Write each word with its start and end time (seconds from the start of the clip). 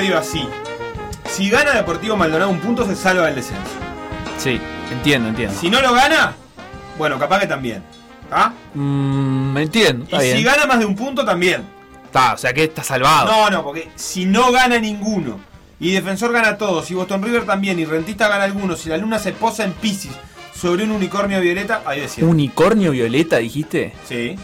medio 0.00 0.18
así. 0.18 0.46
Si 1.28 1.50
gana 1.50 1.72
Deportivo 1.72 2.16
Maldonado 2.16 2.50
un 2.50 2.60
punto, 2.60 2.86
se 2.86 2.94
salva 2.94 3.26
del 3.26 3.34
descenso. 3.34 3.62
Sí, 4.38 4.60
entiendo, 4.92 5.28
entiendo. 5.28 5.54
Si 5.58 5.68
no 5.70 5.82
lo 5.82 5.92
gana, 5.92 6.34
bueno, 6.96 7.18
capaz 7.18 7.40
que 7.40 7.46
también. 7.46 7.82
¿Ah? 8.30 8.52
Mm, 8.74 9.56
entiendo, 9.56 10.06
Y 10.10 10.18
bien. 10.18 10.36
si 10.36 10.42
gana 10.44 10.66
más 10.66 10.78
de 10.78 10.84
un 10.86 10.94
punto, 10.94 11.24
también. 11.24 11.62
Está, 12.04 12.34
o 12.34 12.38
sea 12.38 12.52
que 12.52 12.64
está 12.64 12.82
salvado. 12.82 13.26
No, 13.30 13.50
no, 13.50 13.64
porque 13.64 13.90
si 13.96 14.24
no 14.24 14.52
gana 14.52 14.78
ninguno, 14.78 15.40
y 15.80 15.92
Defensor 15.92 16.32
gana 16.32 16.56
todos, 16.56 16.90
y 16.90 16.94
Boston 16.94 17.22
River 17.22 17.44
también, 17.44 17.78
y 17.78 17.84
Rentista 17.84 18.28
gana 18.28 18.44
algunos, 18.44 18.80
si 18.80 18.88
la 18.88 18.96
luna 18.98 19.18
se 19.18 19.32
posa 19.32 19.64
en 19.64 19.72
Pisces 19.72 20.12
sobre 20.54 20.84
un 20.84 20.92
unicornio 20.92 21.40
violeta, 21.40 21.82
ahí 21.84 22.00
decía. 22.00 22.24
Unicornio 22.24 22.92
violeta, 22.92 23.38
dijiste. 23.38 23.94
Sí. 24.08 24.36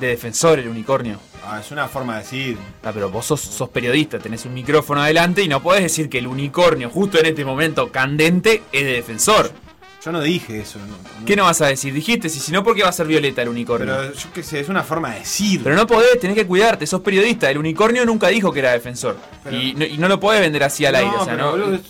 De 0.00 0.06
defensor 0.08 0.58
el 0.58 0.68
unicornio. 0.68 1.18
Ah, 1.48 1.60
es 1.60 1.70
una 1.70 1.86
forma 1.88 2.14
de 2.16 2.22
decir. 2.24 2.58
Ah, 2.82 2.90
pero 2.92 3.08
vos 3.08 3.24
sos, 3.24 3.40
sos 3.40 3.68
periodista, 3.68 4.18
tenés 4.18 4.44
un 4.44 4.54
micrófono 4.54 5.00
adelante 5.02 5.42
y 5.42 5.48
no 5.48 5.62
podés 5.62 5.82
decir 5.82 6.08
que 6.08 6.18
el 6.18 6.26
unicornio, 6.26 6.90
justo 6.90 7.18
en 7.18 7.26
este 7.26 7.44
momento 7.44 7.90
candente, 7.92 8.62
es 8.72 8.84
de 8.84 8.92
defensor. 8.92 9.50
Yo 10.04 10.12
no 10.12 10.20
dije 10.20 10.60
eso. 10.60 10.78
No, 10.78 10.86
no. 10.86 11.26
¿Qué 11.26 11.34
no 11.36 11.44
vas 11.44 11.60
a 11.62 11.66
decir? 11.66 11.92
Dijiste, 11.92 12.28
si, 12.28 12.52
no, 12.52 12.62
¿por 12.62 12.74
qué 12.76 12.82
va 12.84 12.88
a 12.90 12.92
ser 12.92 13.06
violeta 13.08 13.42
el 13.42 13.48
unicornio? 13.48 13.92
Pero 13.96 14.12
yo 14.14 14.28
qué 14.32 14.42
sé, 14.42 14.60
es 14.60 14.68
una 14.68 14.82
forma 14.84 15.10
de 15.12 15.18
decir. 15.20 15.60
Pero 15.64 15.74
no 15.74 15.86
podés, 15.86 16.18
tenés 16.20 16.36
que 16.36 16.46
cuidarte, 16.46 16.86
sos 16.86 17.00
periodista. 17.00 17.50
El 17.50 17.58
unicornio 17.58 18.04
nunca 18.04 18.28
dijo 18.28 18.52
que 18.52 18.60
era 18.60 18.72
defensor. 18.72 19.16
Pero- 19.42 19.56
y, 19.60 19.74
no, 19.74 19.84
y 19.84 19.98
no 19.98 20.06
lo 20.08 20.20
podés 20.20 20.40
vender 20.40 20.62
así 20.62 20.84
al 20.86 20.94
aire. 20.96 21.10
O 21.16 21.24
sea, 21.24 21.34
pero, 21.34 21.44
no- 21.46 21.50
boludo, 21.52 21.74
es, 21.74 21.80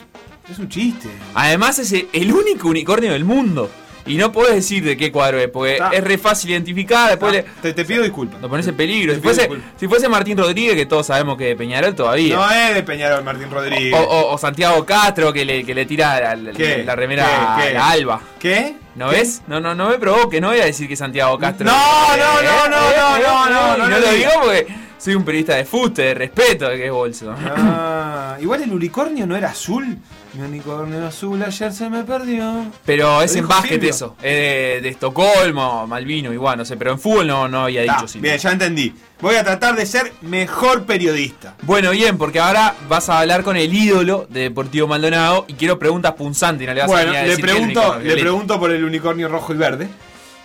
es 0.51 0.59
un 0.59 0.69
chiste. 0.69 1.09
Además 1.35 1.79
es 1.79 1.93
el 2.13 2.33
único 2.33 2.69
unicornio 2.69 3.13
del 3.13 3.25
mundo. 3.25 3.71
Y 4.07 4.17
no 4.17 4.31
podés 4.33 4.55
decir 4.57 4.85
de 4.85 4.97
qué 4.97 5.11
cuadro 5.11 5.39
es, 5.41 5.49
porque 5.49 5.73
Está. 5.75 5.91
es 5.91 6.03
re 6.05 6.19
fácil 6.19 6.51
identificar. 6.51 7.11
Después 7.11 7.33
le- 7.33 7.43
Te, 7.63 7.73
te 7.73 7.85
pido 7.85 8.03
disculpas. 8.03 8.41
lo 8.41 8.49
pones 8.49 8.67
en 8.69 8.77
peligro. 8.77 9.13
Te 9.13 9.19
Si 9.19 9.23
fuese, 9.23 9.41
disculpas. 9.43 9.71
si 9.79 9.89
fuese 9.89 10.09
Martín 10.09 10.39
Rodríguez, 10.39 10.75
que 10.75 10.87
todos 10.87 11.07
sabemos 11.07 11.37
que 11.37 11.45
de 11.47 11.57
Peñarol 11.57 11.95
todavía. 11.95 12.37
No 12.37 12.51
es 12.51 12.75
de 12.75 12.83
Peñarol 12.83 13.25
Martín 13.25 13.51
Rodríguez. 13.51 13.95
o, 13.95 13.99
o- 13.99 14.35
o 14.35 14.39
Santiago 14.39 14.85
Castro, 14.87 15.33
que 15.33 15.45
le, 15.45 15.65
que 15.65 15.75
le 15.75 15.87
tira 15.87 16.21
la, 16.21 16.37
la- 16.37 16.53
¿Qué? 16.53 16.83
la 16.85 16.95
remera 16.97 17.57
¿Qué? 17.59 17.63
¿Qué? 17.63 17.69
a 17.71 17.73
la 17.75 17.91
Alba. 17.91 18.21
¿Qué? 18.39 18.75
¿No 18.95 19.11
¿Qué? 19.11 19.17
ves? 19.17 19.43
No, 19.47 19.61
no, 19.61 19.75
no 19.75 19.89
me 19.91 19.99
provoque, 19.99 20.41
no 20.41 20.49
voy 20.49 20.61
a 20.61 20.65
decir 20.65 20.89
que 20.89 20.97
Santiago 20.97 21.37
Castro. 21.39 21.67
No, 21.67 22.17
no, 22.17 22.43
no, 22.43 22.69
no, 22.69 22.69
no, 22.69 23.19
no, 23.19 23.19
no, 23.19 23.77
y 23.77 23.79
no 23.81 23.89
no 23.89 23.99
lo 23.99 24.11
digo 24.13 24.31
porque 24.43 24.67
soy 24.99 25.15
un 25.15 25.25
periodista 25.25 25.55
de 25.55 25.65
fuste, 25.65 26.03
de 26.03 26.15
respeto, 26.15 26.69
de 26.69 26.77
que 26.77 26.87
es 26.87 26.93
bolso. 26.93 27.35
Ah, 27.39 28.37
igual 28.41 28.63
el 28.63 28.73
unicornio 28.73 29.27
no 29.27 29.37
era 29.37 29.51
azul. 29.51 29.99
Mi 30.35 30.43
unicornio 30.43 31.07
azul 31.07 31.43
ayer 31.43 31.73
se 31.73 31.89
me 31.89 32.03
perdió. 32.05 32.67
Pero 32.85 33.23
es 33.23 33.35
en 33.37 33.49
básquet 33.49 33.73
Silvio. 33.75 33.91
eso. 33.91 34.17
Es 34.23 34.33
de, 34.35 34.81
de 34.83 34.89
Estocolmo, 34.89 35.87
Malvino, 35.87 36.33
igual, 36.33 36.59
no 36.59 36.65
sé. 36.65 36.77
Pero 36.77 36.93
en 36.93 36.99
fútbol 36.99 37.27
no, 37.27 37.49
no 37.49 37.65
había 37.65 37.83
dicho 37.83 38.07
Silvio. 38.09 38.31
bien, 38.31 38.39
ya 38.39 38.53
entendí. 38.53 38.95
Voy 39.21 39.37
a 39.37 39.45
tratar 39.45 39.77
de 39.77 39.87
ser 39.87 40.13
mejor 40.23 40.85
periodista. 40.85 41.55
Bueno, 41.63 41.91
bien, 41.93 42.19
porque 42.19 42.39
ahora 42.41 42.75
vas 42.89 43.09
a 43.09 43.21
hablar 43.21 43.43
con 43.45 43.57
el 43.57 43.73
ídolo 43.73 44.27
de 44.29 44.41
Deportivo 44.41 44.87
Maldonado 44.87 45.47
y 45.49 45.55
quiero 45.55 45.79
preguntas 45.79 46.13
punzantes 46.13 46.67
no 46.69 46.75
le 46.75 46.81
vas 46.81 46.91
a 46.91 46.93
Bueno, 46.93 47.07
venir 47.13 47.19
a 47.19 47.23
le 47.23 47.29
decir 47.31 47.45
pregunto, 47.45 47.99
le 48.03 48.17
pregunto 48.19 48.61
por 48.61 48.71
el 48.73 48.85
unicornio 48.85 49.29
rojo 49.29 49.55
y 49.55 49.57
verde. 49.57 49.89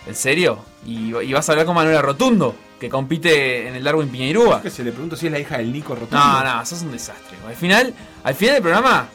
¿En 0.06 0.14
serio? 0.14 0.58
¿Y, 0.84 1.14
y 1.16 1.32
vas 1.32 1.48
a 1.48 1.52
hablar 1.52 1.66
con 1.66 1.74
Manuela 1.76 2.02
Rotundo, 2.02 2.56
que 2.80 2.88
compite 2.88 3.68
en 3.68 3.74
el 3.76 3.84
Darwin 3.84 4.08
Piñeirúa? 4.08 4.60
Que 4.60 4.70
se 4.70 4.82
le 4.82 4.90
pregunto 4.90 5.16
si 5.16 5.26
es 5.26 5.32
la 5.32 5.38
hija 5.38 5.58
del 5.58 5.72
Nico 5.72 5.94
Rotundo. 5.94 6.18
No, 6.18 6.42
no, 6.44 6.66
sos 6.66 6.82
un 6.82 6.92
desastre. 6.92 7.36
Al 7.46 7.54
final, 7.54 7.94
al 8.24 8.34
final 8.34 8.54
del 8.54 8.62
programa, 8.62 9.06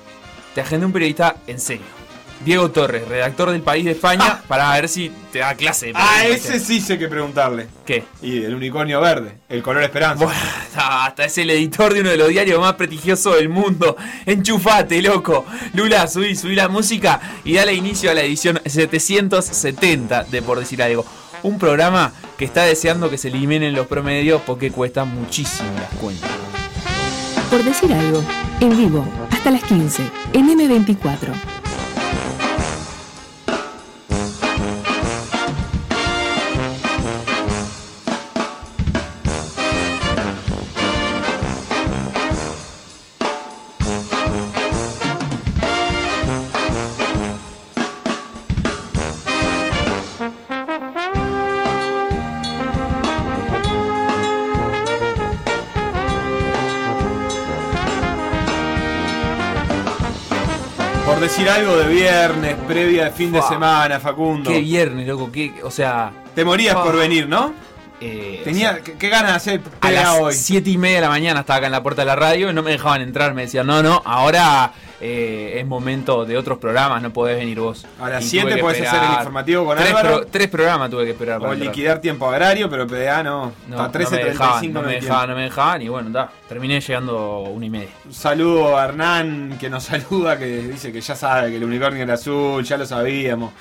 te 0.56 0.62
agendé 0.62 0.86
un 0.86 0.94
periodista 0.94 1.36
en 1.46 1.60
serio. 1.60 1.97
Diego 2.46 2.70
Torres, 2.72 3.08
redactor 3.08 3.52
del 3.52 3.62
País 3.62 3.84
de 3.86 3.92
España, 3.92 4.42
para 4.48 4.72
ver 4.74 4.88
si 4.88 5.12
te 5.32 5.40
da 5.40 5.56
clase. 5.56 5.88
de 5.88 5.94
Ah, 5.96 6.26
ese 6.28 6.60
sí 6.60 6.80
sé 6.82 6.98
que 6.98 7.08
preguntarle. 7.08 7.68
¿Qué? 7.86 8.04
Y 8.22 8.44
el 8.44 8.54
unicornio 8.56 9.02
verde, 9.02 9.38
el 9.50 9.62
color 9.64 9.84
esperanza. 9.84 10.24
Bueno, 10.26 10.40
hasta 10.76 11.26
es 11.26 11.38
el 11.40 11.50
editor 11.50 11.94
de 11.94 12.02
uno 12.02 12.10
de 12.12 12.18
los 12.18 12.30
diarios 12.30 12.60
más 12.60 12.74
prestigiosos 12.74 13.36
del 13.36 13.50
mundo. 13.50 13.98
Enchufate, 14.26 15.02
loco. 15.02 15.46
Lula, 15.74 16.08
subí, 16.08 16.36
subí 16.36 16.56
la 16.56 16.70
música 16.70 17.20
y 17.44 17.54
dale 17.56 17.74
inicio 17.74 18.12
a 18.12 18.14
la 18.14 18.22
edición 18.22 18.60
770 18.66 20.24
de 20.26 20.42
Por 20.42 20.60
Decir 20.60 20.82
Algo. 20.84 21.06
Un 21.44 21.60
programa 21.60 22.14
que 22.38 22.46
está 22.46 22.64
deseando 22.64 23.10
que 23.10 23.18
se 23.18 23.28
eliminen 23.30 23.74
los 23.74 23.88
promedios 23.88 24.42
porque 24.46 24.72
cuesta 24.72 25.06
muchísimo 25.06 25.70
las 25.80 26.00
cuentas. 26.00 26.30
Por 27.50 27.64
decir 27.64 27.94
algo, 27.94 28.22
en 28.60 28.78
vivo, 28.78 29.08
hasta 29.32 29.52
las 29.52 29.64
15, 29.64 30.04
en 30.34 30.50
M24. 30.50 31.57
Decir 61.48 61.62
algo 61.66 61.78
de 61.78 61.88
viernes, 61.88 62.56
previa 62.68 63.06
de 63.06 63.12
fin 63.12 63.32
de 63.32 63.42
semana, 63.42 64.00
Facundo. 64.00 64.50
Qué 64.50 64.60
viernes, 64.60 65.08
loco, 65.08 65.32
qué, 65.32 65.54
o 65.64 65.72
sea, 65.72 66.12
Te 66.36 66.44
morías 66.44 66.76
por 66.76 66.96
venir, 66.96 67.28
¿no? 67.28 67.54
eh, 68.00 68.42
Tenía, 68.44 68.70
o 68.72 68.74
sea, 68.74 68.84
¿qué, 68.84 68.94
qué 68.94 69.10
ganas 69.10 69.32
de 69.32 69.38
hacer 69.38 69.62
a 69.82 69.92
las 69.92 70.20
hoy? 70.20 70.34
7 70.34 70.70
y 70.70 70.78
media 70.78 70.98
de 70.98 71.02
la 71.02 71.10
mañana 71.10 71.40
estaba 71.42 71.58
acá 71.58 71.66
en 71.68 71.72
la 71.72 71.82
puerta 71.82 72.02
de 72.04 72.06
la 72.08 72.16
radio 72.16 72.50
y 72.50 72.54
no 72.54 72.62
me 72.64 72.72
dejaban 72.72 73.02
entrar, 73.02 73.34
me 73.34 73.44
decían, 73.44 73.66
no, 73.66 73.82
no, 73.82 74.02
ahora 74.06 74.72
eh, 75.02 75.47
es 75.60 75.66
momento 75.68 76.26
de 76.26 76.38
otros 76.38 76.58
programas, 76.58 77.02
no 77.02 77.12
podés 77.12 77.38
venir 77.38 77.60
vos. 77.60 77.86
A 78.00 78.10
las 78.10 78.24
Y 78.26 78.30
7 78.30 78.46
tuve 78.48 78.56
que 78.56 78.62
podés 78.62 78.88
hacer 78.88 79.04
el 79.04 79.12
informativo 79.18 79.66
con 79.66 79.78
tres 79.78 79.90
Álvaro. 79.90 80.18
pro- 80.18 80.28
tres 80.32 80.48
programas 80.48 80.90
tuve 80.90 81.06
que 81.06 81.12
esperar 81.12 81.42
O 81.42 81.54
entrar. 81.54 81.58
liquidar 81.58 82.00
tiempo 82.02 82.28
agrario, 82.30 82.70
pero 82.70 82.88
PDA 82.88 83.24
no. 83.24 83.52
No, 83.68 83.82
Hasta 83.82 84.00
no 84.00 84.10
me 84.12 84.18
dejaban, 84.24 84.64
13.35 84.64 84.74
no 84.74 84.82
me 84.82 84.86
entiendo. 84.94 85.06
dejaban, 85.06 85.30
no 85.30 85.36
me 85.36 85.42
dejaban 85.44 85.82
y 85.82 85.90
bueno, 85.90 86.30
terminé 86.48 86.80
llegando 86.82 87.40
una 87.42 87.66
y 87.66 87.70
media. 87.70 87.90
Un 88.06 88.14
saludo 88.14 88.78
a 88.78 88.86
Hernán 88.86 89.58
que 89.60 89.70
nos 89.70 89.84
saluda, 89.86 90.38
que 90.38 90.46
dice 90.46 90.92
que 90.92 91.02
ya 91.02 91.16
sabe 91.16 91.50
que 91.52 91.58
el 91.58 91.64
unicornio 91.64 92.04
era 92.04 92.14
azul, 92.16 92.64
ya 92.64 92.78
lo 92.78 92.86
sabíamos. 92.86 93.52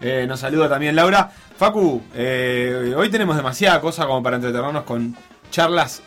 Eh, 0.00 0.26
nos 0.28 0.40
saluda 0.40 0.68
también 0.68 0.94
Laura. 0.94 1.30
Facu, 1.56 2.02
eh, 2.14 2.92
hoy 2.96 3.08
tenemos 3.08 3.34
demasiada 3.36 3.80
cosa 3.80 4.06
como 4.06 4.22
para 4.22 4.36
entretenernos 4.36 4.82
con 4.84 5.16
charlas 5.50 6.02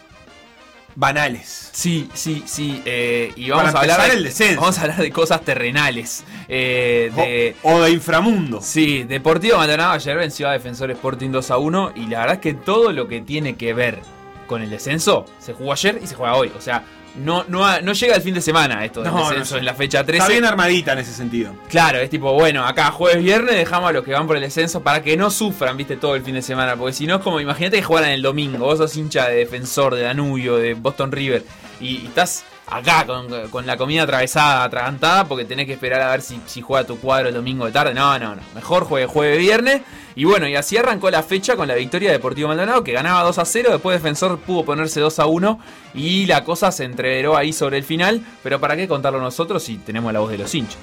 banales. 0.95 1.69
Sí, 1.73 2.09
sí, 2.13 2.43
sí. 2.45 2.81
eh, 2.85 3.31
y 3.35 3.49
Para 3.49 3.63
vamos 3.63 3.75
a 3.75 3.79
hablar 3.79 4.09
de, 4.09 4.17
el 4.17 4.23
descenso. 4.23 4.61
Vamos 4.61 4.77
a 4.77 4.81
hablar 4.81 4.97
de 4.97 5.11
cosas 5.11 5.41
terrenales. 5.43 6.23
eh, 6.47 7.11
de, 7.15 7.55
O, 7.63 7.75
o 7.75 7.81
de 7.81 7.91
inframundo. 7.91 8.61
Sí, 8.61 9.03
Deportivo 9.03 9.57
Maldonado 9.57 9.91
ayer 9.93 10.17
venció 10.17 10.49
a 10.49 10.53
Defensor 10.53 10.91
Sporting 10.91 11.29
2 11.31 11.51
a 11.51 11.57
1 11.57 11.91
y 11.95 12.05
la 12.07 12.19
verdad 12.19 12.35
es 12.35 12.41
que 12.41 12.53
todo 12.53 12.91
lo 12.91 13.07
que 13.07 13.21
tiene 13.21 13.55
que 13.55 13.73
ver 13.73 13.99
con 14.47 14.61
el 14.61 14.69
descenso 14.69 15.25
se 15.39 15.53
jugó 15.53 15.73
ayer 15.73 15.99
y 16.03 16.07
se 16.07 16.15
juega 16.15 16.35
hoy. 16.35 16.51
O 16.57 16.61
sea, 16.61 16.83
no, 17.15 17.43
no, 17.47 17.65
ha- 17.65 17.81
no 17.81 17.93
llega 17.93 18.15
el 18.15 18.21
fin 18.21 18.33
de 18.33 18.41
semana 18.41 18.83
esto 18.85 19.01
del 19.01 19.11
No, 19.11 19.19
no 19.19 19.29
descenso 19.29 19.57
en 19.57 19.65
la 19.65 19.73
fecha 19.73 20.03
13. 20.03 20.17
Está 20.21 20.31
bien 20.31 20.45
armadita 20.45 20.93
en 20.93 20.99
ese 20.99 21.13
sentido. 21.13 21.53
Claro, 21.69 21.99
es 21.99 22.09
tipo, 22.09 22.33
bueno, 22.33 22.65
acá 22.65 22.91
jueves, 22.91 23.23
viernes 23.23 23.55
dejamos 23.55 23.89
a 23.89 23.93
los 23.93 24.03
que 24.03 24.11
van 24.13 24.27
por 24.27 24.35
el 24.35 24.41
descenso 24.41 24.81
para 24.81 25.01
que 25.03 25.17
no 25.17 25.29
sufran, 25.31 25.75
viste, 25.77 25.97
todo 25.97 26.15
el 26.15 26.21
fin 26.23 26.35
de 26.35 26.41
semana. 26.41 26.75
Porque 26.75 26.93
si 26.93 27.07
no 27.07 27.15
es 27.17 27.21
como, 27.21 27.39
imagínate 27.39 27.77
que 27.77 27.83
jugaran 27.83 28.11
el 28.11 28.21
domingo, 28.21 28.59
vos 28.65 28.77
sos 28.77 28.95
hincha 28.95 29.27
de 29.27 29.35
defensor, 29.35 29.95
de 29.95 30.03
Danubio, 30.03 30.57
de 30.57 30.73
Boston 30.75 31.11
River, 31.11 31.43
y, 31.81 31.97
y 31.97 32.05
estás 32.07 32.43
acá 32.69 33.05
con, 33.05 33.49
con 33.49 33.65
la 33.65 33.77
comida 33.77 34.03
atravesada, 34.03 34.63
atragantada, 34.63 35.25
porque 35.25 35.45
tenés 35.45 35.65
que 35.65 35.73
esperar 35.73 36.01
a 36.01 36.11
ver 36.11 36.21
si, 36.21 36.41
si 36.45 36.61
juega 36.61 36.85
tu 36.85 36.99
cuadro 36.99 37.29
el 37.29 37.35
domingo 37.35 37.65
de 37.65 37.71
tarde. 37.71 37.93
No, 37.93 38.17
no, 38.19 38.35
no. 38.35 38.41
Mejor 38.55 38.85
juegue 38.85 39.07
jueves, 39.07 39.39
viernes. 39.39 39.81
Y 40.15 40.25
bueno, 40.25 40.47
y 40.47 40.55
así 40.55 40.75
arrancó 40.77 41.09
la 41.09 41.23
fecha 41.23 41.55
con 41.55 41.67
la 41.67 41.75
victoria 41.75 42.09
de 42.09 42.17
Deportivo 42.17 42.49
Maldonado, 42.49 42.83
que 42.83 42.91
ganaba 42.91 43.23
2 43.23 43.37
a 43.37 43.45
0. 43.45 43.71
Después 43.71 44.01
Defensor 44.01 44.37
pudo 44.39 44.65
ponerse 44.65 44.99
2 44.99 45.19
a 45.19 45.25
1. 45.25 45.59
Y 45.93 46.25
la 46.25 46.43
cosa 46.43 46.71
se 46.71 46.83
entreveró 46.83 47.37
ahí 47.37 47.53
sobre 47.53 47.77
el 47.77 47.83
final. 47.83 48.21
Pero 48.43 48.59
¿para 48.59 48.75
qué 48.75 48.87
contarlo 48.87 49.19
nosotros 49.21 49.63
si 49.63 49.77
tenemos 49.77 50.11
la 50.11 50.19
voz 50.19 50.31
de 50.31 50.37
los 50.37 50.53
hinchas? 50.53 50.77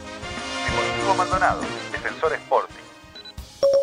Deportivo 0.67 1.15
Maldonado, 1.15 1.61
Defensor 1.93 2.33
Sporting. 2.33 2.66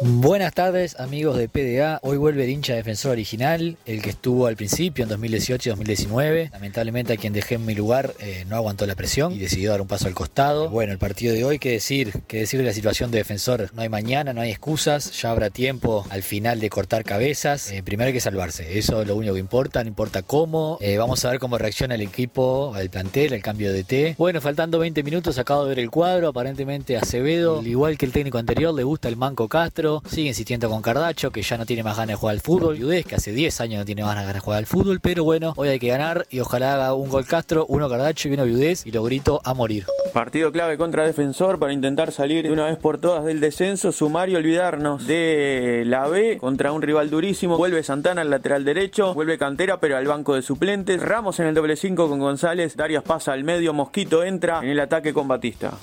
Buenas 0.01 0.53
tardes 0.53 0.99
amigos 0.99 1.37
de 1.37 1.47
PDA, 1.47 1.99
hoy 2.03 2.17
vuelve 2.17 2.43
el 2.43 2.49
hincha 2.49 2.73
defensor 2.73 3.11
original, 3.11 3.77
el 3.85 4.01
que 4.01 4.09
estuvo 4.09 4.47
al 4.47 4.55
principio 4.55 5.03
en 5.03 5.09
2018 5.09 5.69
y 5.69 5.71
2019. 5.71 6.49
Lamentablemente 6.51 7.13
a 7.13 7.17
quien 7.17 7.31
dejé 7.31 7.55
en 7.55 7.65
mi 7.65 7.73
lugar 7.73 8.13
eh, 8.19 8.43
no 8.49 8.55
aguantó 8.55 8.85
la 8.85 8.95
presión 8.95 9.33
y 9.33 9.39
decidió 9.39 9.71
dar 9.71 9.81
un 9.81 9.87
paso 9.87 10.07
al 10.07 10.15
costado. 10.15 10.69
Bueno, 10.69 10.91
el 10.91 10.97
partido 10.97 11.33
de 11.33 11.45
hoy, 11.45 11.59
qué 11.59 11.71
decir, 11.71 12.11
qué 12.27 12.39
decir 12.39 12.59
de 12.59 12.65
la 12.65 12.73
situación 12.73 13.11
de 13.11 13.19
defensor. 13.19 13.69
No 13.73 13.81
hay 13.81 13.89
mañana, 13.89 14.33
no 14.33 14.41
hay 14.41 14.49
excusas, 14.49 15.21
ya 15.21 15.31
habrá 15.31 15.49
tiempo 15.49 16.05
al 16.09 16.23
final 16.23 16.59
de 16.59 16.69
cortar 16.69 17.03
cabezas. 17.03 17.71
Eh, 17.71 17.81
primero 17.83 18.07
hay 18.07 18.13
que 18.13 18.21
salvarse, 18.21 18.77
eso 18.77 19.01
es 19.01 19.07
lo 19.07 19.15
único 19.15 19.35
que 19.35 19.39
importa, 19.39 19.83
no 19.83 19.87
importa 19.87 20.21
cómo. 20.21 20.77
Eh, 20.81 20.97
vamos 20.97 21.23
a 21.23 21.29
ver 21.29 21.39
cómo 21.39 21.57
reacciona 21.57 21.95
el 21.95 22.01
equipo, 22.01 22.75
el 22.77 22.89
plantel, 22.89 23.33
el 23.33 23.41
cambio 23.41 23.71
de 23.71 23.83
T. 23.83 24.15
Bueno, 24.17 24.41
faltando 24.41 24.79
20 24.79 25.03
minutos 25.03 25.37
acabo 25.37 25.63
de 25.63 25.69
ver 25.69 25.79
el 25.79 25.91
cuadro, 25.91 26.29
aparentemente 26.29 26.97
Acevedo, 26.97 27.59
al 27.59 27.67
igual 27.67 27.97
que 27.97 28.05
el 28.05 28.11
técnico 28.11 28.37
anterior, 28.37 28.73
le 28.73 28.83
gusta 28.83 29.07
el 29.07 29.15
Manco 29.15 29.47
Castro. 29.47 29.82
4. 29.83 30.03
Sigue 30.09 30.29
insistiendo 30.29 30.69
con 30.69 30.81
Cardacho, 30.81 31.31
que 31.31 31.41
ya 31.41 31.57
no 31.57 31.65
tiene 31.65 31.83
más 31.83 31.97
ganas 31.97 32.09
de 32.09 32.15
jugar 32.15 32.35
al 32.35 32.41
fútbol. 32.41 32.81
Udez, 32.81 33.05
que 33.05 33.15
hace 33.15 33.31
10 33.31 33.61
años 33.61 33.79
no 33.79 33.85
tiene 33.85 34.03
más 34.03 34.15
ganas 34.15 34.33
de 34.33 34.39
jugar 34.39 34.59
al 34.59 34.65
fútbol. 34.65 34.99
Pero 35.01 35.23
bueno, 35.23 35.53
hoy 35.57 35.69
hay 35.69 35.79
que 35.79 35.87
ganar 35.87 36.25
y 36.29 36.39
ojalá 36.39 36.75
haga 36.75 36.93
un 36.93 37.09
gol 37.09 37.25
Castro, 37.25 37.65
uno 37.67 37.89
Cardacho 37.89 38.29
y 38.29 38.33
uno 38.33 38.45
Viudez. 38.45 38.85
Y 38.85 38.91
lo 38.91 39.03
grito 39.03 39.41
a 39.43 39.53
morir. 39.53 39.85
Partido 40.13 40.51
clave 40.51 40.77
contra 40.77 41.05
Defensor 41.05 41.59
para 41.59 41.73
intentar 41.73 42.11
salir 42.11 42.43
de 42.43 42.51
una 42.51 42.65
vez 42.65 42.77
por 42.77 42.99
todas 42.99 43.25
del 43.25 43.39
descenso, 43.39 43.91
sumar 43.91 44.29
y 44.29 44.35
olvidarnos 44.35 45.07
de 45.07 45.83
la 45.85 46.07
B 46.07 46.37
contra 46.37 46.71
un 46.71 46.81
rival 46.81 47.09
durísimo. 47.09 47.57
Vuelve 47.57 47.83
Santana 47.83 48.21
al 48.21 48.29
lateral 48.29 48.63
derecho, 48.63 49.13
vuelve 49.13 49.37
Cantera 49.37 49.79
pero 49.79 49.97
al 49.97 50.07
banco 50.07 50.35
de 50.35 50.43
suplentes. 50.43 51.01
Ramos 51.01 51.39
en 51.39 51.47
el 51.47 51.55
doble 51.55 51.75
5 51.75 52.07
con 52.07 52.19
González, 52.19 52.75
Darias 52.75 53.03
pasa 53.03 53.33
al 53.33 53.43
medio, 53.43 53.73
Mosquito 53.73 54.23
entra 54.23 54.59
en 54.59 54.69
el 54.69 54.79
ataque 54.79 55.13
con 55.13 55.27
Batista. 55.27 55.73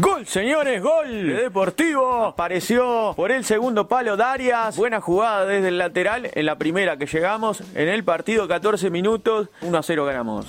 Gol, 0.00 0.26
señores, 0.26 0.82
gol 0.82 1.26
de 1.26 1.42
Deportivo. 1.42 2.24
Apareció 2.24 3.12
por 3.14 3.30
el 3.30 3.44
segundo 3.44 3.86
palo 3.86 4.16
Darias. 4.16 4.74
Buena 4.74 4.98
jugada 4.98 5.44
desde 5.44 5.68
el 5.68 5.76
lateral 5.76 6.30
en 6.32 6.46
la 6.46 6.56
primera 6.56 6.96
que 6.96 7.04
llegamos. 7.04 7.62
En 7.74 7.86
el 7.88 8.02
partido 8.02 8.48
14 8.48 8.88
minutos, 8.88 9.48
1 9.60 9.76
a 9.76 9.82
0 9.82 10.06
ganamos. 10.06 10.46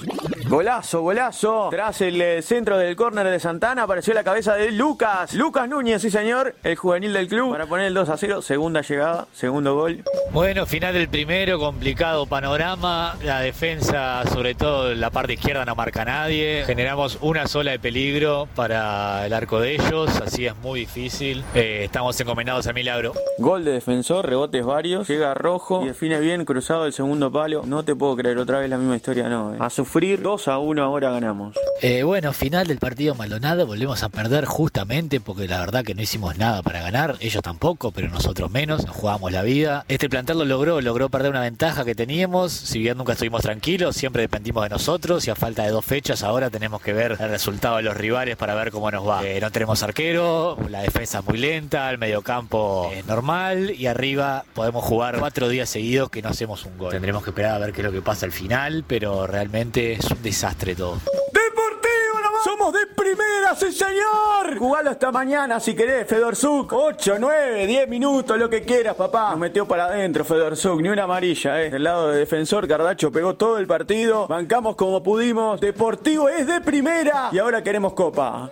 Golazo, 0.52 1.02
golazo. 1.02 1.70
Tras 1.72 2.02
el 2.02 2.20
eh, 2.22 2.42
centro 2.42 2.78
del 2.78 2.98
córner 2.98 3.26
de 3.26 3.40
Santana 3.40 3.84
apareció 3.84 4.14
la 4.14 4.26
cabeza 4.26 4.54
de 4.56 4.74
Lucas. 4.74 5.34
Lucas 5.34 5.70
Núñez, 5.70 6.02
sí 6.02 6.12
señor, 6.12 6.56
el 6.64 6.76
juvenil 6.76 7.14
del 7.14 7.30
club. 7.30 7.52
Para 7.54 7.68
poner 7.68 7.86
el 7.86 7.94
2 7.94 8.10
a 8.10 8.18
0, 8.18 8.42
segunda 8.42 8.82
llegada, 8.82 9.30
segundo 9.32 9.76
gol. 9.76 10.04
Bueno, 10.34 10.66
final 10.66 10.94
del 10.94 11.08
primero, 11.08 11.58
complicado 11.58 12.26
panorama. 12.26 13.16
La 13.24 13.40
defensa, 13.40 14.24
sobre 14.28 14.54
todo 14.54 14.94
la 14.94 15.10
parte 15.10 15.36
izquierda, 15.36 15.64
no 15.64 15.74
marca 15.74 16.02
a 16.02 16.06
nadie. 16.06 16.64
Generamos 16.66 17.18
una 17.22 17.48
sola 17.48 17.72
de 17.72 17.80
peligro 17.80 18.50
para 18.54 19.26
el 19.26 19.32
arco 19.32 19.62
de 19.62 19.76
ellos, 19.76 20.10
así 20.20 20.48
es 20.48 20.56
muy 20.58 20.82
difícil. 20.82 21.46
Eh, 21.56 21.84
estamos 21.86 22.20
encomendados 22.20 22.68
al 22.68 22.74
milagro. 22.74 23.14
Gol 23.38 23.64
de 23.64 23.72
defensor, 23.72 24.28
rebotes 24.28 24.66
varios, 24.66 25.08
llega 25.08 25.34
rojo 25.34 25.84
y 25.86 25.88
define 25.88 26.20
bien 26.20 26.44
cruzado 26.44 26.86
el 26.88 26.92
segundo 26.92 27.32
palo. 27.32 27.62
No 27.66 27.86
te 27.86 27.96
puedo 27.96 28.18
creer, 28.18 28.38
otra 28.38 28.60
vez 28.60 28.70
la 28.70 28.78
misma 28.78 28.98
historia, 28.98 29.30
no. 29.30 29.54
eh. 29.54 29.58
A 29.62 29.70
sufrir, 29.70 30.22
2 30.42 30.48
a 30.48 30.58
1 30.58 30.84
ahora 30.84 31.12
ganamos. 31.12 31.56
Eh, 31.84 32.02
bueno, 32.02 32.34
final 32.34 32.66
del 32.66 32.80
partido 32.80 33.14
Maldonado, 33.14 33.68
volvemos 33.68 34.02
a 34.02 34.10
perder 34.10 34.46
justamente 34.46 35.20
porque 35.20 35.48
la 35.48 35.60
verdad 35.60 35.84
que 35.84 35.94
no 35.94 36.02
hicimos 36.02 36.38
nada 36.38 36.64
para 36.64 36.82
ganar, 36.82 37.16
ellos 37.20 37.44
tampoco, 37.44 37.92
pero 37.92 38.10
nosotros 38.10 38.50
menos, 38.50 38.86
nos 38.88 38.96
jugamos 38.96 39.32
la 39.32 39.44
vida. 39.44 39.86
Este 39.88 40.10
plantel 40.10 40.40
lo 40.40 40.46
logró, 40.46 40.82
logró 40.82 41.10
perder 41.10 41.30
una 41.30 41.42
ventaja 41.42 41.86
que 41.86 41.94
teníamos, 41.94 42.52
si 42.52 42.80
bien 42.80 42.98
nunca 42.98 43.14
estuvimos 43.14 43.44
tranquilos, 43.44 43.96
siempre 43.96 44.24
dependimos 44.24 44.64
de 44.64 44.70
nosotros 44.70 45.28
y 45.28 45.32
a 45.32 45.36
falta 45.36 45.64
de 45.64 45.70
dos 45.70 45.86
fechas 45.86 46.24
ahora 46.24 46.50
tenemos 46.50 46.82
que 46.82 46.94
ver 46.94 47.18
el 47.20 47.30
resultado 47.30 47.78
de 47.78 47.84
los 47.84 47.96
rivales 47.96 48.36
para 48.36 48.56
ver 48.56 48.72
cómo 48.72 48.90
nos 48.90 49.08
va. 49.08 49.24
Eh, 49.24 49.40
no 49.40 49.52
tenemos 49.52 49.84
arquero, 49.84 50.58
la 50.70 50.82
defensa 50.82 51.20
es 51.20 51.26
muy 51.26 51.38
lenta, 51.38 51.90
el 51.92 52.00
mediocampo 52.00 52.90
es 52.94 53.06
normal 53.06 53.76
y 53.78 53.86
arriba 53.86 54.46
podemos 54.56 54.84
jugar 54.84 55.20
cuatro 55.20 55.50
días 55.50 55.70
seguidos 55.70 56.10
que 56.10 56.24
no 56.24 56.30
hacemos 56.30 56.66
un 56.66 56.80
gol. 56.80 56.92
Tendremos 56.92 57.24
que 57.24 57.30
esperar 57.30 57.54
a 57.54 57.60
ver 57.60 57.74
qué 57.74 57.82
es 57.82 57.86
lo 57.86 57.92
que 57.92 58.02
pasa 58.02 58.26
al 58.26 58.32
final, 58.32 58.84
pero 58.88 59.28
realmente 59.28 59.94
es 59.94 60.10
un 60.10 60.31
desastre 60.32 60.76
todo. 60.76 60.96
¡Deportivo 61.34 62.22
nomás! 62.24 62.44
¡Somos 62.46 62.74
de 62.74 62.88
primera, 62.88 63.54
sí 63.54 63.70
señor! 63.74 64.58
Jugalo 64.58 64.92
hasta 64.92 65.12
mañana 65.12 65.60
si 65.60 65.76
querés, 65.76 66.08
Fedorzuk. 66.08 66.72
8, 66.72 67.18
9, 67.20 67.68
10 67.68 67.90
minutos, 67.90 68.38
lo 68.38 68.50
que 68.50 68.62
quieras, 68.62 68.96
papá. 68.96 69.32
Nos 69.32 69.40
metió 69.40 69.68
para 69.68 69.86
adentro, 69.86 70.24
Fedorzuk. 70.24 70.80
Ni 70.82 70.88
una 70.88 71.04
amarilla, 71.04 71.62
eh. 71.62 71.70
Del 71.70 71.84
lado 71.84 72.12
de 72.12 72.20
defensor, 72.20 72.66
Cardacho 72.66 73.12
pegó 73.12 73.36
todo 73.36 73.58
el 73.58 73.68
partido. 73.68 74.26
Bancamos 74.28 74.78
como 74.78 75.04
pudimos. 75.04 75.60
Deportivo 75.60 76.30
es 76.30 76.48
de 76.48 76.62
primera. 76.62 77.30
Y 77.34 77.38
ahora 77.38 77.62
queremos 77.62 77.92
copa. 77.92 78.52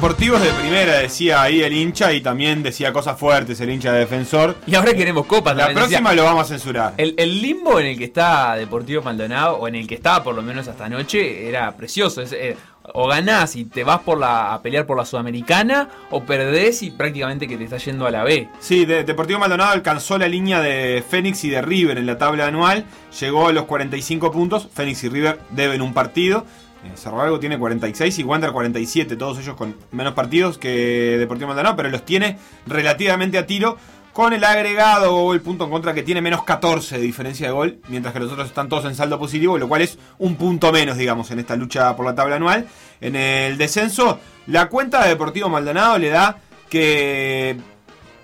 Deportivos 0.00 0.42
de 0.42 0.50
primera, 0.50 0.98
decía 0.98 1.40
ahí 1.40 1.62
el 1.62 1.72
hincha, 1.72 2.12
y 2.12 2.20
también 2.20 2.62
decía 2.62 2.92
cosas 2.92 3.18
fuertes 3.18 3.58
el 3.62 3.70
hincha 3.70 3.92
de 3.94 4.00
defensor. 4.00 4.54
Y 4.66 4.74
ahora 4.74 4.92
queremos 4.92 5.24
copas 5.24 5.56
La 5.56 5.68
decía. 5.68 5.80
próxima 5.80 6.12
lo 6.12 6.22
vamos 6.22 6.42
a 6.44 6.48
censurar. 6.48 6.92
El, 6.98 7.14
el 7.16 7.40
limbo 7.40 7.80
en 7.80 7.86
el 7.86 7.96
que 7.96 8.04
está 8.04 8.56
Deportivo 8.56 9.00
Maldonado, 9.00 9.56
o 9.56 9.66
en 9.68 9.74
el 9.76 9.86
que 9.86 9.94
estaba 9.94 10.22
por 10.22 10.34
lo 10.34 10.42
menos 10.42 10.68
hasta 10.68 10.84
anoche, 10.84 11.48
era 11.48 11.74
precioso. 11.78 12.20
Es, 12.20 12.32
eh, 12.32 12.58
o 12.92 13.08
ganás 13.08 13.56
y 13.56 13.64
te 13.64 13.84
vas 13.84 14.00
por 14.00 14.18
la, 14.18 14.52
a 14.52 14.60
pelear 14.60 14.84
por 14.84 14.98
la 14.98 15.06
Sudamericana, 15.06 15.88
o 16.10 16.22
perdés 16.24 16.82
y 16.82 16.90
prácticamente 16.90 17.48
que 17.48 17.56
te 17.56 17.64
está 17.64 17.78
yendo 17.78 18.06
a 18.06 18.10
la 18.10 18.22
B. 18.22 18.50
Sí, 18.60 18.84
de- 18.84 19.02
Deportivo 19.02 19.38
Maldonado 19.40 19.70
alcanzó 19.72 20.18
la 20.18 20.28
línea 20.28 20.60
de 20.60 21.02
Fénix 21.08 21.42
y 21.44 21.48
de 21.48 21.62
River 21.62 21.96
en 21.96 22.04
la 22.04 22.18
tabla 22.18 22.46
anual, 22.46 22.84
llegó 23.18 23.48
a 23.48 23.52
los 23.54 23.64
45 23.64 24.30
puntos, 24.30 24.68
Fénix 24.74 25.02
y 25.04 25.08
River 25.08 25.40
deben 25.52 25.80
un 25.80 25.94
partido, 25.94 26.44
Cerro 26.94 27.18
Largo 27.18 27.40
tiene 27.40 27.58
46 27.58 28.18
y 28.18 28.22
Wander 28.22 28.52
47, 28.52 29.16
todos 29.16 29.38
ellos 29.38 29.56
con 29.56 29.76
menos 29.92 30.14
partidos 30.14 30.58
que 30.58 31.16
Deportivo 31.18 31.48
Maldonado, 31.48 31.76
pero 31.76 31.88
los 31.88 32.04
tiene 32.04 32.38
relativamente 32.66 33.38
a 33.38 33.46
tiro, 33.46 33.76
con 34.16 34.32
el 34.32 34.44
agregado 34.44 35.14
o 35.14 35.34
el 35.34 35.42
punto 35.42 35.64
en 35.64 35.70
contra 35.70 35.92
que 35.92 36.02
tiene 36.02 36.22
menos 36.22 36.42
14 36.42 36.96
de 36.96 37.02
diferencia 37.02 37.48
de 37.48 37.52
gol, 37.52 37.80
mientras 37.88 38.14
que 38.14 38.20
los 38.20 38.32
otros 38.32 38.48
están 38.48 38.66
todos 38.66 38.86
en 38.86 38.94
saldo 38.94 39.18
positivo, 39.18 39.58
lo 39.58 39.68
cual 39.68 39.82
es 39.82 39.98
un 40.18 40.36
punto 40.36 40.72
menos, 40.72 40.96
digamos, 40.96 41.30
en 41.30 41.38
esta 41.38 41.54
lucha 41.54 41.94
por 41.94 42.06
la 42.06 42.14
tabla 42.14 42.36
anual. 42.36 42.66
En 43.02 43.14
el 43.14 43.58
descenso, 43.58 44.18
la 44.46 44.70
cuenta 44.70 45.02
de 45.02 45.10
Deportivo 45.10 45.50
Maldonado 45.50 45.98
le 45.98 46.08
da 46.08 46.38
que, 46.70 47.58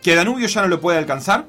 que 0.03 0.15
Danubio 0.15 0.47
ya 0.47 0.63
no 0.63 0.69
lo 0.69 0.81
puede 0.81 0.97
alcanzar, 0.97 1.45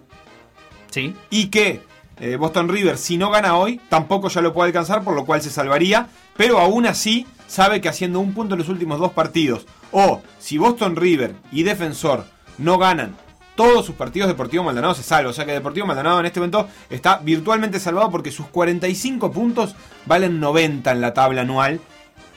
¿Sí? 0.92 1.16
y 1.30 1.46
que 1.46 1.82
eh, 2.20 2.36
Boston 2.36 2.68
River, 2.68 2.98
si 2.98 3.18
no 3.18 3.32
gana 3.32 3.56
hoy, 3.56 3.80
tampoco 3.88 4.28
ya 4.28 4.42
lo 4.42 4.52
puede 4.52 4.68
alcanzar, 4.68 5.06
por 5.06 5.16
lo 5.16 5.26
cual 5.26 5.42
se 5.42 5.52
salvaría, 5.52 6.08
pero 6.36 6.60
aún 6.60 6.86
así 6.86 7.28
sabe 7.48 7.82
que 7.82 7.90
haciendo 7.90 8.20
un 8.20 8.34
punto 8.34 8.56
en 8.56 8.60
los 8.60 8.70
últimos 8.70 9.00
dos 9.00 9.12
partidos, 9.12 9.66
o 9.92 10.22
si 10.40 10.58
Boston 10.58 10.96
River 10.96 11.36
y 11.52 11.64
Defensor 11.64 12.26
no 12.58 12.78
ganan 12.78 13.16
todos 13.56 13.86
sus 13.86 13.96
partidos, 13.96 14.28
Deportivo 14.28 14.64
Maldonado 14.64 14.96
se 14.96 15.04
salva. 15.04 15.30
O 15.30 15.34
sea 15.34 15.46
que 15.46 15.52
Deportivo 15.52 15.86
Maldonado 15.86 16.20
en 16.20 16.26
este 16.26 16.40
momento 16.40 16.68
está 16.90 17.18
virtualmente 17.18 17.80
salvado 17.80 18.10
porque 18.10 18.32
sus 18.32 18.48
45 18.48 19.32
puntos 19.32 19.76
valen 20.06 20.40
90 20.40 20.92
en 20.92 21.02
la 21.02 21.14
tabla 21.14 21.42
anual. 21.42 21.80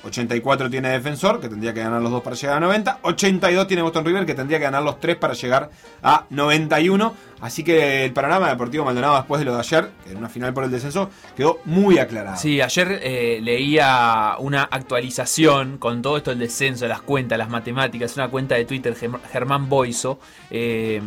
84 0.06 0.70
tiene 0.70 0.88
Defensor, 0.90 1.40
que 1.40 1.48
tendría 1.48 1.74
que 1.74 1.80
ganar 1.80 2.00
los 2.00 2.10
dos 2.10 2.22
para 2.22 2.34
llegar 2.36 2.56
a 2.56 2.60
90. 2.60 2.98
82 3.02 3.66
tiene 3.66 3.82
Boston 3.82 4.04
River, 4.04 4.26
que 4.26 4.34
tendría 4.34 4.58
que 4.58 4.64
ganar 4.64 4.82
los 4.82 4.98
tres 5.00 5.16
para 5.16 5.34
llegar 5.34 5.70
a 6.02 6.24
91. 6.30 7.14
Así 7.40 7.62
que 7.62 8.04
el 8.06 8.12
panorama 8.12 8.46
de 8.46 8.52
Deportivo 8.52 8.84
Maldonado 8.84 9.16
después 9.16 9.38
de 9.40 9.44
lo 9.44 9.52
de 9.54 9.60
ayer, 9.60 9.90
era 10.08 10.18
una 10.18 10.28
final 10.30 10.54
por 10.54 10.64
el 10.64 10.70
descenso, 10.70 11.10
quedó 11.36 11.58
muy 11.66 11.98
aclarado. 11.98 12.36
Sí, 12.38 12.60
ayer 12.62 12.98
eh, 13.02 13.40
leía 13.42 14.36
una 14.38 14.62
actualización 14.62 15.76
con 15.78 16.00
todo 16.02 16.16
esto 16.16 16.30
del 16.30 16.38
descenso, 16.38 16.86
las 16.88 17.02
cuentas, 17.02 17.36
las 17.38 17.50
matemáticas, 17.50 18.14
una 18.16 18.28
cuenta 18.28 18.54
de 18.54 18.64
Twitter, 18.64 18.96
Germ- 18.96 19.20
Germán 19.30 19.68
Boiso, 19.68 20.18
eh, 20.50 21.00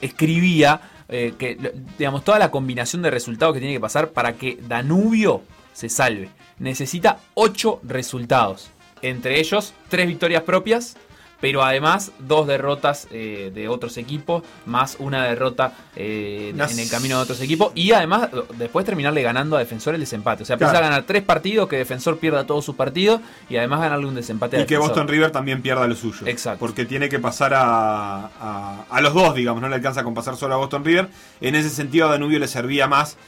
escribía 0.00 0.80
eh, 1.08 1.34
que, 1.38 1.72
digamos, 1.98 2.24
toda 2.24 2.38
la 2.38 2.50
combinación 2.50 3.02
de 3.02 3.10
resultados 3.10 3.54
que 3.54 3.60
tiene 3.60 3.74
que 3.74 3.80
pasar 3.80 4.08
para 4.10 4.34
que 4.34 4.58
Danubio 4.68 5.42
se 5.72 5.88
salve. 5.88 6.30
Necesita 6.58 7.18
8 7.34 7.80
resultados, 7.82 8.70
entre 9.02 9.40
ellos 9.40 9.74
3 9.88 10.06
victorias 10.06 10.42
propias, 10.44 10.96
pero 11.40 11.62
además 11.62 12.12
dos 12.20 12.46
derrotas 12.46 13.06
eh, 13.10 13.50
de 13.54 13.68
otros 13.68 13.98
equipos, 13.98 14.42
más 14.64 14.96
una 14.98 15.24
derrota 15.24 15.74
eh, 15.94 16.54
en 16.56 16.78
el 16.78 16.88
camino 16.88 17.16
de 17.18 17.22
otros 17.24 17.38
equipos, 17.42 17.70
y 17.74 17.92
además 17.92 18.30
eh, 18.32 18.40
después 18.56 18.86
terminarle 18.86 19.20
ganando 19.20 19.56
a 19.56 19.58
Defensor 19.58 19.94
el 19.94 20.00
desempate. 20.00 20.44
O 20.44 20.46
sea, 20.46 20.56
Claro. 20.56 20.70
empieza 20.70 20.86
a 20.86 20.88
ganar 20.90 21.04
tres 21.06 21.22
partidos, 21.22 21.68
que 21.68 21.76
Defensor 21.76 22.18
pierda 22.18 22.46
todos 22.46 22.64
sus 22.64 22.76
partidos, 22.76 23.20
y 23.50 23.56
además 23.58 23.80
ganarle 23.80 24.06
un 24.06 24.14
desempate 24.14 24.56
a 24.56 24.60
Y 24.60 24.64
que. 24.64 24.78
Boston 24.78 25.06
River 25.06 25.32
también 25.32 25.60
pierda 25.60 25.86
lo 25.86 25.94
suyo. 25.96 26.26
Exacto. 26.26 26.60
Porque 26.60 26.86
tiene 26.86 27.10
que 27.10 27.18
pasar 27.18 27.52
a, 27.52 28.24
a- 28.40 28.84
a 28.88 29.00
los 29.02 29.12
dos, 29.12 29.34
digamos. 29.34 29.60
No 29.60 29.68
le 29.68 29.74
alcanza 29.74 30.02
con 30.02 30.14
pasar 30.14 30.36
solo 30.36 30.54
a 30.54 30.56
Boston 30.58 30.82
River. 30.82 31.08
En 31.42 31.56
ese 31.56 31.68
sentido, 31.68 32.08
a 32.08 32.12
Danubio 32.12 32.38
le 32.38 32.48
servía 32.48 32.86
más 32.86 33.18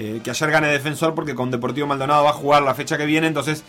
eh, 0.00 0.20
que 0.22 0.30
ayer 0.30 0.50
gane 0.52 0.68
Defensor 0.68 1.12
porque 1.12 1.34
con 1.34 1.50
Deportivo 1.50 1.88
Maldonado 1.88 2.22
va 2.22 2.30
a 2.30 2.34
jugar 2.34 2.62
la 2.62 2.72
fecha 2.72 2.96
que 2.96 3.04
viene. 3.04 3.26
Entonces, 3.26 3.64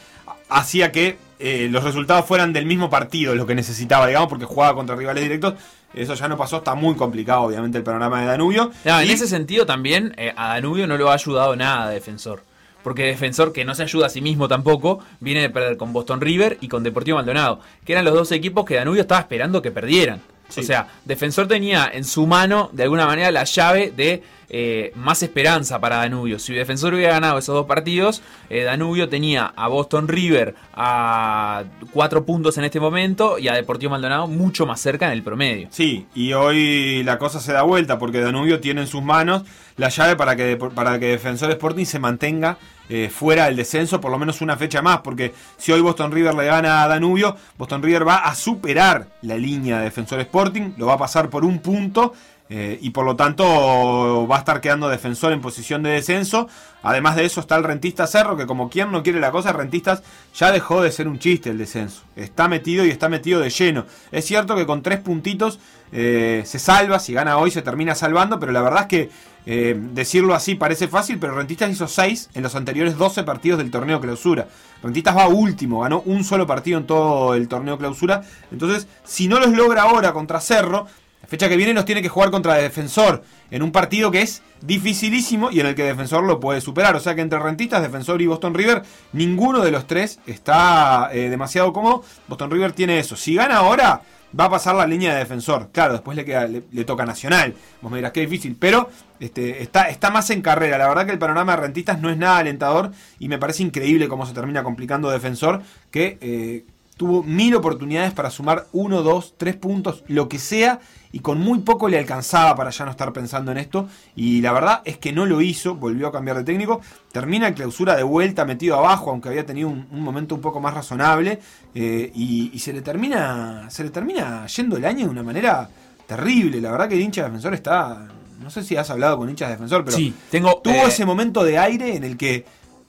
hacía 0.47 0.91
que 0.91 1.17
eh, 1.39 1.69
los 1.71 1.83
resultados 1.83 2.23
fueran 2.25 2.53
del 2.53 2.67
mismo 2.67 2.87
partido, 2.87 3.33
lo 3.33 3.47
que 3.47 3.55
necesitaba, 3.55 4.05
digamos, 4.05 4.29
porque 4.29 4.45
jugaba 4.45 4.75
contra 4.75 4.95
rivales 4.95 5.23
directos. 5.23 5.55
Eso 5.91 6.13
ya 6.13 6.27
no 6.27 6.37
pasó. 6.37 6.57
Está 6.57 6.75
muy 6.75 6.93
complicado, 6.93 7.41
obviamente, 7.41 7.79
el 7.79 7.83
panorama 7.83 8.21
de 8.21 8.27
Danubio. 8.27 8.69
No, 8.85 9.01
en 9.01 9.09
ese 9.09 9.27
sentido 9.27 9.65
también 9.65 10.13
eh, 10.17 10.31
a 10.37 10.49
Danubio 10.49 10.85
no 10.85 10.97
lo 10.97 11.09
ha 11.09 11.15
ayudado 11.15 11.55
nada 11.55 11.85
a 11.85 11.89
Defensor. 11.89 12.43
Porque 12.83 13.05
Defensor, 13.05 13.51
que 13.51 13.65
no 13.65 13.73
se 13.73 13.81
ayuda 13.81 14.05
a 14.05 14.09
sí 14.09 14.21
mismo 14.21 14.47
tampoco, 14.47 14.99
viene 15.19 15.41
de 15.41 15.49
perder 15.49 15.77
con 15.77 15.93
Boston 15.93 16.21
River 16.21 16.59
y 16.61 16.67
con 16.67 16.83
Deportivo 16.83 17.17
Maldonado, 17.17 17.59
que 17.83 17.93
eran 17.93 18.05
los 18.05 18.13
dos 18.13 18.31
equipos 18.31 18.65
que 18.65 18.75
Danubio 18.75 19.01
estaba 19.01 19.21
esperando 19.21 19.63
que 19.63 19.71
perdieran. 19.71 20.21
Sí. 20.49 20.61
O 20.61 20.63
sea, 20.63 20.87
Defensor 21.05 21.47
tenía 21.47 21.89
en 21.93 22.03
su 22.03 22.27
mano, 22.27 22.69
de 22.73 22.83
alguna 22.83 23.05
manera, 23.05 23.31
la 23.31 23.43
llave 23.43 23.93
de 23.95 24.23
eh, 24.51 24.91
más 24.95 25.21
esperanza 25.21 25.79
para 25.79 25.97
Danubio. 25.97 26.39
Si 26.39 26.53
Defensor 26.53 26.95
hubiera 26.95 27.13
ganado 27.13 27.37
esos 27.37 27.53
dos 27.53 27.67
partidos, 27.67 28.23
eh, 28.49 28.63
Danubio 28.63 29.07
tenía 29.07 29.53
a 29.55 29.67
Boston 29.67 30.07
River 30.07 30.55
a 30.73 31.65
cuatro 31.93 32.25
puntos 32.25 32.57
en 32.57 32.63
este 32.63 32.79
momento 32.79 33.37
y 33.37 33.47
a 33.47 33.53
Deportivo 33.53 33.91
Maldonado 33.91 34.27
mucho 34.27 34.65
más 34.65 34.81
cerca 34.81 35.05
en 35.05 35.13
el 35.13 35.21
promedio. 35.21 35.67
Sí, 35.69 36.07
y 36.15 36.33
hoy 36.33 37.03
la 37.03 37.19
cosa 37.19 37.39
se 37.39 37.53
da 37.53 37.61
vuelta 37.61 37.99
porque 37.99 38.21
Danubio 38.21 38.59
tiene 38.59 38.81
en 38.81 38.87
sus 38.87 39.03
manos 39.03 39.43
la 39.79 39.87
llave 39.87 40.17
para 40.17 40.35
que, 40.35 40.57
para 40.57 40.99
que 40.99 41.07
Defensor 41.07 41.49
Sporting 41.51 41.85
se 41.85 41.99
mantenga 41.99 42.57
eh, 42.89 43.09
fuera 43.09 43.45
del 43.45 43.55
descenso 43.55 44.01
por 44.01 44.11
lo 44.11 44.19
menos 44.19 44.41
una 44.41 44.57
fecha 44.57 44.81
más, 44.81 44.99
porque 44.99 45.33
si 45.57 45.71
hoy 45.71 45.79
Boston 45.79 46.11
River 46.11 46.35
le 46.35 46.45
gana 46.45 46.83
a 46.83 46.87
Danubio, 46.87 47.37
Boston 47.57 47.81
River 47.81 48.05
va 48.05 48.17
a 48.17 48.35
superar 48.35 49.07
la 49.21 49.37
línea 49.37 49.77
de 49.77 49.85
Defensor 49.85 50.19
Sporting, 50.19 50.73
lo 50.77 50.87
va 50.87 50.95
a 50.95 50.97
pasar 50.97 51.29
por 51.29 51.45
un 51.45 51.59
punto 51.59 52.13
eh, 52.51 52.79
y 52.81 52.89
por 52.89 53.05
lo 53.05 53.15
tanto 53.15 54.27
va 54.27 54.37
a 54.37 54.39
estar 54.39 54.59
quedando 54.59 54.89
defensor 54.89 55.31
en 55.31 55.39
posición 55.39 55.83
de 55.83 55.91
descenso. 55.91 56.47
Además 56.81 57.15
de 57.15 57.25
eso 57.25 57.41
está 57.41 57.55
el 57.55 57.63
Rentista 57.63 58.07
Cerro, 58.07 58.35
que 58.35 58.47
como 58.47 58.69
quien 58.69 58.91
no 58.91 59.03
quiere 59.03 59.19
la 59.19 59.31
cosa, 59.31 59.53
Rentistas 59.53 60.01
ya 60.33 60.51
dejó 60.51 60.81
de 60.81 60.91
ser 60.91 61.07
un 61.07 61.19
chiste 61.19 61.51
el 61.51 61.59
descenso. 61.59 62.01
Está 62.15 62.47
metido 62.47 62.85
y 62.85 62.89
está 62.89 63.07
metido 63.07 63.39
de 63.39 63.51
lleno. 63.51 63.85
Es 64.11 64.25
cierto 64.25 64.55
que 64.55 64.65
con 64.65 64.81
tres 64.81 64.99
puntitos 64.99 65.59
eh, 65.91 66.41
se 66.45 66.57
salva, 66.57 66.99
si 66.99 67.13
gana 67.13 67.37
hoy 67.37 67.51
se 67.51 67.61
termina 67.61 67.93
salvando, 67.93 68.39
pero 68.39 68.51
la 68.51 68.61
verdad 68.61 68.81
es 68.81 68.87
que 68.87 69.09
eh, 69.45 69.75
decirlo 69.93 70.35
así 70.35 70.55
parece 70.55 70.87
fácil, 70.87 71.17
pero 71.19 71.35
Rentistas 71.35 71.71
hizo 71.71 71.87
6 71.87 72.31
en 72.33 72.43
los 72.43 72.55
anteriores 72.55 72.97
12 72.97 73.23
partidos 73.23 73.59
del 73.59 73.71
torneo 73.71 73.99
clausura. 73.99 74.47
Rentistas 74.83 75.15
va 75.17 75.27
último, 75.27 75.81
ganó 75.81 76.01
un 76.01 76.23
solo 76.23 76.45
partido 76.45 76.77
en 76.77 76.87
todo 76.87 77.33
el 77.33 77.47
torneo 77.47 77.77
clausura. 77.77 78.23
Entonces, 78.51 78.87
si 79.03 79.27
no 79.27 79.39
los 79.39 79.51
logra 79.51 79.83
ahora 79.83 80.13
contra 80.13 80.39
Cerro, 80.39 80.87
fecha 81.27 81.47
que 81.47 81.57
viene 81.57 81.73
nos 81.73 81.85
tiene 81.85 82.01
que 82.01 82.09
jugar 82.09 82.31
contra 82.31 82.55
Defensor 82.55 83.23
en 83.51 83.61
un 83.61 83.71
partido 83.71 84.09
que 84.09 84.21
es 84.21 84.41
dificilísimo 84.61 85.51
y 85.51 85.59
en 85.59 85.67
el 85.67 85.75
que 85.75 85.83
Defensor 85.83 86.23
lo 86.23 86.39
puede 86.39 86.59
superar. 86.59 86.95
O 86.95 86.99
sea 86.99 87.15
que 87.15 87.21
entre 87.21 87.39
Rentistas, 87.39 87.81
Defensor 87.81 88.21
y 88.21 88.27
Boston 88.27 88.53
River, 88.53 88.83
ninguno 89.13 89.61
de 89.61 89.71
los 89.71 89.85
tres 89.87 90.19
está 90.25 91.09
eh, 91.13 91.29
demasiado 91.29 91.71
cómodo. 91.71 92.03
Boston 92.27 92.51
River 92.51 92.73
tiene 92.73 92.99
eso. 92.99 93.15
Si 93.15 93.35
gana 93.35 93.57
ahora, 93.57 94.01
va 94.37 94.45
a 94.45 94.49
pasar 94.49 94.75
la 94.75 94.85
línea 94.85 95.13
de 95.13 95.19
Defensor. 95.19 95.69
Claro, 95.71 95.93
después 95.93 96.15
le, 96.15 96.25
queda, 96.25 96.47
le, 96.47 96.85
toca 96.85 97.05
Nacional. 97.05 97.53
Vos 97.81 97.91
me 97.91 97.97
dirás 97.97 98.11
que 98.11 98.21
difícil, 98.21 98.55
pero 98.59 98.89
este, 99.19 99.61
está, 99.63 99.89
está 99.89 100.09
más 100.09 100.29
en 100.29 100.41
carrera. 100.41 100.77
La 100.77 100.87
verdad 100.87 101.05
que 101.05 101.11
el 101.11 101.19
panorama 101.19 101.55
de 101.55 101.61
Rentistas 101.61 101.99
no 101.99 102.09
es 102.09 102.17
nada 102.17 102.37
alentador 102.37 102.91
y 103.19 103.27
me 103.27 103.37
parece 103.37 103.63
increíble 103.63 104.07
cómo 104.07 104.25
se 104.25 104.33
termina 104.33 104.63
complicando 104.63 105.09
Defensor, 105.09 105.61
que... 105.91 106.17
Eh, 106.21 106.65
tuvo 106.99 107.23
mil 107.23 107.55
oportunidades 107.55 108.11
para 108.11 108.29
sumar 108.29 108.67
uno, 108.73 109.01
dos, 109.03 109.35
tres 109.37 109.55
puntos, 109.55 110.03
lo 110.09 110.27
que 110.27 110.37
sea, 110.37 110.81
y 111.13 111.19
con 111.19 111.39
muy 111.39 111.59
poco 111.59 111.87
le 111.87 111.97
alcanzaba 111.97 112.53
para 112.57 112.71
ya 112.71 112.83
no 112.83 112.91
estar 112.91 113.13
pensando 113.13 113.53
en 113.53 113.57
esto. 113.57 113.87
Y 114.17 114.41
la 114.41 114.51
verdad 114.51 114.81
es 114.83 114.97
que 114.97 115.13
no 115.13 115.25
lo 115.25 115.39
hizo, 115.39 115.75
volvió 115.75 116.09
a 116.09 116.11
cambiar 116.11 116.35
de 116.35 116.43
técnico. 116.43 116.81
Termina 117.13 117.47
en 117.47 117.53
clausura 117.53 117.95
de 117.95 118.03
vuelta, 118.03 118.43
metido 118.43 118.75
abajo, 118.75 119.11
aunque 119.11 119.29
había 119.29 119.45
tenido 119.45 119.69
un, 119.69 119.87
momento 119.91 120.35
un 120.35 120.41
poco 120.41 120.59
más 120.59 120.73
razonable. 120.73 121.39
Eh, 121.73 122.11
y, 122.13 122.59
se 122.59 122.73
le 122.73 122.81
termina. 122.81 123.69
Se 123.69 123.85
le 123.85 123.91
termina 123.91 124.45
yendo 124.47 124.75
el 124.75 124.83
año 124.83 125.05
de 125.05 125.11
una 125.11 125.23
manera 125.23 125.69
terrible. 126.05 126.59
La 126.59 126.71
verdad 126.71 126.89
que 126.89 126.95
el 126.95 127.01
hincha 127.01 127.23
defensor 127.23 127.53
está. 127.53 128.09
No 128.41 128.49
sé 128.49 128.61
si 128.61 128.75
has 128.75 128.89
hablado 128.89 129.17
con 129.17 129.29
hinchas 129.29 129.51
defensor, 129.51 129.85
pero 129.85 129.95
sí, 129.95 130.13
tengo, 130.29 130.59
tuvo 130.61 130.73
eh, 130.73 130.87
ese 130.87 131.05
momento 131.05 131.45
de 131.45 131.57
aire 131.57 131.95
en 131.95 132.03
el 132.03 132.17
que, 132.17 132.45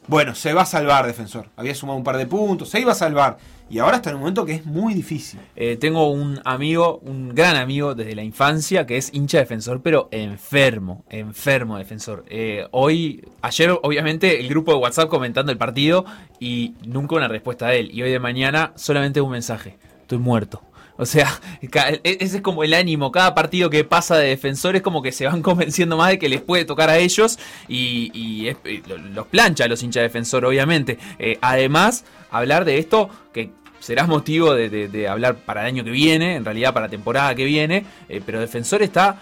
bueno, 0.09 0.35
se 0.35 0.53
va 0.53 0.63
a 0.63 0.67
salvar 0.67 1.07
defensor. 1.07 1.49
Había 1.57 1.77
sumado 1.77 1.97
un 1.97 2.05
par 2.05 2.17
de 2.17 2.27
puntos, 2.27 2.71
se 2.71 2.81
iba 2.81 2.91
a 2.91 2.97
salvar 2.97 3.39
y 3.71 3.79
ahora 3.79 3.99
está 3.99 4.11
en 4.11 4.17
un 4.17 4.23
momento 4.23 4.45
que 4.45 4.55
es 4.55 4.67
muy 4.67 4.95
difícil. 4.95 5.39
Eh, 5.55 5.77
tengo 5.77 6.11
un 6.11 6.41
amigo, 6.45 6.99
un 7.05 7.35
gran 7.35 7.55
amigo 7.55 7.95
desde 7.95 8.17
la 8.17 8.25
infancia, 8.25 8.85
que 8.85 8.97
es 8.97 9.11
hincha 9.15 9.39
defensor, 9.39 9.81
pero 9.81 10.09
enfermo, 10.11 11.05
enfermo 11.09 11.79
defensor. 11.79 12.25
Eh, 12.29 12.67
hoy, 12.73 13.25
ayer 13.43 13.71
obviamente 13.71 14.41
el 14.41 14.49
grupo 14.49 14.73
de 14.73 14.79
WhatsApp 14.79 15.09
comentando 15.09 15.53
el 15.53 15.59
partido 15.59 16.05
y 16.41 16.75
nunca 16.85 17.15
una 17.15 17.29
respuesta 17.29 17.69
de 17.69 17.79
él. 17.79 17.91
Y 17.93 18.03
hoy 18.03 18.11
de 18.11 18.19
mañana 18.19 18.73
solamente 18.75 19.21
un 19.21 19.31
mensaje. 19.31 19.79
Estoy 20.03 20.19
muerto. 20.19 20.63
O 21.01 21.07
sea, 21.07 21.41
e, 21.63 22.01
ese 22.03 22.37
es 22.37 22.43
como 22.43 22.63
el 22.63 22.75
ánimo. 22.75 23.11
Cada 23.11 23.35
partido 23.35 23.71
que 23.71 23.85
pasa 23.85 24.19
de 24.19 24.29
defensores 24.29 24.83
como 24.83 25.01
que 25.01 25.13
se 25.13 25.27
van 25.27 25.43
convenciendo 25.51 25.97
más 25.97 26.11
de 26.11 26.19
que 26.19 26.29
les 26.29 26.43
puede 26.43 26.67
tocar 26.67 26.91
a 26.91 26.99
ellos 26.99 27.39
y, 27.69 28.51
los 29.15 29.27
plancha 29.29 29.65
a 29.65 29.69
los 29.69 29.83
hinchas 29.83 30.03
defensor, 30.03 30.45
obviamente. 30.45 30.99
Eh, 31.19 31.39
además, 31.41 32.05
hablar 32.31 32.67
de 32.67 32.79
esto 32.79 33.09
que 33.33 33.51
serás 33.91 34.07
motivo 34.07 34.55
de, 34.55 35.09
hablar 35.09 35.35
para 35.35 35.63
el 35.63 35.67
año 35.67 35.83
que 35.83 35.91
viene, 35.91 36.37
en 36.37 36.45
realidad 36.45 36.73
para 36.73 36.87
la 36.87 36.91
temporada 36.91 37.35
que 37.35 37.45
viene, 37.45 37.85
eh, 38.09 38.23
pero 38.25 38.39
Defensor 38.39 38.85
está 38.85 39.19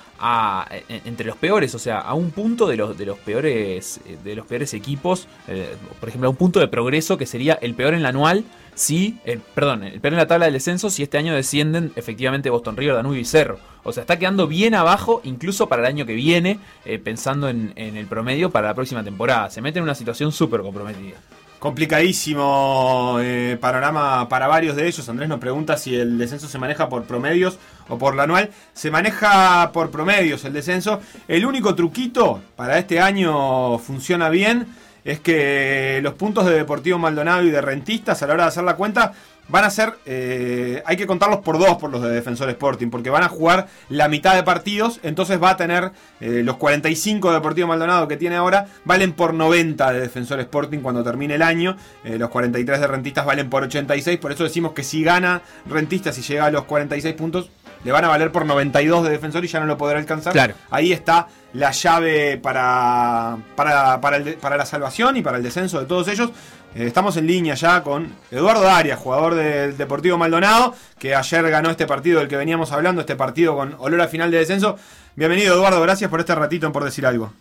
entre 1.06 1.26
los 1.26 1.38
peores, 1.38 1.74
o 1.74 1.78
sea, 1.78 2.00
a 2.00 2.12
un 2.12 2.32
punto 2.32 2.68
de 2.68 2.76
los, 2.76 2.98
de 2.98 3.06
los 3.06 3.16
peores 3.16 3.98
eh, 4.04 4.18
de 4.22 4.36
los 4.36 4.44
peores 4.44 4.74
equipos, 4.74 5.26
eh, 5.46 5.74
por 5.98 6.10
ejemplo, 6.10 6.26
a 6.26 6.30
un 6.30 6.36
punto 6.36 6.60
de 6.60 6.68
progreso 6.68 7.16
que 7.16 7.24
sería 7.24 7.54
el 7.54 7.72
peor 7.72 7.94
en 7.94 8.02
la 8.02 8.10
anual, 8.10 8.44
si, 8.74 9.16
perdón, 9.54 9.84
el 9.84 10.02
peor 10.02 10.12
en 10.12 10.18
la 10.18 10.26
tabla 10.26 10.44
del 10.44 10.52
descenso 10.52 10.90
si 10.90 11.02
este 11.02 11.16
año 11.16 11.34
descienden 11.34 11.90
efectivamente 11.96 12.50
Boston 12.50 12.76
River, 12.76 12.96
Danubio 12.96 13.22
y 13.22 13.24
Cerro. 13.24 13.58
O 13.84 13.94
sea, 13.94 14.02
está 14.02 14.18
quedando 14.18 14.46
bien 14.46 14.74
abajo, 14.74 15.22
incluso 15.24 15.70
para 15.70 15.80
el 15.80 15.88
año 15.88 16.04
que 16.04 16.12
viene, 16.12 16.58
pensando 17.02 17.48
en, 17.48 17.72
en 17.76 17.96
el 17.96 18.06
promedio 18.06 18.50
para 18.50 18.68
la 18.68 18.74
próxima 18.74 19.02
temporada. 19.02 19.48
Se 19.48 19.62
mete 19.62 19.78
en 19.78 19.84
una 19.84 19.94
situación 19.94 20.30
súper 20.30 20.60
comprometida. 20.60 21.16
Complicadísimo 21.58 23.18
eh, 23.20 23.58
panorama 23.60 24.28
para 24.28 24.46
varios 24.46 24.76
de 24.76 24.86
ellos. 24.86 25.08
Andrés 25.08 25.28
nos 25.28 25.40
pregunta 25.40 25.76
si 25.76 25.96
el 25.96 26.16
descenso 26.16 26.46
se 26.46 26.58
maneja 26.58 26.88
por 26.88 27.02
promedios 27.02 27.58
o 27.88 27.98
por 27.98 28.14
la 28.14 28.22
anual. 28.22 28.50
Se 28.74 28.92
maneja 28.92 29.72
por 29.72 29.90
promedios 29.90 30.44
el 30.44 30.52
descenso. 30.52 31.00
El 31.26 31.44
único 31.44 31.74
truquito 31.74 32.40
para 32.54 32.78
este 32.78 33.00
año 33.00 33.78
funciona 33.78 34.28
bien 34.28 34.68
es 35.04 35.20
que 35.20 36.00
los 36.02 36.14
puntos 36.14 36.46
de 36.46 36.54
Deportivo 36.54 36.98
Maldonado 36.98 37.42
y 37.42 37.50
de 37.50 37.60
Rentistas 37.60 38.22
a 38.22 38.26
la 38.26 38.34
hora 38.34 38.42
de 38.44 38.48
hacer 38.50 38.64
la 38.64 38.76
cuenta 38.76 39.14
van 39.48 39.64
a 39.64 39.70
ser, 39.70 39.94
eh, 40.06 40.82
hay 40.84 40.96
que 40.96 41.06
contarlos 41.06 41.40
por 41.40 41.58
dos 41.58 41.76
por 41.78 41.90
los 41.90 42.02
de 42.02 42.10
Defensor 42.10 42.48
Sporting, 42.50 42.88
porque 42.88 43.10
van 43.10 43.22
a 43.22 43.28
jugar 43.28 43.66
la 43.88 44.08
mitad 44.08 44.34
de 44.34 44.42
partidos, 44.42 45.00
entonces 45.02 45.42
va 45.42 45.50
a 45.50 45.56
tener 45.56 45.92
eh, 46.20 46.42
los 46.44 46.56
45 46.56 47.28
de 47.28 47.34
Deportivo 47.34 47.68
Maldonado 47.68 48.06
que 48.08 48.16
tiene 48.16 48.36
ahora, 48.36 48.66
valen 48.84 49.12
por 49.12 49.34
90 49.34 49.92
de 49.92 50.00
Defensor 50.00 50.40
Sporting 50.40 50.80
cuando 50.80 51.02
termine 51.02 51.34
el 51.34 51.42
año, 51.42 51.76
eh, 52.04 52.18
los 52.18 52.28
43 52.28 52.80
de 52.80 52.86
Rentistas 52.86 53.24
valen 53.24 53.48
por 53.48 53.62
86, 53.62 54.18
por 54.18 54.32
eso 54.32 54.44
decimos 54.44 54.72
que 54.72 54.84
si 54.84 55.02
gana 55.02 55.42
Rentistas 55.66 56.18
y 56.18 56.22
llega 56.22 56.46
a 56.46 56.50
los 56.50 56.64
46 56.64 57.14
puntos, 57.14 57.50
le 57.84 57.92
van 57.92 58.04
a 58.04 58.08
valer 58.08 58.32
por 58.32 58.44
92 58.44 59.04
de 59.04 59.10
Defensor 59.10 59.44
y 59.44 59.48
ya 59.48 59.60
no 59.60 59.66
lo 59.66 59.78
podrá 59.78 59.98
alcanzar. 59.98 60.32
Claro. 60.32 60.54
Ahí 60.70 60.92
está 60.92 61.28
la 61.52 61.70
llave 61.70 62.36
para, 62.38 63.38
para, 63.54 64.00
para, 64.00 64.18
para 64.40 64.56
la 64.56 64.66
salvación 64.66 65.16
y 65.16 65.22
para 65.22 65.36
el 65.36 65.42
descenso 65.42 65.78
de 65.80 65.86
todos 65.86 66.08
ellos. 66.08 66.30
Eh, 66.78 66.86
estamos 66.86 67.16
en 67.16 67.26
línea 67.26 67.54
ya 67.54 67.82
con 67.82 68.06
Eduardo 68.30 68.70
Arias, 68.70 69.00
jugador 69.00 69.34
del 69.34 69.76
Deportivo 69.76 70.16
Maldonado, 70.16 70.74
que 70.96 71.12
ayer 71.12 71.50
ganó 71.50 71.70
este 71.70 71.88
partido 71.88 72.20
del 72.20 72.28
que 72.28 72.36
veníamos 72.36 72.70
hablando, 72.70 73.00
este 73.00 73.16
partido 73.16 73.56
con 73.56 73.74
olor 73.78 74.00
a 74.00 74.06
final 74.06 74.30
de 74.30 74.38
descenso. 74.38 74.76
Bienvenido 75.16 75.56
Eduardo, 75.56 75.82
gracias 75.82 76.08
por 76.08 76.20
este 76.20 76.36
ratito 76.36 76.66
en 76.68 76.72
Por 76.72 76.84
Decir 76.84 77.04
Algo. 77.04 77.32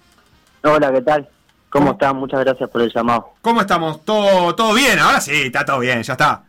Hola, 0.63 0.91
¿qué 0.91 1.01
tal? 1.01 1.29
¿Cómo, 1.69 1.91
están? 1.91 2.15
Muchas 2.15 2.39
gracias 2.39 2.67
por 2.67 2.81
el 2.81 2.91
llamado. 2.91 3.33
¿Cómo 3.43 3.61
estamos? 3.61 4.03
¿Todo, 4.03 4.55
todo 4.55 4.73
bien? 4.73 4.97
Ahora 4.97 5.21
sí, 5.21 5.43
está 5.43 5.63
todo 5.63 5.81
bien, 5.81 6.01
ya 6.01 6.13
está. 6.13 6.41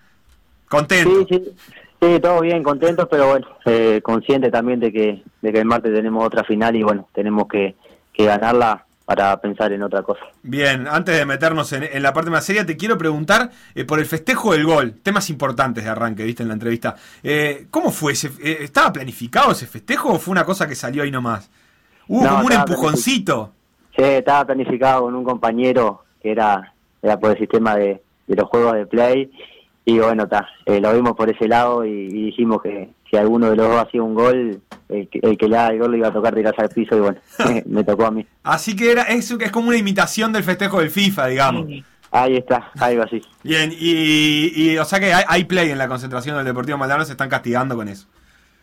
Contento. 0.66 1.26
Sí, 1.28 1.44
sí, 1.44 1.52
sí 2.00 2.20
todo 2.20 2.40
bien, 2.40 2.62
contentos, 2.62 3.06
pero 3.10 3.28
bueno, 3.28 3.48
eh, 3.66 4.00
consciente 4.02 4.50
también 4.50 4.80
de 4.80 4.90
que, 4.90 5.22
de 5.42 5.52
que 5.52 5.58
el 5.58 5.66
martes 5.66 5.92
tenemos 5.92 6.24
otra 6.24 6.42
final 6.42 6.74
y 6.74 6.82
bueno, 6.82 7.06
tenemos 7.12 7.48
que, 7.48 7.76
que 8.14 8.24
ganarla 8.24 8.86
para 9.08 9.34
pensar 9.40 9.72
en 9.72 9.82
otra 9.82 10.02
cosa. 10.02 10.20
Bien, 10.42 10.86
antes 10.86 11.16
de 11.16 11.24
meternos 11.24 11.72
en, 11.72 12.02
la 12.02 12.12
parte 12.12 12.28
más 12.30 12.44
seria, 12.44 12.66
te 12.66 12.76
quiero 12.76 12.98
preguntar 12.98 13.48
eh, 13.74 13.86
por 13.86 14.00
el 14.00 14.04
festejo 14.04 14.52
del 14.52 14.66
gol, 14.66 14.96
temas 15.02 15.30
importantes 15.30 15.82
de 15.82 15.88
arranque, 15.88 16.24
viste 16.24 16.42
en 16.42 16.50
la 16.50 16.52
entrevista. 16.52 16.94
Eh, 17.22 17.68
¿Cómo 17.70 17.90
fue? 17.90 18.12
Ese, 18.12 18.28
eh, 18.44 18.58
¿Estaba 18.60 18.92
planificado 18.92 19.52
ese 19.52 19.66
festejo 19.66 20.10
o 20.10 20.18
fue 20.18 20.32
una 20.32 20.44
cosa 20.44 20.68
que 20.68 20.74
salió 20.74 21.04
ahí 21.04 21.10
nomás? 21.10 21.50
¿Hubo 22.06 22.28
como 22.28 22.44
un 22.44 22.52
empujoncito? 22.52 23.52
Sí, 23.96 24.02
estaba 24.02 24.44
planificado 24.44 25.04
con 25.04 25.14
un 25.14 25.24
compañero 25.24 26.04
que 26.20 26.30
era, 26.30 26.74
era 27.00 27.18
por 27.18 27.30
el 27.30 27.38
sistema 27.38 27.76
de, 27.76 28.02
de 28.26 28.36
los 28.36 28.46
juegos 28.50 28.74
de 28.74 28.84
play 28.84 29.30
y 29.86 30.00
bueno, 30.00 30.24
está, 30.24 30.46
lo 30.66 30.92
vimos 30.92 31.16
por 31.16 31.30
ese 31.30 31.48
lado 31.48 31.82
y 31.82 32.08
dijimos 32.08 32.60
que, 32.60 32.90
si 33.10 33.16
alguno 33.16 33.50
de 33.50 33.56
los 33.56 33.68
dos 33.68 33.86
hacía 33.86 34.02
un 34.02 34.14
gol, 34.14 34.60
el 34.88 35.08
que, 35.08 35.20
el 35.22 35.36
que 35.36 35.48
le 35.48 35.56
haga 35.56 35.72
el 35.72 35.78
gol 35.78 35.92
le 35.92 35.98
iba 35.98 36.08
a 36.08 36.12
tocar 36.12 36.34
tirarse 36.34 36.62
al 36.62 36.68
piso 36.68 36.96
y 36.96 37.00
bueno, 37.00 37.18
me 37.66 37.84
tocó 37.84 38.06
a 38.06 38.10
mí. 38.10 38.26
Así 38.42 38.76
que 38.76 38.92
era 38.92 39.02
es, 39.02 39.30
es 39.30 39.50
como 39.50 39.68
una 39.68 39.78
imitación 39.78 40.32
del 40.32 40.44
festejo 40.44 40.80
del 40.80 40.90
FIFA, 40.90 41.26
digamos. 41.26 41.66
Ahí 42.10 42.36
está, 42.36 42.70
algo 42.78 43.02
así. 43.02 43.20
Bien, 43.42 43.70
y, 43.70 44.52
y 44.54 44.78
o 44.78 44.84
sea 44.84 44.98
que 44.98 45.12
hay, 45.12 45.44
play 45.44 45.70
en 45.70 45.78
la 45.78 45.88
concentración 45.88 46.36
del 46.36 46.46
Deportivo 46.46 46.78
Maldonado, 46.78 47.04
se 47.04 47.12
están 47.12 47.28
castigando 47.28 47.76
con 47.76 47.88
eso. 47.88 48.06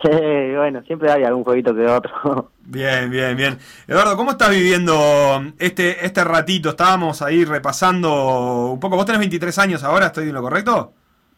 Sí, 0.02 0.10
bueno, 0.56 0.82
siempre 0.86 1.12
hay 1.12 1.24
algún 1.24 1.44
jueguito 1.44 1.74
que 1.74 1.86
otro. 1.86 2.52
Bien, 2.68 3.12
bien, 3.12 3.38
bien. 3.38 3.60
Eduardo, 3.88 4.18
¿cómo 4.18 4.32
estás 4.32 4.50
viviendo 4.50 5.44
este, 5.60 6.04
este 6.04 6.24
ratito? 6.24 6.70
Estábamos 6.70 7.22
ahí 7.22 7.46
repasando 7.46 8.72
un 8.72 8.80
poco. 8.80 8.96
¿Vos 8.96 9.06
tenés 9.06 9.20
23 9.20 9.60
años 9.60 9.84
ahora? 9.84 10.08
¿Estoy 10.08 10.30
en 10.30 10.34
lo 10.34 10.42
correcto? 10.42 10.92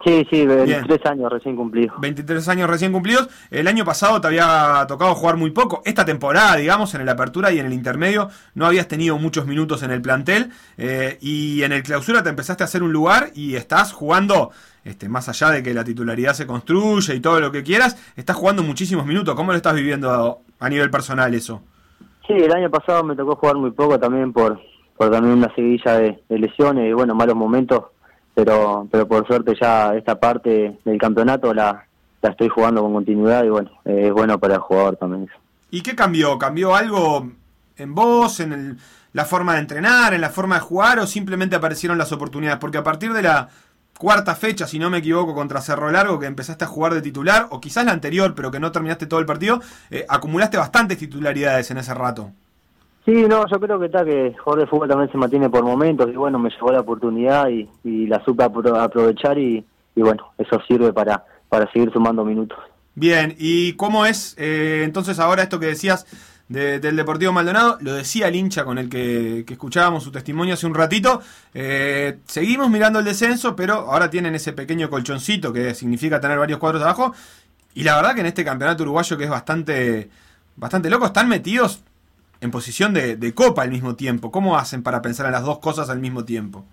Sí, 0.05 0.27
sí, 0.29 0.45
23 0.45 1.05
años 1.07 1.31
recién 1.31 1.55
cumplidos. 1.55 1.99
23 1.99 2.47
años 2.49 2.69
recién 2.69 2.91
cumplidos. 2.91 3.29
El 3.49 3.67
año 3.67 3.83
pasado 3.83 4.21
te 4.21 4.27
había 4.27 4.85
tocado 4.87 5.15
jugar 5.15 5.37
muy 5.37 5.49
poco. 5.49 5.81
Esta 5.85 6.05
temporada, 6.05 6.55
digamos, 6.55 6.93
en 6.93 7.01
el 7.01 7.09
apertura 7.09 7.51
y 7.51 7.59
en 7.59 7.65
el 7.65 7.73
intermedio, 7.73 8.29
no 8.53 8.67
habías 8.67 8.87
tenido 8.87 9.17
muchos 9.17 9.47
minutos 9.47 9.81
en 9.81 9.89
el 9.89 10.01
plantel. 10.01 10.51
Eh, 10.77 11.17
y 11.19 11.63
en 11.63 11.71
el 11.71 11.81
clausura 11.81 12.21
te 12.21 12.29
empezaste 12.29 12.63
a 12.63 12.65
hacer 12.65 12.83
un 12.83 12.93
lugar 12.93 13.31
y 13.33 13.55
estás 13.55 13.91
jugando, 13.91 14.51
este, 14.83 15.09
más 15.09 15.29
allá 15.29 15.49
de 15.49 15.63
que 15.63 15.73
la 15.73 15.83
titularidad 15.83 16.33
se 16.33 16.45
construye 16.45 17.15
y 17.15 17.19
todo 17.19 17.39
lo 17.39 17.51
que 17.51 17.63
quieras, 17.63 17.97
estás 18.15 18.35
jugando 18.35 18.61
muchísimos 18.61 19.05
minutos. 19.07 19.33
¿Cómo 19.33 19.51
lo 19.51 19.57
estás 19.57 19.73
viviendo 19.73 20.41
a, 20.59 20.69
nivel 20.69 20.91
personal 20.91 21.33
eso? 21.33 21.63
Sí, 22.27 22.33
el 22.33 22.53
año 22.53 22.69
pasado 22.69 23.03
me 23.03 23.15
tocó 23.15 23.35
jugar 23.35 23.55
muy 23.55 23.71
poco 23.71 23.99
también 23.99 24.31
por, 24.31 24.61
por 24.95 25.09
también 25.09 25.39
una 25.39 25.53
seguilla 25.55 25.97
de, 25.97 26.19
de 26.29 26.37
lesiones 26.37 26.87
y 26.87 26.93
bueno, 26.93 27.15
malos 27.15 27.35
momentos 27.35 27.85
pero 28.37 28.87
pero 28.91 29.07
por 29.07 29.25
suerte 29.25 29.55
ya 29.59 29.95
esta 29.95 30.19
parte 30.19 30.77
del 30.85 30.99
campeonato 30.99 31.55
la, 31.55 31.87
la 32.21 32.29
estoy 32.29 32.49
jugando 32.49 32.83
con 32.83 32.93
continuidad 32.93 33.43
y 33.43 33.49
bueno, 33.49 33.71
es 33.83 34.13
bueno 34.13 34.37
para 34.37 34.55
el 34.55 34.59
jugador 34.59 34.95
también. 34.95 35.27
¿Y 35.71 35.81
qué 35.81 35.95
cambió? 35.95 36.37
¿Cambió 36.37 36.75
algo 36.75 37.31
en 37.77 37.95
vos, 37.95 38.39
en 38.39 38.53
el, 38.53 38.77
la 39.13 39.25
forma 39.25 39.55
de 39.55 39.61
entrenar, 39.61 40.13
en 40.13 40.21
la 40.21 40.29
forma 40.29 40.55
de 40.55 40.61
jugar 40.61 40.99
o 40.99 41.07
simplemente 41.07 41.55
aparecieron 41.55 41.97
las 41.97 42.11
oportunidades? 42.11 42.59
Porque 42.59 42.77
a 42.77 42.83
partir 42.83 43.11
de 43.11 43.23
la 43.23 43.49
cuarta 43.97 44.35
fecha, 44.35 44.67
si 44.67 44.77
no 44.77 44.91
me 44.91 44.99
equivoco, 44.99 45.33
contra 45.33 45.59
Cerro 45.59 45.89
Largo, 45.89 46.19
que 46.19 46.27
empezaste 46.27 46.63
a 46.63 46.67
jugar 46.67 46.93
de 46.93 47.01
titular, 47.01 47.47
o 47.49 47.59
quizás 47.59 47.85
la 47.85 47.91
anterior, 47.91 48.35
pero 48.35 48.51
que 48.51 48.59
no 48.59 48.71
terminaste 48.71 49.07
todo 49.07 49.19
el 49.19 49.25
partido, 49.25 49.61
eh, 49.89 50.05
acumulaste 50.07 50.57
bastantes 50.57 50.99
titularidades 50.99 51.71
en 51.71 51.79
ese 51.79 51.95
rato. 51.95 52.31
Sí, 53.07 53.13
no, 53.25 53.47
yo 53.47 53.57
creo 53.57 53.79
que 53.79 53.85
está 53.85 54.03
que 54.03 54.35
jugador 54.37 54.65
de 54.65 54.67
fútbol 54.67 54.89
también 54.89 55.09
se 55.09 55.17
mantiene 55.17 55.49
por 55.49 55.63
momentos 55.63 56.09
y 56.09 56.17
bueno, 56.17 56.37
me 56.39 56.49
llegó 56.49 56.73
la 56.73 56.81
oportunidad 56.81 57.47
y, 57.47 57.65
la 58.05 58.21
supe 58.25 58.43
aprovechar 58.43 59.39
y, 59.39 59.65
bueno, 59.95 60.33
eso 60.37 60.59
sirve 60.67 60.91
para, 60.91 61.23
para 61.47 61.71
seguir 61.71 61.89
sumando 61.93 62.25
minutos. 62.25 62.57
Bien, 62.95 63.33
¿y 63.39 63.73
cómo 63.73 64.05
es 64.05 64.35
eh, 64.37 64.81
entonces 64.83 65.19
ahora 65.19 65.43
esto 65.43 65.57
que 65.57 65.67
decías 65.67 66.05
del 66.49 66.97
Deportivo 66.97 67.31
Maldonado? 67.31 67.77
Lo 67.79 67.93
decía 67.93 68.27
el 68.27 68.35
hincha 68.35 68.65
con 68.65 68.77
el 68.77 68.89
que, 68.89 69.45
escuchábamos 69.47 70.03
su 70.03 70.11
testimonio 70.11 70.55
hace 70.55 70.67
un 70.67 70.75
ratito. 70.75 71.21
Eh, 71.53 72.17
seguimos 72.25 72.69
mirando 72.69 72.99
el 72.99 73.05
descenso, 73.05 73.55
pero 73.55 73.89
ahora 73.89 74.09
tienen 74.09 74.35
ese 74.35 74.51
pequeño 74.51 74.89
colchoncito 74.89 75.53
que 75.53 75.73
significa 75.75 76.19
tener 76.19 76.37
varios 76.37 76.59
cuadros 76.59 76.83
abajo. 76.83 77.13
Y 77.73 77.83
la 77.83 77.95
verdad 77.95 78.15
que 78.15 78.19
en 78.19 78.27
este 78.27 78.43
campeonato 78.43 78.83
uruguayo 78.83 79.17
que 79.17 79.23
es 79.23 79.29
bastante, 79.29 80.09
bastante 80.57 80.89
loco, 80.89 81.05
están 81.05 81.29
metidos 81.29 81.83
en 82.41 82.51
posición 82.51 82.93
de, 82.93 83.33
copa 83.33 83.63
al 83.63 83.71
mismo 83.71 83.95
tiempo. 83.95 84.31
¿Cómo 84.31 84.57
hacen 84.57 84.83
para 84.83 85.01
pensar 85.01 85.25
en 85.25 85.31
las 85.31 85.45
dos 85.45 85.59
cosas 85.59 85.89
al 85.89 85.99
mismo 85.99 86.25
tiempo? 86.25 86.65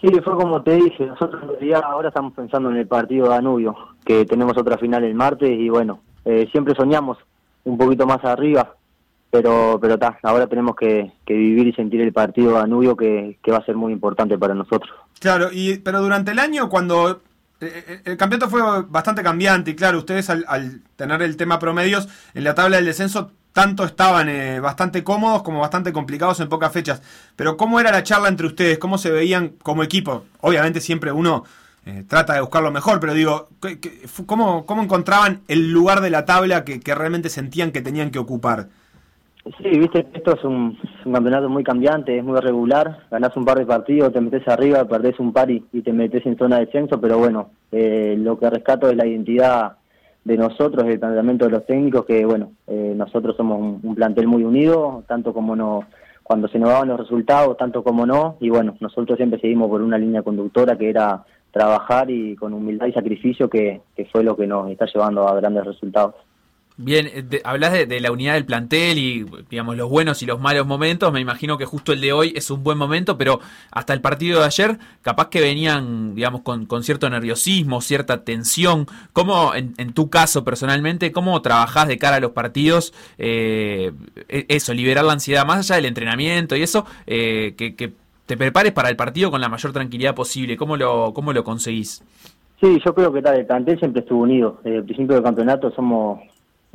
Sí, 0.00 0.08
fue 0.24 0.34
como 0.34 0.62
te 0.62 0.74
dije, 0.74 1.06
nosotros 1.06 1.42
en 1.44 1.48
realidad 1.48 1.82
ahora 1.84 2.08
estamos 2.08 2.32
pensando 2.32 2.70
en 2.70 2.76
el 2.76 2.88
partido 2.88 3.28
de 3.28 3.34
Danubio, 3.34 3.76
que 4.04 4.24
tenemos 4.24 4.58
otra 4.58 4.78
final 4.78 5.04
el 5.04 5.14
martes 5.14 5.48
y 5.48 5.68
bueno, 5.68 6.00
eh, 6.24 6.48
siempre 6.50 6.74
soñamos 6.74 7.18
un 7.62 7.78
poquito 7.78 8.04
más 8.04 8.24
arriba, 8.24 8.74
pero 9.30 9.78
pero 9.80 9.96
ta, 9.96 10.18
ahora 10.24 10.48
tenemos 10.48 10.74
que, 10.74 11.12
vivir 11.24 11.68
y 11.68 11.72
sentir 11.72 12.00
el 12.00 12.12
partido 12.12 12.48
de 12.48 12.58
Danubio 12.58 12.96
que, 12.96 13.38
va 13.48 13.58
a 13.58 13.64
ser 13.64 13.76
muy 13.76 13.92
importante 13.92 14.36
para 14.36 14.54
nosotros. 14.54 14.90
Claro, 15.20 15.50
y 15.52 15.78
pero 15.78 16.02
durante 16.02 16.32
el 16.32 16.40
año 16.40 16.68
cuando 16.68 17.20
eh, 17.60 17.84
eh, 17.88 18.00
el 18.06 18.16
campeonato 18.16 18.50
fue 18.50 18.62
bastante 18.88 19.22
cambiante 19.22 19.70
y 19.70 19.76
claro, 19.76 19.98
ustedes 19.98 20.30
al, 20.30 20.44
al 20.48 20.80
tener 20.96 21.22
el 21.22 21.36
tema 21.36 21.60
promedios 21.60 22.08
en 22.34 22.42
la 22.42 22.56
tabla 22.56 22.78
del 22.78 22.86
descenso 22.86 23.30
tanto 23.56 23.84
estaban 23.84 24.28
eh, 24.28 24.60
bastante 24.60 25.02
cómodos 25.02 25.42
como 25.42 25.60
bastante 25.60 25.90
complicados 25.90 26.40
en 26.40 26.48
pocas 26.50 26.70
fechas. 26.70 27.00
Pero 27.36 27.56
¿cómo 27.56 27.80
era 27.80 27.90
la 27.90 28.02
charla 28.02 28.28
entre 28.28 28.48
ustedes? 28.48 28.76
¿Cómo 28.76 28.98
se 28.98 29.10
veían 29.10 29.52
como 29.62 29.82
equipo? 29.82 30.24
Obviamente 30.42 30.78
siempre 30.82 31.10
uno 31.10 31.42
eh, 31.86 32.04
trata 32.06 32.34
de 32.34 32.42
buscar 32.42 32.62
lo 32.62 32.70
mejor, 32.70 33.00
pero 33.00 33.14
digo, 33.14 33.48
¿cómo, 34.26 34.66
cómo 34.66 34.82
encontraban 34.82 35.40
el 35.48 35.72
lugar 35.72 36.02
de 36.02 36.10
la 36.10 36.26
tabla 36.26 36.64
que, 36.66 36.94
realmente 36.94 37.30
sentían 37.30 37.72
que 37.72 37.80
tenían 37.80 38.10
que 38.10 38.18
ocupar? 38.18 38.66
Sí, 39.56 39.70
viste, 39.70 40.06
esto 40.12 40.36
es 40.36 40.44
un, 40.44 40.78
campeonato 41.10 41.48
muy 41.48 41.64
cambiante, 41.64 42.18
es 42.18 42.24
muy 42.24 42.38
regular, 42.38 43.04
ganás 43.10 43.34
un 43.38 43.46
par 43.46 43.56
de 43.56 43.64
partidos, 43.64 44.12
te 44.12 44.20
metes 44.20 44.46
arriba, 44.48 44.84
perdés 44.84 45.18
un 45.18 45.32
par 45.32 45.50
y, 45.50 45.60
te 45.60 45.94
metes 45.94 46.26
en 46.26 46.36
zona 46.36 46.58
de 46.58 46.66
descenso, 46.66 47.00
pero 47.00 47.16
bueno, 47.16 47.48
eh, 47.72 48.16
lo 48.18 48.38
que 48.38 48.50
rescato 48.50 48.90
es 48.90 48.96
la 48.96 49.06
identidad 49.06 49.76
de 50.26 50.36
nosotros, 50.36 50.84
el 50.88 50.98
planteamiento 50.98 51.44
de 51.44 51.52
los 51.52 51.66
técnicos, 51.66 52.04
que 52.04 52.24
bueno, 52.24 52.50
eh, 52.66 52.94
nosotros 52.96 53.36
somos 53.36 53.80
un, 53.80 53.94
plantel 53.94 54.26
muy 54.26 54.42
unido, 54.42 55.04
tanto 55.06 55.32
como 55.32 55.54
no, 55.54 55.84
cuando 56.24 56.48
se 56.48 56.58
nos 56.58 56.70
daban 56.70 56.88
los 56.88 56.98
resultados, 56.98 57.56
tanto 57.56 57.84
como 57.84 58.06
no, 58.06 58.36
y 58.40 58.50
bueno, 58.50 58.76
nosotros 58.80 59.16
siempre 59.18 59.38
seguimos 59.38 59.68
por 59.68 59.82
una 59.82 59.96
línea 59.96 60.22
conductora 60.22 60.76
que 60.76 60.90
era 60.90 61.24
trabajar 61.52 62.10
y 62.10 62.34
con 62.34 62.54
humildad 62.54 62.88
y 62.88 62.92
sacrificio, 62.92 63.48
que, 63.48 63.82
que 63.94 64.06
fue 64.06 64.24
lo 64.24 64.36
que 64.36 64.48
nos 64.48 64.68
está 64.68 64.86
llevando 64.92 65.28
a 65.28 65.36
grandes 65.36 65.64
resultados. 65.64 66.16
Bien, 66.78 67.06
eh, 67.10 67.40
hablas 67.44 67.72
de, 67.72 68.00
la 68.00 68.12
unidad 68.12 68.34
del 68.34 68.44
plantel 68.44 68.98
y 68.98 69.26
digamos 69.48 69.78
los 69.78 69.88
buenos 69.88 70.22
y 70.22 70.26
los 70.26 70.38
malos 70.40 70.66
momentos. 70.66 71.10
Me 71.10 71.20
imagino 71.20 71.56
que 71.56 71.64
justo 71.64 71.92
el 71.92 72.02
de 72.02 72.12
hoy 72.12 72.34
es 72.36 72.50
un 72.50 72.62
buen 72.62 72.76
momento, 72.76 73.16
pero 73.16 73.40
hasta 73.70 73.94
el 73.94 74.02
partido 74.02 74.40
de 74.40 74.46
ayer, 74.46 74.78
capaz 75.00 75.30
que 75.30 75.40
venían, 75.40 76.14
digamos, 76.14 76.42
con, 76.42 76.66
cierto 76.82 77.08
nerviosismo, 77.08 77.80
cierta 77.80 78.24
tensión. 78.24 78.86
¿Cómo, 79.14 79.54
en, 79.54 79.92
tu 79.94 80.10
caso 80.10 80.44
personalmente, 80.44 81.12
cómo 81.12 81.40
trabajás 81.40 81.88
de 81.88 81.96
cara 81.96 82.16
a 82.16 82.20
los 82.20 82.32
partidos? 82.32 82.92
Eh, 83.16 83.92
e, 84.28 84.44
eso, 84.48 84.74
liberar 84.74 85.04
la 85.06 85.14
ansiedad 85.14 85.46
más 85.46 85.58
allá 85.60 85.76
del 85.76 85.86
entrenamiento 85.86 86.56
y 86.56 86.62
eso, 86.62 86.84
eh, 87.06 87.54
que, 87.56 87.74
que, 87.74 87.92
te 88.26 88.36
prepares 88.36 88.72
para 88.72 88.88
el 88.88 88.96
partido 88.96 89.30
con 89.30 89.40
la 89.40 89.48
mayor 89.48 89.72
tranquilidad 89.72 90.14
posible. 90.14 90.56
¿Cómo 90.56 90.76
lo, 90.76 91.14
cómo 91.14 91.32
lo 91.32 91.44
conseguís? 91.44 92.02
Sí, 92.60 92.78
yo 92.84 92.94
creo 92.94 93.12
que 93.12 93.22
tal, 93.22 93.36
el 93.38 93.46
plantel 93.46 93.78
siempre 93.78 94.00
estuvo 94.00 94.22
unido. 94.22 94.58
Desde 94.64 94.78
el 94.78 94.84
principio 94.84 95.14
del 95.14 95.24
campeonato 95.24 95.70
somos 95.70 96.20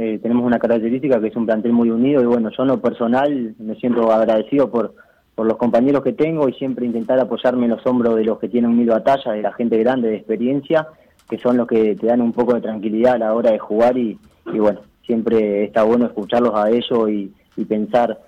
eh, 0.03 0.17
tenemos 0.17 0.43
una 0.43 0.57
característica 0.57 1.21
que 1.21 1.27
es 1.27 1.35
un 1.35 1.45
plantel 1.45 1.73
muy 1.73 1.91
unido 1.91 2.23
y 2.23 2.25
bueno, 2.25 2.49
yo 2.49 2.63
en 2.63 2.69
lo 2.69 2.81
personal 2.81 3.53
me 3.59 3.75
siento 3.75 4.11
agradecido 4.11 4.71
por, 4.71 4.95
por 5.35 5.45
los 5.45 5.57
compañeros 5.57 6.01
que 6.01 6.13
tengo 6.13 6.49
y 6.49 6.53
siempre 6.53 6.87
intentar 6.87 7.19
apoyarme 7.19 7.65
en 7.65 7.73
los 7.73 7.85
hombros 7.85 8.15
de 8.15 8.23
los 8.23 8.39
que 8.39 8.49
tienen 8.49 8.75
mil 8.75 8.87
batallas, 8.87 9.35
de 9.35 9.43
la 9.43 9.53
gente 9.53 9.77
grande 9.77 10.09
de 10.09 10.15
experiencia, 10.15 10.87
que 11.29 11.37
son 11.37 11.55
los 11.55 11.67
que 11.67 11.95
te 11.95 12.07
dan 12.07 12.19
un 12.19 12.33
poco 12.33 12.55
de 12.55 12.61
tranquilidad 12.61 13.13
a 13.13 13.17
la 13.19 13.35
hora 13.35 13.51
de 13.51 13.59
jugar 13.59 13.95
y, 13.95 14.17
bueno, 14.45 14.79
siempre 15.05 15.65
está 15.65 15.83
bueno 15.83 16.07
escucharlos 16.07 16.55
a 16.55 16.71
ellos 16.71 17.07
y, 17.07 17.31
pensar 17.65 18.19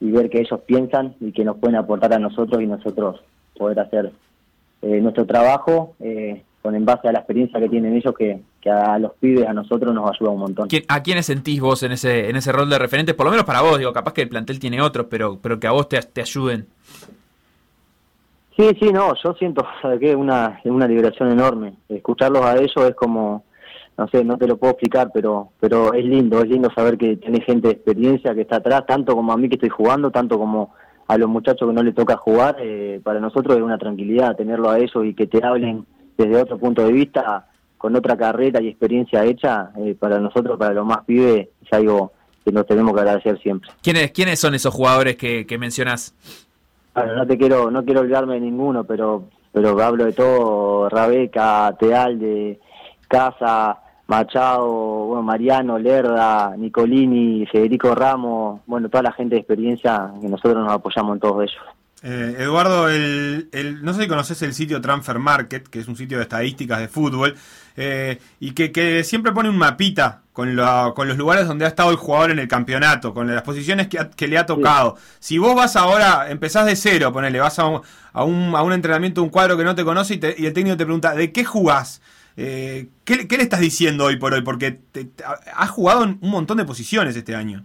y 0.00 0.10
ver 0.10 0.28
que 0.28 0.40
ellos 0.40 0.60
piensan 0.66 1.14
y 1.18 1.32
que 1.32 1.46
nos 1.46 1.56
pueden 1.56 1.76
aportar 1.76 2.12
a 2.12 2.18
nosotros 2.18 2.62
y 2.62 2.66
nosotros 2.66 3.24
poder 3.56 3.80
hacer 3.80 4.12
eh, 4.82 5.00
nuestro 5.00 5.24
trabajo 5.24 5.94
eh, 5.98 6.42
con 6.60 6.74
en 6.74 6.84
base 6.84 7.08
a 7.08 7.12
la 7.12 7.20
experiencia 7.20 7.58
que 7.58 7.70
tienen 7.70 7.96
ellos 7.96 8.14
que, 8.14 8.38
a 8.70 8.98
los 8.98 9.12
pibes, 9.14 9.46
a 9.46 9.52
nosotros 9.52 9.94
nos 9.94 10.10
ayuda 10.10 10.30
un 10.30 10.40
montón. 10.40 10.68
¿A 10.88 11.02
quiénes 11.02 11.26
sentís 11.26 11.60
vos 11.60 11.82
en 11.82 11.92
ese, 11.92 12.28
en 12.28 12.36
ese 12.36 12.52
rol 12.52 12.68
de 12.70 12.78
referentes? 12.78 13.14
Por 13.14 13.26
lo 13.26 13.30
menos 13.30 13.46
para 13.46 13.62
vos, 13.62 13.78
digo, 13.78 13.92
capaz 13.92 14.12
que 14.12 14.22
el 14.22 14.28
plantel 14.28 14.58
tiene 14.58 14.80
otros, 14.80 15.06
pero, 15.10 15.38
pero 15.40 15.58
que 15.58 15.66
a 15.66 15.72
vos 15.72 15.88
te, 15.88 16.00
te 16.00 16.20
ayuden. 16.20 16.66
Sí, 18.56 18.70
sí, 18.78 18.92
no, 18.92 19.14
yo 19.22 19.34
siento, 19.34 19.66
que 20.00 20.14
Una, 20.14 20.60
una 20.64 20.86
liberación 20.86 21.30
enorme. 21.30 21.74
Escucharlos 21.88 22.44
a 22.44 22.56
ellos 22.56 22.76
es 22.76 22.94
como, 22.94 23.44
no 23.96 24.08
sé, 24.08 24.24
no 24.24 24.36
te 24.36 24.46
lo 24.46 24.56
puedo 24.56 24.72
explicar, 24.72 25.10
pero, 25.12 25.50
pero 25.58 25.94
es 25.94 26.04
lindo, 26.04 26.40
es 26.42 26.48
lindo 26.48 26.70
saber 26.74 26.98
que 26.98 27.16
tenés 27.16 27.44
gente 27.44 27.68
de 27.68 27.74
experiencia 27.74 28.34
que 28.34 28.42
está 28.42 28.56
atrás, 28.56 28.84
tanto 28.86 29.14
como 29.14 29.32
a 29.32 29.36
mí 29.36 29.48
que 29.48 29.54
estoy 29.56 29.70
jugando, 29.70 30.10
tanto 30.10 30.38
como 30.38 30.74
a 31.08 31.18
los 31.18 31.28
muchachos 31.28 31.68
que 31.68 31.74
no 31.74 31.82
le 31.82 31.92
toca 31.92 32.16
jugar. 32.16 32.56
Eh, 32.60 33.00
para 33.02 33.20
nosotros 33.20 33.56
es 33.56 33.62
una 33.62 33.78
tranquilidad 33.78 34.36
tenerlo 34.36 34.70
a 34.70 34.78
ellos 34.78 35.04
y 35.04 35.14
que 35.14 35.26
te 35.26 35.44
hablen 35.44 35.86
desde 36.16 36.42
otro 36.42 36.58
punto 36.58 36.84
de 36.84 36.92
vista, 36.92 37.48
con 37.82 37.96
otra 37.96 38.16
carrera 38.16 38.62
y 38.62 38.68
experiencia 38.68 39.24
hecha, 39.24 39.72
eh, 39.76 39.96
para 39.98 40.20
nosotros, 40.20 40.56
para 40.56 40.72
los 40.72 40.86
más 40.86 41.04
pibes, 41.04 41.48
es 41.60 41.72
algo 41.72 42.12
que 42.44 42.52
nos 42.52 42.64
tenemos 42.64 42.94
que 42.94 43.00
agradecer 43.00 43.40
siempre. 43.40 43.70
¿Quiénes, 43.82 44.12
quiénes 44.12 44.38
son 44.38 44.54
esos 44.54 44.72
jugadores 44.72 45.16
que, 45.16 45.44
que 45.48 45.58
mencionás? 45.58 46.14
Bueno, 46.94 47.16
no 47.16 47.26
te 47.26 47.36
quiero, 47.36 47.72
no 47.72 47.84
quiero 47.84 48.02
olvidarme 48.02 48.34
de 48.34 48.40
ninguno, 48.42 48.84
pero, 48.84 49.24
pero 49.50 49.82
hablo 49.82 50.04
de 50.04 50.12
todo, 50.12 50.88
Rabeca, 50.90 51.74
Tealde, 51.76 52.60
Casa, 53.08 53.80
Machado, 54.06 54.68
bueno, 55.06 55.24
Mariano, 55.24 55.76
Lerda, 55.76 56.54
Nicolini, 56.56 57.44
Federico 57.46 57.96
Ramos, 57.96 58.60
bueno, 58.64 58.88
toda 58.90 59.02
la 59.02 59.12
gente 59.12 59.34
de 59.34 59.40
experiencia 59.40 60.08
que 60.20 60.28
nosotros 60.28 60.62
nos 60.62 60.72
apoyamos 60.72 61.14
en 61.14 61.20
todos 61.20 61.42
ellos. 61.42 61.64
Eh, 62.04 62.34
Eduardo, 62.40 62.88
el, 62.88 63.48
no 63.82 63.94
sé 63.94 64.02
si 64.02 64.08
conoces 64.08 64.42
el 64.42 64.54
sitio 64.54 64.80
Transfer 64.80 65.20
Market, 65.20 65.68
que 65.68 65.78
es 65.78 65.86
un 65.86 65.94
sitio 65.94 66.18
de 66.18 66.24
estadísticas 66.24 66.80
de 66.80 66.88
fútbol, 66.88 67.36
eh, 67.76 68.18
y 68.40 68.52
que, 68.52 69.04
siempre 69.04 69.32
pone 69.32 69.48
un 69.48 69.56
mapita 69.56 70.22
con, 70.32 70.56
con, 70.94 71.08
los 71.08 71.16
lugares 71.16 71.46
donde 71.46 71.64
ha 71.64 71.68
estado 71.68 71.90
el 71.90 71.96
jugador 71.96 72.30
en 72.30 72.38
el 72.38 72.48
campeonato, 72.48 73.14
con 73.14 73.32
las 73.32 73.42
posiciones 73.42 73.88
que, 73.88 74.28
le 74.28 74.38
ha 74.38 74.46
tocado. 74.46 74.96
Si 75.18 75.38
vos 75.38 75.54
vas 75.54 75.76
ahora, 75.76 76.30
empezás 76.30 76.66
de 76.66 76.76
cero, 76.76 77.12
ponele, 77.12 77.40
vas 77.40 77.58
a 77.58 77.66
un, 77.66 77.80
a 78.12 78.24
un, 78.24 78.54
a 78.54 78.62
un 78.62 78.72
entrenamiento, 78.72 79.22
un 79.22 79.30
cuadro 79.30 79.56
que 79.56 79.64
no 79.64 79.74
te 79.74 79.84
conoce 79.84 80.14
y, 80.14 80.46
el 80.46 80.52
técnico 80.52 80.76
te 80.76 80.84
pregunta, 80.84 81.14
¿de 81.14 81.32
qué 81.32 81.44
jugás? 81.44 82.02
Eh, 82.36 82.88
¿qué, 83.04 83.26
le 83.28 83.42
estás 83.42 83.60
diciendo 83.60 84.06
hoy 84.06 84.16
por 84.16 84.32
hoy? 84.32 84.42
Porque 84.42 84.80
has 85.54 85.70
jugado 85.70 86.04
en 86.04 86.18
un 86.20 86.30
montón 86.30 86.56
de 86.56 86.64
posiciones 86.64 87.16
este 87.16 87.34
año. 87.34 87.64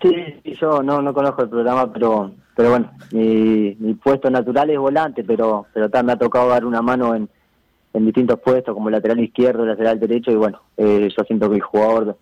Sí, 0.00 0.14
yo 0.60 0.82
no, 0.82 1.00
no 1.00 1.14
conozco 1.14 1.42
el 1.42 1.48
programa, 1.48 1.92
pero 1.92 2.32
pero 2.54 2.70
bueno, 2.70 2.90
mi, 3.12 3.76
mi 3.78 3.94
puesto 3.94 4.30
natural 4.30 4.70
es 4.70 4.78
volante, 4.78 5.24
pero 5.24 5.66
pero 5.72 5.88
me 6.02 6.12
ha 6.12 6.16
tocado 6.16 6.48
dar 6.48 6.64
una 6.64 6.82
mano 6.82 7.14
en, 7.14 7.28
en 7.96 8.04
distintos 8.04 8.38
puestos, 8.40 8.74
como 8.74 8.90
lateral 8.90 9.20
izquierdo, 9.20 9.64
lateral 9.64 9.98
derecho, 9.98 10.30
y 10.30 10.36
bueno, 10.36 10.60
eh, 10.76 11.08
yo 11.16 11.24
siento 11.24 11.48
que 11.48 11.56
el 11.56 11.62
jugador 11.62 12.18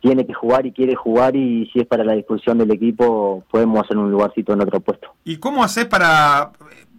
tiene 0.00 0.26
que 0.26 0.34
jugar 0.34 0.66
y 0.66 0.72
quiere 0.72 0.96
jugar 0.96 1.36
y 1.36 1.70
si 1.72 1.80
es 1.80 1.86
para 1.86 2.04
la 2.04 2.14
discusión 2.14 2.58
del 2.58 2.72
equipo 2.72 3.44
podemos 3.50 3.84
hacer 3.84 3.96
un 3.96 4.10
lugarcito 4.10 4.52
en 4.52 4.62
otro 4.62 4.80
puesto. 4.80 5.08
¿Y 5.24 5.36
cómo 5.38 5.62
haces 5.62 5.86
para... 5.86 6.50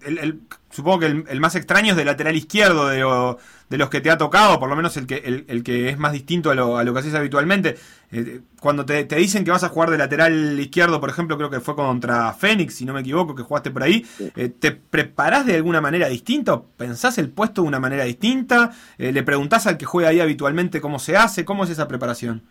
El, 0.06 0.18
el, 0.18 0.40
supongo 0.70 1.00
que 1.00 1.06
el, 1.08 1.26
el, 1.30 1.40
más 1.40 1.56
extraño 1.56 1.92
es 1.92 1.98
de 1.98 2.06
lateral 2.06 2.36
izquierdo 2.36 2.88
de, 2.88 3.04
o, 3.04 3.38
de, 3.70 3.78
los 3.78 3.90
que 3.90 4.02
te 4.02 4.10
ha 4.10 4.18
tocado, 4.18 4.60
por 4.60 4.70
lo 4.70 4.76
menos 4.76 4.96
el 4.98 5.08
que, 5.08 5.46
el, 5.48 5.64
que 5.64 5.90
es 5.90 5.98
más 5.98 6.14
distinto 6.14 6.52
a 6.52 6.56
lo, 6.56 6.78
a 6.78 6.84
lo 6.84 6.94
que 6.94 7.00
haces 7.00 7.16
habitualmente. 7.16 7.76
Eh, 8.12 8.42
cuando 8.60 8.86
te, 8.86 9.04
te, 9.04 9.16
dicen 9.18 9.44
que 9.44 9.52
vas 9.52 9.64
a 9.64 9.70
jugar 9.70 9.90
de 9.90 9.98
lateral 9.98 10.60
izquierdo, 10.60 11.00
por 11.00 11.10
ejemplo, 11.10 11.38
creo 11.38 11.50
que 11.50 11.60
fue 11.60 11.76
contra 11.76 12.32
Fénix, 12.34 12.76
si 12.76 12.86
no 12.86 12.94
me 12.94 13.02
equivoco, 13.02 13.36
que 13.36 13.44
jugaste 13.44 13.72
por 13.72 13.84
ahí, 13.84 14.06
eh, 14.36 14.50
¿te 14.50 14.72
preparás 14.72 15.46
de 15.46 15.56
alguna 15.56 15.82
manera 15.82 16.08
distinta? 16.08 16.62
¿Pensás 16.78 17.18
el 17.18 17.30
puesto 17.30 17.62
de 17.62 17.68
una 17.68 17.80
manera 17.80 18.04
distinta? 18.06 18.72
Eh, 18.98 19.12
¿Le 19.12 19.24
preguntás 19.24 19.68
al 19.68 19.78
que 19.78 19.86
juega 19.86 20.10
ahí 20.10 20.20
habitualmente 20.20 20.82
cómo 20.82 21.00
se 21.00 21.18
hace? 21.18 21.46
¿Cómo 21.46 21.64
es 21.64 21.70
esa 21.70 21.88
preparación? 21.88 22.42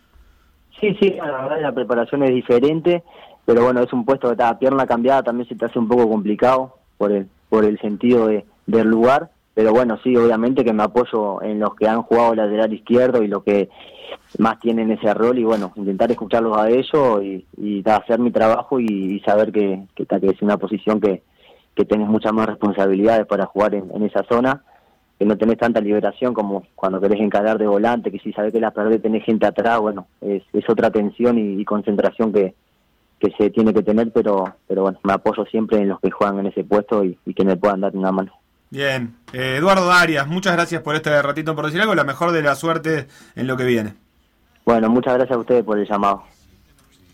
Sí, 0.79 0.95
sí, 0.99 1.09
la 1.17 1.43
verdad 1.43 1.61
la 1.61 1.73
preparación 1.73 2.23
es 2.23 2.33
diferente, 2.33 3.03
pero 3.45 3.63
bueno, 3.63 3.81
es 3.81 3.91
un 3.91 4.05
puesto 4.05 4.27
que 4.27 4.33
está 4.33 4.57
pierna 4.57 4.87
cambiada, 4.87 5.23
también 5.23 5.47
se 5.49 5.55
te 5.55 5.65
hace 5.65 5.77
un 5.77 5.89
poco 5.89 6.07
complicado 6.07 6.77
por 6.97 7.11
el, 7.11 7.27
por 7.49 7.65
el 7.65 7.79
sentido 7.79 8.27
de, 8.27 8.45
del 8.67 8.87
lugar, 8.87 9.31
pero 9.53 9.71
bueno, 9.73 9.99
sí, 10.03 10.15
obviamente 10.15 10.63
que 10.63 10.73
me 10.73 10.83
apoyo 10.83 11.41
en 11.41 11.59
los 11.59 11.75
que 11.75 11.87
han 11.87 12.03
jugado 12.03 12.35
lateral 12.35 12.71
izquierdo 12.71 13.23
y 13.23 13.27
los 13.27 13.43
que 13.43 13.69
más 14.37 14.59
tienen 14.59 14.91
ese 14.91 15.13
rol 15.13 15.37
y 15.37 15.43
bueno, 15.43 15.73
intentar 15.75 16.09
escucharlos 16.11 16.55
a 16.57 16.69
ellos 16.69 17.21
y, 17.23 17.83
hacer 17.85 18.19
mi 18.19 18.31
trabajo 18.31 18.79
y, 18.79 19.19
saber 19.25 19.51
que, 19.51 19.81
que, 19.95 20.05
que, 20.05 20.27
es 20.27 20.41
una 20.41 20.57
posición 20.57 21.01
que, 21.01 21.23
que 21.75 21.85
tenés 21.85 22.07
muchas 22.07 22.31
más 22.33 22.47
responsabilidades 22.47 23.25
para 23.25 23.47
jugar 23.47 23.75
en, 23.75 23.89
en 23.93 24.03
esa 24.03 24.23
zona 24.23 24.63
que 25.17 25.25
no 25.25 25.37
tenés 25.37 25.57
tanta 25.57 25.81
liberación 25.81 26.33
como 26.33 26.63
cuando 26.75 27.01
querés 27.01 27.19
encarar 27.19 27.57
de 27.57 27.67
volante, 27.67 28.11
que 28.11 28.19
si 28.19 28.31
sabés 28.31 28.53
que 28.53 28.61
la 28.61 28.71
perdés 28.71 29.01
tenés 29.01 29.25
gente 29.25 29.45
atrás, 29.45 29.79
bueno, 29.79 30.07
es, 30.21 30.43
es 30.53 30.69
otra 30.69 30.91
tensión 30.91 31.37
y 31.37 31.65
concentración 31.65 32.31
que, 32.31 32.53
que 33.19 33.31
se 33.37 33.49
tiene 33.49 33.73
que 33.73 33.83
tener, 33.83 34.11
pero 34.11 34.55
pero 34.67 34.83
bueno, 34.83 34.99
me 35.03 35.13
apoyo 35.13 35.45
siempre 35.45 35.79
en 35.79 35.89
los 35.89 35.99
que 35.99 36.11
juegan 36.11 36.39
en 36.39 36.47
ese 36.47 36.63
puesto 36.63 37.03
y, 37.03 37.17
y 37.25 37.33
que 37.33 37.43
me 37.43 37.57
puedan 37.57 37.81
dar 37.81 37.95
una 37.95 38.11
mano. 38.11 38.31
Bien, 38.71 39.15
eh, 39.33 39.55
Eduardo 39.57 39.87
Darias, 39.87 40.27
muchas 40.27 40.53
gracias 40.53 40.81
por 40.81 40.95
este 40.95 41.21
ratito 41.21 41.55
por 41.55 41.65
decir 41.65 41.81
algo, 41.81 41.95
la 41.95 42.03
mejor 42.03 42.31
de 42.31 42.43
la 42.43 42.55
suerte 42.55 43.07
en 43.35 43.47
lo 43.47 43.57
que 43.57 43.65
viene. 43.65 43.95
Bueno, 44.65 44.89
muchas 44.89 45.15
gracias 45.15 45.35
a 45.35 45.39
ustedes 45.39 45.63
por 45.63 45.79
el 45.79 45.87
llamado. 45.87 46.23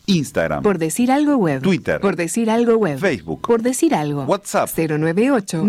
Instagram. 0.08 0.62
Por 0.62 0.78
decir 0.78 1.12
algo 1.12 1.38
web. 1.38 1.62
Twitter. 1.62 2.00
Por 2.00 2.16
decir 2.16 2.50
algo 2.50 2.76
web. 2.76 3.00
Facebook. 3.00 3.42
Por 3.42 3.62
decir 3.62 3.96
algo. 3.96 4.24
WhatsApp. 4.24 4.70
098 4.78 5.64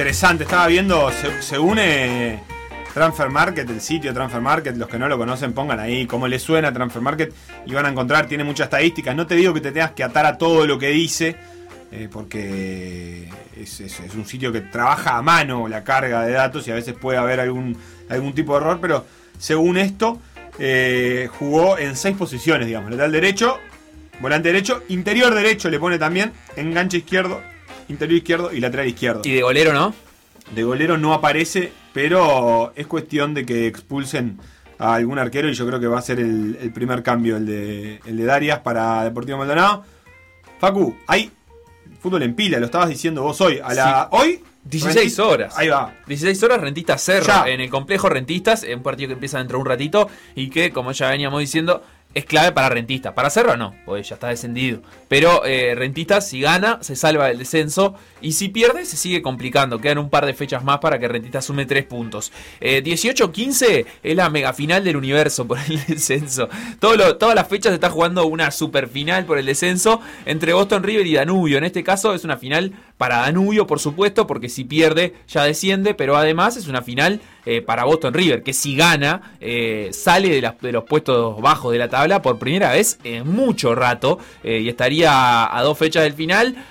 Interesante, 0.00 0.44
estaba 0.44 0.66
viendo, 0.66 1.12
se, 1.12 1.42
se, 1.42 1.58
une 1.58 2.40
Transfer 2.94 3.28
Market, 3.28 3.68
el 3.68 3.82
sitio 3.82 4.14
Transfer 4.14 4.40
Market, 4.40 4.74
los 4.78 4.88
que 4.88 4.98
no 4.98 5.06
lo 5.08 5.18
conocen 5.18 5.52
pongan 5.52 5.78
ahí 5.78 6.06
cómo 6.06 6.26
les 6.26 6.40
suena 6.40 6.72
Transfer 6.72 7.02
Market 7.02 7.34
y 7.66 7.74
van 7.74 7.84
a 7.84 7.90
encontrar, 7.90 8.26
tiene 8.26 8.42
muchas 8.42 8.68
estadísticas, 8.68 9.14
no 9.14 9.26
te 9.26 9.34
digo 9.34 9.52
que 9.52 9.60
te 9.60 9.72
tengas 9.72 9.90
que 9.90 10.02
atar 10.02 10.24
a 10.24 10.38
todo 10.38 10.66
lo 10.66 10.78
que 10.78 10.88
dice, 10.88 11.36
eh, 11.92 12.08
porque 12.10 13.28
es, 13.54 14.14
un 14.14 14.24
sitio 14.24 14.50
que 14.50 14.62
trabaja 14.62 15.18
a 15.18 15.22
mano 15.22 15.68
la 15.68 15.84
carga 15.84 16.22
de 16.22 16.32
datos 16.32 16.66
y 16.66 16.70
a 16.70 16.76
veces 16.76 16.94
puede 16.94 17.18
haber 17.18 17.38
algún, 17.38 17.76
algún 18.08 18.32
tipo 18.32 18.54
de 18.54 18.60
error, 18.62 18.78
pero 18.80 19.04
según 19.38 19.76
esto, 19.76 20.18
eh, 20.58 21.28
jugó 21.30 21.76
en 21.76 21.94
seis 21.94 22.16
posiciones, 22.16 22.66
digamos, 22.66 22.90
lateral 22.90 23.12
derecho, 23.12 23.58
volante 24.18 24.48
derecho, 24.48 24.82
interior 24.88 25.34
derecho 25.34 25.68
le 25.68 25.78
pone 25.78 25.98
también, 25.98 26.32
enganche 26.56 26.96
izquierdo, 26.96 27.42
interior 27.90 28.18
izquierdo 28.18 28.52
y 28.52 28.60
lateral 28.60 28.88
izquierdo. 28.88 29.22
¿Y 29.24 29.32
de 29.32 29.42
golero 29.42 29.72
no? 29.72 29.94
De 30.54 30.64
golero 30.64 30.96
no 30.96 31.12
aparece, 31.12 31.72
pero 31.92 32.72
es 32.74 32.86
cuestión 32.86 33.34
de 33.34 33.44
que 33.44 33.66
expulsen 33.66 34.38
a 34.78 34.94
algún 34.94 35.18
arquero 35.18 35.48
y 35.48 35.54
yo 35.54 35.66
creo 35.66 35.78
que 35.78 35.86
va 35.86 35.98
a 35.98 36.02
ser 36.02 36.18
el, 36.20 36.56
el 36.60 36.72
primer 36.72 37.02
cambio, 37.02 37.36
el 37.36 37.46
de, 37.46 38.00
el 38.06 38.16
de 38.16 38.24
Darias 38.24 38.60
para 38.60 39.04
Deportivo 39.04 39.38
Maldonado. 39.38 39.84
Facu, 40.58 40.96
hay 41.06 41.30
fútbol 42.00 42.22
en 42.22 42.34
pila, 42.34 42.58
lo 42.58 42.66
estabas 42.66 42.88
diciendo 42.88 43.22
vos 43.22 43.40
hoy. 43.40 43.60
A 43.62 43.74
la, 43.74 44.08
sí. 44.10 44.16
Hoy 44.18 44.42
16 44.64 44.94
Rentista, 44.94 45.26
horas. 45.26 45.58
Ahí 45.58 45.68
va. 45.68 45.94
16 46.06 46.42
horas 46.42 46.60
Rentistas 46.60 47.02
Cerro 47.02 47.26
ya. 47.26 47.48
en 47.48 47.60
el 47.60 47.70
complejo 47.70 48.08
Rentistas, 48.08 48.62
en 48.64 48.78
un 48.78 48.82
partido 48.82 49.08
que 49.08 49.14
empieza 49.14 49.38
dentro 49.38 49.58
de 49.58 49.62
un 49.62 49.68
ratito 49.68 50.08
y 50.34 50.50
que, 50.50 50.70
como 50.70 50.92
ya 50.92 51.10
veníamos 51.10 51.40
diciendo, 51.40 51.82
es 52.12 52.24
clave 52.24 52.52
para 52.52 52.68
Rentistas. 52.68 53.12
Para 53.12 53.30
Cerro 53.30 53.56
no, 53.56 53.74
pues 53.84 54.08
ya 54.08 54.14
está 54.14 54.28
descendido. 54.28 54.82
Pero 55.08 55.44
eh, 55.44 55.74
Rentistas, 55.76 56.28
si 56.28 56.40
gana, 56.40 56.78
se 56.82 56.96
salva 56.96 57.28
del 57.28 57.38
descenso. 57.38 57.94
Y 58.20 58.32
si 58.32 58.48
pierde, 58.48 58.84
se 58.84 58.96
sigue 58.96 59.22
complicando. 59.22 59.78
Quedan 59.78 59.98
un 59.98 60.10
par 60.10 60.26
de 60.26 60.34
fechas 60.34 60.64
más 60.64 60.78
para 60.78 60.98
que 60.98 61.08
Rentistas 61.08 61.44
sume 61.44 61.66
3 61.66 61.84
puntos. 61.84 62.32
Eh, 62.60 62.82
18-15 62.82 63.86
es 64.02 64.16
la 64.16 64.28
mega 64.28 64.52
final 64.52 64.82
del 64.82 64.96
universo 64.96 65.46
por 65.46 65.58
el 65.58 65.84
descenso. 65.86 66.48
Todo 66.80 66.96
lo, 66.96 67.16
todas 67.16 67.34
las 67.34 67.46
fechas 67.48 67.70
se 67.70 67.74
está 67.74 67.90
jugando 67.90 68.26
una 68.26 68.50
super 68.50 68.88
final 68.88 69.24
por 69.24 69.38
el 69.38 69.46
descenso 69.46 70.00
entre 70.26 70.52
Boston 70.52 70.82
River 70.82 71.06
y 71.06 71.14
Danubio. 71.14 71.58
En 71.58 71.64
este 71.64 71.84
caso 71.84 72.12
es 72.14 72.24
una 72.24 72.36
final 72.36 72.72
para 73.00 73.20
Danubio, 73.20 73.66
por 73.66 73.80
supuesto, 73.80 74.26
porque 74.26 74.50
si 74.50 74.64
pierde 74.64 75.14
ya 75.26 75.44
desciende. 75.44 75.94
Pero 75.94 76.18
además 76.18 76.58
es 76.58 76.68
una 76.68 76.82
final 76.82 77.22
eh, 77.46 77.62
para 77.62 77.84
Boston 77.84 78.12
River, 78.12 78.42
que 78.42 78.52
si 78.52 78.76
gana, 78.76 79.36
eh, 79.40 79.88
sale 79.90 80.28
de, 80.28 80.42
la, 80.42 80.54
de, 80.60 80.70
los 80.70 80.84
puestos 80.84 81.40
bajos 81.40 81.72
de 81.72 81.78
la 81.78 81.88
tabla 81.88 82.20
por 82.20 82.38
primera 82.38 82.72
vez 82.72 82.98
en 83.02 83.26
mucho 83.26 83.74
rato 83.74 84.18
eh, 84.44 84.60
y 84.60 84.68
estaría 84.68 85.56
a 85.56 85.62
dos 85.62 85.78
fechas 85.78 86.02
del 86.02 86.12
final, 86.12 86.62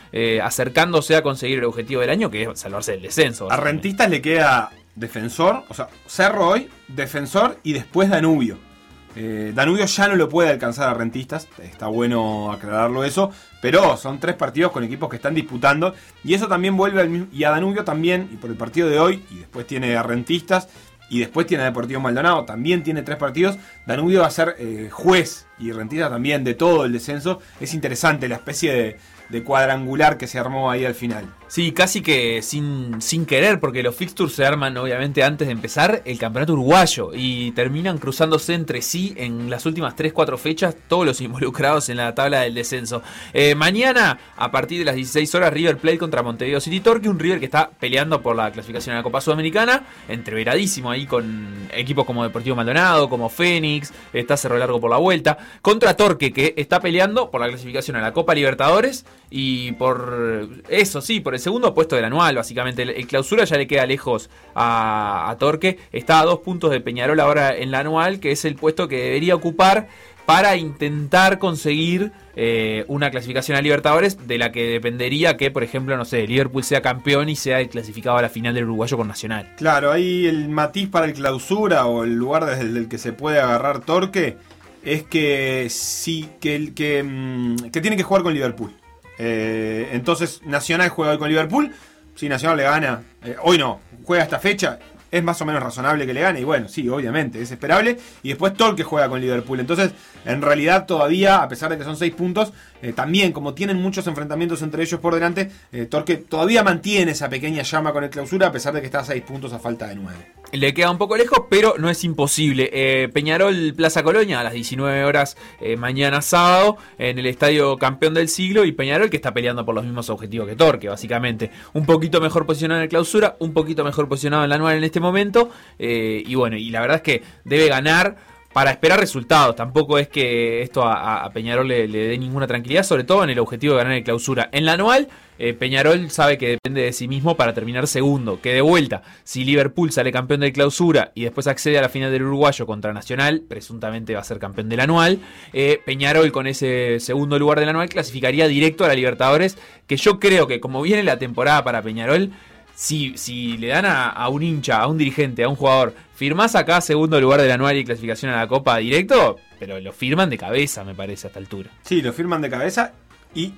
acercándose 0.43 1.15
a 1.15 1.23
conseguir 1.23 1.57
el 1.57 1.65
objetivo 1.65 2.01
del 2.01 2.11
año, 2.11 2.29
que 2.29 2.43
es 2.43 2.59
salvarse 2.59 2.91
del 2.91 3.01
descenso. 3.01 3.51
A 3.51 3.57
Rentistas 3.57 4.07
le 4.11 4.21
queda 4.21 4.69
defensor, 4.93 5.63
o 5.67 5.73
sea, 5.73 5.87
Cerro 6.05 6.49
hoy, 6.49 6.69
defensor 6.89 7.57
y 7.63 7.73
después 7.73 8.07
Danubio. 8.07 8.68
Eh, 9.15 9.51
Danubio 9.55 9.85
ya 9.85 10.07
no 10.07 10.15
lo 10.15 10.29
puede 10.29 10.49
alcanzar 10.49 10.87
a 10.89 10.93
Rentistas, 10.93 11.47
está 11.63 11.87
bueno 11.87 12.51
aclararlo 12.51 13.03
eso, 13.03 13.31
pero 13.61 13.97
son 13.97 14.19
tres 14.19 14.35
partidos 14.35 14.71
con 14.71 14.83
equipos 14.83 15.09
que 15.09 15.15
están 15.15 15.33
disputando 15.33 15.95
y 16.23 16.35
eso 16.35 16.47
también 16.47 16.77
vuelve 16.77 17.01
al 17.01 17.09
mismo, 17.09 17.27
y 17.31 17.43
a 17.43 17.49
Danubio 17.49 17.83
también, 17.83 18.29
y 18.31 18.37
por 18.37 18.51
el 18.51 18.55
partido 18.55 18.87
de 18.87 18.99
hoy, 18.99 19.25
y 19.31 19.39
después 19.39 19.65
tiene 19.65 19.95
a 19.97 20.03
Rentistas, 20.03 20.69
y 21.09 21.19
después 21.19 21.47
tiene 21.47 21.63
a 21.63 21.65
Deportivo 21.65 21.99
Maldonado, 21.99 22.45
también 22.45 22.83
tiene 22.83 23.01
tres 23.01 23.17
partidos, 23.17 23.57
Danubio 23.87 24.21
va 24.21 24.27
a 24.27 24.31
ser 24.31 24.55
eh, 24.59 24.89
juez 24.91 25.47
y 25.57 25.71
Rentistas 25.71 26.11
también 26.11 26.43
de 26.43 26.53
todo 26.53 26.85
el 26.85 26.93
descenso, 26.93 27.39
es 27.59 27.73
interesante 27.73 28.27
la 28.27 28.35
especie 28.35 28.71
de, 28.71 28.97
de 29.29 29.43
cuadrangular 29.43 30.17
que 30.17 30.27
se 30.27 30.37
armó 30.37 30.69
ahí 30.69 30.85
al 30.85 30.93
final. 30.93 31.25
Sí, 31.49 31.71
casi 31.71 32.03
que 32.03 32.43
sin, 32.43 33.01
sin 33.01 33.25
querer, 33.25 33.59
porque 33.59 33.81
los 33.81 33.95
fixtures 33.95 34.33
se 34.33 34.45
arman 34.45 34.77
obviamente 34.77 35.23
antes 35.23 35.47
de 35.47 35.51
empezar 35.51 36.03
el 36.05 36.19
campeonato 36.19 36.53
uruguayo 36.53 37.09
y 37.11 37.49
terminan 37.53 37.97
cruzándose 37.97 38.53
entre 38.53 38.83
sí 38.83 39.15
en 39.17 39.49
las 39.49 39.65
últimas 39.65 39.95
3-4 39.95 40.37
fechas 40.37 40.75
todos 40.87 41.07
los 41.07 41.21
involucrados 41.21 41.89
en 41.89 41.97
la 41.97 42.13
tabla 42.13 42.41
del 42.41 42.53
descenso. 42.53 43.01
Eh, 43.33 43.55
mañana, 43.55 44.19
a 44.37 44.51
partir 44.51 44.77
de 44.77 44.85
las 44.85 44.93
16 44.93 45.33
horas, 45.33 45.51
River 45.51 45.79
Plate 45.79 45.97
contra 45.97 46.21
Montevideo 46.21 46.61
City 46.61 46.81
Torque, 46.81 47.09
un 47.09 47.17
River 47.17 47.39
que 47.39 47.45
está 47.45 47.71
peleando 47.71 48.21
por 48.21 48.35
la 48.35 48.51
clasificación 48.51 48.93
a 48.93 48.99
la 48.99 49.03
Copa 49.03 49.19
Sudamericana, 49.19 49.85
entreveradísimo 50.07 50.91
ahí 50.91 51.07
con 51.07 51.67
equipos 51.73 52.05
como 52.05 52.21
Deportivo 52.21 52.55
Maldonado, 52.55 53.09
como 53.09 53.27
Fénix, 53.27 53.91
está 54.13 54.37
Cerro 54.37 54.59
Largo 54.59 54.79
por 54.79 54.91
la 54.91 54.97
vuelta, 54.97 55.39
contra 55.63 55.97
Torque 55.97 56.31
que 56.31 56.53
está 56.57 56.79
peleando 56.79 57.31
por 57.31 57.41
la 57.41 57.47
clasificación 57.47 57.97
a 57.97 58.01
la 58.01 58.13
Copa 58.13 58.35
Libertadores 58.35 59.03
y 59.31 59.71
por 59.73 60.47
eso 60.69 61.01
sí, 61.01 61.19
por 61.19 61.38
el 61.39 61.43
segundo 61.43 61.73
puesto 61.73 61.95
del 61.95 62.05
anual, 62.05 62.35
básicamente. 62.35 62.83
El, 62.83 63.07
clausura 63.07 63.45
ya 63.45 63.57
le 63.57 63.65
queda 63.65 63.85
lejos 63.85 64.29
a, 64.55 65.35
Torque. 65.39 65.79
Está 65.91 66.19
a 66.19 66.25
dos 66.25 66.39
puntos 66.39 66.69
de 66.71 66.81
Peñarol 66.81 67.19
ahora 67.19 67.55
en 67.55 67.71
la 67.71 67.79
anual, 67.79 68.19
que 68.19 68.31
es 68.31 68.45
el 68.45 68.55
puesto 68.55 68.87
que 68.87 68.97
debería 68.97 69.35
ocupar 69.35 69.87
para 70.25 70.57
intentar 70.57 71.39
conseguir 71.39 72.11
eh, 72.35 72.85
una 72.87 73.09
clasificación 73.09 73.57
a 73.57 73.61
Libertadores 73.61 74.27
de 74.27 74.37
la 74.37 74.51
que 74.51 74.67
dependería 74.67 75.37
que, 75.37 75.49
por 75.49 75.63
ejemplo, 75.63 75.97
no 75.97 76.05
sé, 76.05 76.27
Liverpool 76.27 76.63
sea 76.63 76.83
campeón 76.83 77.29
y 77.29 77.35
sea 77.35 77.67
clasificado 77.67 78.17
a 78.17 78.21
la 78.21 78.29
final 78.29 78.53
del 78.53 78.65
uruguayo 78.65 78.95
con 78.95 79.07
Nacional. 79.07 79.55
Claro, 79.57 79.91
ahí 79.91 80.27
el 80.27 80.49
matiz 80.49 80.87
para 80.89 81.07
el 81.07 81.13
clausura 81.13 81.87
o 81.87 82.03
el 82.03 82.13
lugar 82.13 82.45
desde 82.45 82.77
el 82.77 82.87
que 82.87 82.99
se 82.99 83.11
puede 83.11 83.39
agarrar 83.39 83.79
Torque 83.79 84.37
es 84.83 85.03
que 85.03 85.67
sí, 85.69 86.29
que, 86.39 86.73
que, 86.75 87.55
que 87.71 87.81
tiene 87.81 87.97
que 87.97 88.03
jugar 88.03 88.21
con 88.21 88.33
Liverpool. 88.33 88.78
Eh, 89.19 89.89
entonces 89.91 90.41
Nacional 90.45 90.89
juega 90.89 91.11
hoy 91.11 91.17
con 91.19 91.29
Liverpool. 91.29 91.71
Si 92.15 92.27
Nacional 92.27 92.57
le 92.57 92.63
gana, 92.63 93.03
eh, 93.23 93.35
hoy 93.43 93.57
no, 93.57 93.79
juega 94.03 94.23
esta 94.23 94.39
fecha, 94.39 94.79
es 95.11 95.23
más 95.23 95.41
o 95.41 95.45
menos 95.45 95.61
razonable 95.61 96.05
que 96.05 96.13
le 96.13 96.21
gane. 96.21 96.39
Y 96.39 96.43
bueno, 96.43 96.67
sí, 96.67 96.87
obviamente, 96.89 97.41
es 97.41 97.51
esperable. 97.51 97.97
Y 98.23 98.29
después 98.29 98.53
Torque 98.53 98.83
juega 98.83 99.09
con 99.09 99.21
Liverpool. 99.21 99.59
Entonces, 99.59 99.91
en 100.25 100.41
realidad 100.41 100.85
todavía, 100.85 101.41
a 101.41 101.47
pesar 101.47 101.69
de 101.69 101.77
que 101.77 101.83
son 101.83 101.97
seis 101.97 102.13
puntos, 102.13 102.53
eh, 102.81 102.93
también 102.93 103.31
como 103.31 103.53
tienen 103.53 103.77
muchos 103.77 104.07
enfrentamientos 104.07 104.61
entre 104.61 104.83
ellos 104.83 104.99
por 104.99 105.13
delante, 105.13 105.51
eh, 105.71 105.85
Torque 105.85 106.17
todavía 106.17 106.63
mantiene 106.63 107.11
esa 107.11 107.29
pequeña 107.29 107.63
llama 107.63 107.91
con 107.91 108.03
el 108.03 108.09
clausura, 108.09 108.47
a 108.47 108.51
pesar 108.51 108.73
de 108.73 108.81
que 108.81 108.85
está 108.85 108.99
a 108.99 109.03
seis 109.03 109.23
puntos 109.23 109.53
a 109.53 109.59
falta 109.59 109.87
de 109.87 109.95
nueve. 109.95 110.19
Le 110.51 110.73
queda 110.73 110.89
un 110.89 110.97
poco 110.97 111.15
lejos, 111.15 111.43
pero 111.49 111.75
no 111.77 111.89
es 111.89 112.03
imposible. 112.03 112.69
Eh, 112.73 113.09
Peñarol 113.13 113.73
Plaza 113.75 114.01
Colonia 114.01 114.39
a 114.39 114.43
las 114.43 114.53
19 114.53 115.03
horas 115.03 115.37
mañana 115.77 116.21
sábado 116.21 116.77
en 116.97 117.19
el 117.19 117.27
estadio 117.27 117.77
campeón 117.77 118.13
del 118.13 118.29
siglo 118.29 118.65
y 118.65 118.71
Peñarol 118.71 119.09
que 119.09 119.17
está 119.17 119.33
peleando 119.33 119.63
por 119.65 119.75
los 119.75 119.83
mismos 119.83 120.09
objetivos 120.09 120.47
que 120.47 120.55
Torque, 120.55 120.89
básicamente. 120.89 121.51
Un 121.73 121.85
poquito 121.85 122.19
mejor 122.19 122.45
posicionado 122.45 122.79
en 122.79 122.83
el 122.83 122.89
clausura, 122.89 123.35
un 123.39 123.53
poquito 123.53 123.83
mejor 123.83 124.07
posicionado 124.09 124.43
en 124.43 124.49
la 124.49 124.55
anual 124.55 124.77
en 124.77 124.83
este 124.83 124.99
momento. 124.99 125.51
y 125.77 126.33
bueno, 126.33 126.57
y 126.57 126.71
la 126.71 126.81
verdad 126.81 126.97
es 126.97 127.03
que 127.03 127.23
debe 127.43 127.67
ganar 127.67 128.17
para 128.59 128.71
esperar 128.71 128.99
resultados. 128.99 129.55
Tampoco 129.55 129.97
es 129.97 130.09
que 130.09 130.61
esto 130.61 130.83
a, 130.83 131.31
Peñarol 131.33 131.65
le, 131.65 131.87
le 131.87 132.09
dé 132.09 132.17
ninguna 132.17 132.45
tranquilidad, 132.45 132.83
sobre 132.83 133.05
todo 133.05 133.23
en 133.23 133.29
el 133.29 133.39
objetivo 133.39 133.75
de 133.75 133.77
ganar 133.77 133.93
el 133.93 134.03
clausura. 134.03 134.49
En 134.51 134.65
la 134.65 134.73
anual, 134.73 135.07
eh, 135.37 135.53
Peñarol 135.53 136.11
sabe 136.11 136.37
que 136.37 136.49
depende 136.49 136.81
de 136.81 136.91
sí 136.91 137.07
mismo 137.07 137.37
para 137.37 137.53
terminar 137.53 137.87
segundo. 137.87 138.41
Que 138.41 138.53
de 138.53 138.59
vuelta, 138.59 139.01
si 139.23 139.45
Liverpool 139.45 139.93
sale 139.93 140.11
campeón 140.11 140.41
del 140.41 140.51
clausura 140.51 141.13
y 141.15 141.23
después 141.23 141.47
accede 141.47 141.79
a 141.79 141.81
la 141.81 141.87
final 141.87 142.11
del 142.11 142.23
uruguayo 142.23 142.65
contra 142.65 142.91
Nacional, 142.91 143.43
presuntamente 143.47 144.13
va 144.13 144.19
a 144.19 144.25
ser 144.25 144.39
campeón 144.39 144.67
del 144.67 144.81
anual. 144.81 145.19
eh, 145.53 145.81
Peñarol 145.85 146.33
con 146.33 146.45
ese 146.45 146.99
segundo 146.99 147.39
lugar 147.39 147.61
del 147.61 147.69
anual 147.69 147.87
clasificaría 147.87 148.49
directo 148.49 148.83
a 148.83 148.89
la 148.89 148.93
Libertadores. 148.93 149.57
Que 149.87 149.95
yo 149.95 150.19
creo 150.19 150.47
que 150.47 150.59
como 150.59 150.81
viene 150.81 151.03
la 151.03 151.17
temporada 151.17 151.63
para 151.63 151.81
Peñarol, 151.81 152.31
si, 152.79 153.17
si 153.17 153.57
le 153.57 153.67
dan 153.67 153.85
a, 153.85 154.07
a 154.07 154.29
un 154.29 154.41
hincha, 154.41 154.79
a 154.79 154.87
un 154.87 154.97
dirigente, 154.97 155.43
a 155.43 155.49
un 155.49 155.57
jugador, 155.57 155.93
firmás 156.15 156.55
acá 156.55 156.79
segundo 156.79 157.19
lugar 157.19 157.41
del 157.41 157.51
anual 157.51 157.75
y 157.75 157.83
clasificación 157.83 158.31
a 158.31 158.37
la 158.37 158.47
Copa 158.47 158.77
directo, 158.77 159.35
pero 159.59 159.81
lo 159.81 159.91
firman 159.91 160.29
de 160.29 160.37
cabeza, 160.37 160.85
me 160.85 160.95
parece, 160.95 161.27
a 161.27 161.29
esta 161.29 161.41
altura. 161.41 161.71
Sí, 161.83 162.01
lo 162.01 162.13
firman 162.13 162.41
de 162.41 162.49
cabeza. 162.49 162.93
Y 163.35 163.53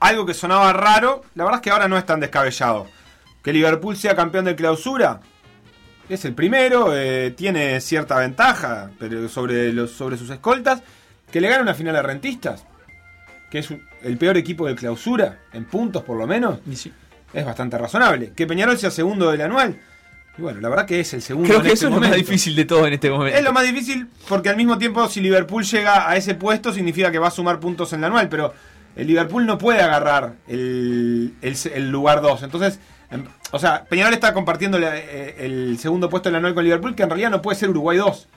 algo 0.00 0.26
que 0.26 0.34
sonaba 0.34 0.70
raro, 0.74 1.22
la 1.34 1.44
verdad 1.44 1.60
es 1.60 1.62
que 1.62 1.70
ahora 1.70 1.88
no 1.88 1.96
es 1.96 2.04
tan 2.04 2.20
descabellado. 2.20 2.88
Que 3.42 3.54
Liverpool 3.54 3.96
sea 3.96 4.14
campeón 4.14 4.44
de 4.44 4.54
clausura. 4.54 5.22
Es 6.10 6.26
el 6.26 6.34
primero, 6.34 6.94
eh, 6.94 7.30
tiene 7.30 7.80
cierta 7.80 8.18
ventaja 8.18 8.90
pero 8.98 9.30
sobre, 9.30 9.72
los, 9.72 9.92
sobre 9.92 10.18
sus 10.18 10.28
escoltas. 10.28 10.82
Que 11.30 11.40
le 11.40 11.48
gane 11.48 11.62
una 11.62 11.72
final 11.72 11.96
a 11.96 12.02
Rentistas, 12.02 12.66
que 13.50 13.60
es 13.60 13.70
el 14.02 14.18
peor 14.18 14.36
equipo 14.36 14.66
de 14.66 14.74
clausura, 14.74 15.38
en 15.54 15.64
puntos 15.64 16.02
por 16.02 16.18
lo 16.18 16.26
menos, 16.26 16.58
es 17.32 17.44
bastante 17.44 17.78
razonable. 17.78 18.32
Que 18.34 18.46
Peñarol 18.46 18.78
sea 18.78 18.90
segundo 18.90 19.30
del 19.30 19.40
anual. 19.42 19.76
Y 20.38 20.42
bueno, 20.42 20.60
la 20.60 20.68
verdad 20.70 20.86
que 20.86 21.00
es 21.00 21.12
el 21.12 21.20
segundo 21.22 21.46
Creo 21.48 21.58
en 21.60 21.62
que 21.66 21.72
este 21.72 21.86
eso 21.86 21.88
es 21.88 21.94
lo 21.94 22.00
más 22.08 22.16
difícil 22.16 22.56
de 22.56 22.64
todo 22.64 22.86
en 22.86 22.94
este 22.94 23.10
momento. 23.10 23.36
Es 23.38 23.44
lo 23.44 23.52
más 23.52 23.64
difícil 23.64 24.06
porque 24.28 24.48
al 24.48 24.56
mismo 24.56 24.78
tiempo 24.78 25.06
si 25.08 25.20
Liverpool 25.20 25.62
llega 25.64 26.08
a 26.08 26.16
ese 26.16 26.34
puesto 26.34 26.72
significa 26.72 27.10
que 27.12 27.18
va 27.18 27.28
a 27.28 27.30
sumar 27.30 27.60
puntos 27.60 27.92
en 27.92 28.00
la 28.00 28.06
anual, 28.06 28.28
pero 28.30 28.54
el 28.96 29.06
Liverpool 29.06 29.44
no 29.46 29.58
puede 29.58 29.82
agarrar 29.82 30.34
el, 30.48 31.34
el- 31.42 31.56
el 31.74 31.90
lugar 31.90 32.22
2. 32.22 32.42
Entonces, 32.44 32.78
em, 33.10 33.24
o 33.50 33.58
sea, 33.58 33.84
Peñarol 33.84 34.14
está 34.14 34.32
compartiendo 34.32 34.78
eh, 34.78 35.36
el 35.38 35.78
segundo 35.78 36.08
puesto 36.08 36.30
en 36.30 36.32
la 36.34 36.38
anual 36.38 36.54
con 36.54 36.64
Liverpool, 36.64 36.94
que 36.94 37.02
en 37.02 37.10
realidad 37.10 37.30
no 37.30 37.42
puede 37.42 37.58
ser 37.58 37.68
Uruguay 37.68 37.98
2. 37.98 38.28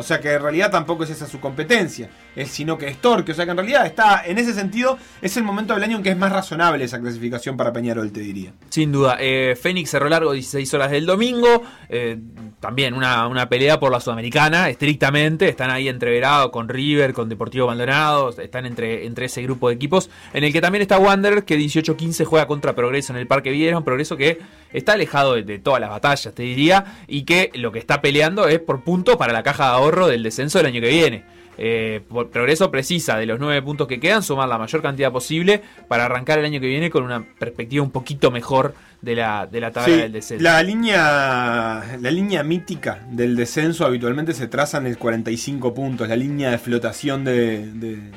O 0.00 0.02
sea 0.02 0.20
que 0.20 0.32
en 0.32 0.42
realidad 0.42 0.70
tampoco 0.70 1.04
es 1.04 1.10
esa 1.10 1.26
su 1.26 1.40
competencia, 1.40 2.10
sino 2.46 2.76
que 2.76 2.88
es 2.88 2.98
Torque. 2.98 3.32
O 3.32 3.34
sea 3.34 3.44
que 3.44 3.52
en 3.52 3.56
realidad 3.56 3.86
está, 3.86 4.22
en 4.26 4.38
ese 4.38 4.52
sentido, 4.52 4.98
es 5.22 5.36
el 5.36 5.44
momento 5.44 5.74
del 5.74 5.84
año 5.84 5.98
en 5.98 6.02
que 6.02 6.10
es 6.10 6.16
más 6.16 6.32
razonable 6.32 6.84
esa 6.84 7.00
clasificación 7.00 7.56
para 7.56 7.72
Peñarol, 7.72 8.10
te 8.10 8.20
diría. 8.20 8.52
Sin 8.70 8.92
duda. 8.92 9.16
Eh, 9.20 9.56
Fénix 9.60 9.90
cerró 9.90 10.08
largo 10.08 10.32
16 10.32 10.74
horas 10.74 10.90
del 10.90 11.06
domingo. 11.06 11.62
eh, 11.88 12.18
también 12.60 12.94
una, 12.94 13.26
una 13.26 13.48
pelea 13.48 13.80
por 13.80 13.90
la 13.90 14.00
Sudamericana, 14.00 14.68
estrictamente. 14.68 15.48
Están 15.48 15.70
ahí 15.70 15.88
entreverados 15.88 16.50
con 16.50 16.68
River, 16.68 17.12
con 17.12 17.28
Deportivo 17.28 17.66
Maldonado. 17.66 18.30
Están 18.30 18.66
entre, 18.66 19.06
entre 19.06 19.26
ese 19.26 19.42
grupo 19.42 19.68
de 19.68 19.74
equipos. 19.74 20.10
En 20.32 20.44
el 20.44 20.52
que 20.52 20.60
también 20.60 20.82
está 20.82 20.98
Wander, 20.98 21.44
que 21.44 21.58
18-15 21.58 22.24
juega 22.24 22.46
contra 22.46 22.74
Progreso 22.74 23.12
en 23.12 23.18
el 23.18 23.26
Parque 23.26 23.50
Vieron. 23.50 23.84
Progreso 23.84 24.16
que 24.16 24.38
está 24.72 24.92
alejado 24.92 25.34
de, 25.34 25.58
todas 25.58 25.80
las 25.80 25.90
batallas, 25.90 26.34
te 26.34 26.42
diría. 26.42 26.84
Y 27.06 27.22
que 27.22 27.50
lo 27.54 27.72
que 27.72 27.78
está 27.78 28.00
peleando 28.00 28.46
es 28.48 28.60
por 28.60 28.82
punto 28.82 29.18
para 29.18 29.32
la 29.32 29.42
caja 29.42 29.64
de 29.64 29.70
ahorro 29.70 29.89
del 30.08 30.22
descenso 30.22 30.58
del 30.58 30.66
año 30.68 30.80
que 30.80 30.88
viene. 30.88 31.24
Eh, 31.62 32.00
Progreso 32.32 32.70
precisa 32.70 33.18
de 33.18 33.26
los 33.26 33.38
nueve 33.38 33.60
puntos 33.60 33.86
que 33.86 34.00
quedan 34.00 34.22
sumar 34.22 34.48
la 34.48 34.56
mayor 34.56 34.80
cantidad 34.80 35.12
posible 35.12 35.60
para 35.88 36.06
arrancar 36.06 36.38
el 36.38 36.46
año 36.46 36.58
que 36.60 36.66
viene 36.68 36.88
con 36.88 37.04
una 37.04 37.22
perspectiva 37.38 37.82
un 37.84 37.90
poquito 37.90 38.30
mejor 38.30 38.74
de 39.02 39.14
la, 39.16 39.46
de 39.46 39.60
la 39.60 39.70
tabla 39.70 39.94
Sí, 39.94 40.00
del 40.00 40.12
descenso. 40.12 40.42
La 40.42 40.62
línea, 40.62 41.98
la 42.00 42.10
línea 42.10 42.42
mítica 42.42 43.00
del 43.10 43.36
descenso 43.36 43.84
habitualmente 43.84 44.32
se 44.32 44.46
traza 44.48 44.78
en 44.78 44.86
el 44.86 44.96
45 44.96 45.74
puntos, 45.74 46.08
la 46.08 46.16
línea 46.16 46.50
de 46.50 46.58
flotación 46.58 47.24
de, 47.24 47.66
de- 47.74 48.10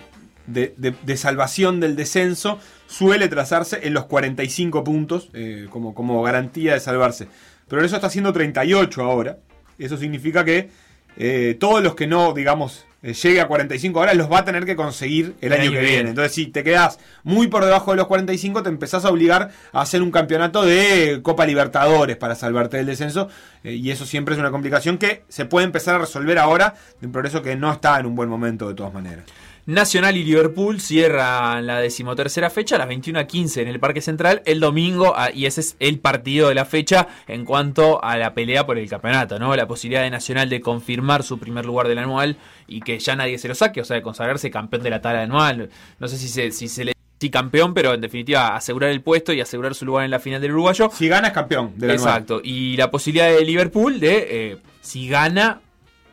de- 0.47 0.73
de- 0.77 0.93
de 1.01 1.17
salvación 1.17 1.79
del 1.79 1.95
descenso 1.95 2.59
suele 2.87 3.27
trazarse 3.27 3.79
en 3.83 3.93
los 3.93 4.05
45 4.05 4.83
puntos 4.83 5.29
eh, 5.33 5.67
como, 5.69 5.93
como 5.93 6.21
garantía 6.21 6.73
de 6.73 6.79
salvarse. 6.79 7.27
Pero 7.67 7.83
eso 7.83 7.95
está 7.95 8.07
haciendo 8.07 8.31
38 8.33 9.01
ahora. 9.03 9.37
Eso 9.79 9.97
significa 9.97 10.43
que 10.45 10.69
eh, 11.17 11.55
todos 11.59 11.83
los 11.83 11.95
que 11.95 12.07
no, 12.07 12.33
digamos, 12.33 12.85
eh, 13.03 13.13
llegue 13.13 13.41
a 13.41 13.47
45 13.47 13.99
ahora 13.99 14.13
los 14.13 14.31
va 14.31 14.39
a 14.39 14.45
tener 14.45 14.65
que 14.65 14.77
conseguir 14.77 15.35
el, 15.41 15.51
año, 15.51 15.71
que, 15.71 15.81
viene. 15.81 16.09
Entonces, 16.11 16.31
si 16.33 16.47
te 16.47 16.63
quedas 16.63 16.99
muy 17.23 17.47
por 17.47 17.65
debajo 17.65 17.91
de 17.91 17.97
los 17.97 18.07
45, 18.07 18.63
te 18.63 18.69
empezás 18.69 19.03
a 19.03 19.09
obligar 19.09 19.51
a 19.73 19.81
hacer 19.81 20.01
un 20.01 20.09
campeonato 20.09 20.63
de 20.63 21.19
Copa 21.21 21.45
Libertadores 21.45 22.15
para 22.15 22.35
salvarte 22.35 22.77
del 22.77 22.85
descenso. 22.85 23.27
eh, 23.65 23.73
y 23.73 23.91
eso 23.91 24.05
siempre 24.05 24.35
es 24.35 24.39
una 24.39 24.51
complicación 24.51 24.97
que 24.97 25.23
se 25.27 25.43
puede 25.43 25.65
empezar 25.65 25.95
a 25.95 25.99
resolver 25.99 26.39
ahora 26.39 26.75
de 27.01 27.07
un 27.07 27.11
progreso 27.11 27.41
que 27.41 27.57
no 27.57 27.73
está 27.73 27.99
en 27.99 28.05
un 28.05 28.15
buen 28.15 28.29
momento 28.29 28.69
de 28.69 28.73
todas 28.73 28.93
maneras. 28.93 29.25
Nacional 29.65 30.17
y 30.17 30.25
Liverpool 30.25 30.81
cierran 30.81 31.65
la 31.65 31.79
decimotercera 31.79 32.49
fecha 32.49 32.75
a 32.75 32.79
las 32.79 32.87
21 32.89 33.17
a 33.17 33.23
15 33.23 33.61
en 33.61 33.69
el 33.69 33.79
Parque 33.79 34.01
Central 34.01 34.41
el 34.45 34.59
domingo 34.59 35.13
ah, 35.15 35.29
y 35.33 35.45
ese 35.45 35.61
es 35.61 35.77
el 35.79 35.99
partido 35.99 36.49
de 36.49 36.55
la 36.55 36.65
fecha 36.65 37.07
en 37.27 37.45
cuanto 37.45 38.03
a 38.03 38.17
la 38.17 38.33
pelea 38.33 38.65
por 38.65 38.77
el 38.77 38.89
campeonato, 38.89 39.39
¿no? 39.39 39.55
La 39.55 39.65
posibilidad 39.65 40.01
de 40.01 40.09
Nacional 40.09 40.49
de 40.49 40.59
confirmar 40.59 41.23
su 41.23 41.39
primer 41.39 41.65
lugar 41.65 41.87
del 41.87 41.99
anual 41.99 42.35
y 42.67 42.81
que 42.81 42.99
ya 42.99 43.15
nadie 43.15 43.37
se 43.37 43.47
lo 43.47 43.55
saque, 43.55 43.79
o 43.79 43.85
sea, 43.85 43.95
de 43.95 44.01
consagrarse 44.01 44.51
campeón 44.51 44.83
de 44.83 44.89
la 44.89 45.01
tabla 45.01 45.21
anual. 45.21 45.69
No 45.97 46.09
sé 46.09 46.17
si 46.17 46.27
se, 46.27 46.51
si 46.51 46.67
se 46.67 46.83
le 46.83 46.93
sí 47.21 47.29
campeón, 47.29 47.73
pero 47.73 47.93
en 47.93 48.01
definitiva 48.01 48.57
asegurar 48.57 48.89
el 48.89 48.99
puesto 48.99 49.31
y 49.31 49.39
asegurar 49.39 49.75
su 49.75 49.85
lugar 49.85 50.03
en 50.03 50.11
la 50.11 50.19
final 50.19 50.41
del 50.41 50.51
uruguayo. 50.51 50.91
Si 50.93 51.07
gana 51.07 51.29
es 51.29 51.33
campeón 51.33 51.71
del 51.77 51.91
anual. 51.91 52.09
Exacto. 52.09 52.41
Y 52.43 52.75
la 52.75 52.91
posibilidad 52.91 53.29
de 53.29 53.45
Liverpool 53.45 54.01
de, 54.01 54.27
eh, 54.29 54.57
si 54.81 55.07
gana, 55.07 55.61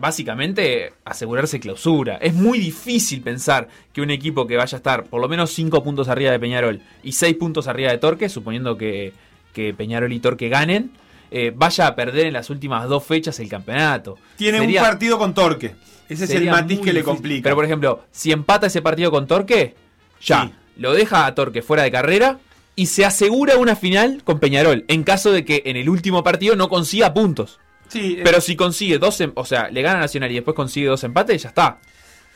básicamente 0.01 0.93
asegurarse 1.05 1.61
clausura. 1.61 2.17
Es 2.17 2.35
muy 2.35 2.59
difícil 2.59 3.23
pensar 3.23 3.69
que 3.93 4.01
un 4.01 4.11
equipo 4.11 4.47
que 4.47 4.57
vaya 4.57 4.77
a 4.77 4.79
estar 4.79 5.05
por 5.05 5.21
lo 5.21 5.29
menos 5.29 5.51
5 5.53 5.83
puntos 5.83 6.09
arriba 6.09 6.31
de 6.33 6.41
Peñarol 6.41 6.81
y 7.03 7.13
6 7.13 7.37
puntos 7.37 7.69
arriba 7.69 7.91
de 7.93 7.99
Torque, 7.99 8.29
suponiendo 8.29 8.77
que, 8.77 9.13
que 9.53 9.73
Peñarol 9.75 10.13
y 10.13 10.21
Torque 10.21 10.49
ganen, 10.49 10.91
eh, 11.31 11.53
vaya 11.55 11.87
a 11.87 11.95
perder 11.95 12.27
en 12.27 12.33
las 12.33 12.51
últimas 12.51 12.89
dos 12.89 13.05
fechas 13.05 13.39
el 13.39 13.49
campeonato. 13.49 14.19
Tiene 14.37 14.59
Sería- 14.59 14.83
un 14.83 14.89
partido 14.89 15.19
con 15.19 15.33
Torque. 15.35 15.75
Ese 16.09 16.25
es 16.25 16.31
el 16.31 16.51
matiz 16.51 16.81
que 16.81 16.93
le 16.93 17.05
complica. 17.05 17.45
Pero 17.45 17.55
por 17.55 17.65
ejemplo, 17.65 18.03
si 18.11 18.33
empata 18.33 18.67
ese 18.67 18.83
partido 18.83 19.13
con 19.13 19.29
Torque, 19.29 19.77
ya 20.21 20.43
Sí. 20.47 20.53
lo 20.79 20.93
deja 20.93 21.25
a 21.27 21.35
Torque 21.37 21.63
fuera 21.63 21.85
de 21.85 21.93
carrera 21.93 22.41
y 22.75 22.87
se 22.87 23.05
asegura 23.05 23.57
una 23.59 23.77
final 23.77 24.23
con 24.25 24.41
Peñarol 24.41 24.85
en 24.89 25.05
caso 25.05 25.31
de 25.31 25.45
que 25.45 25.63
en 25.67 25.77
el 25.77 25.89
último 25.89 26.25
partido 26.25 26.57
no 26.57 26.69
consiga 26.69 27.15
puntos. 27.15 27.61
Sí, 27.91 28.17
eh, 28.19 28.23
Pero 28.25 28.41
si 28.41 28.57
consigue 28.57 28.99
dos, 28.99 29.21
em- 29.21 29.33
o 29.35 29.45
sea, 29.45 29.69
le 29.71 29.83
gana 29.83 29.99
a 29.99 30.03
Nacional 30.03 30.31
y 30.31 30.35
después 30.37 30.55
consigue 30.55 30.87
dos 30.87 31.03
empates, 31.05 31.43
ya 31.43 31.49
está. 31.51 31.79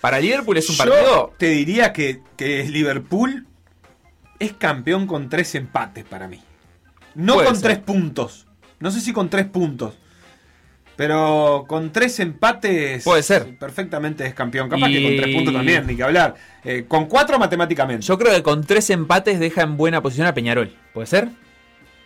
Para 0.01 0.19
Liverpool 0.21 0.57
es 0.59 0.69
un 0.69 0.77
Yo 0.77 0.85
partido. 0.85 1.35
te 1.39 1.47
diría 1.51 1.93
que, 1.93 2.21
que 2.37 2.65
Liverpool 2.65 3.47
es 4.39 4.53
campeón 4.53 5.07
con 5.07 5.29
tres 5.31 5.55
empates 5.55 6.05
para 6.05 6.29
mí. 6.29 6.41
No 7.15 7.35
Puede 7.35 7.47
con 7.47 7.57
ser. 7.57 7.63
tres 7.65 7.79
puntos. 7.79 8.47
No 8.81 8.91
sé 8.91 9.01
si 9.01 9.13
con 9.13 9.31
tres 9.31 9.47
puntos. 9.47 9.95
Pero 10.97 11.65
con 11.67 11.91
tres 11.93 12.21
empates. 12.21 13.03
Puede 13.03 13.23
ser. 13.23 13.59
Perfectamente 13.59 14.25
es 14.27 14.35
campeón. 14.35 14.69
Capaz 14.69 14.87
que 14.89 15.01
Y- 15.01 15.05
con 15.05 15.17
tres 15.25 15.35
puntos 15.35 15.55
también, 15.55 15.87
ni 15.87 15.97
que 15.97 16.03
hablar. 16.05 16.35
Eh, 16.63 16.85
con 16.87 17.07
cuatro 17.07 17.39
matemáticamente. 17.39 18.07
Yo 18.07 18.17
creo 18.19 18.33
que 18.33 18.43
con 18.43 18.63
tres 18.65 18.91
empates 18.91 19.41
deja 19.41 19.63
en 19.63 19.77
buena 19.77 20.03
posición 20.03 20.27
a 20.29 20.35
Peñarol. 20.35 20.73
¿Puede 20.93 21.07
ser? 21.09 21.29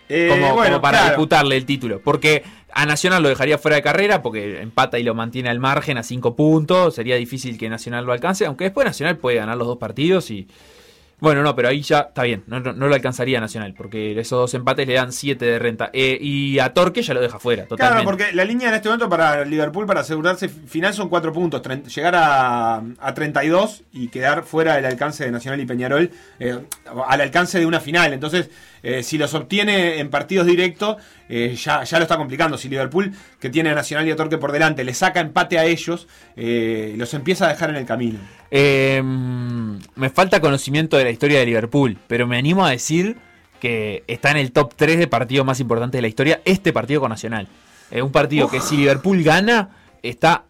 Eh, 0.08 0.28
Como, 0.30 0.54
bueno, 0.54 0.70
como 0.76 0.82
para 0.82 0.98
claro. 0.98 1.12
disputarle 1.12 1.56
el 1.56 1.66
título. 1.66 2.00
Porque 2.02 2.42
a 2.72 2.86
Nacional 2.86 3.22
lo 3.22 3.28
dejaría 3.28 3.58
fuera 3.58 3.76
de 3.76 3.82
carrera, 3.82 4.22
porque 4.22 4.60
empata 4.60 4.98
y 4.98 5.02
lo 5.02 5.14
mantiene 5.14 5.48
al 5.48 5.58
margen 5.58 5.98
a 5.98 6.02
cinco 6.02 6.34
puntos. 6.36 6.94
Sería 6.94 7.16
difícil 7.16 7.58
que 7.58 7.68
Nacional 7.68 8.04
lo 8.04 8.12
alcance, 8.12 8.46
aunque 8.46 8.64
después 8.64 8.86
Nacional 8.86 9.16
puede 9.16 9.36
ganar 9.36 9.56
los 9.56 9.66
dos 9.66 9.78
partidos 9.78 10.30
y. 10.30 10.48
Bueno, 11.20 11.42
no, 11.42 11.56
pero 11.56 11.66
ahí 11.66 11.80
ya 11.82 11.98
está 12.02 12.22
bien, 12.22 12.44
no, 12.46 12.60
no, 12.60 12.72
no 12.72 12.86
lo 12.86 12.94
alcanzaría 12.94 13.40
Nacional, 13.40 13.74
porque 13.76 14.12
esos 14.20 14.38
dos 14.38 14.54
empates 14.54 14.86
le 14.86 14.94
dan 14.94 15.12
7 15.12 15.44
de 15.44 15.58
renta. 15.58 15.90
Eh, 15.92 16.16
y 16.20 16.60
a 16.60 16.72
Torque 16.72 17.02
ya 17.02 17.12
lo 17.12 17.20
deja 17.20 17.40
fuera, 17.40 17.64
totalmente. 17.64 18.04
Claro, 18.04 18.08
porque 18.08 18.32
la 18.36 18.44
línea 18.44 18.68
en 18.68 18.76
este 18.76 18.88
momento 18.88 19.08
para 19.08 19.44
Liverpool, 19.44 19.84
para 19.84 20.02
asegurarse 20.02 20.48
final, 20.48 20.94
son 20.94 21.08
4 21.08 21.32
puntos. 21.32 21.60
Llegar 21.92 22.14
a, 22.14 22.76
a 23.00 23.14
32 23.14 23.82
y 23.92 24.06
quedar 24.06 24.44
fuera 24.44 24.76
del 24.76 24.84
alcance 24.84 25.24
de 25.24 25.32
Nacional 25.32 25.60
y 25.60 25.66
Peñarol, 25.66 26.08
eh, 26.38 26.56
al 27.08 27.20
alcance 27.20 27.58
de 27.58 27.66
una 27.66 27.80
final. 27.80 28.12
Entonces, 28.12 28.48
eh, 28.82 29.02
si 29.02 29.18
los 29.18 29.34
obtiene 29.34 29.98
en 29.98 30.10
partidos 30.10 30.46
directos, 30.46 30.96
eh, 31.28 31.54
ya, 31.56 31.84
ya 31.84 31.98
lo 31.98 32.04
está 32.04 32.16
complicando. 32.16 32.56
Si 32.56 32.68
Liverpool, 32.68 33.12
que 33.40 33.50
tiene 33.50 33.70
a 33.70 33.74
Nacional 33.74 34.06
y 34.08 34.10
a 34.10 34.16
Torque 34.16 34.38
por 34.38 34.52
delante, 34.52 34.84
le 34.84 34.94
saca 34.94 35.20
empate 35.20 35.58
a 35.58 35.64
ellos, 35.64 36.08
eh, 36.36 36.94
los 36.96 37.12
empieza 37.14 37.46
a 37.46 37.48
dejar 37.48 37.70
en 37.70 37.76
el 37.76 37.86
camino. 37.86 38.18
Eh, 38.50 39.02
me 39.02 40.10
falta 40.10 40.40
conocimiento 40.40 40.96
de 40.96 41.04
la 41.04 41.10
historia 41.10 41.38
de 41.38 41.46
Liverpool, 41.46 41.98
pero 42.06 42.26
me 42.26 42.38
animo 42.38 42.64
a 42.64 42.70
decir 42.70 43.16
que 43.60 44.04
está 44.06 44.30
en 44.30 44.38
el 44.38 44.52
top 44.52 44.74
3 44.76 44.98
de 44.98 45.06
partidos 45.08 45.44
más 45.44 45.60
importantes 45.60 45.98
de 45.98 46.02
la 46.02 46.08
historia, 46.08 46.40
este 46.44 46.72
partido 46.72 47.00
con 47.00 47.10
Nacional. 47.10 47.48
Es 47.90 48.02
un 48.02 48.12
partido 48.12 48.48
que 48.48 48.60
si 48.60 48.76
Liverpool 48.76 49.22
gana, 49.22 49.70
está 50.02 50.44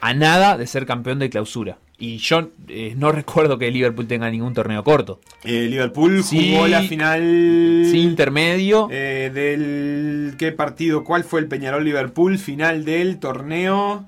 a 0.00 0.14
nada 0.14 0.58
de 0.58 0.66
ser 0.66 0.86
campeón 0.86 1.18
de 1.18 1.30
clausura. 1.30 1.78
Y 1.98 2.16
yo 2.18 2.48
eh, 2.68 2.94
no 2.96 3.12
recuerdo 3.22 3.58
que 3.58 3.70
Liverpool 3.70 4.06
tenga 4.08 4.30
ningún 4.30 4.54
torneo 4.54 4.82
corto. 4.82 5.20
Eh, 5.44 5.66
Liverpool 5.70 6.24
Sí. 6.24 6.52
jugó 6.52 6.66
la 6.68 6.82
final. 6.82 7.86
Sí, 7.90 8.00
intermedio. 8.00 8.88
Eh, 8.90 9.30
del 9.32 10.34
qué 10.38 10.52
partido, 10.52 11.04
cuál 11.04 11.24
fue 11.24 11.40
el 11.40 11.46
Peñarol 11.48 11.84
Liverpool 11.84 12.38
final 12.38 12.84
del 12.84 13.18
torneo 13.18 14.04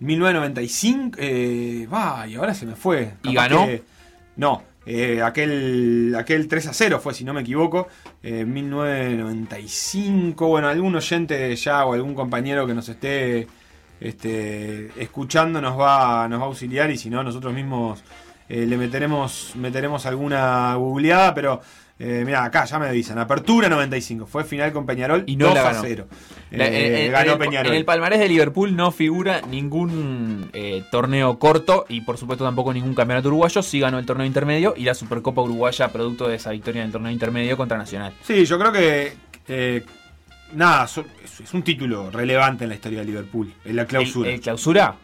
1995. 0.00 1.16
Eh, 1.20 1.86
va, 1.92 2.26
y 2.26 2.34
ahora 2.34 2.54
se 2.54 2.66
me 2.66 2.74
fue. 2.74 3.12
¿Y 3.22 3.34
ganó? 3.34 3.66
que- 3.66 3.82
no, 4.36 4.62
eh, 4.86 5.20
aquel 5.22 6.14
aquel 6.18 6.48
3 6.48 6.66
a 6.68 6.72
0 6.72 6.98
fue 7.02 7.12
si 7.14 7.24
no 7.24 7.32
me 7.34 7.42
equivoco. 7.42 7.86
Eh, 8.22 8.44
1995. 8.44 10.48
Bueno, 10.48 10.68
algún 10.68 10.94
oyente 10.96 11.54
ya 11.56 11.84
o 11.84 11.92
algún 11.94 12.14
compañero 12.14 12.66
que 12.66 12.74
nos 12.74 12.88
esté 12.88 13.46
este, 14.00 14.90
escuchando 15.00 15.60
nos 15.60 15.78
va 15.78 16.26
nos 16.28 16.40
va 16.40 16.44
a 16.44 16.46
auxiliar 16.48 16.90
y 16.90 16.96
si 16.96 17.10
no 17.10 17.22
nosotros 17.22 17.52
mismos 17.54 18.02
eh, 18.48 18.66
le 18.66 18.76
meteremos 18.76 19.52
meteremos 19.56 20.06
alguna 20.06 20.74
googleada, 20.74 21.34
pero 21.34 21.60
eh, 22.02 22.22
mira, 22.24 22.42
acá 22.44 22.64
ya 22.64 22.78
me 22.78 22.88
avisan. 22.88 23.18
Apertura 23.18 23.68
95. 23.68 24.24
Fue 24.24 24.42
final 24.42 24.72
con 24.72 24.86
Peñarol 24.86 25.22
Y 25.26 25.36
no 25.36 25.46
2 25.48 25.54
la 25.54 25.60
a 25.60 25.64
ganó. 25.64 25.80
0. 25.82 26.06
La- 26.52 26.66
Eh, 26.66 26.86
en- 26.86 26.96
en- 27.06 27.12
ganó 27.12 27.24
en 27.26 27.30
el, 27.32 27.38
Peñarol. 27.38 27.72
en 27.72 27.76
el 27.78 27.84
palmarés 27.84 28.18
de 28.20 28.28
Liverpool 28.28 28.74
no 28.74 28.90
figura 28.90 29.42
ningún 29.42 30.48
eh, 30.54 30.82
torneo 30.90 31.38
corto 31.38 31.84
y 31.90 32.00
por 32.00 32.16
supuesto 32.16 32.42
tampoco 32.42 32.72
ningún 32.72 32.94
campeonato 32.94 33.28
uruguayo. 33.28 33.62
Sí 33.62 33.78
ganó 33.80 33.98
el 33.98 34.06
torneo 34.06 34.24
intermedio 34.26 34.72
y 34.76 34.84
la 34.84 34.94
Supercopa 34.94 35.42
Uruguaya 35.42 35.92
producto 35.92 36.26
de 36.26 36.36
esa 36.36 36.52
victoria 36.52 36.80
en 36.80 36.86
el 36.86 36.92
torneo 36.92 37.12
intermedio 37.12 37.56
contra 37.58 37.76
Nacional. 37.76 38.14
Sí, 38.22 38.46
yo 38.46 38.58
creo 38.58 38.72
que. 38.72 39.12
Nada, 40.54 40.84
es, 40.84 41.54
un 41.54 41.62
título 41.62 42.10
relevante 42.10 42.64
en 42.64 42.70
la 42.70 42.74
historia 42.76 43.00
de 43.00 43.04
Liverpool. 43.06 43.52
En 43.64 43.76
la 43.76 43.86
clausura. 43.86 44.28
¿El, 44.28 44.34
el 44.36 44.40
clausura? 44.40 44.94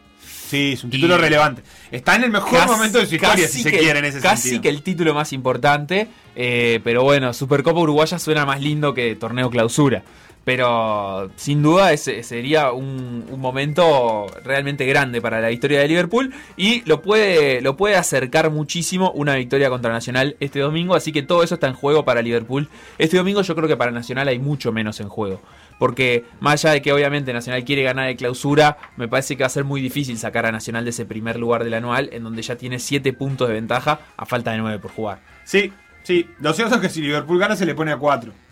sí, 0.48 0.72
es 0.74 0.84
un 0.84 0.90
título 0.90 1.16
y- 1.16 1.20
relevante. 1.20 1.62
Está 1.90 2.14
en 2.16 2.24
el 2.24 2.30
mejor 2.30 2.52
Casi- 2.58 2.70
momento 2.72 2.98
de 2.98 3.06
su 3.06 3.14
historia, 3.16 3.44
casi 3.46 3.56
si 3.58 3.62
se 3.64 3.70
que- 3.70 3.78
quiere, 3.78 3.98
en 3.98 4.04
ese 4.04 4.20
Casi 4.20 4.42
sentido. 4.42 4.62
que 4.62 4.68
el 4.68 4.82
título 4.82 5.12
más 5.14 5.32
importante, 5.32 6.08
eh, 6.36 6.80
pero 6.84 7.02
bueno, 7.02 7.32
Supercopa 7.32 7.80
Uruguaya 7.80 8.18
suena 8.18 8.46
más 8.46 8.60
lindo 8.60 8.94
que 8.94 9.14
torneo 9.16 9.50
clausura. 9.50 10.02
Pero 10.46 11.28
sin 11.34 11.60
duda 11.60 11.92
ese 11.92 12.22
sería 12.22 12.70
un, 12.70 13.26
momento 13.36 14.28
realmente 14.44 14.86
grande 14.86 15.20
para 15.20 15.40
la 15.40 15.50
historia 15.50 15.80
de 15.80 15.88
Liverpool 15.88 16.32
y 16.56 16.88
lo 16.88 17.02
puede, 17.02 17.60
lo 17.62 17.76
puede 17.76 17.96
acercar 17.96 18.52
muchísimo 18.52 19.10
una 19.10 19.34
victoria 19.34 19.70
contra 19.70 19.90
Nacional 19.90 20.36
este 20.38 20.60
domingo, 20.60 20.94
así 20.94 21.10
que 21.10 21.24
todo 21.24 21.42
eso 21.42 21.54
está 21.54 21.66
en 21.66 21.74
juego 21.74 22.04
para 22.04 22.22
Liverpool. 22.22 22.68
Este 22.96 23.16
domingo 23.16 23.42
yo 23.42 23.56
creo 23.56 23.66
que 23.66 23.76
para 23.76 23.90
Nacional 23.90 24.28
hay 24.28 24.38
mucho 24.38 24.70
menos 24.70 25.00
en 25.00 25.08
juego, 25.08 25.42
porque 25.80 26.24
más 26.38 26.64
allá 26.64 26.74
de 26.74 26.80
que 26.80 26.92
obviamente 26.92 27.32
Nacional 27.32 27.64
quiere 27.64 27.82
ganar 27.82 28.06
de 28.06 28.14
clausura, 28.14 28.78
me 28.96 29.08
parece 29.08 29.36
que 29.36 29.42
va 29.42 29.48
a 29.48 29.50
ser 29.50 29.64
muy 29.64 29.80
difícil 29.80 30.16
sacar 30.16 30.46
a 30.46 30.52
Nacional 30.52 30.84
de 30.84 30.90
ese 30.90 31.06
primer 31.06 31.40
lugar 31.40 31.64
del 31.64 31.74
anual, 31.74 32.08
en 32.12 32.22
donde 32.22 32.42
ya 32.42 32.54
tiene 32.54 32.78
7 32.78 33.12
puntos 33.14 33.48
de 33.48 33.54
ventaja 33.54 33.98
a 34.16 34.24
falta 34.26 34.52
de 34.52 34.58
9 34.58 34.78
por 34.78 34.92
jugar. 34.92 35.18
Sí, 35.42 35.72
sí. 36.04 36.30
Lo 36.38 36.52
cierto 36.52 36.76
es 36.76 36.82
que 36.82 36.88
si 36.88 37.02
Liverpool 37.02 37.40
gana 37.40 37.56
se 37.56 37.66
le 37.66 37.74
pone 37.74 37.90
a 37.90 37.96
4. 37.96 38.45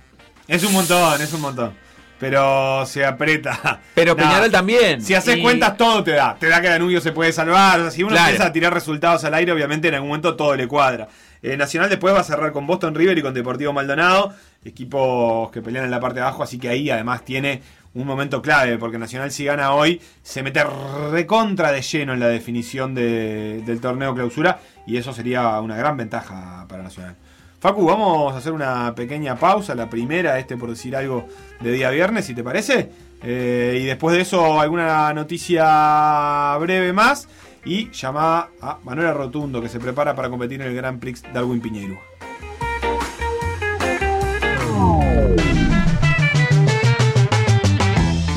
Es 0.48 0.62
un 0.64 0.72
montón, 0.72 1.20
es 1.20 1.33
un 1.33 1.40
montón. 1.40 1.72
Pero 2.18 2.87
se 2.87 3.04
aprieta. 3.04 3.80
Pero 3.94 4.14
Nada, 4.14 4.28
Peñarol 4.28 4.50
también. 4.50 5.02
Si 5.02 5.14
haces 5.14 5.37
Y- 5.37 5.42
cuentas, 5.42 5.76
todo 5.76 6.02
te 6.04 6.12
da. 6.12 6.37
Te 6.38 6.48
da 6.48 6.61
que 6.61 6.68
Danubio 6.68 7.00
se 7.00 7.12
puede 7.12 7.33
salvar. 7.33 7.80
O 7.80 7.83
sea, 7.83 7.90
si 7.90 8.02
uno 8.02 8.12
Claro. 8.12 8.28
empieza 8.28 8.46
a 8.48 8.52
tirar 8.52 8.72
resultados 8.72 9.24
al 9.24 9.35
aire, 9.35 9.52
obviamente 9.52 9.88
en 9.88 9.94
algún 9.94 10.09
momento 10.11 10.37
todo 10.37 10.54
le 10.54 10.66
cuadra. 10.68 11.09
Eh, 11.42 11.57
Nacional 11.57 11.90
después 11.90 12.14
va 12.14 12.20
a 12.20 12.24
cerrar 12.24 12.52
con 12.52 12.66
Boston 12.66 12.94
River 12.94 13.18
y 13.18 13.22
con 13.22 13.35
Deportivo 13.35 13.72
Maldonado, 13.74 14.33
equipos 14.64 15.50
que 15.50 15.61
pelean 15.61 15.85
en 15.85 15.90
la 15.90 16.00
parte 16.00 16.20
de 16.20 16.22
abajo, 16.22 16.42
así 16.42 16.59
que 16.59 16.70
ahí 16.70 16.88
además 16.88 17.24
tiene 17.24 17.61
un 17.92 18.07
momento 18.07 18.40
clave, 18.40 18.78
porque 18.78 18.96
Nacional 18.98 19.30
si 19.30 19.44
gana 19.44 19.72
hoy 19.74 20.00
se 20.22 20.42
mete 20.42 20.64
recontra 21.12 21.70
de 21.70 21.83
lleno 21.83 22.14
en 22.14 22.20
la 22.20 22.28
definición 22.28 22.94
de- 22.94 23.61
del 23.66 23.80
torneo 23.80 24.14
clausura 24.14 24.59
y 24.87 24.96
eso 24.96 25.12
sería 25.12 25.61
una 25.61 25.76
gran 25.76 25.96
ventaja 25.98 26.64
para 26.68 26.83
Nacional. 26.83 27.16
Facu, 27.64 27.87
vamos 27.87 28.35
a 28.35 28.37
hacer 28.37 28.53
una 28.53 28.94
pequeña 28.94 29.37
pausa, 29.37 29.74
la 29.74 29.88
primera, 29.88 30.38
este 30.38 30.55
por 30.55 30.68
decir 30.68 30.94
algo 30.94 31.27
de 31.62 31.72
día 31.72 31.88
viernes, 31.88 32.27
si 32.27 32.35
te 32.35 32.44
parece. 32.44 32.90
Eh, 33.22 33.79
y 33.81 33.87
después 33.87 34.14
de 34.14 34.20
eso, 34.20 34.61
alguna 34.61 35.14
noticia 35.14 36.59
breve 36.61 36.92
más. 36.92 37.27
Y 37.64 37.90
llama 37.90 38.50
a 38.61 38.81
Manuela 38.85 39.14
Rotundo, 39.14 39.62
que 39.62 39.70
se 39.70 39.81
prepara 39.81 40.14
para 40.14 40.29
competir 40.29 40.61
en 40.61 40.68
el 40.68 40.74
Grand 40.74 41.00
Prix 41.00 41.22
Darwin 41.33 41.62
Piñeiro. 41.62 41.98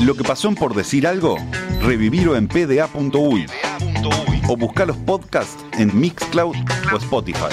Lo 0.00 0.14
que 0.14 0.24
pasó 0.24 0.48
en 0.48 0.54
por 0.54 0.74
decir 0.74 1.06
algo, 1.06 1.36
revivirlo 1.82 2.34
en 2.34 2.48
pda.uy 2.48 3.44
o 4.48 4.56
buscar 4.56 4.86
los 4.86 4.96
podcasts 4.96 5.62
en 5.74 5.94
Mixcloud 6.00 6.56
o 6.90 6.96
Spotify. 6.96 7.52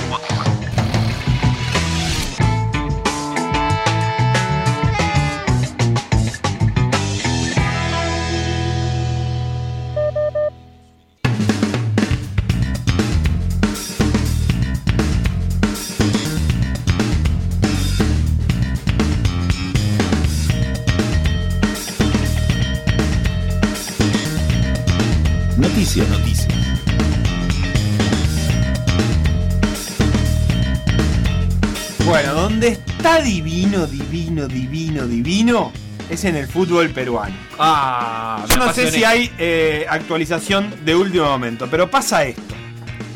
Divino, 34.16 34.48
divino, 34.48 35.06
divino, 35.08 35.72
es 36.10 36.24
en 36.24 36.38
el 36.38 36.48
fútbol 36.48 36.90
peruano. 36.92 37.36
Ah, 37.60 38.46
Yo 38.50 38.56
no 38.58 38.72
sé 38.72 38.90
si 38.90 39.04
hay 39.04 39.30
eh, 39.38 39.86
actualización 39.90 40.74
de 40.86 40.96
último 40.96 41.26
momento, 41.26 41.68
pero 41.70 41.92
pasa 41.92 42.24
esto. 42.24 42.56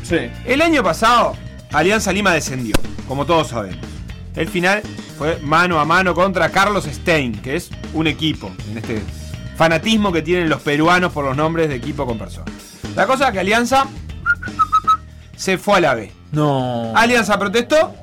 Sí. 0.03 0.29
El 0.45 0.61
año 0.61 0.83
pasado, 0.83 1.37
Alianza 1.71 2.11
Lima 2.11 2.33
descendió, 2.33 2.75
como 3.07 3.25
todos 3.25 3.47
sabemos. 3.49 3.79
El 4.35 4.49
final 4.49 4.81
fue 5.17 5.39
mano 5.39 5.79
a 5.79 5.85
mano 5.85 6.13
contra 6.13 6.49
Carlos 6.49 6.83
Stein, 6.85 7.41
que 7.41 7.55
es 7.55 7.69
un 7.93 8.07
equipo, 8.07 8.51
en 8.69 8.79
este 8.79 9.01
fanatismo 9.55 10.11
que 10.11 10.21
tienen 10.21 10.49
los 10.49 10.61
peruanos 10.61 11.13
por 11.13 11.23
los 11.23 11.37
nombres 11.37 11.69
de 11.69 11.75
equipo 11.75 12.05
con 12.05 12.17
personas. 12.17 12.53
La 12.95 13.07
cosa 13.07 13.27
es 13.27 13.33
que 13.33 13.39
Alianza 13.39 13.85
se 15.37 15.57
fue 15.57 15.77
a 15.77 15.81
la 15.81 15.95
B. 15.95 16.11
No. 16.33 16.91
Alianza 16.93 17.39
protestó 17.39 17.95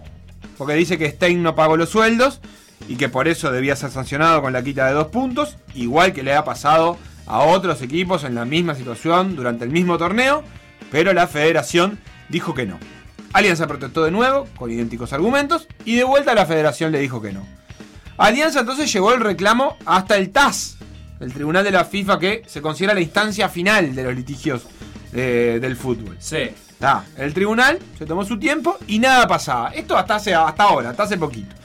porque 0.56 0.74
dice 0.74 0.96
que 0.96 1.10
Stein 1.10 1.42
no 1.42 1.54
pagó 1.54 1.76
los 1.76 1.90
sueldos 1.90 2.40
y 2.88 2.96
que 2.96 3.08
por 3.08 3.28
eso 3.28 3.50
debía 3.50 3.76
ser 3.76 3.90
sancionado 3.90 4.42
con 4.42 4.52
la 4.52 4.62
quita 4.62 4.86
de 4.86 4.92
dos 4.92 5.08
puntos, 5.08 5.56
igual 5.74 6.12
que 6.12 6.22
le 6.22 6.34
ha 6.34 6.44
pasado 6.44 6.96
a 7.26 7.40
otros 7.40 7.82
equipos 7.82 8.24
en 8.24 8.34
la 8.34 8.44
misma 8.44 8.74
situación 8.74 9.36
durante 9.36 9.64
el 9.64 9.70
mismo 9.70 9.98
torneo, 9.98 10.44
pero 10.90 11.12
la 11.12 11.26
federación 11.26 11.98
dijo 12.28 12.54
que 12.54 12.66
no. 12.66 12.78
Alianza 13.32 13.66
protestó 13.66 14.04
de 14.04 14.10
nuevo 14.10 14.46
con 14.56 14.70
idénticos 14.70 15.12
argumentos 15.12 15.68
y 15.84 15.96
de 15.96 16.04
vuelta 16.04 16.34
la 16.34 16.46
federación 16.46 16.92
le 16.92 17.00
dijo 17.00 17.20
que 17.20 17.32
no. 17.32 17.46
Alianza 18.16 18.60
entonces 18.60 18.90
llevó 18.92 19.12
el 19.12 19.20
reclamo 19.20 19.76
hasta 19.84 20.16
el 20.16 20.30
TAS, 20.30 20.78
el 21.20 21.32
tribunal 21.32 21.64
de 21.64 21.70
la 21.70 21.84
FIFA 21.84 22.18
que 22.18 22.42
se 22.46 22.62
considera 22.62 22.94
la 22.94 23.00
instancia 23.00 23.48
final 23.48 23.94
de 23.94 24.02
los 24.04 24.14
litigios 24.14 24.66
eh, 25.12 25.58
del 25.60 25.76
fútbol. 25.76 26.16
Sí. 26.18 26.50
Está, 26.76 27.04
el 27.16 27.32
tribunal 27.32 27.78
se 27.96 28.04
tomó 28.04 28.22
su 28.24 28.38
tiempo 28.38 28.76
y 28.86 28.98
nada 28.98 29.26
pasaba. 29.26 29.70
Esto 29.70 29.96
hasta, 29.96 30.16
hace, 30.16 30.34
hasta 30.34 30.62
ahora, 30.62 30.90
hasta 30.90 31.04
hace 31.04 31.16
poquito. 31.16 31.56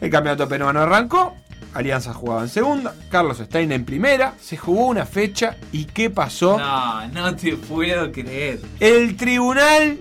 El 0.00 0.10
campeonato 0.10 0.48
peruano 0.48 0.80
arrancó, 0.80 1.34
Alianza 1.74 2.14
jugaba 2.14 2.42
en 2.42 2.48
segunda, 2.48 2.94
Carlos 3.10 3.38
Stein 3.38 3.72
en 3.72 3.84
primera, 3.84 4.34
se 4.40 4.56
jugó 4.56 4.86
una 4.86 5.04
fecha 5.04 5.56
y 5.72 5.84
¿qué 5.86 6.08
pasó? 6.08 6.58
No, 6.58 7.08
no 7.08 7.36
te 7.36 7.56
puedo 7.56 8.10
creer. 8.12 8.60
El 8.80 9.16
tribunal 9.16 9.98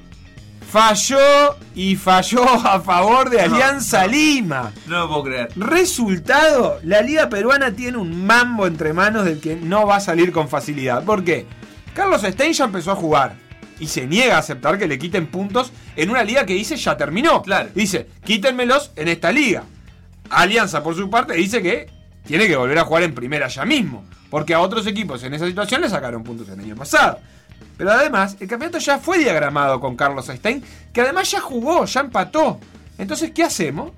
falló 0.70 1.56
y 1.74 1.96
falló 1.96 2.44
a 2.44 2.80
favor 2.80 3.30
de 3.30 3.42
Alianza 3.42 4.06
Lima. 4.06 4.72
No 4.86 5.00
lo 5.00 5.08
puedo 5.08 5.24
creer. 5.24 5.50
Resultado, 5.56 6.80
la 6.84 7.02
liga 7.02 7.30
peruana 7.30 7.72
tiene 7.72 7.98
un 7.98 8.26
mambo 8.26 8.68
entre 8.68 8.94
manos 8.94 9.26
del 9.26 9.40
que 9.40 9.56
no 9.56 9.88
va 9.88 9.98
a 9.98 10.02
salir 10.02 10.32
con 10.32 10.48
facilidad. 10.48 11.04
¿Por 11.04 11.24
qué? 11.24 11.46
Carlos 11.94 12.22
Stein 12.22 12.54
ya 12.54 12.66
empezó 12.66 12.92
a 12.92 12.96
jugar 12.96 13.36
y 13.80 13.88
se 13.88 14.06
niega 14.08 14.36
a 14.36 14.40
aceptar 14.40 14.78
que 14.78 14.88
le 14.88 15.00
quiten 15.00 15.28
puntos 15.28 15.72
en 15.96 16.10
una 16.10 16.24
liga 16.24 16.46
que 16.46 16.54
dice 16.54 16.76
ya 16.76 16.98
terminó. 16.98 17.42
Claro. 17.42 17.70
Dice, 17.74 18.08
quítenmelos 18.24 18.92
en 18.96 19.08
esta 19.08 19.32
liga. 19.32 19.64
Alianza, 20.30 20.84
por 20.84 20.96
su 20.96 21.10
parte, 21.10 21.34
dice 21.34 21.62
que 21.62 21.90
tiene 22.26 22.48
que 22.48 22.56
volver 22.56 22.78
a 22.80 22.84
jugar 22.84 23.04
en 23.04 23.16
primera 23.16 23.48
ya 23.48 23.66
mismo. 23.66 24.06
Porque 24.30 24.54
a 24.54 24.60
otros 24.60 24.86
equipos 24.88 25.24
en 25.24 25.34
esa 25.34 25.48
situación 25.48 25.82
le 25.82 25.90
sacaron 25.90 26.24
puntos 26.24 26.50
el 26.50 26.60
año 26.60 26.76
pasado. 26.76 27.20
Pero 27.78 27.92
además, 27.92 28.36
el 28.40 28.48
campeonato 28.48 28.80
ya 28.80 28.98
fue 29.00 29.20
diagramado 29.20 29.80
con 29.80 29.96
Carlos 29.96 30.28
Stein, 30.28 30.64
que 30.92 31.02
además 31.02 31.32
ya 31.32 31.40
jugó, 31.40 31.86
ya 31.86 32.02
empató. 32.02 32.60
Entonces, 32.98 33.32
¿qué 33.32 33.44
hacemos? 33.44 33.92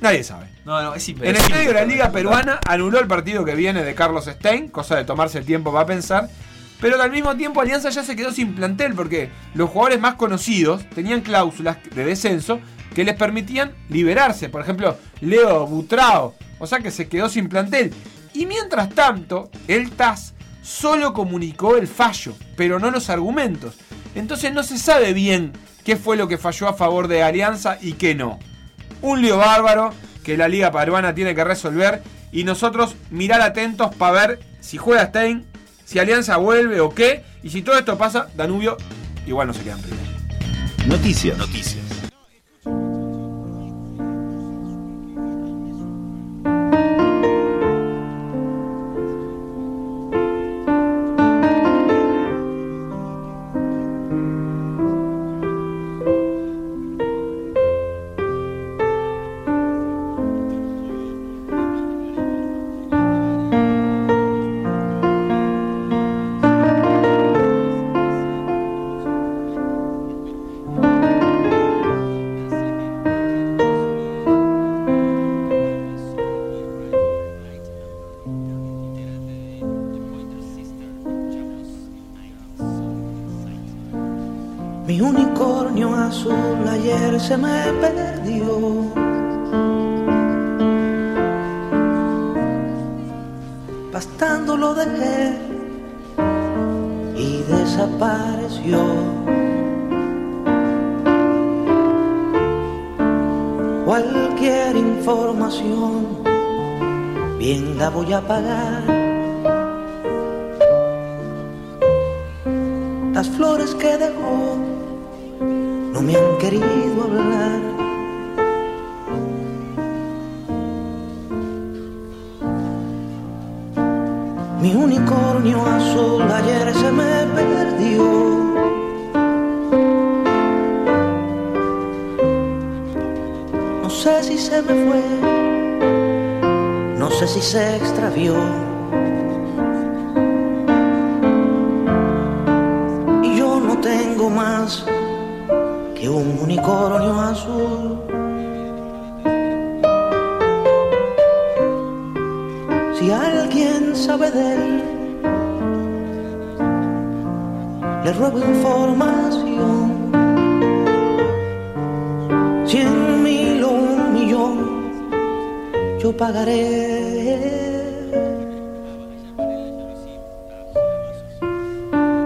Nadie 0.00 0.24
sabe. 0.24 0.48
No, 0.64 0.82
no, 0.82 0.94
es 0.94 1.08
En 1.08 1.24
el 1.24 1.50
medio 1.50 1.68
de 1.68 1.74
la 1.74 1.84
Liga 1.84 2.10
Peruana 2.10 2.60
anuló 2.66 3.00
el 3.00 3.06
partido 3.06 3.44
que 3.44 3.54
viene 3.54 3.82
de 3.82 3.94
Carlos 3.94 4.26
Stein, 4.26 4.68
cosa 4.68 4.96
de 4.96 5.04
tomarse 5.04 5.38
el 5.38 5.46
tiempo 5.46 5.72
para 5.72 5.86
pensar. 5.86 6.28
Pero 6.80 7.00
al 7.00 7.10
mismo 7.10 7.34
tiempo 7.36 7.60
Alianza 7.60 7.88
ya 7.88 8.02
se 8.02 8.16
quedó 8.16 8.32
sin 8.32 8.54
plantel 8.54 8.94
porque 8.94 9.30
los 9.54 9.70
jugadores 9.70 10.00
más 10.00 10.16
conocidos 10.16 10.84
tenían 10.90 11.22
cláusulas 11.22 11.78
de 11.94 12.04
descenso 12.04 12.60
que 12.96 13.04
les 13.04 13.14
permitían 13.14 13.74
liberarse. 13.90 14.48
Por 14.48 14.62
ejemplo, 14.62 14.96
Leo 15.20 15.66
Butrao. 15.66 16.34
O 16.58 16.66
sea 16.66 16.78
que 16.78 16.90
se 16.90 17.08
quedó 17.08 17.28
sin 17.28 17.46
plantel. 17.46 17.92
Y 18.32 18.46
mientras 18.46 18.88
tanto, 18.88 19.50
el 19.68 19.90
TAS 19.90 20.32
solo 20.62 21.12
comunicó 21.12 21.76
el 21.76 21.88
fallo, 21.88 22.34
pero 22.56 22.78
no 22.78 22.90
los 22.90 23.10
argumentos. 23.10 23.74
Entonces 24.14 24.50
no 24.54 24.62
se 24.62 24.78
sabe 24.78 25.12
bien 25.12 25.52
qué 25.84 25.96
fue 25.96 26.16
lo 26.16 26.26
que 26.26 26.38
falló 26.38 26.68
a 26.68 26.72
favor 26.72 27.06
de 27.06 27.22
Alianza 27.22 27.76
y 27.82 27.92
qué 27.92 28.14
no. 28.14 28.38
Un 29.02 29.20
lío 29.20 29.36
bárbaro 29.36 29.92
que 30.24 30.38
la 30.38 30.48
Liga 30.48 30.72
Peruana 30.72 31.14
tiene 31.14 31.34
que 31.34 31.44
resolver 31.44 32.02
y 32.32 32.44
nosotros 32.44 32.96
mirar 33.10 33.42
atentos 33.42 33.94
para 33.94 34.26
ver 34.26 34.40
si 34.60 34.78
juega 34.78 35.04
Stein, 35.08 35.44
si 35.84 35.98
Alianza 35.98 36.38
vuelve 36.38 36.80
o 36.80 36.88
qué. 36.94 37.24
Y 37.42 37.50
si 37.50 37.60
todo 37.60 37.78
esto 37.78 37.98
pasa, 37.98 38.28
Danubio 38.34 38.78
igual 39.26 39.48
no 39.48 39.52
se 39.52 39.64
quedan 39.64 39.82
primero. 39.82 40.08
Noticias. 40.86 41.36
Noticias. 41.36 41.85
Ayer 87.30 87.65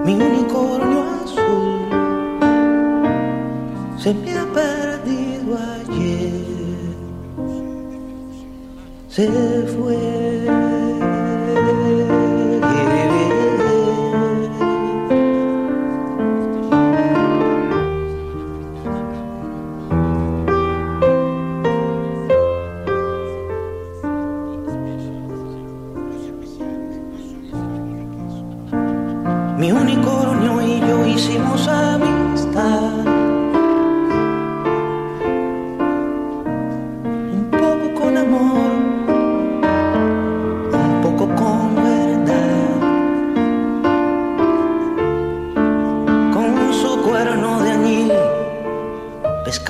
Mi 0.05 0.12
unicornio 0.14 1.01
azul 1.23 1.71
se 3.99 4.14
me 4.14 4.33
ha 4.33 4.45
perdido 4.53 5.57
ayer, 5.57 6.33
se 9.09 9.27
fue. 9.77 10.20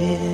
ayer. 0.00 0.28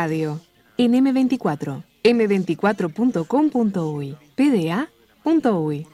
Radio 0.00 0.40
en 0.78 0.92
M24, 0.94 1.82
m24.com.uy, 2.04 4.16
pda.uy. 4.34 5.86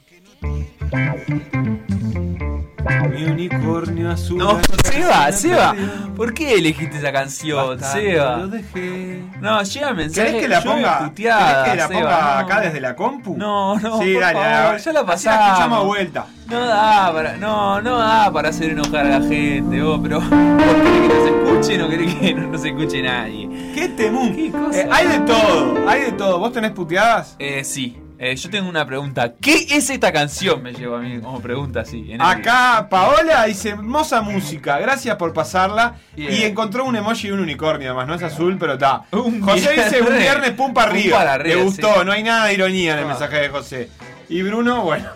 Mi 3.11 3.25
unicornio 3.25 4.11
azul. 4.13 4.39
No, 4.39 4.61
Seba, 4.85 5.33
Se 5.33 5.49
Seba. 5.49 5.75
¿por 6.15 6.33
qué 6.35 6.55
elegiste 6.55 6.99
esa 6.99 7.11
canción, 7.13 7.81
Seba? 7.81 8.37
Lo 8.37 8.47
dejé. 8.49 9.25
No, 9.41 9.61
llega 9.65 9.93
mensaje. 9.93 10.27
¿Querés 10.29 10.43
que 10.43 10.49
la 10.49 10.63
ponga, 10.63 10.99
puteada, 11.01 11.65
¿querés 11.65 11.73
que 11.73 11.77
la 11.77 11.89
Seba, 11.89 12.01
ponga 12.01 12.35
no. 12.35 12.39
acá 12.39 12.61
desde 12.61 12.81
la 12.81 12.95
compu? 12.95 13.37
No, 13.37 13.77
no, 13.81 13.99
Sí, 14.01 14.13
por 14.13 14.23
dale, 14.23 14.39
favor, 14.39 14.77
ya 14.79 14.93
la 14.93 15.01
Así 15.01 15.07
pasamos. 15.09 15.47
escuchamos 15.49 15.79
a 15.79 15.83
vuelta. 15.83 16.27
No 16.49 16.65
da 16.65 17.13
para, 17.13 17.37
no, 17.39 17.83
no 17.83 17.99
da 17.99 18.33
para 18.33 18.51
hacer 18.51 18.71
enojar 18.71 19.05
a 19.07 19.19
la 19.19 19.27
gente, 19.27 19.83
vos, 19.83 19.99
pero 20.01 20.21
vos 20.21 20.29
querés 20.31 21.01
que 21.01 21.09
nos 21.09 21.27
escuchen 21.27 21.83
o 21.83 21.89
querés 21.89 22.15
que 22.15 22.35
no 22.35 22.47
nos 22.47 22.65
escuche 22.65 23.03
nadie. 23.03 23.46
¡Qué 23.77 23.89
temún! 23.91 24.35
¿Qué 24.35 24.51
cosa? 24.51 24.81
Eh, 24.81 24.89
hay 24.91 25.07
de 25.07 25.19
todo, 25.21 25.87
hay 25.89 26.01
de 26.01 26.13
todo. 26.13 26.39
¿Vos 26.39 26.51
tenés 26.51 26.71
puteadas? 26.71 27.37
Eh, 27.39 27.63
sí. 27.63 27.99
Eh, 28.19 28.35
yo 28.35 28.49
tengo 28.49 28.71
una 28.71 28.87
pregunta. 28.87 29.35
¿Qué 29.39 29.67
es 29.71 29.91
esta 29.91 30.11
canción? 30.11 30.63
Me 30.63 30.73
llevo 30.73 30.97
a 30.97 31.01
mí 31.01 31.21
como 31.21 31.39
pregunta 31.43 31.85
en 31.93 32.13
el- 32.13 32.21
Acá 32.23 32.87
Paola 32.89 33.45
dice, 33.45 33.69
hermosa 33.69 34.23
música, 34.23 34.79
gracias 34.79 35.17
por 35.17 35.35
pasarla. 35.35 35.97
Y 36.17 36.45
encontró 36.45 36.87
un 36.87 36.97
emoji 36.97 37.29
de 37.29 37.35
un 37.35 37.41
unicornio, 37.41 37.89
además, 37.91 38.07
no 38.09 38.15
es 38.15 38.23
azul, 38.23 38.57
pero 38.59 38.73
está. 38.73 39.03
José 39.11 39.73
dice 39.75 40.01
un 40.01 40.17
viernes. 40.17 40.53
pum 40.53 40.73
para 40.73 40.89
Pum 40.89 40.99
arriba. 40.99 41.19
para 41.19 41.35
arriba, 41.35 41.57
Le 41.57 41.63
gustó, 41.65 41.93
sí. 41.93 42.01
no 42.07 42.13
hay 42.13 42.23
nada 42.23 42.47
de 42.47 42.55
ironía 42.55 42.93
en 42.95 42.99
el 43.01 43.05
Ah. 43.05 43.09
mensaje 43.09 43.37
de 43.37 43.49
José. 43.51 43.91
Y 44.31 44.41
Bruno, 44.41 44.81
bueno, 44.85 45.11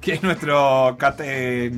que 0.00 0.14
es 0.14 0.22
nuestro 0.22 0.96
eh, 1.18 1.70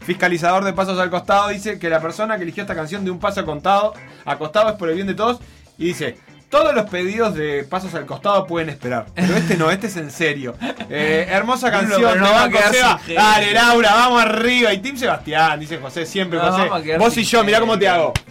fiscalizador 0.00 0.64
de 0.64 0.72
pasos 0.72 0.98
al 0.98 1.08
costado, 1.10 1.48
dice 1.50 1.78
que 1.78 1.88
la 1.88 2.00
persona 2.00 2.36
que 2.36 2.42
eligió 2.42 2.64
esta 2.64 2.74
canción 2.74 3.04
de 3.04 3.12
un 3.12 3.20
paso 3.20 3.38
al 3.40 3.46
costado, 3.46 3.94
acostado 4.24 4.70
es 4.70 4.74
por 4.76 4.88
el 4.88 4.96
bien 4.96 5.06
de 5.06 5.14
todos. 5.14 5.38
Y 5.78 5.86
dice, 5.86 6.16
todos 6.48 6.74
los 6.74 6.88
pedidos 6.88 7.34
de 7.34 7.64
pasos 7.68 7.94
al 7.94 8.06
costado 8.06 8.46
pueden 8.46 8.68
esperar. 8.70 9.06
Pero 9.14 9.36
este 9.36 9.56
no, 9.56 9.70
este 9.70 9.88
es 9.88 9.96
en 9.96 10.10
serio. 10.10 10.54
Eh, 10.88 11.26
hermosa 11.28 11.70
canción, 11.72 12.18
no 12.18 12.24
va 12.30 12.44
a 12.44 12.48
quedar. 12.50 12.98
Dale, 13.14 13.52
Laura, 13.52 13.94
vamos 13.94 14.22
arriba. 14.22 14.72
Y 14.72 14.78
Tim 14.78 14.96
Sebastián, 14.96 15.58
dice 15.60 15.78
José, 15.78 16.06
siempre 16.06 16.38
No, 16.38 16.44
José. 16.46 16.62
vamos 16.62 16.80
a 16.80 16.82
quedar 16.82 16.98
Vos 17.00 17.16
y 17.16 17.24
yo, 17.24 17.44
mirá 17.44 17.60
cómo 17.60 17.78
te 17.78 17.88
hago. 17.88 18.12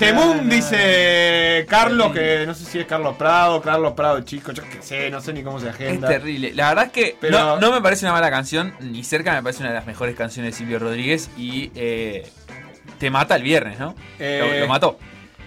No, 0.00 0.34
no. 0.34 0.42
dice 0.44 1.66
Carlos, 1.68 2.12
que 2.12 2.44
no 2.46 2.54
sé 2.54 2.64
si 2.64 2.78
es 2.78 2.86
Carlos 2.86 3.16
Prado, 3.16 3.60
Carlos 3.60 3.92
Prado 3.92 4.20
chico, 4.22 4.52
yo 4.52 4.62
qué 4.64 4.80
sé, 4.82 5.10
no 5.10 5.20
sé 5.20 5.32
ni 5.32 5.42
cómo 5.42 5.60
se 5.60 5.68
Es 5.68 5.74
agenda. 5.74 6.08
terrible. 6.08 6.52
La 6.54 6.68
verdad 6.70 6.86
es 6.86 6.92
que 6.92 7.16
Pero- 7.20 7.38
no, 7.38 7.60
no 7.60 7.72
me 7.72 7.80
parece 7.80 8.04
una 8.06 8.12
mala 8.12 8.30
canción, 8.30 8.74
ni 8.80 9.04
cerca 9.04 9.32
me 9.32 9.42
parece 9.42 9.60
una 9.60 9.70
de 9.70 9.76
las 9.76 9.86
mejores 9.86 10.16
canciones 10.16 10.52
de 10.52 10.58
Silvio 10.58 10.78
Rodríguez 10.78 11.30
y 11.36 11.70
eh, 11.74 12.30
te 13.00 13.10
mata 13.10 13.34
el 13.34 13.42
viernes, 13.42 13.78
¿no? 13.80 13.96
Eh, 14.20 14.38
Lo, 14.54 14.60
lo 14.60 14.68
mató. 14.68 14.98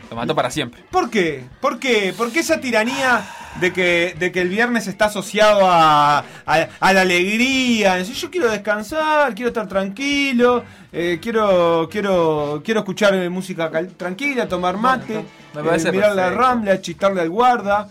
Lo 0.09 0.17
mató 0.17 0.35
para 0.35 0.51
siempre. 0.51 0.83
¿Por 0.91 1.09
qué? 1.09 1.45
¿Por 1.61 1.79
qué? 1.79 2.13
¿Por 2.15 2.31
qué 2.31 2.41
esa 2.41 2.59
tiranía 2.59 3.21
de 3.61 3.71
que, 3.71 4.15
de 4.19 4.31
que 4.31 4.41
el 4.41 4.49
viernes 4.49 4.85
está 4.87 5.05
asociado 5.05 5.61
a, 5.65 6.19
a- 6.45 6.67
a 6.79 6.93
la 6.93 7.01
alegría? 7.01 7.95
Decir, 7.95 8.13
yo 8.15 8.29
quiero 8.29 8.51
descansar, 8.51 9.33
quiero 9.33 9.47
estar 9.49 9.67
tranquilo, 9.67 10.63
eh, 10.91 11.19
quiero, 11.21 11.87
quiero, 11.91 12.61
quiero 12.63 12.81
escuchar 12.81 13.15
eh, 13.15 13.29
música 13.29 13.71
tranquila, 13.97 14.47
tomar 14.47 14.77
mate, 14.77 15.23
me 15.55 15.63
parece 15.63 15.89
eh, 15.89 15.93
mirar 15.93 16.15
la 16.15 16.29
rambla, 16.31 16.79
chistarle 16.81 17.21
al 17.21 17.29
guarda. 17.29 17.87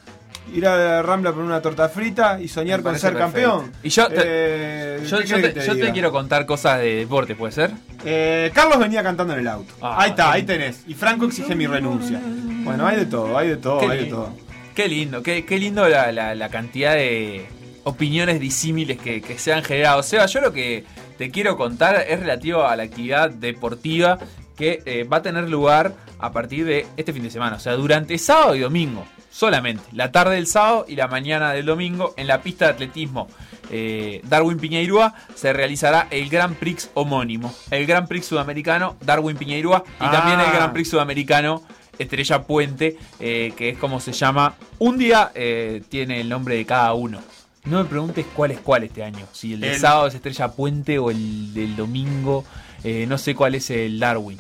Ir 0.55 0.67
a 0.67 0.77
la 0.77 1.03
rambla 1.03 1.33
por 1.33 1.43
una 1.43 1.61
torta 1.63 1.89
frita 1.89 2.41
y 2.41 2.49
soñar 2.49 2.83
con 2.83 2.99
ser 2.99 3.15
perfecto. 3.15 3.49
campeón. 3.59 3.73
Y 3.83 3.89
yo 3.89 4.09
te- 4.09 4.15
Eh, 4.25 5.01
Yo, 5.07 5.19
¿qué 5.21 5.27
yo 5.27 5.37
querés 5.37 5.55
te, 5.55 5.67
yo 5.67 5.93
quiero 5.93 6.13
contar 6.13 6.45
cosas 6.47 6.79
de 6.81 6.97
deporte, 6.97 7.35
¿puede 7.35 7.53
ser? 7.53 7.71
Eh, 8.05 8.51
Carlos 8.55 8.79
venía 8.79 9.03
cantando 9.03 9.33
en 9.35 9.41
el 9.41 9.49
auto. 9.49 9.73
Ah, 9.81 9.97
ahí 10.01 10.11
está, 10.11 10.33
ahí 10.33 10.43
tenés. 10.43 10.83
Y 10.87 10.95
Franco 10.95 11.25
exige 11.27 11.55
mi 11.55 11.67
renuncia. 11.67 12.21
Bueno, 12.65 12.87
hay 12.87 12.97
de 12.99 13.07
todo, 13.07 13.37
hay 13.39 13.49
de 13.49 13.57
todo, 13.57 13.81
Qué 13.81 13.87
hay 13.87 13.99
de 14.05 14.05
todo. 14.07 14.35
Qué 14.75 14.89
lindo, 14.89 15.23
qué, 15.23 15.45
qué 15.45 15.59
lindo 15.59 15.89
la, 15.89 16.13
la- 16.13 16.35
la 16.35 16.49
cantidad 16.49 16.95
de 16.95 17.47
opiniones 17.85 18.39
disímiles 18.41 18.99
que, 18.99 19.21
que 19.23 19.39
se 19.39 19.53
han 19.53 19.63
generado. 19.65 20.03
Seba, 20.03 20.27
yo 20.27 20.41
lo 20.41 20.53
que 20.53 20.85
te 21.19 21.31
quiero 21.31 21.57
contar 21.57 22.05
es 22.09 22.21
relativo 22.21 22.65
a 22.65 22.77
la 22.77 22.83
actividad 22.85 23.31
deportiva 23.31 24.19
que 24.57 24.83
eh, 24.85 25.05
va 25.05 25.19
a 25.19 25.23
tener 25.23 25.49
lugar 25.49 25.93
a 26.19 26.31
partir 26.33 26.65
de 26.65 26.87
este 26.97 27.13
fin 27.13 27.23
de 27.23 27.31
semana. 27.31 27.57
O 27.57 27.61
sea, 27.61 27.73
durante 27.75 28.17
sábado 28.19 28.55
y 28.55 28.61
domingo. 28.61 29.05
Solamente. 29.33 29.83
La 29.93 30.13
tarde 30.13 30.35
del 30.37 30.47
sábado 30.47 30.85
y 30.87 30.95
la 30.95 31.09
mañana 31.09 31.53
del 31.53 31.65
domingo 31.67 32.13
en 32.19 32.27
la 32.27 32.43
pista 32.43 32.67
de 32.67 32.73
atletismo 32.73 33.29
eh, 33.71 34.21
Darwin 34.25 34.59
Piñeirúa 34.59 35.15
se 35.35 35.53
realizará 35.55 36.07
el 36.11 36.29
Grand 36.29 36.55
Prix 36.57 36.91
homónimo. 36.95 37.55
El 37.71 37.87
Grand 37.87 38.07
Prix 38.07 38.27
sudamericano 38.27 38.97
Darwin 39.01 39.37
Piñeirúa 39.37 39.85
y 39.87 39.93
Ah. 40.05 40.11
también 40.11 40.39
el 40.41 40.53
Grand 40.53 40.73
Prix 40.75 40.91
sudamericano 40.91 41.63
Estrella 41.99 42.43
Puente, 42.43 42.99
eh, 43.21 43.53
que 43.57 43.71
es 43.71 43.79
como 43.79 44.01
se 44.01 44.13
llama. 44.13 44.55
Un 44.79 44.99
día 44.99 45.31
eh, 45.35 45.83
tiene 45.89 46.21
el 46.21 46.29
nombre 46.29 46.57
de 46.57 46.67
cada 46.67 46.93
uno. 46.93 47.21
No 47.65 47.79
me 47.83 47.89
preguntes 47.89 48.27
cuál 48.35 48.51
es 48.51 48.61
cuál 48.61 48.83
este 48.85 49.03
año. 49.05 49.25
Si 49.33 49.55
el 49.55 49.61
de 49.61 49.73
El- 49.75 49.81
sábado 49.81 50.07
es 50.09 50.15
Estrella 50.15 50.49
Puente 50.53 50.99
o 50.99 51.11
el 51.11 51.55
del 51.55 51.75
domingo. 51.77 52.45
no 52.85 53.17
sé 53.17 53.35
cuál 53.35 53.55
es 53.55 53.71
el 53.71 53.99
Darwin. 54.01 54.39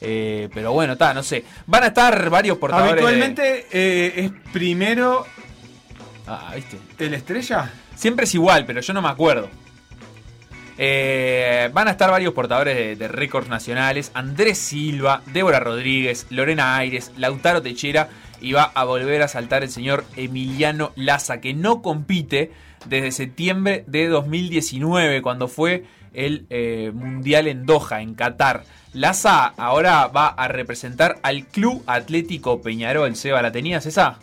Eh, 0.00 0.48
pero 0.54 0.72
bueno, 0.72 0.92
está, 0.94 1.12
no 1.12 1.22
sé. 1.22 1.44
Van 1.66 1.82
a 1.84 1.88
estar 1.88 2.30
varios 2.30 2.58
portadores. 2.58 2.92
Habitualmente 2.92 3.66
eh, 3.72 4.12
es 4.16 4.30
primero 4.52 5.26
Ah, 6.26 6.52
¿viste? 6.54 6.78
el 6.98 7.14
estrella. 7.14 7.70
Siempre 7.96 8.24
es 8.24 8.34
igual, 8.34 8.66
pero 8.66 8.80
yo 8.80 8.92
no 8.92 9.00
me 9.02 9.08
acuerdo. 9.08 9.48
Eh, 10.76 11.70
van 11.72 11.88
a 11.88 11.92
estar 11.92 12.10
varios 12.10 12.34
portadores 12.34 12.76
de, 12.76 12.96
de 12.96 13.08
récords 13.08 13.48
nacionales. 13.48 14.10
Andrés 14.14 14.58
Silva, 14.58 15.22
Débora 15.26 15.58
Rodríguez, 15.58 16.26
Lorena 16.30 16.76
Aires, 16.76 17.10
Lautaro 17.16 17.62
Techera. 17.62 18.08
Y 18.40 18.52
va 18.52 18.70
a 18.72 18.84
volver 18.84 19.22
a 19.22 19.28
saltar 19.28 19.64
el 19.64 19.70
señor 19.70 20.04
Emiliano 20.16 20.92
Laza, 20.94 21.40
que 21.40 21.54
no 21.54 21.82
compite 21.82 22.52
desde 22.86 23.10
septiembre 23.10 23.82
de 23.88 24.06
2019, 24.06 25.22
cuando 25.22 25.48
fue 25.48 25.84
el 26.14 26.46
eh, 26.50 26.92
Mundial 26.94 27.48
en 27.48 27.66
Doha, 27.66 28.00
en 28.00 28.14
Qatar. 28.14 28.62
Laza 28.92 29.46
ahora 29.56 30.06
va 30.08 30.28
a 30.28 30.48
representar 30.48 31.18
al 31.22 31.46
Club 31.46 31.82
Atlético 31.86 32.62
Peñarol. 32.62 33.14
Seba, 33.16 33.42
¿la 33.42 33.52
tenías 33.52 33.86
esa? 33.86 34.18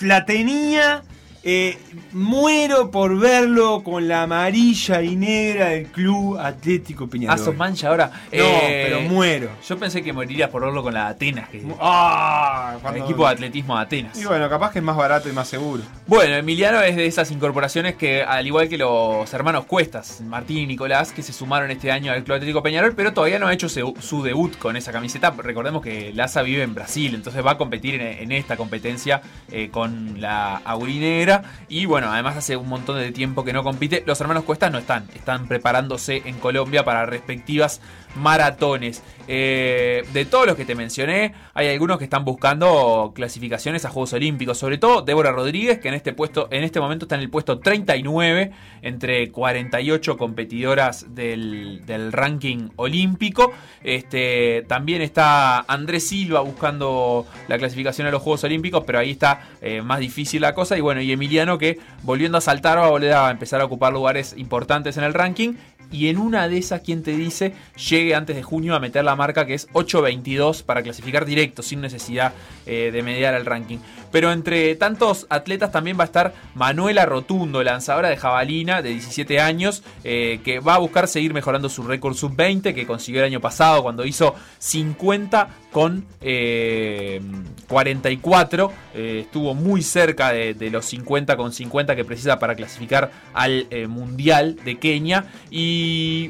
La 0.00 0.24
tenía 0.24 1.02
eh, 1.42 1.78
muero 2.12 2.90
por 2.90 3.18
verlo 3.18 3.82
con 3.82 4.08
la 4.08 4.22
amarilla 4.24 5.02
y 5.02 5.16
negra 5.16 5.68
del 5.70 5.86
Club 5.86 6.38
Atlético 6.38 7.04
Ah, 7.04 7.10
Peñarol. 7.10 7.38
sos 7.38 7.56
mancha 7.56 7.88
ahora. 7.88 8.06
No, 8.06 8.20
Eh, 8.32 8.82
pero 8.88 9.00
muero. 9.02 9.48
Yo 9.66 9.78
pensé 9.78 10.02
que 10.02 10.12
morirías 10.12 10.50
por 10.50 10.62
verlo 10.64 10.82
con 10.82 10.92
la 10.94 11.08
Atenas, 11.08 11.48
que 11.48 11.62
Ah, 11.80 12.76
el 12.94 13.02
equipo 13.02 13.26
de 13.26 13.32
atletismo 13.32 13.76
de 13.76 13.82
Atenas. 13.82 14.18
Y 14.20 14.24
bueno, 14.24 14.48
capaz 14.48 14.72
que 14.72 14.78
es 14.80 14.84
más 14.84 14.96
barato 14.96 15.28
y 15.28 15.32
más 15.32 15.48
seguro. 15.48 15.82
Bueno, 16.06 16.34
Emiliano 16.36 16.80
es 16.82 16.96
de 16.96 17.06
esas 17.06 17.30
incorporaciones 17.30 17.94
que, 17.94 18.22
al 18.22 18.46
igual 18.46 18.68
que 18.68 18.76
los 18.78 19.32
hermanos 19.32 19.64
Cuestas, 19.66 20.20
Martín 20.20 20.58
y 20.58 20.66
Nicolás, 20.66 21.12
que 21.12 21.22
se 21.22 21.32
sumaron 21.32 21.70
este 21.70 21.90
año 21.92 22.12
al 22.12 22.22
Club 22.24 22.36
Atlético 22.36 22.62
Peñarol, 22.62 22.94
pero 22.94 23.12
todavía 23.12 23.38
no 23.38 23.46
ha 23.46 23.52
hecho 23.52 23.68
su, 23.68 23.94
su 24.00 24.22
debut 24.22 24.56
con 24.58 24.76
esa 24.76 24.92
camiseta. 24.92 25.30
Recordemos 25.36 25.82
que 25.82 26.12
Laza 26.14 26.42
vive 26.42 26.62
en 26.62 26.74
Brasil, 26.74 27.14
entonces 27.14 27.44
va 27.44 27.52
a 27.52 27.58
competir 27.58 27.94
en, 27.94 28.02
en 28.02 28.32
esta 28.32 28.56
competencia 28.56 29.22
eh, 29.50 29.68
con 29.70 30.20
la 30.20 30.56
Aurinegra. 30.64 31.29
Y 31.68 31.86
bueno, 31.86 32.10
además 32.10 32.36
hace 32.36 32.56
un 32.56 32.68
montón 32.68 32.98
de 32.98 33.12
tiempo 33.12 33.44
que 33.44 33.52
no 33.52 33.62
compite. 33.62 34.02
Los 34.06 34.20
hermanos 34.20 34.44
Cuestas 34.44 34.72
no 34.72 34.78
están, 34.78 35.08
están 35.14 35.46
preparándose 35.46 36.22
en 36.24 36.38
Colombia 36.38 36.84
para 36.84 37.06
respectivas 37.06 37.80
maratones. 38.16 39.02
Eh, 39.32 40.02
de 40.12 40.24
todos 40.24 40.44
los 40.44 40.56
que 40.56 40.64
te 40.64 40.74
mencioné, 40.74 41.34
hay 41.54 41.68
algunos 41.68 41.98
que 41.98 42.04
están 42.04 42.24
buscando 42.24 43.12
clasificaciones 43.14 43.84
a 43.84 43.90
Juegos 43.90 44.12
Olímpicos, 44.12 44.58
sobre 44.58 44.76
todo 44.76 45.02
Débora 45.02 45.30
Rodríguez, 45.30 45.78
que 45.78 45.86
en 45.86 45.94
este 45.94 46.12
puesto, 46.12 46.48
en 46.50 46.64
este 46.64 46.80
momento 46.80 47.04
está 47.04 47.14
en 47.14 47.20
el 47.20 47.30
puesto 47.30 47.60
39 47.60 48.50
entre 48.82 49.30
48 49.30 50.16
competidoras 50.16 51.14
del, 51.14 51.80
ranking 52.10 52.70
olímpico. 52.76 53.52
Este, 53.84 54.64
también 54.66 55.00
está 55.00 55.60
Andrés 55.60 56.08
Silva 56.08 56.40
buscando 56.40 57.26
la 57.46 57.56
clasificación 57.58 58.08
a 58.08 58.10
los 58.10 58.22
Juegos 58.22 58.42
Olímpicos, 58.42 58.82
pero 58.84 58.98
ahí 58.98 59.10
está 59.10 59.48
eh, 59.60 59.80
más 59.82 60.00
difícil 60.00 60.42
la 60.42 60.54
cosa. 60.54 60.76
Y 60.76 60.80
bueno, 60.80 61.00
y 61.02 61.12
Emiliano 61.12 61.56
que 61.56 61.78
volviendo 62.02 62.38
a 62.38 62.40
saltar 62.40 62.78
va 62.78 62.86
a 62.86 62.90
volver 62.90 63.12
a 63.12 63.30
empezar 63.30 63.60
a 63.60 63.64
ocupar 63.64 63.92
lugares 63.92 64.34
importantes 64.36 64.96
en 64.96 65.04
el 65.04 65.14
ranking. 65.14 65.54
Y 65.92 66.08
en 66.08 66.18
una 66.18 66.48
de 66.48 66.58
esas, 66.58 66.80
quien 66.80 67.02
te 67.02 67.12
dice, 67.12 67.54
llegue 67.88 68.14
antes 68.14 68.36
de 68.36 68.42
junio 68.42 68.74
a 68.74 68.80
meter 68.80 69.04
la 69.04 69.16
marca 69.16 69.46
que 69.46 69.54
es 69.54 69.68
8.22 69.70 70.62
para 70.62 70.82
clasificar 70.82 71.24
directo, 71.24 71.62
sin 71.62 71.80
necesidad 71.80 72.32
eh, 72.66 72.90
de 72.92 73.02
mediar 73.02 73.34
el 73.34 73.46
ranking. 73.46 73.78
Pero 74.10 74.32
entre 74.32 74.74
tantos 74.74 75.26
atletas 75.30 75.70
también 75.70 75.98
va 75.98 76.02
a 76.02 76.06
estar 76.06 76.34
Manuela 76.54 77.06
Rotundo, 77.06 77.62
lanzadora 77.62 78.08
de 78.08 78.16
jabalina 78.16 78.82
de 78.82 78.90
17 78.90 79.40
años, 79.40 79.82
eh, 80.04 80.40
que 80.44 80.60
va 80.60 80.74
a 80.74 80.78
buscar 80.78 81.06
seguir 81.08 81.32
mejorando 81.32 81.68
su 81.68 81.82
récord 81.82 82.14
sub-20 82.14 82.74
que 82.74 82.86
consiguió 82.86 83.20
el 83.20 83.26
año 83.26 83.40
pasado 83.40 83.82
cuando 83.82 84.04
hizo 84.04 84.34
50 84.58 85.48
con 85.70 86.04
eh, 86.20 87.20
44. 87.68 88.72
Eh, 88.94 89.20
estuvo 89.24 89.54
muy 89.54 89.82
cerca 89.82 90.32
de, 90.32 90.54
de 90.54 90.70
los 90.70 90.84
50 90.86 91.36
con 91.36 91.52
50 91.52 91.94
que 91.94 92.04
precisa 92.04 92.38
para 92.38 92.56
clasificar 92.56 93.12
al 93.32 93.66
Mundial 93.88 94.56
de 94.64 94.78
Kenia. 94.78 95.26
Y 95.50 95.79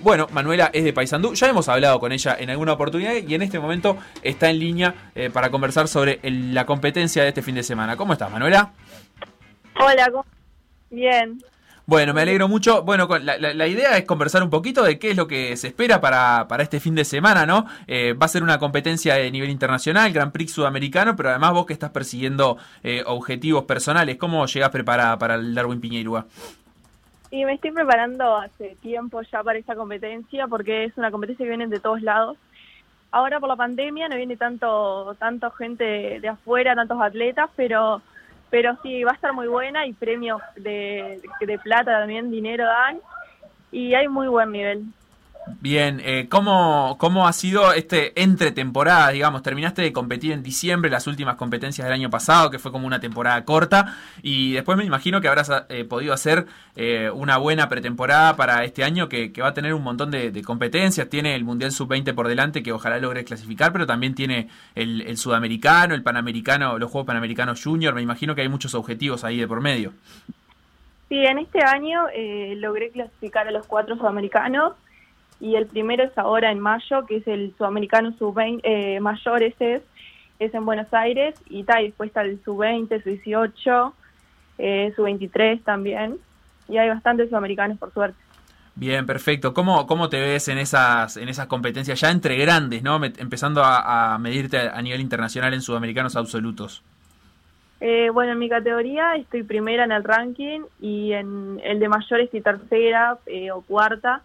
bueno, 0.02 0.26
Manuela 0.32 0.70
es 0.72 0.84
de 0.84 0.92
Paysandú. 0.92 1.34
Ya 1.34 1.48
hemos 1.48 1.68
hablado 1.68 1.98
con 2.00 2.12
ella 2.12 2.36
en 2.38 2.50
alguna 2.50 2.72
oportunidad 2.72 3.12
y 3.14 3.34
en 3.34 3.42
este 3.42 3.58
momento 3.58 3.96
está 4.22 4.50
en 4.50 4.58
línea 4.58 5.10
eh, 5.14 5.30
para 5.30 5.50
conversar 5.50 5.88
sobre 5.88 6.20
el- 6.22 6.54
la 6.54 6.66
competencia 6.66 7.22
de 7.22 7.28
este 7.28 7.42
fin 7.42 7.54
de 7.54 7.62
semana. 7.62 7.96
¿Cómo 7.96 8.12
estás, 8.12 8.30
Manuela? 8.30 8.72
Hola, 9.78 10.10
¿cómo- 10.10 10.26
bien. 10.90 11.42
Bueno, 11.86 12.14
me 12.14 12.20
alegro 12.22 12.46
mucho. 12.46 12.82
Bueno, 12.84 13.08
la, 13.20 13.36
la- 13.38 13.52
la 13.52 13.66
idea 13.66 13.96
es 13.98 14.04
conversar 14.04 14.44
un 14.44 14.50
poquito 14.50 14.84
de 14.84 14.98
qué 15.00 15.10
es 15.10 15.16
lo 15.16 15.26
que 15.26 15.56
se 15.56 15.66
espera 15.68 16.00
para, 16.00 16.46
para 16.46 16.62
este 16.62 16.78
fin 16.78 16.94
de 16.94 17.04
semana, 17.04 17.46
¿no? 17.46 17.66
Eh, 17.88 18.12
va 18.12 18.26
a 18.26 18.28
ser 18.28 18.44
una 18.44 18.58
competencia 18.60 19.14
de 19.14 19.28
nivel 19.32 19.50
internacional, 19.50 20.12
Grand 20.12 20.30
Prix 20.30 20.52
sudamericano, 20.52 21.16
pero 21.16 21.30
además 21.30 21.52
vos 21.52 21.66
que 21.66 21.72
estás 21.72 21.90
persiguiendo 21.90 22.58
eh, 22.84 23.02
objetivos 23.06 23.64
personales, 23.64 24.18
¿cómo 24.18 24.46
llegás 24.46 24.70
preparada 24.70 25.18
para 25.18 25.34
el 25.34 25.52
Darwin 25.52 25.80
Piñeirúa? 25.80 26.26
Y 27.30 27.44
me 27.44 27.54
estoy 27.54 27.70
preparando 27.70 28.36
hace 28.36 28.76
tiempo 28.82 29.22
ya 29.22 29.42
para 29.42 29.58
esta 29.58 29.76
competencia 29.76 30.48
porque 30.48 30.84
es 30.84 30.96
una 30.96 31.10
competencia 31.10 31.44
que 31.44 31.50
viene 31.50 31.68
de 31.68 31.78
todos 31.78 32.02
lados. 32.02 32.36
Ahora 33.12 33.38
por 33.38 33.48
la 33.48 33.56
pandemia 33.56 34.08
no 34.08 34.16
viene 34.16 34.36
tanto 34.36 35.14
tanto 35.18 35.50
gente 35.52 36.18
de 36.20 36.28
afuera, 36.28 36.74
tantos 36.74 37.00
atletas, 37.00 37.50
pero 37.56 38.02
pero 38.50 38.76
sí 38.82 39.04
va 39.04 39.12
a 39.12 39.14
estar 39.14 39.32
muy 39.32 39.46
buena 39.46 39.86
y 39.86 39.92
premios 39.92 40.42
de, 40.56 41.20
de 41.40 41.58
plata 41.60 42.00
también, 42.00 42.32
dinero 42.32 42.64
dan 42.64 42.98
y 43.70 43.94
hay 43.94 44.08
muy 44.08 44.26
buen 44.26 44.50
nivel. 44.50 44.84
Bien, 45.60 46.00
eh, 46.04 46.26
¿cómo, 46.28 46.96
¿cómo 46.98 47.26
ha 47.26 47.32
sido 47.32 47.72
este 47.72 48.20
entre 48.22 48.52
temporada, 48.52 49.10
digamos? 49.10 49.42
Terminaste 49.42 49.82
de 49.82 49.92
competir 49.92 50.32
en 50.32 50.42
diciembre, 50.42 50.90
las 50.90 51.06
últimas 51.06 51.36
competencias 51.36 51.86
del 51.86 51.94
año 51.94 52.10
pasado, 52.10 52.50
que 52.50 52.58
fue 52.58 52.72
como 52.72 52.86
una 52.86 53.00
temporada 53.00 53.44
corta, 53.44 53.96
y 54.22 54.52
después 54.52 54.78
me 54.78 54.84
imagino 54.84 55.20
que 55.20 55.28
habrás 55.28 55.50
eh, 55.68 55.84
podido 55.84 56.12
hacer 56.12 56.46
eh, 56.76 57.10
una 57.10 57.38
buena 57.38 57.68
pretemporada 57.68 58.36
para 58.36 58.64
este 58.64 58.84
año 58.84 59.08
que, 59.08 59.32
que 59.32 59.42
va 59.42 59.48
a 59.48 59.54
tener 59.54 59.74
un 59.74 59.82
montón 59.82 60.10
de, 60.10 60.40
competencias. 60.42 61.08
Tiene 61.08 61.34
el 61.34 61.44
Mundial 61.44 61.72
Sub-20 61.72 62.14
por 62.14 62.28
delante, 62.28 62.62
que 62.62 62.72
ojalá 62.72 62.98
logre 62.98 63.24
clasificar, 63.24 63.72
pero 63.72 63.86
también 63.86 64.14
tiene 64.14 64.48
el, 64.74 65.02
el 65.02 65.16
Sudamericano, 65.16 65.94
el 65.94 66.02
Panamericano, 66.02 66.78
los 66.78 66.90
Juegos 66.90 67.06
Panamericanos 67.06 67.62
Junior. 67.62 67.94
Me 67.94 68.02
imagino 68.02 68.34
que 68.34 68.42
hay 68.42 68.48
muchos 68.48 68.74
objetivos 68.74 69.24
ahí 69.24 69.38
de 69.38 69.48
por 69.48 69.60
medio. 69.60 69.92
Sí, 71.10 71.16
en 71.16 71.38
este 71.38 71.58
año 71.64 72.06
eh, 72.14 72.54
logré 72.56 72.90
clasificar 72.90 73.48
a 73.48 73.50
los 73.50 73.66
cuatro 73.66 73.96
sudamericanos 73.96 74.74
y 75.40 75.56
el 75.56 75.66
primero 75.66 76.04
es 76.04 76.16
ahora 76.18 76.50
en 76.52 76.60
mayo, 76.60 77.06
que 77.06 77.16
es 77.16 77.26
el 77.26 77.54
sudamericano 77.56 78.12
sub-20 78.18 78.60
eh, 78.62 79.00
mayor, 79.00 79.42
ese 79.42 79.76
es, 79.76 79.82
es 80.38 80.54
en 80.54 80.64
Buenos 80.64 80.92
Aires, 80.92 81.34
y, 81.48 81.64
ta, 81.64 81.80
y 81.80 81.86
después 81.86 82.08
está 82.08 82.22
el 82.22 82.42
sub-20, 82.44 83.02
sub-18, 83.02 83.92
eh, 84.58 84.92
sub-23 84.94 85.62
también, 85.64 86.16
y 86.68 86.76
hay 86.78 86.88
bastantes 86.88 87.28
sudamericanos 87.28 87.78
por 87.78 87.92
suerte. 87.92 88.18
Bien, 88.76 89.04
perfecto. 89.04 89.52
¿Cómo, 89.52 89.86
cómo 89.86 90.08
te 90.08 90.20
ves 90.20 90.48
en 90.48 90.56
esas, 90.58 91.16
en 91.16 91.28
esas 91.28 91.46
competencias 91.48 92.00
ya 92.00 92.10
entre 92.10 92.36
grandes, 92.36 92.82
¿no? 92.82 92.98
Me- 92.98 93.12
empezando 93.18 93.62
a, 93.64 94.14
a 94.14 94.18
medirte 94.18 94.58
a, 94.58 94.76
a 94.76 94.80
nivel 94.80 95.00
internacional 95.00 95.52
en 95.52 95.60
sudamericanos 95.60 96.16
absolutos? 96.16 96.82
Eh, 97.80 98.10
bueno, 98.10 98.32
en 98.32 98.38
mi 98.38 98.48
categoría 98.48 99.16
estoy 99.16 99.42
primera 99.42 99.84
en 99.84 99.92
el 99.92 100.04
ranking 100.04 100.60
y 100.80 101.12
en 101.12 101.60
el 101.64 101.80
de 101.80 101.88
mayores 101.88 102.26
estoy 102.26 102.42
tercera 102.42 103.18
eh, 103.26 103.50
o 103.50 103.62
cuarta. 103.62 104.22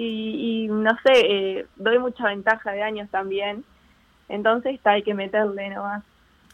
Y, 0.00 0.64
y 0.64 0.68
no 0.68 0.90
sé, 1.04 1.12
eh, 1.14 1.66
doy 1.76 1.98
mucha 1.98 2.24
ventaja 2.26 2.70
de 2.70 2.82
años 2.84 3.08
también. 3.10 3.64
Entonces 4.28 4.74
está, 4.74 4.92
hay 4.92 5.02
que 5.02 5.12
meterle 5.14 5.70
nomás. 5.70 6.04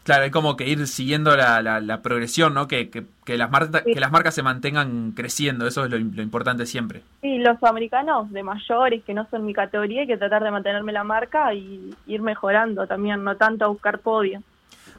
Claro, 0.03 0.23
hay 0.23 0.31
como 0.31 0.55
que 0.55 0.67
ir 0.67 0.85
siguiendo 0.87 1.35
la, 1.35 1.61
la, 1.61 1.79
la 1.79 2.01
progresión, 2.01 2.53
¿no? 2.53 2.67
Que, 2.67 2.89
que, 2.89 3.05
que 3.23 3.37
las 3.37 3.49
marca- 3.51 3.83
Sí. 3.83 3.93
que 3.93 3.99
las 3.99 4.11
marcas 4.11 4.33
se 4.35 4.43
mantengan 4.43 5.11
creciendo, 5.11 5.65
eso 5.67 5.85
es 5.85 5.91
lo, 5.91 5.97
lo 5.97 6.21
importante 6.21 6.65
siempre. 6.65 7.01
Sí, 7.21 7.39
los 7.39 7.61
americanos 7.63 8.31
de 8.31 8.43
mayores 8.43 9.03
que 9.03 9.13
no 9.13 9.27
son 9.29 9.45
mi 9.45 9.53
categoría 9.53 10.01
hay 10.01 10.07
que 10.07 10.17
tratar 10.17 10.43
de 10.43 10.51
mantenerme 10.51 10.91
la 10.91 11.03
marca 11.03 11.53
y 11.53 11.93
ir 12.07 12.21
mejorando 12.21 12.85
también, 12.87 13.23
no 13.23 13.35
tanto 13.35 13.65
a 13.65 13.67
buscar 13.67 13.99
podio. 13.99 14.41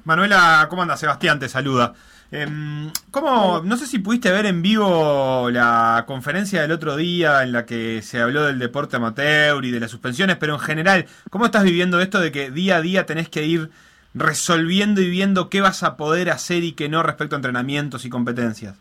Manuela, 0.04 0.66
¿cómo 0.70 0.82
andas? 0.82 1.00
Sebastián 1.00 1.38
te 1.38 1.48
saluda. 1.48 1.94
Em, 2.32 2.90
¿Cómo? 3.12 3.62
No 3.62 3.76
sé 3.76 3.86
si 3.86 4.00
pudiste 4.00 4.30
ver 4.32 4.46
en 4.46 4.60
vivo 4.60 5.48
la 5.50 6.04
conferencia 6.06 6.60
del 6.62 6.72
otro 6.72 6.96
día 6.96 7.42
en 7.42 7.52
la 7.52 7.66
que 7.66 8.02
se 8.02 8.20
habló 8.20 8.44
del 8.44 8.58
deporte 8.58 8.96
amateur 8.96 9.64
y 9.64 9.70
de 9.70 9.80
las 9.80 9.90
suspensiones, 9.90 10.36
pero 10.36 10.54
en 10.54 10.60
general, 10.60 11.06
¿cómo 11.30 11.46
estás 11.46 11.62
viviendo 11.62 12.00
esto 12.00 12.18
de 12.18 12.32
que 12.32 12.50
día 12.50 12.76
a 12.76 12.80
día 12.80 13.06
tenés 13.06 13.28
que 13.28 13.44
ir 13.44 13.70
resolviendo 14.14 15.00
y 15.00 15.10
viendo 15.10 15.48
qué 15.50 15.60
vas 15.60 15.82
a 15.82 15.96
poder 15.96 16.30
hacer 16.30 16.64
y 16.64 16.72
qué 16.72 16.88
no 16.88 17.02
respecto 17.02 17.36
a 17.36 17.38
entrenamientos 17.38 18.04
y 18.04 18.10
competencias? 18.10 18.76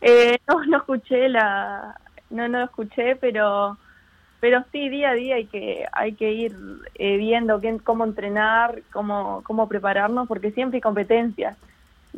Eh, 0.00 0.38
no, 0.48 0.64
no 0.64 0.76
escuché 0.78 1.28
la, 1.28 1.94
no, 2.30 2.48
no 2.48 2.64
escuché, 2.64 3.16
pero, 3.16 3.76
pero 4.40 4.64
sí 4.72 4.88
día 4.88 5.10
a 5.10 5.14
día 5.14 5.34
hay 5.36 5.46
que, 5.46 5.84
hay 5.92 6.12
que 6.14 6.32
ir 6.32 6.56
eh, 6.94 7.16
viendo 7.16 7.60
qué, 7.60 7.78
cómo 7.84 8.04
entrenar, 8.04 8.82
cómo, 8.92 9.42
cómo 9.44 9.68
prepararnos, 9.68 10.26
porque 10.28 10.52
siempre 10.52 10.78
hay 10.78 10.82
competencias. 10.82 11.56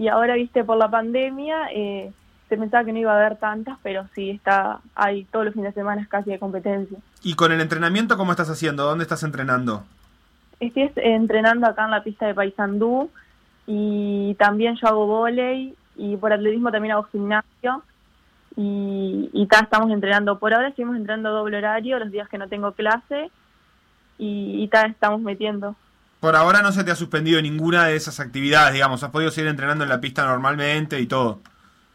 Y 0.00 0.08
ahora, 0.08 0.34
viste, 0.34 0.64
por 0.64 0.78
la 0.78 0.88
pandemia, 0.88 1.68
eh, 1.74 2.10
se 2.48 2.56
pensaba 2.56 2.84
que 2.84 2.92
no 2.94 2.98
iba 3.00 3.12
a 3.12 3.18
haber 3.20 3.36
tantas, 3.36 3.76
pero 3.82 4.06
sí 4.14 4.30
está, 4.30 4.80
hay 4.94 5.24
todos 5.24 5.44
los 5.44 5.52
fines 5.54 5.74
de 5.74 5.80
semana 5.82 6.06
casi 6.08 6.30
de 6.30 6.38
competencia. 6.38 6.96
¿Y 7.22 7.34
con 7.34 7.52
el 7.52 7.60
entrenamiento 7.60 8.16
cómo 8.16 8.30
estás 8.32 8.48
haciendo? 8.48 8.84
¿Dónde 8.86 9.02
estás 9.04 9.22
entrenando? 9.24 9.84
Estoy 10.58 10.84
es- 10.84 10.92
entrenando 10.96 11.66
acá 11.66 11.84
en 11.84 11.90
la 11.90 12.02
pista 12.02 12.26
de 12.26 12.32
Paysandú 12.34 13.10
y 13.66 14.34
también 14.38 14.76
yo 14.76 14.88
hago 14.88 15.06
volei 15.06 15.74
y 15.96 16.16
por 16.16 16.32
atletismo 16.32 16.72
también 16.72 16.92
hago 16.92 17.02
gimnasio 17.12 17.82
y, 18.56 19.28
y 19.34 19.46
ta, 19.48 19.58
estamos 19.60 19.90
entrenando. 19.90 20.38
Por 20.38 20.54
ahora 20.54 20.70
seguimos 20.70 20.96
entrenando 20.96 21.30
doble 21.30 21.58
horario 21.58 21.98
los 21.98 22.10
días 22.10 22.26
que 22.30 22.38
no 22.38 22.48
tengo 22.48 22.72
clase 22.72 23.30
y, 24.18 24.62
y 24.62 24.68
ta, 24.68 24.86
estamos 24.86 25.20
metiendo. 25.20 25.76
Por 26.20 26.36
ahora 26.36 26.60
no 26.62 26.70
se 26.72 26.84
te 26.84 26.90
ha 26.90 26.96
suspendido 26.96 27.40
ninguna 27.40 27.86
de 27.86 27.96
esas 27.96 28.20
actividades, 28.20 28.74
digamos, 28.74 29.02
has 29.02 29.10
podido 29.10 29.30
seguir 29.30 29.48
entrenando 29.50 29.84
en 29.84 29.90
la 29.90 30.00
pista 30.00 30.26
normalmente 30.26 31.00
y 31.00 31.06
todo. 31.06 31.40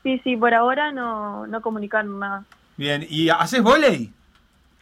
Sí, 0.03 0.19
sí, 0.23 0.35
por 0.35 0.53
ahora 0.53 0.91
no, 0.91 1.45
no 1.47 1.61
comunicaron 1.61 2.19
nada. 2.19 2.43
Bien, 2.77 3.05
¿y 3.09 3.29
haces 3.29 3.61
volei? 3.61 4.11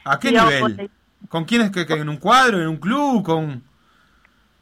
¿A 0.05 0.19
qué 0.19 0.29
Sí, 0.29 0.35
nivel? 0.35 0.89
¿Con 1.29 1.45
quién 1.45 1.61
es 1.61 1.71
que, 1.71 1.85
que 1.85 1.93
en 1.93 2.09
un 2.09 2.17
cuadro, 2.17 2.61
en 2.61 2.67
un 2.67 2.77
club, 2.77 3.23
con 3.23 3.63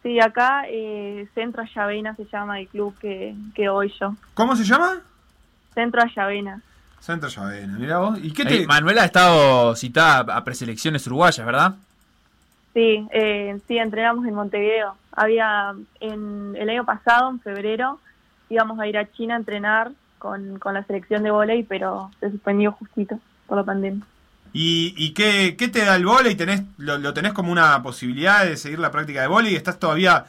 Sí, 0.03 0.19
acá 0.19 0.63
eh, 0.67 1.27
Centro 1.35 1.61
Ayavena 1.61 2.15
se 2.15 2.25
llama 2.25 2.59
el 2.59 2.67
club 2.67 2.95
que, 2.99 3.35
que 3.53 3.69
voy 3.69 3.93
yo. 3.99 4.15
¿Cómo 4.33 4.55
se 4.55 4.63
llama? 4.63 4.99
Centro 5.75 6.01
Ayavena. 6.01 6.61
Centro 6.99 7.29
Llavena, 7.29 7.77
mira 7.77 7.97
vos. 7.99 8.19
¿Y 8.21 8.31
qué 8.31 8.43
Ahí, 8.43 8.59
te.? 8.61 8.67
Manuela 8.67 9.03
ha 9.03 9.05
estado 9.05 9.75
citada 9.75 10.35
a 10.35 10.43
preselecciones 10.43 11.05
uruguayas, 11.07 11.45
¿verdad? 11.45 11.75
Sí, 12.73 13.05
eh, 13.11 13.59
sí, 13.67 13.77
entrenamos 13.77 14.25
en 14.25 14.33
Montevideo. 14.33 14.95
Había, 15.11 15.73
en 15.99 16.55
el 16.55 16.69
año 16.69 16.85
pasado, 16.85 17.29
en 17.29 17.39
febrero, 17.39 17.99
íbamos 18.49 18.79
a 18.79 18.87
ir 18.87 18.97
a 18.97 19.11
China 19.11 19.35
a 19.35 19.37
entrenar 19.37 19.91
con, 20.17 20.59
con 20.59 20.73
la 20.73 20.83
selección 20.83 21.23
de 21.23 21.31
volei, 21.31 21.63
pero 21.63 22.11
se 22.19 22.31
suspendió 22.31 22.71
justito 22.73 23.19
por 23.47 23.57
la 23.57 23.63
pandemia. 23.63 24.05
¿Y, 24.53 24.93
y 24.97 25.13
qué, 25.13 25.55
qué 25.57 25.67
te 25.67 25.85
da 25.85 25.95
el 25.95 26.05
vóley? 26.05 26.35
¿Tenés, 26.35 26.63
lo, 26.77 26.97
lo 26.97 27.13
tenés 27.13 27.33
como 27.33 27.51
una 27.51 27.81
posibilidad 27.81 28.45
de 28.45 28.57
seguir 28.57 28.79
la 28.79 28.91
práctica 28.91 29.21
de 29.21 29.27
vóley? 29.27 29.55
¿Estás 29.55 29.79
todavía 29.79 30.25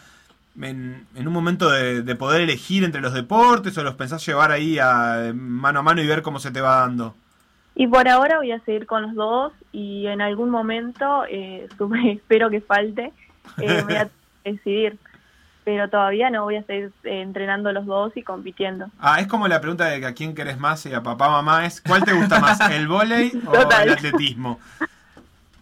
en, 0.60 1.06
en 1.14 1.26
un 1.26 1.32
momento 1.32 1.70
de, 1.70 2.02
de 2.02 2.14
poder 2.14 2.40
elegir 2.42 2.84
entre 2.84 3.00
los 3.00 3.14
deportes 3.14 3.76
o 3.78 3.82
los 3.82 3.94
pensás 3.94 4.24
llevar 4.24 4.52
ahí 4.52 4.78
a, 4.78 5.32
mano 5.34 5.80
a 5.80 5.82
mano 5.82 6.02
y 6.02 6.06
ver 6.06 6.22
cómo 6.22 6.38
se 6.38 6.50
te 6.50 6.60
va 6.60 6.80
dando? 6.80 7.16
Y 7.74 7.86
por 7.86 8.06
ahora 8.08 8.36
voy 8.38 8.52
a 8.52 8.60
seguir 8.60 8.86
con 8.86 9.02
los 9.02 9.14
dos 9.14 9.52
y 9.72 10.06
en 10.06 10.20
algún 10.20 10.50
momento, 10.50 11.24
eh, 11.28 11.68
espero 12.06 12.50
que 12.50 12.60
falte, 12.60 13.12
eh, 13.58 13.82
voy 13.84 13.94
a 13.96 14.08
decidir. 14.44 14.98
Pero 15.64 15.88
todavía 15.88 16.28
no 16.28 16.42
voy 16.42 16.56
a 16.56 16.64
seguir 16.64 16.90
eh, 17.04 17.22
entrenando 17.22 17.70
los 17.72 17.86
dos 17.86 18.12
y 18.16 18.22
compitiendo. 18.24 18.86
Ah, 18.98 19.20
es 19.20 19.28
como 19.28 19.46
la 19.46 19.60
pregunta 19.60 19.84
de 19.86 20.00
que 20.00 20.06
a 20.06 20.12
quién 20.12 20.34
querés 20.34 20.58
más 20.58 20.84
y 20.86 20.92
a 20.92 21.02
papá 21.04 21.28
mamá 21.30 21.64
es 21.66 21.80
¿cuál 21.80 22.02
te 22.04 22.12
gusta 22.12 22.40
más, 22.40 22.58
el 22.70 22.88
vóley 22.88 23.30
o 23.46 23.52
Total. 23.52 23.84
el 23.86 23.94
atletismo? 23.94 24.58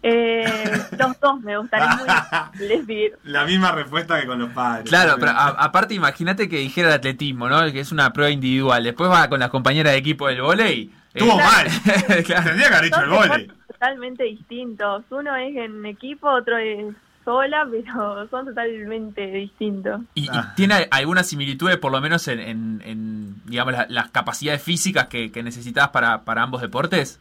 Eh, 0.03 0.81
los 0.97 1.19
dos 1.19 1.41
me 1.41 1.55
gustaría 1.57 1.87
muy 1.97 2.67
decidir. 2.67 3.19
La 3.23 3.45
misma 3.45 3.71
respuesta 3.71 4.19
que 4.19 4.25
con 4.25 4.39
los 4.39 4.49
padres. 4.49 4.89
Claro, 4.89 5.15
pero 5.19 5.31
a- 5.31 5.49
aparte 5.49 5.93
imagínate 5.93 6.49
que 6.49 6.57
dijera 6.57 6.87
el 6.87 6.95
atletismo, 6.95 7.47
¿no? 7.47 7.71
Que 7.71 7.79
es 7.81 7.91
una 7.91 8.11
prueba 8.11 8.31
individual. 8.31 8.83
Después 8.83 9.11
va 9.11 9.29
con 9.29 9.39
las 9.39 9.49
compañeras 9.49 9.93
de 9.93 9.99
equipo 9.99 10.27
del 10.27 10.41
volei. 10.41 10.91
Estuvo 11.13 11.37
mal. 11.37 11.67
claro. 12.25 12.43
Tendría 12.45 12.67
que 12.69 12.75
haber 12.75 12.83
dicho 12.85 13.01
el 13.01 13.09
deportes 13.09 13.47
totalmente 13.67 14.23
distintos. 14.25 15.03
Uno 15.09 15.35
es 15.35 15.55
en 15.55 15.85
equipo, 15.85 16.29
otro 16.29 16.57
es 16.57 16.93
sola, 17.25 17.67
pero 17.71 18.27
son 18.29 18.45
totalmente 18.45 19.25
distintos. 19.27 20.01
¿Y, 20.15 20.25
y 20.25 20.29
Ah. 20.31 20.53
tiene 20.55 20.87
algunas 20.91 21.27
similitudes, 21.27 21.77
por 21.77 21.91
lo 21.91 21.99
menos 22.01 22.27
en, 22.27 22.39
en- 22.39 22.81
en, 22.85 23.35
digamos, 23.45 23.73
la- 23.73 23.87
las 23.89 24.09
capacidades 24.11 24.61
físicas 24.61 25.07
que, 25.07 25.31
que 25.31 25.41
necesitabas 25.43 25.89
para, 25.89 26.21
para 26.21 26.43
ambos 26.43 26.61
deportes? 26.61 27.19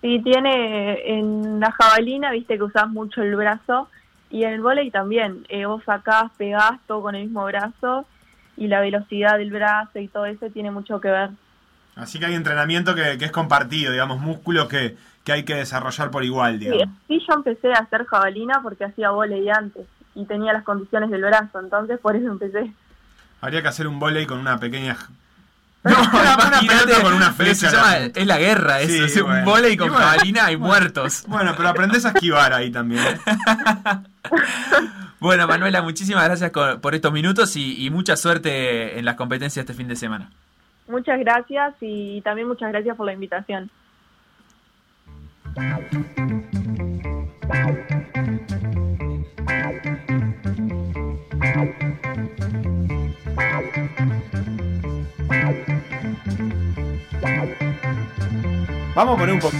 Sí, 0.00 0.20
tiene 0.24 1.16
en 1.16 1.60
la 1.60 1.70
jabalina, 1.72 2.30
viste 2.32 2.56
que 2.56 2.62
usás 2.64 2.88
mucho 2.88 3.22
el 3.22 3.36
brazo, 3.36 3.88
y 4.30 4.44
en 4.44 4.54
el 4.54 4.60
vóley 4.60 4.90
también. 4.90 5.44
Eh, 5.48 5.66
vos 5.66 5.82
sacás, 5.84 6.30
pegás 6.36 6.72
todo 6.88 7.02
con 7.02 7.14
el 7.14 7.24
mismo 7.24 7.44
brazo, 7.44 8.06
y 8.56 8.66
la 8.68 8.80
velocidad 8.80 9.38
del 9.38 9.50
brazo 9.50 9.98
y 9.98 10.08
todo 10.08 10.26
eso 10.26 10.48
tiene 10.50 10.70
mucho 10.70 11.00
que 11.00 11.08
ver. 11.08 11.30
Así 11.96 12.18
que 12.18 12.26
hay 12.26 12.34
entrenamiento 12.34 12.94
que, 12.94 13.18
que 13.18 13.24
es 13.26 13.32
compartido, 13.32 13.92
digamos, 13.92 14.18
músculos 14.20 14.66
que, 14.68 14.96
que 15.24 15.32
hay 15.32 15.42
que 15.44 15.54
desarrollar 15.56 16.10
por 16.10 16.24
igual, 16.24 16.58
Sí, 16.58 16.64
digamos. 16.70 16.94
sí, 17.08 17.20
yo 17.28 17.34
empecé 17.34 17.72
a 17.72 17.78
hacer 17.80 18.06
jabalina 18.06 18.60
porque 18.62 18.84
hacía 18.84 19.10
vóley 19.10 19.48
antes, 19.50 19.86
y 20.14 20.24
tenía 20.24 20.52
las 20.52 20.64
condiciones 20.64 21.10
del 21.10 21.22
brazo, 21.22 21.60
entonces 21.60 21.98
por 22.00 22.16
eso 22.16 22.28
empecé. 22.28 22.72
Habría 23.40 23.60
que 23.62 23.68
hacer 23.68 23.86
un 23.86 23.98
vóley 23.98 24.24
con 24.26 24.38
una 24.38 24.58
pequeña... 24.58 24.96
No, 25.84 25.90
una, 26.00 26.10
una 26.12 26.34
imagínate, 26.62 26.84
pelota 26.86 27.02
con 27.02 27.14
una 27.14 27.32
flecha. 27.32 28.06
es 28.06 28.26
la 28.28 28.38
guerra, 28.38 28.80
eso. 28.82 28.92
Sí, 28.92 29.02
es 29.02 29.16
un 29.16 29.24
bueno. 29.24 29.44
volei 29.44 29.76
con 29.76 29.88
Y 29.88 29.90
bueno, 29.90 30.06
jabalina 30.06 30.52
y 30.52 30.56
muertos. 30.68 31.24
Bueno, 31.26 31.54
pero 31.56 31.68
aprendés 31.70 32.04
a 32.04 32.10
esquivar 32.10 32.52
ahí 32.52 32.70
también. 32.70 33.02
¿eh? 33.04 33.18
Bueno, 35.18 35.46
Manuela, 35.48 35.82
muchísimas 35.82 36.24
gracias 36.24 36.52
por 36.80 36.94
estos 36.94 37.12
minutos 37.12 37.56
y, 37.56 37.84
y 37.84 37.90
mucha 37.90 38.16
suerte 38.16 38.96
en 38.98 39.04
las 39.04 39.16
competencias 39.16 39.62
este 39.64 39.74
fin 39.74 39.88
de 39.88 39.96
semana. 39.96 40.30
Muchas 40.92 41.18
gracias 41.20 41.74
y 41.80 42.20
también 42.20 42.46
muchas 42.46 42.70
gracias 42.70 42.94
por 42.98 43.06
la 43.06 43.14
invitación. 43.14 43.70
Vamos 58.94 59.14
a 59.14 59.18
poner 59.18 59.34
un 59.34 59.40
poco 59.40 59.56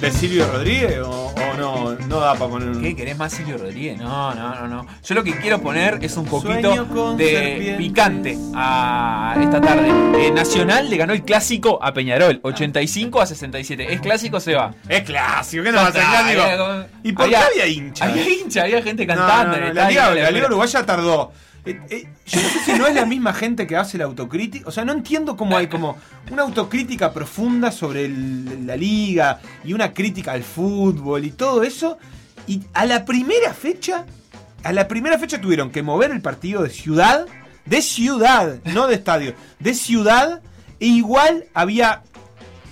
de 0.00 0.10
Silvio 0.12 0.46
Rodríguez 0.50 0.98
o, 1.00 1.19
o 1.40 1.54
no, 1.56 1.94
no 2.06 2.20
da 2.20 2.34
para 2.34 2.50
poner 2.50 2.68
un... 2.68 2.82
¿Qué? 2.82 2.94
¿Querés 2.94 3.16
más 3.16 3.32
Silvio 3.32 3.58
Rodríguez? 3.58 3.98
No, 3.98 4.34
no, 4.34 4.54
no, 4.54 4.68
no. 4.68 4.86
Yo 5.04 5.14
lo 5.14 5.24
que 5.24 5.32
quiero 5.38 5.60
poner 5.60 5.98
es 6.02 6.16
un 6.16 6.26
poquito 6.26 7.14
de 7.16 7.74
picante 7.78 8.36
a 8.54 9.36
esta 9.40 9.60
tarde. 9.60 9.88
Eh, 10.18 10.30
Nacional 10.30 10.88
le 10.90 10.96
ganó 10.96 11.12
el 11.12 11.22
clásico 11.22 11.78
a 11.82 11.92
Peñarol, 11.92 12.40
85 12.42 13.20
a 13.20 13.26
67. 13.26 13.92
¿Es 13.92 14.00
clásico 14.00 14.40
se 14.40 14.54
va? 14.54 14.72
Es 14.88 15.02
clásico, 15.02 15.64
¿qué 15.64 15.72
no 15.72 15.78
va 15.78 15.86
a 15.88 15.92
ser 15.92 16.02
clásico? 16.02 16.86
¿Y 17.02 17.12
por 17.12 17.28
qué 17.28 17.36
había 17.36 17.66
hinchas? 17.66 18.08
Había 18.08 18.28
hincha, 18.28 18.62
había 18.62 18.82
gente 18.82 19.06
No, 19.06 19.14
cantando. 19.14 19.48
no, 19.48 19.54
en 19.56 19.62
no, 19.62 19.68
el 19.68 19.74
la, 19.76 19.88
Liga, 19.88 20.14
la 20.14 20.30
Liga 20.30 20.46
Uruguaya 20.46 20.84
tardó. 20.86 21.32
Eh, 21.66 21.78
eh, 21.90 22.08
yo 22.26 22.40
no 22.42 22.48
sé 22.48 22.58
si 22.64 22.72
no 22.72 22.86
es 22.86 22.94
la 22.94 23.04
misma 23.04 23.34
gente 23.34 23.66
que 23.66 23.76
hace 23.76 23.98
la 23.98 24.04
autocrítica. 24.04 24.66
O 24.68 24.72
sea, 24.72 24.84
no 24.84 24.92
entiendo 24.92 25.36
cómo 25.36 25.56
hay 25.56 25.66
como 25.66 25.96
una 26.30 26.42
autocrítica 26.42 27.12
profunda 27.12 27.70
sobre 27.70 28.06
el- 28.06 28.66
la 28.66 28.76
liga 28.76 29.40
y 29.64 29.72
una 29.74 29.92
crítica 29.92 30.32
al 30.32 30.42
fútbol 30.42 31.24
y 31.24 31.30
todo 31.30 31.62
eso. 31.62 31.98
Y 32.46 32.62
a 32.72 32.86
la 32.86 33.04
primera 33.04 33.52
fecha, 33.52 34.06
a 34.64 34.72
la 34.72 34.88
primera 34.88 35.18
fecha 35.18 35.40
tuvieron 35.40 35.70
que 35.70 35.82
mover 35.82 36.10
el 36.10 36.22
partido 36.22 36.62
de 36.62 36.70
ciudad, 36.70 37.26
de 37.66 37.82
ciudad, 37.82 38.56
no 38.64 38.86
de 38.86 38.94
estadio, 38.94 39.34
de 39.58 39.74
ciudad, 39.74 40.40
e 40.80 40.86
igual 40.86 41.44
había 41.52 42.02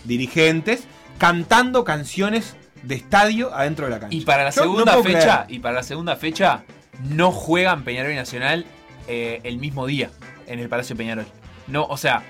dirigentes 0.05 0.85
cantando 1.19 1.85
canciones 1.85 2.57
de 2.83 2.95
estadio 2.95 3.53
adentro 3.55 3.85
de 3.87 3.91
la 3.91 4.01
cancha. 4.01 4.17
Y 4.17 4.21
para 4.23 4.45
la 4.45 4.51
Yo 4.51 4.63
segunda 4.63 5.03
fecha, 5.03 5.45
creer. 5.45 5.47
y 5.49 5.59
para 5.59 5.75
la 5.75 5.83
segunda 5.83 6.17
fecha, 6.17 6.63
no 7.09 7.33
juegan 7.33 7.85
Peñarol 7.85 8.13
y 8.13 8.17
Nacional 8.17 8.65
eh, 9.09 9.41
el 9.45 9.59
mismo 9.59 9.87
día 9.87 10.11
en 10.47 10.59
el 10.61 10.69
Palacio 10.69 10.97
Peñarol. 10.97 11.27
No, 11.67 11.85
o 11.85 11.97
sea, 11.97 12.23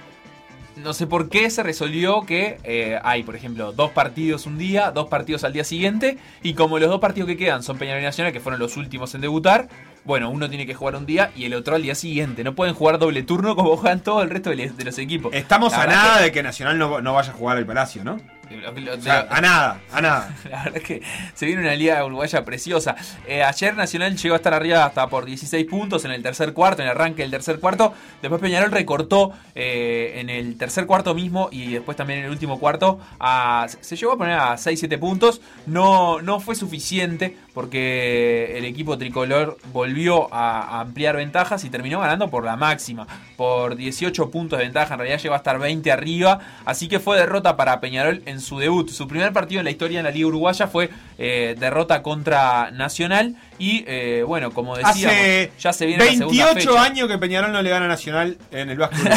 no 0.76 0.94
sé 0.94 1.06
por 1.08 1.28
qué 1.28 1.50
se 1.50 1.62
resolvió 1.64 2.22
que 2.22 2.58
eh, 2.62 2.98
hay, 3.02 3.24
por 3.24 3.34
ejemplo, 3.36 3.72
dos 3.72 3.90
partidos 3.90 4.46
un 4.46 4.58
día, 4.58 4.90
dos 4.92 5.08
partidos 5.08 5.42
al 5.44 5.52
día 5.52 5.64
siguiente, 5.64 6.18
y 6.42 6.54
como 6.54 6.78
los 6.78 6.88
dos 6.88 7.00
partidos 7.00 7.26
que 7.28 7.36
quedan 7.36 7.62
son 7.64 7.78
Peñarol 7.78 8.00
y 8.00 8.04
Nacional, 8.04 8.32
que 8.32 8.40
fueron 8.40 8.60
los 8.60 8.76
últimos 8.76 9.14
en 9.14 9.20
debutar, 9.20 9.68
bueno, 10.04 10.30
uno 10.30 10.48
tiene 10.48 10.66
que 10.66 10.74
jugar 10.74 10.94
un 10.96 11.04
día 11.04 11.32
y 11.36 11.44
el 11.44 11.54
otro 11.54 11.74
al 11.74 11.82
día 11.82 11.94
siguiente. 11.96 12.44
No 12.44 12.54
pueden 12.54 12.74
jugar 12.74 12.98
doble 12.98 13.22
turno 13.24 13.56
como 13.56 13.76
juegan 13.76 14.00
todo 14.00 14.22
el 14.22 14.30
resto 14.30 14.50
de 14.50 14.84
los 14.84 14.98
equipos. 14.98 15.34
Estamos 15.34 15.72
La 15.72 15.82
a 15.82 15.86
nada 15.88 16.18
que- 16.18 16.24
de 16.24 16.32
que 16.32 16.42
Nacional 16.44 16.78
no, 16.78 17.00
no 17.00 17.12
vaya 17.12 17.30
a 17.32 17.34
jugar 17.34 17.56
al 17.58 17.66
Palacio, 17.66 18.04
¿no? 18.04 18.18
O 18.50 19.00
sea, 19.02 19.26
a 19.30 19.40
nada, 19.42 19.80
a 19.92 20.00
nada. 20.00 20.34
La 20.50 20.64
verdad 20.64 20.76
es 20.78 20.82
que 20.82 21.02
se 21.34 21.44
viene 21.46 21.60
una 21.60 21.74
liga 21.74 22.02
uruguaya 22.04 22.44
preciosa. 22.44 22.96
Eh, 23.26 23.42
ayer 23.42 23.76
Nacional 23.76 24.16
llegó 24.16 24.34
a 24.34 24.36
estar 24.38 24.54
arriba 24.54 24.84
hasta 24.86 25.06
por 25.08 25.26
16 25.26 25.66
puntos 25.66 26.04
en 26.06 26.12
el 26.12 26.22
tercer 26.22 26.52
cuarto, 26.54 26.80
en 26.82 26.88
el 26.88 26.92
arranque 26.94 27.22
del 27.22 27.30
tercer 27.30 27.60
cuarto. 27.60 27.92
Después 28.22 28.40
Peñarol 28.40 28.70
recortó 28.70 29.32
eh, 29.54 30.14
en 30.16 30.30
el 30.30 30.56
tercer 30.56 30.86
cuarto 30.86 31.14
mismo 31.14 31.48
y 31.52 31.72
después 31.74 31.96
también 31.96 32.20
en 32.20 32.24
el 32.26 32.30
último 32.30 32.58
cuarto. 32.58 32.98
a- 33.20 33.66
se 33.80 33.96
llegó 33.96 34.12
a 34.12 34.18
poner 34.18 34.38
a 34.38 34.56
6-7 34.56 34.98
puntos. 34.98 35.40
No, 35.66 36.20
no 36.22 36.40
fue 36.40 36.54
suficiente 36.54 37.36
porque 37.58 38.56
el 38.56 38.64
equipo 38.66 38.96
tricolor 38.98 39.58
volvió 39.72 40.32
a, 40.32 40.78
ampliar 40.78 41.16
ventajas 41.16 41.64
y 41.64 41.70
terminó 41.70 41.98
ganando 41.98 42.30
por 42.30 42.44
la 42.44 42.54
máxima. 42.54 43.04
Por 43.36 43.74
18 43.74 44.30
puntos 44.30 44.60
de 44.60 44.66
ventaja. 44.66 44.94
En 44.94 45.00
realidad 45.00 45.20
llegó 45.20 45.34
a 45.34 45.38
estar 45.38 45.58
20 45.58 45.90
arriba. 45.90 46.38
Así 46.64 46.86
que 46.86 47.00
fue 47.00 47.18
derrota 47.18 47.56
para 47.56 47.80
Peñarol 47.80 48.22
en 48.26 48.40
su 48.40 48.60
debut. 48.60 48.90
Su 48.90 49.08
primer 49.08 49.32
partido 49.32 49.58
en 49.58 49.64
la 49.64 49.72
historia 49.72 49.98
en 49.98 50.04
la 50.04 50.12
Liga 50.12 50.28
Uruguaya 50.28 50.68
fue 50.68 50.90
eh, 51.18 51.56
derrota 51.58 52.00
contra 52.04 52.70
Nacional. 52.70 53.34
Y 53.58 53.84
eh, 53.86 54.22
bueno, 54.26 54.52
como 54.52 54.76
decíamos, 54.76 55.04
Hace 55.04 55.52
ya 55.58 55.72
se 55.72 55.86
viene 55.86 56.04
la 56.04 56.10
segunda 56.12 56.44
28 56.46 56.70
fecha. 56.70 56.82
años 56.82 57.08
que 57.08 57.18
Peñarol 57.18 57.52
no 57.52 57.60
le 57.60 57.70
gana 57.70 57.88
Nacional 57.88 58.38
en 58.52 58.70
el 58.70 58.78
Vasco. 58.78 58.96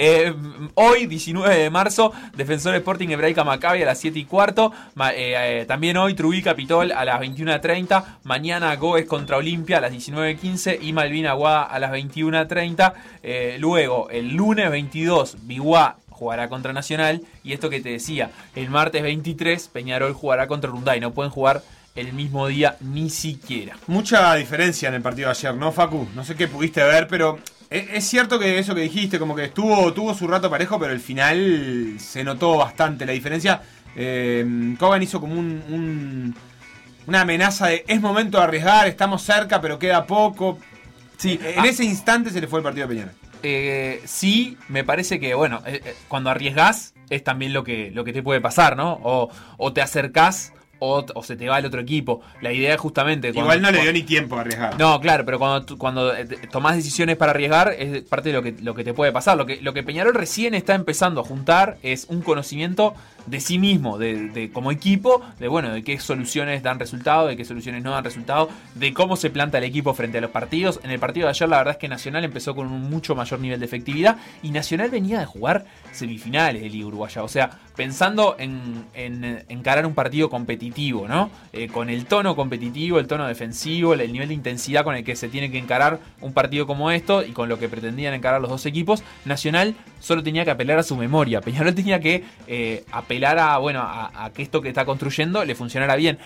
Eh, 0.00 0.32
hoy, 0.74 1.06
19 1.06 1.56
de 1.56 1.70
marzo, 1.70 2.12
Defensor 2.36 2.72
Sporting 2.76 3.08
Hebraica 3.08 3.42
Maccabi 3.42 3.82
a 3.82 3.86
las 3.86 3.98
7 3.98 4.16
y 4.16 4.24
cuarto. 4.26 4.72
Ma- 4.94 5.10
eh, 5.12 5.64
también 5.66 5.96
hoy, 5.96 6.14
Trubí 6.14 6.40
Capitol 6.40 6.92
a 6.92 7.04
las 7.04 7.20
21.30. 7.20 8.04
Mañana, 8.22 8.76
Goes 8.76 9.06
contra 9.06 9.38
Olimpia 9.38 9.78
a 9.78 9.80
las 9.80 9.92
19.15 9.92 10.78
y 10.82 10.92
Malvin 10.92 11.26
Aguada 11.26 11.64
a 11.64 11.80
las 11.80 11.90
21.30. 11.90 12.92
Eh, 13.24 13.56
luego, 13.58 14.08
el 14.10 14.34
lunes 14.36 14.70
22, 14.70 15.38
Biguá 15.48 15.96
jugará 16.10 16.48
contra 16.48 16.72
Nacional. 16.72 17.22
Y 17.42 17.52
esto 17.52 17.68
que 17.68 17.80
te 17.80 17.88
decía, 17.90 18.30
el 18.54 18.70
martes 18.70 19.02
23, 19.02 19.66
Peñarol 19.66 20.12
jugará 20.12 20.46
contra 20.46 20.70
Urunday. 20.70 21.00
No 21.00 21.12
pueden 21.12 21.32
jugar 21.32 21.62
el 22.00 22.12
mismo 22.12 22.46
día 22.46 22.76
ni 22.80 23.10
siquiera. 23.10 23.76
Mucha 23.86 24.34
diferencia 24.34 24.88
en 24.88 24.94
el 24.94 25.02
partido 25.02 25.28
de 25.28 25.32
ayer, 25.32 25.54
¿no, 25.54 25.72
Facu? 25.72 26.08
No 26.14 26.24
sé 26.24 26.34
qué 26.34 26.48
pudiste 26.48 26.82
ver, 26.82 27.08
pero 27.08 27.38
es, 27.70 27.88
es 27.92 28.04
cierto 28.04 28.38
que 28.38 28.58
eso 28.58 28.74
que 28.74 28.82
dijiste, 28.82 29.18
como 29.18 29.34
que 29.34 29.44
estuvo 29.44 29.92
tuvo 29.92 30.14
su 30.14 30.26
rato 30.26 30.48
parejo, 30.48 30.78
pero 30.78 30.92
el 30.92 31.00
final 31.00 31.96
se 31.98 32.24
notó 32.24 32.56
bastante 32.56 33.04
la 33.04 33.12
diferencia. 33.12 33.62
Eh, 33.96 34.46
hizo 35.00 35.20
como 35.20 35.34
un, 35.34 35.62
un, 35.68 36.34
una 37.06 37.22
amenaza 37.22 37.68
de 37.68 37.84
es 37.88 38.00
momento 38.00 38.38
de 38.38 38.44
arriesgar, 38.44 38.86
estamos 38.86 39.22
cerca, 39.22 39.60
pero 39.60 39.78
queda 39.78 40.06
poco. 40.06 40.58
Sí, 41.16 41.38
En 41.42 41.60
ah, 41.60 41.66
ese 41.66 41.84
instante 41.84 42.30
se 42.30 42.40
le 42.40 42.46
fue 42.46 42.60
el 42.60 42.62
partido 42.62 42.86
a 42.86 42.88
Peñarol. 42.88 43.12
eh, 43.42 44.00
sí, 44.04 44.56
me 44.68 44.84
parece 44.84 45.18
que, 45.18 45.34
bueno, 45.34 45.62
eh, 45.66 45.80
eh, 45.84 45.94
cuando 46.06 46.30
arriesgás 46.30 46.94
es 47.10 47.24
también 47.24 47.52
lo 47.52 47.64
que, 47.64 47.90
lo 47.92 48.04
que 48.04 48.12
te 48.12 48.22
puede 48.22 48.40
pasar, 48.40 48.76
¿no? 48.76 49.00
O, 49.02 49.30
o 49.56 49.72
te 49.72 49.80
acercás 49.82 50.52
o, 50.78 51.04
o 51.14 51.22
se 51.22 51.36
te 51.36 51.48
va 51.48 51.58
el 51.58 51.66
otro 51.66 51.80
equipo. 51.80 52.20
La 52.40 52.52
idea 52.52 52.74
es 52.74 52.80
justamente... 52.80 53.28
Igual 53.28 53.62
no 53.62 53.70
le 53.70 53.82
dio 53.82 53.92
ni 53.92 54.02
tiempo 54.02 54.36
a 54.36 54.40
arriesgar. 54.40 54.78
No, 54.78 55.00
claro, 55.00 55.24
pero 55.24 55.38
cuando, 55.38 55.78
cuando 55.78 56.14
eh, 56.14 56.26
tomás 56.50 56.76
decisiones 56.76 57.16
para 57.16 57.30
arriesgar 57.30 57.74
es 57.78 58.02
parte 58.02 58.30
de 58.30 58.34
lo 58.34 58.42
que, 58.42 58.52
lo 58.60 58.74
que 58.74 58.84
te 58.84 58.94
puede 58.94 59.12
pasar. 59.12 59.36
Lo 59.36 59.46
que, 59.46 59.60
lo 59.60 59.72
que 59.72 59.82
Peñarol 59.82 60.14
recién 60.14 60.54
está 60.54 60.74
empezando 60.74 61.20
a 61.20 61.24
juntar 61.24 61.78
es 61.82 62.06
un 62.08 62.22
conocimiento 62.22 62.94
de 63.28 63.40
sí 63.40 63.58
mismo, 63.58 63.98
de, 63.98 64.50
como 64.52 64.70
equipo, 64.70 65.22
de 65.38 65.48
bueno, 65.48 65.70
de 65.70 65.82
qué 65.82 65.98
soluciones 65.98 66.62
dan 66.62 66.78
resultado, 66.78 67.26
de 67.26 67.36
qué 67.36 67.44
soluciones 67.44 67.82
no 67.82 67.90
dan 67.90 68.04
resultado, 68.04 68.48
de 68.74 68.92
cómo 68.94 69.16
se 69.16 69.30
planta 69.30 69.58
el 69.58 69.64
equipo 69.64 69.94
frente 69.94 70.18
a 70.18 70.20
los 70.20 70.30
partidos. 70.30 70.80
En 70.82 70.90
el 70.90 70.98
partido 70.98 71.26
de 71.26 71.30
ayer 71.30 71.48
la 71.48 71.58
verdad 71.58 71.72
es 71.72 71.78
que 71.78 71.88
Nacional 71.88 72.24
empezó 72.24 72.54
con 72.54 72.66
un 72.66 72.90
mucho 72.90 73.14
mayor 73.14 73.40
nivel 73.40 73.60
de 73.60 73.66
efectividad 73.66 74.16
y 74.42 74.50
Nacional 74.50 74.90
venía 74.90 75.18
de 75.20 75.26
jugar 75.26 75.64
semifinales 75.92 76.62
de 76.62 76.70
Liga 76.70 76.86
Uruguaya. 76.86 77.22
O 77.22 77.28
sea, 77.28 77.50
pensando 77.76 78.36
en, 78.38 78.86
en 78.94 79.44
encarar 79.48 79.86
un 79.86 79.94
partido 79.94 80.28
competitivo, 80.30 81.06
¿no? 81.06 81.30
Eh, 81.52 81.68
con 81.68 81.90
el 81.90 82.06
tono 82.06 82.36
competitivo, 82.36 82.98
el 82.98 83.06
tono 83.06 83.26
defensivo, 83.26 83.94
el 83.94 84.12
nivel 84.12 84.28
de 84.28 84.34
intensidad 84.34 84.84
con 84.84 84.94
el 84.94 85.04
que 85.04 85.16
se 85.16 85.28
tiene 85.28 85.50
que 85.50 85.58
encarar 85.58 86.00
un 86.20 86.32
partido 86.32 86.66
como 86.66 86.90
esto 86.90 87.24
y 87.24 87.32
con 87.32 87.48
lo 87.48 87.58
que 87.58 87.68
pretendían 87.68 88.14
encarar 88.14 88.40
los 88.40 88.50
dos 88.50 88.66
equipos, 88.66 89.02
Nacional 89.24 89.74
solo 90.00 90.22
tenía 90.22 90.44
que 90.44 90.50
apelar 90.50 90.78
a 90.78 90.82
su 90.82 90.96
memoria. 90.96 91.40
Peñarol 91.48 91.74
tenía 91.74 92.00
que 92.00 92.24
eh, 92.46 92.84
apelar 92.90 93.17
a, 93.24 93.58
bueno, 93.58 93.80
a, 93.80 94.24
a 94.24 94.30
que 94.32 94.42
esto 94.42 94.60
que 94.60 94.68
está 94.68 94.84
construyendo 94.84 95.44
le 95.44 95.54
funcionara 95.54 95.96
bien. 95.96 96.18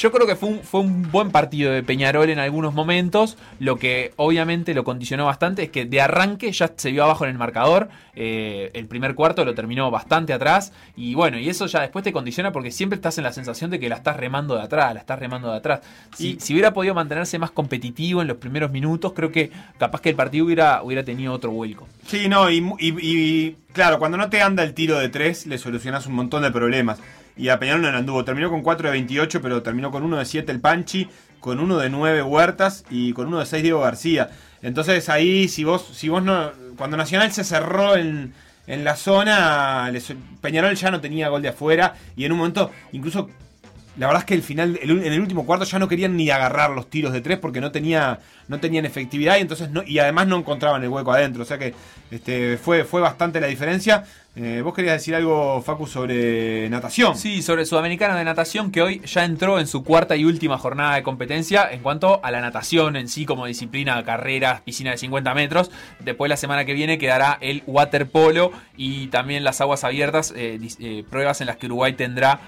Yo 0.00 0.10
creo 0.10 0.26
que 0.26 0.34
fue 0.34 0.48
un, 0.48 0.60
fue 0.60 0.80
un 0.80 1.10
buen 1.12 1.30
partido 1.30 1.70
de 1.72 1.82
Peñarol 1.82 2.30
en 2.30 2.38
algunos 2.38 2.72
momentos. 2.72 3.36
Lo 3.58 3.76
que 3.76 4.14
obviamente 4.16 4.72
lo 4.72 4.82
condicionó 4.82 5.26
bastante 5.26 5.64
es 5.64 5.70
que 5.70 5.84
de 5.84 6.00
arranque 6.00 6.50
ya 6.52 6.72
se 6.74 6.90
vio 6.90 7.04
abajo 7.04 7.24
en 7.26 7.32
el 7.32 7.36
marcador. 7.36 7.90
Eh, 8.14 8.70
el 8.72 8.86
primer 8.86 9.14
cuarto 9.14 9.44
lo 9.44 9.54
terminó 9.54 9.90
bastante 9.90 10.32
atrás. 10.32 10.72
Y 10.96 11.14
bueno, 11.14 11.38
y 11.38 11.50
eso 11.50 11.66
ya 11.66 11.82
después 11.82 12.02
te 12.02 12.14
condiciona 12.14 12.50
porque 12.50 12.70
siempre 12.70 12.94
estás 12.96 13.18
en 13.18 13.24
la 13.24 13.32
sensación 13.34 13.70
de 13.70 13.78
que 13.78 13.90
la 13.90 13.96
estás 13.96 14.16
remando 14.16 14.54
de 14.56 14.62
atrás, 14.62 14.94
la 14.94 15.00
estás 15.00 15.18
remando 15.18 15.50
de 15.50 15.58
atrás. 15.58 15.80
Si, 16.16 16.38
si 16.40 16.54
hubiera 16.54 16.72
podido 16.72 16.94
mantenerse 16.94 17.38
más 17.38 17.50
competitivo 17.50 18.22
en 18.22 18.28
los 18.28 18.38
primeros 18.38 18.70
minutos, 18.70 19.12
creo 19.14 19.30
que 19.30 19.50
capaz 19.76 20.00
que 20.00 20.08
el 20.08 20.16
partido 20.16 20.46
hubiera, 20.46 20.82
hubiera 20.82 21.04
tenido 21.04 21.34
otro 21.34 21.50
vuelco. 21.50 21.86
Sí, 22.06 22.26
no, 22.26 22.48
y, 22.50 22.56
y- 22.78 22.94
y, 23.06 23.56
claro, 23.74 23.98
cuando 23.98 24.16
no 24.16 24.30
te 24.30 24.40
anda 24.40 24.62
el 24.62 24.72
tiro 24.72 24.98
de 24.98 25.10
3, 25.10 25.46
le 25.46 25.58
solucionas 25.58 26.06
un 26.06 26.14
montón 26.14 26.42
de 26.42 26.50
problemas. 26.50 26.98
Y 27.36 27.48
a 27.48 27.58
Peñarol 27.58 27.82
no 27.82 27.90
le 27.90 27.98
anduvo. 27.98 28.24
Terminó 28.24 28.50
con 28.50 28.62
4 28.62 28.88
de 28.88 28.92
28, 28.92 29.40
pero 29.40 29.62
terminó 29.62 29.90
con 29.90 30.02
1 30.02 30.18
de 30.18 30.24
7 30.24 30.52
el 30.52 30.60
Panchi, 30.60 31.08
con 31.40 31.60
1 31.60 31.78
de 31.78 31.90
9 31.90 32.22
Huertas 32.22 32.84
y 32.90 33.12
con 33.12 33.28
1 33.28 33.40
de 33.40 33.46
6 33.46 33.62
Diego 33.62 33.80
García. 33.80 34.30
Entonces 34.62 35.08
ahí, 35.08 35.48
si 35.48 35.64
vos, 35.64 35.88
si 35.92 36.08
vos 36.08 36.22
no. 36.22 36.52
Cuando 36.76 36.96
Nacional 36.96 37.32
se 37.32 37.44
cerró 37.44 37.96
en, 37.96 38.34
en 38.66 38.84
la 38.84 38.96
zona, 38.96 39.90
Peñarol 40.40 40.74
ya 40.74 40.90
no 40.90 41.00
tenía 41.00 41.28
gol 41.28 41.42
de 41.42 41.48
afuera. 41.48 41.94
Y 42.16 42.24
en 42.24 42.32
un 42.32 42.38
momento, 42.38 42.70
incluso 42.92 43.28
la 43.96 44.06
verdad 44.06 44.22
es 44.22 44.26
que 44.26 44.34
el 44.34 44.42
final, 44.42 44.78
en 44.80 45.12
el 45.12 45.20
último 45.20 45.44
cuarto 45.44 45.64
ya 45.64 45.78
no 45.78 45.88
querían 45.88 46.16
ni 46.16 46.30
agarrar 46.30 46.70
los 46.70 46.88
tiros 46.88 47.12
de 47.12 47.20
tres 47.20 47.38
porque 47.38 47.60
no 47.60 47.72
tenía, 47.72 48.20
no 48.48 48.60
tenían 48.60 48.86
efectividad 48.86 49.36
y 49.36 49.40
entonces 49.40 49.68
y 49.86 49.98
además 49.98 50.26
no 50.28 50.38
encontraban 50.38 50.82
el 50.82 50.88
hueco 50.88 51.12
adentro. 51.12 51.42
O 51.42 51.46
sea 51.46 51.58
que 51.58 51.74
este, 52.10 52.56
fue, 52.56 52.84
fue 52.84 53.00
bastante 53.00 53.40
la 53.40 53.48
diferencia. 53.48 54.04
Eh, 54.42 54.62
Vos 54.62 54.72
querías 54.72 54.94
decir 54.94 55.14
algo, 55.14 55.60
Facu, 55.60 55.86
sobre 55.86 56.66
natación. 56.70 57.14
Sí, 57.14 57.42
sobre 57.42 57.62
el 57.62 57.66
sudamericano 57.66 58.16
de 58.16 58.24
natación 58.24 58.72
que 58.72 58.80
hoy 58.80 59.02
ya 59.04 59.26
entró 59.26 59.58
en 59.60 59.66
su 59.66 59.84
cuarta 59.84 60.16
y 60.16 60.24
última 60.24 60.56
jornada 60.56 60.94
de 60.94 61.02
competencia 61.02 61.68
en 61.70 61.80
cuanto 61.82 62.24
a 62.24 62.30
la 62.30 62.40
natación 62.40 62.96
en 62.96 63.08
sí 63.08 63.26
como 63.26 63.44
disciplina, 63.44 64.02
carreras, 64.02 64.62
piscina 64.62 64.92
de 64.92 64.96
50 64.96 65.34
metros. 65.34 65.70
Después 65.98 66.30
la 66.30 66.38
semana 66.38 66.64
que 66.64 66.72
viene 66.72 66.96
quedará 66.96 67.36
el 67.42 67.62
waterpolo 67.66 68.50
y 68.78 69.08
también 69.08 69.44
las 69.44 69.60
aguas 69.60 69.84
abiertas, 69.84 70.32
eh, 70.34 70.58
eh, 70.78 71.04
pruebas 71.10 71.42
en 71.42 71.46
las 71.46 71.58
que 71.58 71.66
Uruguay 71.66 71.92
tendrá 71.92 72.40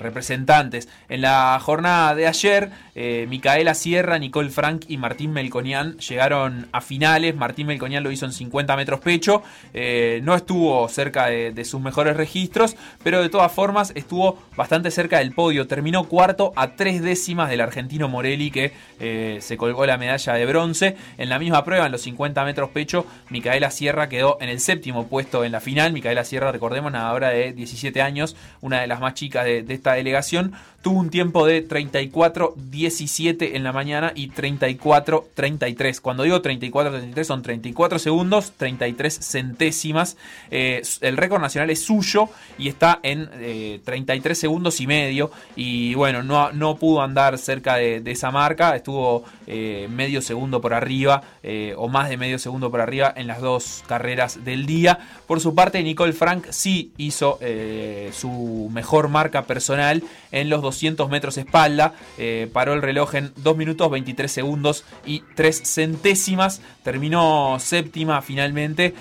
representantes. 0.00 0.88
En 1.08 1.20
la 1.20 1.56
jornada 1.62 2.16
de 2.16 2.26
ayer, 2.26 2.68
Micaela 3.28 3.74
Sierra, 3.74 4.18
Nicole 4.18 4.50
Frank 4.50 4.86
y 4.88 4.96
Martín 4.96 5.32
Melconian 5.32 5.98
llegaron 5.98 6.66
a 6.72 6.80
finales. 6.80 7.36
Martín 7.36 7.68
Melconian 7.68 8.02
lo 8.02 8.10
hizo 8.10 8.26
en 8.26 8.32
50 8.32 8.74
metros 8.74 8.98
pecho. 8.98 9.44
No 9.72 10.34
estuvo 10.34 10.88
cerca 10.88 11.05
de, 11.12 11.52
de 11.52 11.64
sus 11.64 11.80
mejores 11.80 12.16
registros, 12.16 12.76
pero 13.02 13.22
de 13.22 13.28
todas 13.28 13.52
formas 13.52 13.92
estuvo 13.94 14.38
bastante 14.56 14.90
cerca 14.90 15.18
del 15.18 15.32
podio. 15.32 15.66
Terminó 15.66 16.04
cuarto 16.04 16.52
a 16.56 16.76
tres 16.76 17.02
décimas 17.02 17.50
del 17.50 17.60
argentino 17.60 18.08
Morelli 18.08 18.50
que 18.50 18.72
eh, 19.00 19.38
se 19.40 19.56
colgó 19.56 19.86
la 19.86 19.98
medalla 19.98 20.34
de 20.34 20.46
bronce. 20.46 20.96
En 21.18 21.28
la 21.28 21.38
misma 21.38 21.64
prueba, 21.64 21.86
en 21.86 21.92
los 21.92 22.02
50 22.02 22.44
metros 22.44 22.70
pecho, 22.70 23.06
Micaela 23.30 23.70
Sierra 23.70 24.08
quedó 24.08 24.38
en 24.40 24.48
el 24.48 24.60
séptimo 24.60 25.06
puesto 25.06 25.44
en 25.44 25.52
la 25.52 25.60
final. 25.60 25.92
Micaela 25.92 26.24
Sierra, 26.24 26.52
recordemos, 26.52 26.92
nadadora 26.92 27.30
de 27.30 27.52
17 27.52 28.02
años, 28.02 28.36
una 28.60 28.80
de 28.80 28.86
las 28.86 29.00
más 29.00 29.14
chicas 29.14 29.44
de, 29.44 29.62
de 29.62 29.74
esta 29.74 29.94
delegación, 29.94 30.54
tuvo 30.86 31.00
un 31.00 31.10
tiempo 31.10 31.44
de 31.44 31.66
34-17 31.66 33.56
en 33.56 33.64
la 33.64 33.72
mañana 33.72 34.12
y 34.14 34.30
34-33. 34.30 36.00
Cuando 36.00 36.22
digo 36.22 36.40
34-33 36.40 37.24
son 37.24 37.42
34 37.42 37.98
segundos, 37.98 38.52
33 38.56 39.18
centésimas. 39.20 40.16
Eh, 40.52 40.82
el 41.00 41.16
récord 41.16 41.40
nacional 41.40 41.70
es 41.70 41.82
suyo 41.82 42.28
y 42.58 42.68
está 42.68 43.00
en 43.02 43.28
eh, 43.34 43.80
33 43.84 44.38
segundos 44.38 44.80
y 44.80 44.86
medio. 44.86 45.30
Y 45.54 45.94
bueno, 45.94 46.22
no, 46.22 46.52
no 46.52 46.76
pudo 46.76 47.02
andar 47.02 47.38
cerca 47.38 47.76
de, 47.76 48.02
esa 48.06 48.30
marca, 48.30 48.76
estuvo 48.76 49.24
eh, 49.46 49.88
medio 49.90 50.22
segundo 50.22 50.60
por 50.60 50.74
arriba 50.74 51.22
eh, 51.42 51.74
o 51.76 51.88
más 51.88 52.08
de 52.08 52.16
medio 52.16 52.38
segundo 52.38 52.70
por 52.70 52.80
arriba 52.80 53.12
en 53.16 53.26
las 53.26 53.40
dos 53.40 53.84
carreras 53.86 54.44
del 54.44 54.66
día. 54.66 54.98
Por 55.26 55.40
su 55.40 55.54
parte, 55.54 55.82
Nicole 55.82 56.12
Frank 56.12 56.46
sí 56.50 56.92
hizo 56.96 57.38
eh, 57.40 58.10
su 58.12 58.70
mejor 58.72 59.08
marca 59.08 59.42
personal 59.42 60.02
en 60.32 60.50
los 60.50 60.62
200 60.62 61.08
metros 61.10 61.38
espalda. 61.38 61.94
Paró 62.52 62.74
el 62.74 62.82
reloj 62.82 63.14
en 63.14 63.32
2 63.36 63.56
minutos 63.56 63.90
23 63.90 64.30
segundos 64.30 64.84
y 65.04 65.22
3 65.34 65.62
centésimas. 65.64 66.60
Terminó 66.82 67.56
séptima 67.58 68.22
finalmente. 68.22 68.94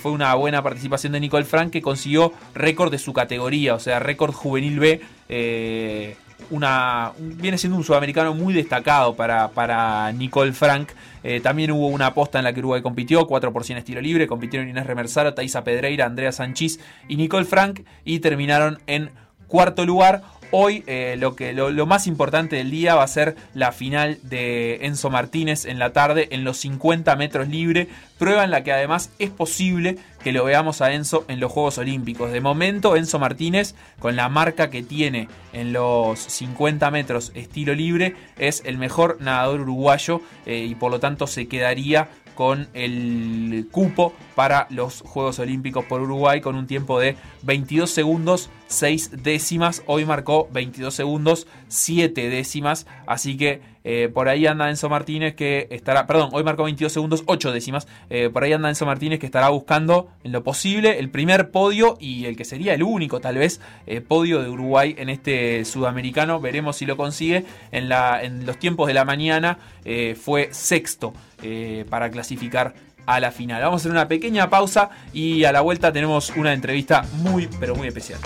Fue 0.00 0.12
una 0.12 0.34
buena 0.34 0.62
participación 0.62 1.12
de 1.12 1.19
Nicole 1.20 1.44
Frank 1.44 1.70
que 1.70 1.82
consiguió 1.82 2.32
récord 2.54 2.90
de 2.90 2.98
su 2.98 3.12
categoría, 3.12 3.74
o 3.74 3.78
sea, 3.80 3.98
récord 4.00 4.32
juvenil 4.32 4.78
B. 4.80 5.00
Eh, 5.28 6.16
una, 6.50 7.12
un- 7.18 7.36
viene 7.36 7.58
siendo 7.58 7.76
un 7.76 7.84
sudamericano 7.84 8.34
muy 8.34 8.52
destacado 8.54 9.14
para, 9.14 10.10
Nicole 10.12 10.52
Frank. 10.52 10.88
Eh, 11.22 11.40
también 11.40 11.70
hubo 11.70 11.86
una 11.88 12.06
aposta 12.06 12.38
en 12.38 12.44
la 12.44 12.52
que 12.52 12.60
Uruguay 12.60 12.82
compitió, 12.82 13.26
4 13.26 13.52
por 13.52 13.62
100 13.64 13.78
estilo 13.78 14.00
libre. 14.00 14.26
Compitieron 14.26 14.68
Inés 14.68 14.86
Remersaro, 14.86 15.34
Thaisa 15.34 15.62
Pedreira, 15.62 16.06
Andrea 16.06 16.32
Sanchís 16.32 16.80
y 17.08 17.16
Nicole 17.16 17.44
Frank. 17.44 17.80
Y 18.04 18.20
terminaron 18.20 18.78
en 18.86 19.10
cuarto 19.46 19.84
lugar. 19.84 20.22
Hoy 20.52 20.82
eh, 20.88 21.16
lo, 21.18 21.36
que, 21.36 21.52
lo, 21.52 21.86
más 21.86 22.08
importante 22.08 22.56
del 22.56 22.70
día 22.70 22.96
va 22.96 23.04
a 23.04 23.08
ser 23.08 23.36
la 23.54 23.70
final 23.70 24.18
de 24.22 24.80
Enzo 24.82 25.08
Martínez 25.08 25.64
en 25.64 25.78
la 25.78 25.92
tarde 25.92 26.28
en 26.32 26.42
los 26.42 26.56
50 26.58 27.14
metros 27.14 27.48
libre. 27.48 27.86
Prueba 28.18 28.42
en 28.42 28.50
la 28.50 28.64
que 28.64 28.72
además 28.72 29.10
es 29.20 29.30
posible 29.30 29.98
que 30.24 30.32
lo 30.32 30.44
veamos 30.44 30.80
a 30.80 30.92
Enzo 30.92 31.24
en 31.28 31.38
los 31.38 31.52
Juegos 31.52 31.78
Olímpicos. 31.78 32.32
De 32.32 32.40
momento 32.40 32.96
Enzo 32.96 33.20
Martínez 33.20 33.76
con 34.00 34.16
la 34.16 34.28
marca 34.28 34.70
que 34.70 34.82
tiene 34.82 35.28
en 35.52 35.72
los 35.72 36.18
50 36.18 36.90
metros 36.90 37.30
estilo 37.34 37.72
libre 37.74 38.16
es 38.36 38.62
el 38.64 38.76
mejor 38.76 39.18
nadador 39.20 39.60
uruguayo 39.60 40.20
eh, 40.46 40.66
y 40.68 40.74
por 40.74 40.90
lo 40.90 40.98
tanto 40.98 41.28
se 41.28 41.46
quedaría 41.46 42.08
con 42.40 42.68
el 42.72 43.68
cupo 43.70 44.14
para 44.34 44.66
los 44.70 45.02
Juegos 45.02 45.38
Olímpicos 45.40 45.84
por 45.84 46.00
Uruguay 46.00 46.40
con 46.40 46.56
un 46.56 46.66
tiempo 46.66 46.98
de 46.98 47.16
22 47.42 47.90
segundos 47.90 48.48
6 48.68 49.22
décimas. 49.22 49.82
Hoy 49.84 50.06
marcó 50.06 50.48
22 50.50 50.94
segundos 50.94 51.46
7 51.68 52.30
décimas. 52.30 52.86
Así 53.06 53.36
que 53.36 53.60
eh, 53.84 54.10
por 54.12 54.28
ahí 54.28 54.46
anda 54.46 54.68
Enzo 54.68 54.88
Martínez 54.88 55.34
que 55.34 55.68
estará, 55.70 56.06
perdón, 56.06 56.30
hoy 56.32 56.44
marcó 56.44 56.64
22 56.64 56.92
segundos 56.92 57.22
8 57.26 57.52
décimas. 57.52 57.86
Eh, 58.10 58.30
por 58.32 58.44
ahí 58.44 58.52
anda 58.52 58.68
Enzo 58.68 58.86
Martínez 58.86 59.18
que 59.18 59.26
estará 59.26 59.48
buscando 59.48 60.08
en 60.24 60.32
lo 60.32 60.42
posible 60.42 60.98
el 60.98 61.10
primer 61.10 61.50
podio 61.50 61.96
y 62.00 62.26
el 62.26 62.36
que 62.36 62.44
sería 62.44 62.74
el 62.74 62.82
único 62.82 63.20
tal 63.20 63.36
vez 63.36 63.60
eh, 63.86 64.00
podio 64.00 64.42
de 64.42 64.48
Uruguay 64.48 64.94
en 64.98 65.08
este 65.08 65.64
sudamericano. 65.64 66.40
Veremos 66.40 66.76
si 66.76 66.86
lo 66.86 66.96
consigue. 66.96 67.44
En, 67.72 67.88
la, 67.88 68.22
en 68.22 68.46
los 68.46 68.58
tiempos 68.58 68.86
de 68.86 68.94
la 68.94 69.04
mañana 69.04 69.58
eh, 69.84 70.16
fue 70.20 70.48
sexto 70.52 71.12
eh, 71.42 71.84
para 71.88 72.10
clasificar 72.10 72.74
a 73.06 73.20
la 73.20 73.30
final. 73.32 73.62
Vamos 73.62 73.80
a 73.80 73.82
hacer 73.82 73.92
una 73.92 74.08
pequeña 74.08 74.50
pausa 74.50 74.90
y 75.12 75.44
a 75.44 75.52
la 75.52 75.62
vuelta 75.62 75.92
tenemos 75.92 76.30
una 76.30 76.52
entrevista 76.52 77.04
muy, 77.12 77.48
pero 77.58 77.74
muy 77.74 77.88
especial. 77.88 78.20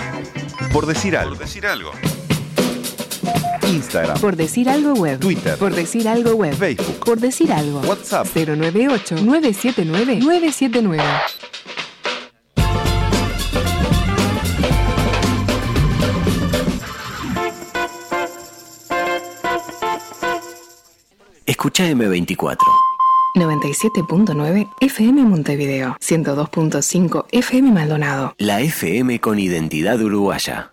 Por 0.73 0.87
decir 0.87 1.17
algo. 1.17 1.37
Por 1.37 1.45
decir 1.45 1.67
algo. 1.67 1.93
Instagram, 3.69 4.19
Por 4.21 4.37
decir 4.37 4.69
algo 4.69 4.93
web. 4.95 5.19
Twitter, 5.21 5.57
Por 5.59 5.75
decir 5.75 6.09
algo 6.09 6.35
web. 6.35 6.55
Facebook, 6.55 6.99
Por 7.05 7.21
decir 7.21 7.53
algo. 7.53 7.81
WhatsApp. 7.81 8.27
098-979-979. 8.35 11.03
escucha 21.47 21.89
M24. 21.91 22.57
97.9 23.37 24.69
FM 24.81 25.23
Montevideo, 25.25 25.97
102.5 26.01 27.27
FM 27.33 27.73
Maldonado. 27.73 28.35
La 28.39 28.61
FM 28.61 29.19
con 29.21 29.39
identidad 29.41 30.01
uruguaya. 30.01 30.73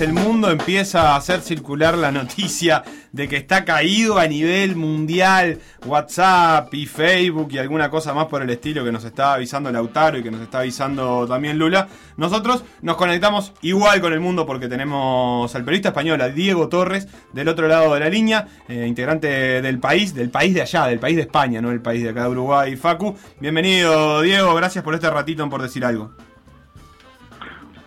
El 0.00 0.12
mundo 0.12 0.50
empieza 0.50 1.12
a 1.12 1.16
hacer 1.16 1.40
circular 1.40 1.96
la 1.96 2.10
noticia 2.10 2.82
de 3.12 3.28
que 3.28 3.36
está 3.36 3.64
caído 3.64 4.18
a 4.18 4.26
nivel 4.26 4.74
mundial 4.74 5.60
WhatsApp 5.86 6.74
y 6.74 6.86
Facebook 6.86 7.48
y 7.52 7.58
alguna 7.58 7.90
cosa 7.90 8.12
más 8.12 8.26
por 8.26 8.42
el 8.42 8.50
estilo 8.50 8.84
que 8.84 8.90
nos 8.90 9.04
está 9.04 9.34
avisando 9.34 9.70
Lautaro 9.70 10.18
y 10.18 10.24
que 10.24 10.32
nos 10.32 10.40
está 10.40 10.60
avisando 10.60 11.28
también 11.28 11.58
Lula, 11.58 11.86
nosotros 12.16 12.64
nos 12.82 12.96
conectamos 12.96 13.52
igual 13.62 14.00
con 14.00 14.12
el 14.12 14.18
mundo 14.18 14.44
porque 14.46 14.66
tenemos 14.66 15.54
al 15.54 15.64
periodista 15.64 15.90
español, 15.90 16.20
a 16.22 16.28
Diego 16.28 16.68
Torres, 16.68 17.06
del 17.32 17.46
otro 17.46 17.68
lado 17.68 17.94
de 17.94 18.00
la 18.00 18.08
línea, 18.08 18.48
eh, 18.68 18.86
integrante 18.88 19.62
del 19.62 19.78
país, 19.78 20.12
del 20.12 20.30
país 20.30 20.54
de 20.54 20.62
allá, 20.62 20.86
del 20.86 20.98
país 20.98 21.14
de 21.14 21.22
España, 21.22 21.60
no 21.60 21.70
el 21.70 21.80
país 21.80 22.02
de 22.02 22.10
acá 22.10 22.24
de 22.24 22.30
Uruguay, 22.30 22.74
Facu. 22.76 23.16
Bienvenido 23.38 24.22
Diego, 24.22 24.56
gracias 24.56 24.82
por 24.82 24.94
este 24.94 25.08
ratito 25.08 25.44
en 25.44 25.50
por 25.50 25.62
decir 25.62 25.84
algo. 25.84 26.10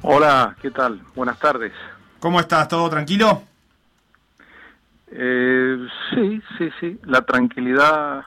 Hola, 0.04 0.56
¿qué 0.62 0.72
tal? 0.72 1.02
Buenas 1.14 1.38
tardes. 1.38 1.74
¿Cómo 2.20 2.40
estás? 2.40 2.68
¿Todo 2.68 2.90
tranquilo? 2.90 3.44
Eh, 5.12 5.88
sí, 6.14 6.42
sí, 6.58 6.70
sí. 6.80 7.00
La 7.04 7.22
tranquilidad 7.22 8.24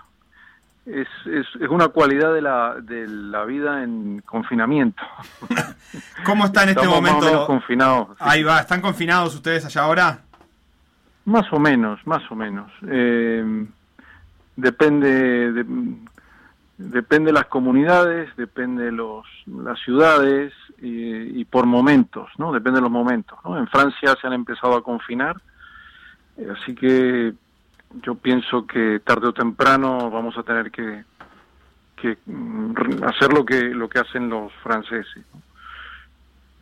es, 0.86 1.08
es, 1.26 1.46
es 1.60 1.68
una 1.68 1.88
cualidad 1.88 2.32
de 2.32 2.40
la, 2.42 2.76
de 2.80 3.06
la 3.06 3.44
vida 3.44 3.82
en 3.82 4.20
confinamiento. 4.24 5.02
¿Cómo 6.24 6.46
está 6.46 6.62
en 6.62 6.70
este 6.70 6.82
Estamos 6.82 7.02
más 7.02 7.10
o 7.10 7.14
momento? 7.14 7.32
menos 7.32 7.46
confinados. 7.46 8.08
sí. 8.10 8.14
Ahí 8.18 8.42
va, 8.42 8.60
¿están 8.60 8.80
confinados 8.80 9.34
ustedes 9.34 9.64
allá 9.64 9.82
ahora? 9.82 10.18
Más 11.26 11.52
o 11.52 11.58
menos, 11.58 12.00
más 12.06 12.22
o 12.30 12.34
menos. 12.34 12.72
Eh, 12.88 13.66
depende 14.56 15.52
de, 15.52 15.64
depende 16.78 17.26
de 17.26 17.32
las 17.34 17.46
comunidades, 17.46 18.34
depende 18.36 18.84
de 18.84 18.92
los, 18.92 19.26
las 19.46 19.78
ciudades 19.80 20.52
y, 20.80 21.40
y 21.40 21.44
por 21.44 21.66
momentos, 21.66 22.28
¿no? 22.38 22.52
Depende 22.52 22.78
de 22.78 22.82
los 22.82 22.90
momentos, 22.90 23.38
¿no? 23.44 23.58
En 23.58 23.66
Francia 23.68 24.16
se 24.20 24.26
han 24.26 24.32
empezado 24.32 24.74
a 24.76 24.82
confinar, 24.82 25.36
eh, 26.36 26.48
así 26.56 26.74
que 26.74 27.32
yo 28.02 28.14
pienso 28.14 28.66
que 28.66 29.00
tarde 29.00 29.28
o 29.28 29.32
temprano 29.32 30.10
vamos 30.10 30.36
a 30.38 30.42
tener 30.42 30.70
que, 30.70 31.04
mm, 32.26 33.04
hacer 33.04 33.32
lo 33.32 33.44
que 33.44 33.60
lo 33.70 33.88
que 33.88 33.98
hacen 33.98 34.28
los 34.28 34.52
franceses. 34.62 35.24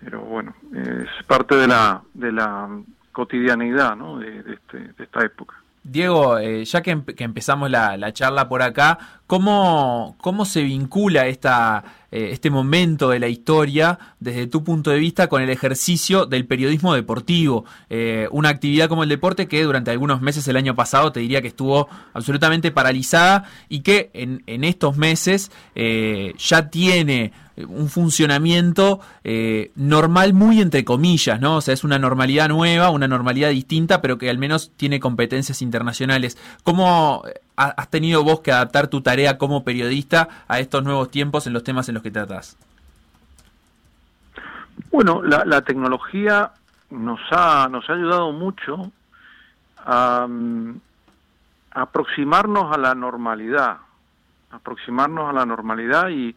Pero 0.00 0.20
bueno, 0.20 0.54
es 0.74 1.24
parte 1.26 1.56
de 1.56 1.68
la 1.68 2.02
de 2.14 2.32
la 2.32 2.68
cotidianidad, 3.12 3.96
este, 4.22 4.78
de 4.78 5.04
esta 5.04 5.24
época. 5.24 5.56
Diego, 5.82 6.38
eh, 6.38 6.64
ya 6.64 6.82
que, 6.82 7.02
que 7.16 7.24
empezamos 7.24 7.70
la, 7.70 7.96
la 7.96 8.12
charla 8.12 8.48
por 8.48 8.62
acá, 8.62 8.98
¿cómo, 9.26 10.16
cómo 10.20 10.44
se 10.44 10.62
vincula 10.62 11.26
esta, 11.26 11.82
eh, 12.10 12.30
este 12.32 12.50
momento 12.50 13.10
de 13.10 13.18
la 13.18 13.28
historia 13.28 13.98
desde 14.20 14.46
tu 14.46 14.64
punto 14.64 14.90
de 14.90 14.98
vista 14.98 15.28
con 15.28 15.42
el 15.42 15.50
ejercicio 15.50 16.26
del 16.26 16.46
periodismo 16.46 16.94
deportivo? 16.94 17.64
Eh, 17.90 18.28
una 18.30 18.48
actividad 18.48 18.88
como 18.88 19.02
el 19.02 19.08
deporte 19.08 19.48
que 19.48 19.62
durante 19.62 19.90
algunos 19.90 20.20
meses 20.20 20.46
el 20.48 20.56
año 20.56 20.74
pasado 20.74 21.12
te 21.12 21.20
diría 21.20 21.42
que 21.42 21.48
estuvo 21.48 21.88
absolutamente 22.14 22.70
paralizada 22.70 23.44
y 23.68 23.80
que 23.80 24.10
en, 24.14 24.42
en 24.46 24.64
estos 24.64 24.96
meses 24.96 25.50
eh, 25.74 26.34
ya 26.38 26.70
tiene 26.70 27.32
un 27.68 27.88
funcionamiento 27.88 29.00
normal 29.74 30.32
muy 30.32 30.60
entre 30.60 30.84
comillas, 30.84 31.40
¿no? 31.40 31.56
O 31.56 31.60
sea, 31.60 31.74
es 31.74 31.82
una 31.82 31.98
normalidad 31.98 32.48
nueva, 32.48 32.90
una 32.90 33.08
normalidad 33.08 33.50
distinta, 33.50 34.00
pero 34.00 34.16
que 34.16 34.30
al 34.30 34.38
menos 34.38 34.70
tiene 34.76 35.00
competencias 35.00 35.60
internacionales. 35.60 36.38
¿Cómo 36.62 37.24
has 37.58 37.90
tenido 37.90 38.22
vos 38.22 38.40
que 38.40 38.52
adaptar 38.52 38.88
tu 38.88 39.00
tarea 39.00 39.36
como 39.36 39.64
periodista 39.64 40.28
a 40.46 40.60
estos 40.60 40.84
nuevos 40.84 41.10
tiempos 41.10 41.46
en 41.46 41.52
los 41.52 41.64
temas 41.64 41.88
en 41.88 41.94
los 41.94 42.02
que 42.02 42.10
tratás? 42.10 42.56
Bueno, 44.90 45.22
la, 45.22 45.62
tecnología 45.62 46.52
nos 46.90 47.20
ha, 47.30 47.68
nos 47.68 47.88
ha 47.90 47.92
ayudado 47.92 48.32
mucho 48.32 48.90
a, 49.84 50.26
mm, 50.28 50.80
a 51.72 51.82
aproximarnos 51.82 52.72
a 52.72 52.78
la 52.78 52.94
normalidad, 52.94 53.78
aproximarnos 54.50 55.28
a 55.28 55.32
la 55.32 55.44
normalidad 55.44 56.08
y, 56.08 56.34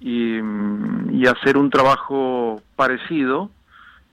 y, 0.00 0.40
mm, 0.40 1.14
y 1.14 1.26
hacer 1.26 1.56
un 1.56 1.70
trabajo 1.70 2.62
parecido. 2.76 3.50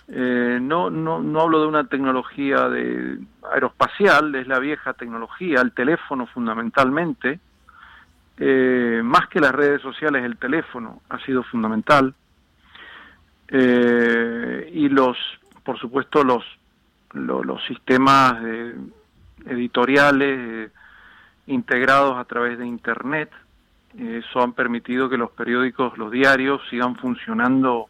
Eh, 0.07 0.59
no, 0.61 0.89
no, 0.91 1.19
no 1.19 1.41
hablo 1.41 1.61
de 1.61 1.67
una 1.67 1.85
tecnología 1.87 2.69
de 2.69 3.17
aeroespacial, 3.51 4.35
es 4.35 4.47
la 4.47 4.59
vieja 4.59 4.93
tecnología, 4.93 5.61
el 5.61 5.71
teléfono 5.71 6.27
fundamentalmente. 6.27 7.39
Eh, 8.37 9.01
más 9.03 9.27
que 9.29 9.39
las 9.39 9.51
redes 9.53 9.81
sociales, 9.81 10.23
el 10.23 10.37
teléfono 10.37 11.01
ha 11.09 11.17
sido 11.19 11.41
fundamental. 11.43 12.13
Eh, 13.47 14.71
y 14.73 14.89
los, 14.89 15.17
por 15.63 15.77
supuesto, 15.79 16.23
los, 16.23 16.43
lo- 17.13 17.43
los, 17.43 17.63
sistemas 17.65 18.41
editoriales 19.45 20.39
eh, 20.39 20.69
integrados 21.47 22.17
a 22.17 22.25
través 22.25 22.57
de 22.57 22.65
Internet. 22.67 23.31
Eso 23.97 24.41
han 24.41 24.53
permitido 24.53 25.07
que 25.09 25.17
los 25.17 25.31
periódicos, 25.31 25.97
los 25.97 26.11
diarios, 26.11 26.61
sigan 26.69 26.95
funcionando 26.97 27.87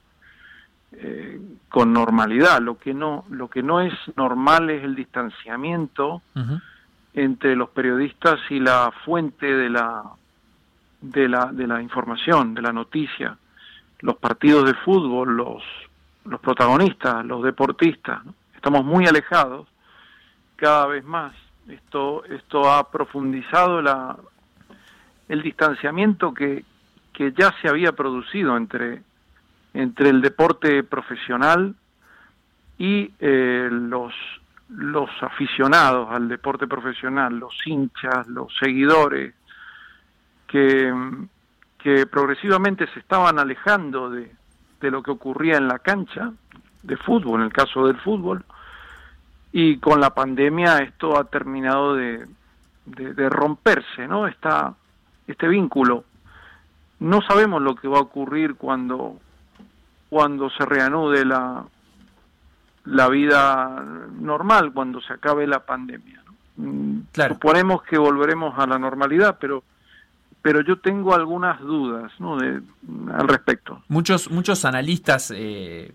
eh, 0.98 1.41
con 1.70 1.91
normalidad. 1.91 2.62
Lo 2.62 2.78
que 2.78 2.93
no, 2.93 3.26
lo 3.30 3.50
que 3.50 3.62
no 3.62 3.82
es 3.82 3.93
normal 4.16 4.70
es 4.70 4.84
el 4.84 4.96
distanciamiento 4.96 6.22
entre 7.14 7.56
los 7.56 7.70
periodistas 7.70 8.39
y 8.50 8.60
la 8.60 8.91
fuente 9.04 9.46
de 9.46 9.70
la 9.70 10.04
de 11.02 11.28
la 11.28 11.52
de 11.52 11.68
la 11.68 11.82
información, 11.82 12.54
de 12.54 12.62
la 12.62 12.72
noticia, 12.72 13.38
los 14.00 14.16
partidos 14.18 14.66
de 14.66 14.74
fútbol, 14.74 15.36
los 15.36 15.64
los 16.26 16.39
protagonistas, 16.39 17.26
los 17.26 17.43
deportistas, 17.43 18.26
¿no? 18.26 18.34
estamos 18.56 18.84
muy 18.84 19.06
alejados 19.06 19.68
cada 20.56 20.88
vez 20.88 21.04
más. 21.04 21.34
Esto 21.68 22.24
esto 22.26 22.72
ha 22.72 22.89
profundizado 22.89 23.82
la 23.82 24.18
el 25.28 25.41
distanciamiento 25.41 26.34
que 26.34 26.64
que 27.12 27.34
ya 27.34 27.54
se 27.62 27.70
había 27.70 27.93
producido 27.93 28.58
entre 28.58 29.02
entre 29.76 30.10
el 30.10 30.22
deporte 30.22 30.84
profesional 30.84 31.76
y 32.78 33.12
eh, 33.20 33.68
los, 33.70 34.14
los 34.70 35.10
aficionados 35.22 36.10
al 36.12 36.30
deporte 36.30 36.66
profesional, 36.66 37.38
los 37.38 37.56
hinchas, 37.66 38.26
los 38.28 38.56
seguidores, 38.58 39.36
que, 40.48 40.94
que 41.78 42.06
progresivamente 42.08 42.88
se 42.88 43.00
estaban 43.00 43.38
alejando 43.38 44.10
de, 44.10 44.32
de 44.80 44.92
lo 44.92 45.04
que 45.04 45.12
ocurría 45.12 45.58
en 45.58 45.68
la 45.68 45.80
cancha 45.80 46.32
de 46.84 46.98
fútbol, 46.98 47.42
en 47.42 47.48
el 47.48 47.54
caso 47.54 47.86
del 47.88 47.98
fútbol, 47.98 48.46
y 49.52 49.78
con 49.80 50.00
la 50.00 50.14
pandemia 50.14 50.78
esto 50.80 51.18
ha 51.18 51.26
terminado 51.26 51.96
de, 51.96 52.26
de, 52.86 53.14
de 53.14 53.30
romperse, 53.30 54.08
¿no? 54.08 54.28
Está 54.28 54.74
este 55.28 55.48
vínculo. 55.48 56.06
No 57.00 57.22
sabemos 57.22 57.62
lo 57.62 57.76
que 57.76 57.90
va 57.90 57.98
a 57.98 58.02
ocurrir 58.02 58.56
cuando 58.56 59.20
cuando 60.16 60.49
se 60.49 60.66
reanude 60.66 61.26
la 61.26 61.66
la 62.86 63.09
vida 63.09 63.84
normal, 64.18 64.72
cuando 64.72 65.01
se 65.01 65.11
acabe 65.11 65.45
la 65.45 65.66
pandemia. 65.66 66.24
¿no? 66.26 66.34
Mm, 66.55 67.01
Suponemos 67.28 67.84
que 67.84 67.97
volveremos 67.97 68.57
a 68.57 68.66
la 68.66 68.80
normalidad, 68.80 69.38
pero 69.41 69.66
pero 70.41 70.61
yo 70.61 70.80
tengo 70.80 71.13
algunas 71.13 71.59
dudas 71.59 72.13
¿no? 72.18 72.38
de, 72.38 72.61
al 73.11 73.28
respecto. 73.28 73.84
Muchos, 73.89 74.32
muchos 74.32 74.63
analistas, 74.63 75.34
eh, 75.36 75.93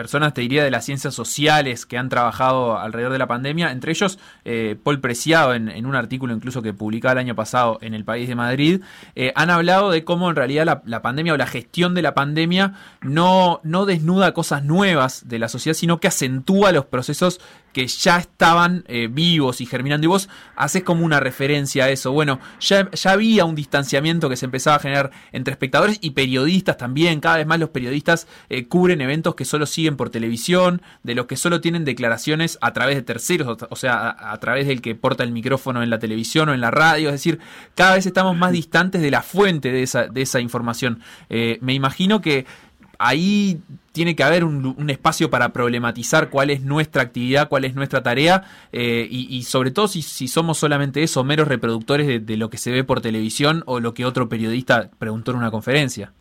personas, 0.00 0.32
te 0.32 0.40
diría, 0.40 0.64
de 0.64 0.70
las 0.70 0.86
ciencias 0.86 1.12
sociales 1.12 1.84
que 1.84 1.98
han 1.98 2.08
trabajado 2.08 2.78
alrededor 2.78 3.12
de 3.12 3.18
la 3.18 3.26
pandemia, 3.26 3.70
entre 3.70 3.92
ellos 3.92 4.18
eh, 4.46 4.74
Paul 4.82 4.98
Preciado, 4.98 5.52
en, 5.52 5.84
un 5.84 5.94
artículo 5.94 6.32
incluso 6.32 6.62
que 6.62 6.72
publicaba 6.72 7.12
el 7.12 7.18
año 7.18 7.34
pasado 7.34 7.76
en 7.82 7.92
El 7.92 8.06
País 8.06 8.26
de 8.26 8.34
Madrid, 8.34 8.80
eh, 9.14 9.30
han 9.36 9.50
hablado 9.50 9.90
de 9.90 10.02
cómo 10.02 10.30
en 10.30 10.36
realidad 10.36 10.82
la, 10.86 11.02
pandemia 11.02 11.34
o 11.34 11.36
la 11.36 11.46
gestión 11.46 11.94
de 11.94 12.00
la 12.00 12.14
pandemia 12.14 12.72
no, 13.02 13.60
no 13.62 13.84
desnuda 13.84 14.32
cosas 14.32 14.64
nuevas 14.64 15.28
de 15.28 15.38
la 15.38 15.50
sociedad, 15.50 15.76
sino 15.76 16.00
que 16.00 16.08
acentúa 16.08 16.72
los 16.72 16.86
procesos 16.86 17.38
que 17.74 17.86
ya 17.86 18.16
estaban 18.16 18.84
eh, 18.88 19.06
vivos 19.08 19.60
y 19.60 19.66
germinando. 19.66 20.06
Y 20.06 20.08
vos 20.08 20.30
haces 20.56 20.82
como 20.82 21.04
una 21.04 21.20
referencia 21.20 21.84
a 21.84 21.90
eso. 21.90 22.10
Bueno, 22.10 22.40
ya, 22.58 22.90
ya 22.90 23.12
había 23.12 23.44
un 23.44 23.54
distanciamiento 23.54 24.30
que 24.30 24.36
se 24.36 24.46
empezaba 24.46 24.76
a 24.76 24.80
generar 24.80 25.10
entre 25.30 25.52
espectadores 25.52 25.98
y 26.00 26.12
periodistas 26.12 26.78
también. 26.78 27.20
Cada 27.20 27.36
vez 27.36 27.46
más 27.46 27.60
los 27.60 27.68
periodistas 27.68 28.26
cubren 28.68 29.02
eventos 29.02 29.34
que 29.34 29.44
solo 29.44 29.66
siguen 29.66 29.89
por 29.96 30.10
televisión, 30.10 30.82
de 31.02 31.14
los 31.14 31.26
que 31.26 31.36
solo 31.36 31.60
tienen 31.60 31.84
declaraciones 31.84 32.58
a 32.60 32.72
través 32.72 32.96
de 32.96 33.02
terceros, 33.02 33.58
o 33.68 33.76
sea, 33.76 34.16
a, 34.18 34.36
través 34.38 34.66
del 34.66 34.80
que 34.80 34.94
porta 34.94 35.24
el 35.24 35.32
micrófono 35.32 35.82
en 35.82 35.90
la 35.90 35.98
televisión 35.98 36.48
o 36.48 36.54
en 36.54 36.60
la 36.60 36.70
radio. 36.70 37.08
Es 37.08 37.14
decir, 37.14 37.38
cada 37.74 37.94
vez 37.94 38.06
estamos 38.06 38.36
más 38.36 38.52
distantes 38.52 39.02
de 39.02 39.10
la 39.10 39.22
fuente 39.22 39.72
de 39.72 39.82
esa, 39.82 40.06
de 40.06 40.22
esa 40.22 40.40
información. 40.40 41.00
Eh, 41.28 41.58
me 41.60 41.74
imagino 41.74 42.20
que 42.20 42.46
ahí 42.98 43.62
tiene 43.92 44.14
que 44.14 44.22
haber 44.22 44.44
un, 44.44 44.90
espacio 44.90 45.30
para 45.30 45.52
problematizar 45.52 46.28
cuál 46.28 46.50
es 46.50 46.60
nuestra 46.60 47.02
actividad, 47.02 47.48
cuál 47.48 47.64
es 47.64 47.74
nuestra 47.74 48.02
tarea 48.02 48.44
eh, 48.72 49.08
y, 49.10 49.42
sobre 49.44 49.70
todo 49.70 49.88
si, 49.88 50.02
si, 50.02 50.28
somos 50.28 50.58
solamente 50.58 51.02
eso, 51.02 51.24
meros 51.24 51.48
reproductores 51.48 52.24
de, 52.24 52.36
lo 52.36 52.50
que 52.50 52.58
se 52.58 52.70
ve 52.70 52.84
por 52.84 53.00
televisión 53.00 53.62
o 53.66 53.80
lo 53.80 53.94
que 53.94 54.04
otro 54.04 54.28
periodista 54.28 54.90
preguntó 54.98 55.30
en 55.30 55.38
una 55.38 55.50
conferencia. 55.50 56.12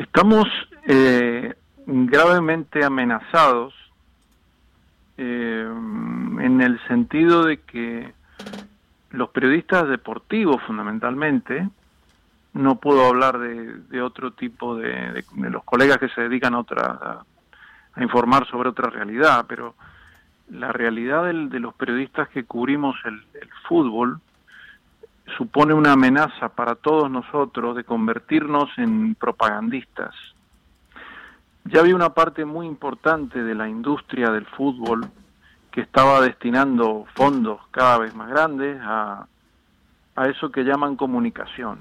Estamos 0.00 0.48
eh, 0.86 1.54
gravemente 1.84 2.82
amenazados 2.82 3.74
eh, 5.18 5.66
en 5.68 6.60
el 6.62 6.80
sentido 6.88 7.44
de 7.44 7.58
que 7.58 8.14
los 9.10 9.28
periodistas 9.28 9.90
deportivos 9.90 10.62
fundamentalmente, 10.62 11.68
no 12.54 12.76
puedo 12.76 13.08
hablar 13.08 13.40
de, 13.40 13.74
de 13.74 14.00
otro 14.00 14.32
tipo 14.32 14.74
de, 14.74 15.22
de, 15.34 15.50
los 15.50 15.64
colegas 15.64 15.98
que 15.98 16.08
se 16.08 16.22
dedican 16.22 16.54
a 16.54 16.60
otra 16.60 16.86
a, 16.86 17.24
a, 17.92 18.02
informar 18.02 18.46
sobre 18.46 18.70
otra 18.70 18.88
realidad, 18.88 19.44
pero 19.46 19.74
la 20.48 20.72
realidad 20.72 21.26
del, 21.26 21.50
de 21.50 21.60
los 21.60 21.74
periodistas 21.74 22.30
que 22.30 22.44
cubrimos 22.44 22.96
el, 23.04 23.22
el, 23.38 23.50
fútbol 23.68 24.18
supone 25.36 25.74
una 25.74 25.92
amenaza 25.92 26.48
para 26.48 26.74
todos 26.74 27.10
nosotros 27.10 27.76
de 27.76 27.84
convertirnos 27.84 28.70
en 28.76 29.14
propagandistas. 29.14 30.14
Ya 31.64 31.80
había 31.80 31.94
una 31.94 32.14
parte 32.14 32.44
muy 32.44 32.66
importante 32.66 33.42
de 33.42 33.54
la 33.54 33.68
industria 33.68 34.30
del 34.30 34.46
fútbol 34.46 35.08
que 35.70 35.82
estaba 35.82 36.20
destinando 36.20 37.06
fondos 37.14 37.60
cada 37.70 37.98
vez 37.98 38.14
más 38.14 38.28
grandes 38.28 38.80
a, 38.82 39.26
a 40.16 40.28
eso 40.28 40.50
que 40.50 40.64
llaman 40.64 40.96
comunicación 40.96 41.80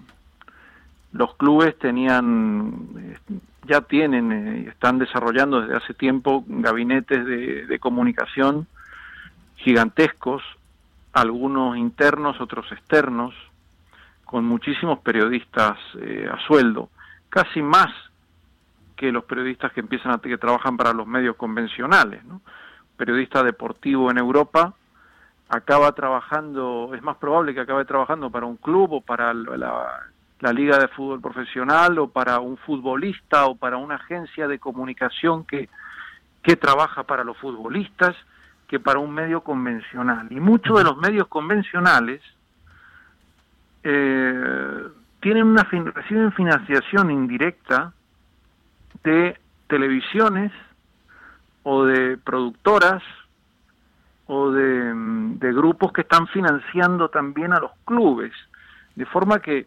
los 1.11 1.35
clubes 1.35 1.77
tenían, 1.79 3.17
ya 3.67 3.81
tienen, 3.81 4.31
eh, 4.31 4.69
están 4.69 4.99
desarrollando 4.99 5.61
desde 5.61 5.77
hace 5.77 5.93
tiempo 5.93 6.43
gabinetes 6.47 7.25
de, 7.25 7.65
de 7.65 7.79
comunicación 7.79 8.67
gigantescos, 9.57 10.43
algunos 11.13 11.77
internos, 11.77 12.39
otros 12.39 12.71
externos, 12.71 13.33
con 14.25 14.45
muchísimos 14.45 14.99
periodistas 14.99 15.77
eh, 15.99 16.29
a 16.31 16.37
sueldo, 16.45 16.89
casi 17.29 17.61
más 17.61 17.89
que 18.95 19.11
los 19.11 19.23
periodistas 19.23 19.71
que 19.71 19.79
empiezan 19.79 20.11
a 20.11 20.19
que 20.19 20.37
trabajan 20.37 20.77
para 20.77 20.93
los 20.93 21.07
medios 21.07 21.35
convencionales. 21.35 22.23
¿no? 22.25 22.41
Periodista 22.97 23.41
deportivo 23.43 24.11
en 24.11 24.17
Europa 24.17 24.73
acaba 25.47 25.91
trabajando, 25.93 26.91
es 26.93 27.01
más 27.01 27.17
probable 27.17 27.53
que 27.53 27.61
acabe 27.61 27.85
trabajando 27.85 28.29
para 28.29 28.45
un 28.45 28.57
club 28.57 28.93
o 28.93 29.01
para 29.01 29.33
la, 29.33 30.11
la 30.41 30.53
liga 30.53 30.77
de 30.77 30.89
fútbol 30.89 31.21
profesional 31.21 31.97
o 31.97 32.09
para 32.09 32.39
un 32.39 32.57
futbolista 32.57 33.47
o 33.47 33.55
para 33.55 33.77
una 33.77 33.95
agencia 33.95 34.47
de 34.47 34.59
comunicación 34.59 35.45
que, 35.45 35.69
que 36.43 36.55
trabaja 36.55 37.03
para 37.03 37.23
los 37.23 37.37
futbolistas 37.37 38.15
que 38.69 38.79
para 38.79 38.99
un 38.99 39.11
medio 39.11 39.41
convencional. 39.41 40.27
Y 40.31 40.39
muchos 40.39 40.77
de 40.77 40.83
los 40.83 40.95
medios 40.95 41.27
convencionales 41.27 42.21
eh, 43.83 44.83
tienen 45.19 45.47
una 45.47 45.63
reciben 45.63 46.31
financiación 46.33 47.09
indirecta 47.09 47.91
de 49.03 49.37
televisiones 49.67 50.51
o 51.63 51.83
de 51.83 52.17
productoras 52.17 53.01
o 54.27 54.51
de, 54.51 54.93
de 54.93 55.53
grupos 55.53 55.91
que 55.91 56.01
están 56.01 56.27
financiando 56.27 57.09
también 57.09 57.53
a 57.53 57.59
los 57.59 57.71
clubes, 57.85 58.31
de 58.95 59.05
forma 59.07 59.39
que 59.39 59.65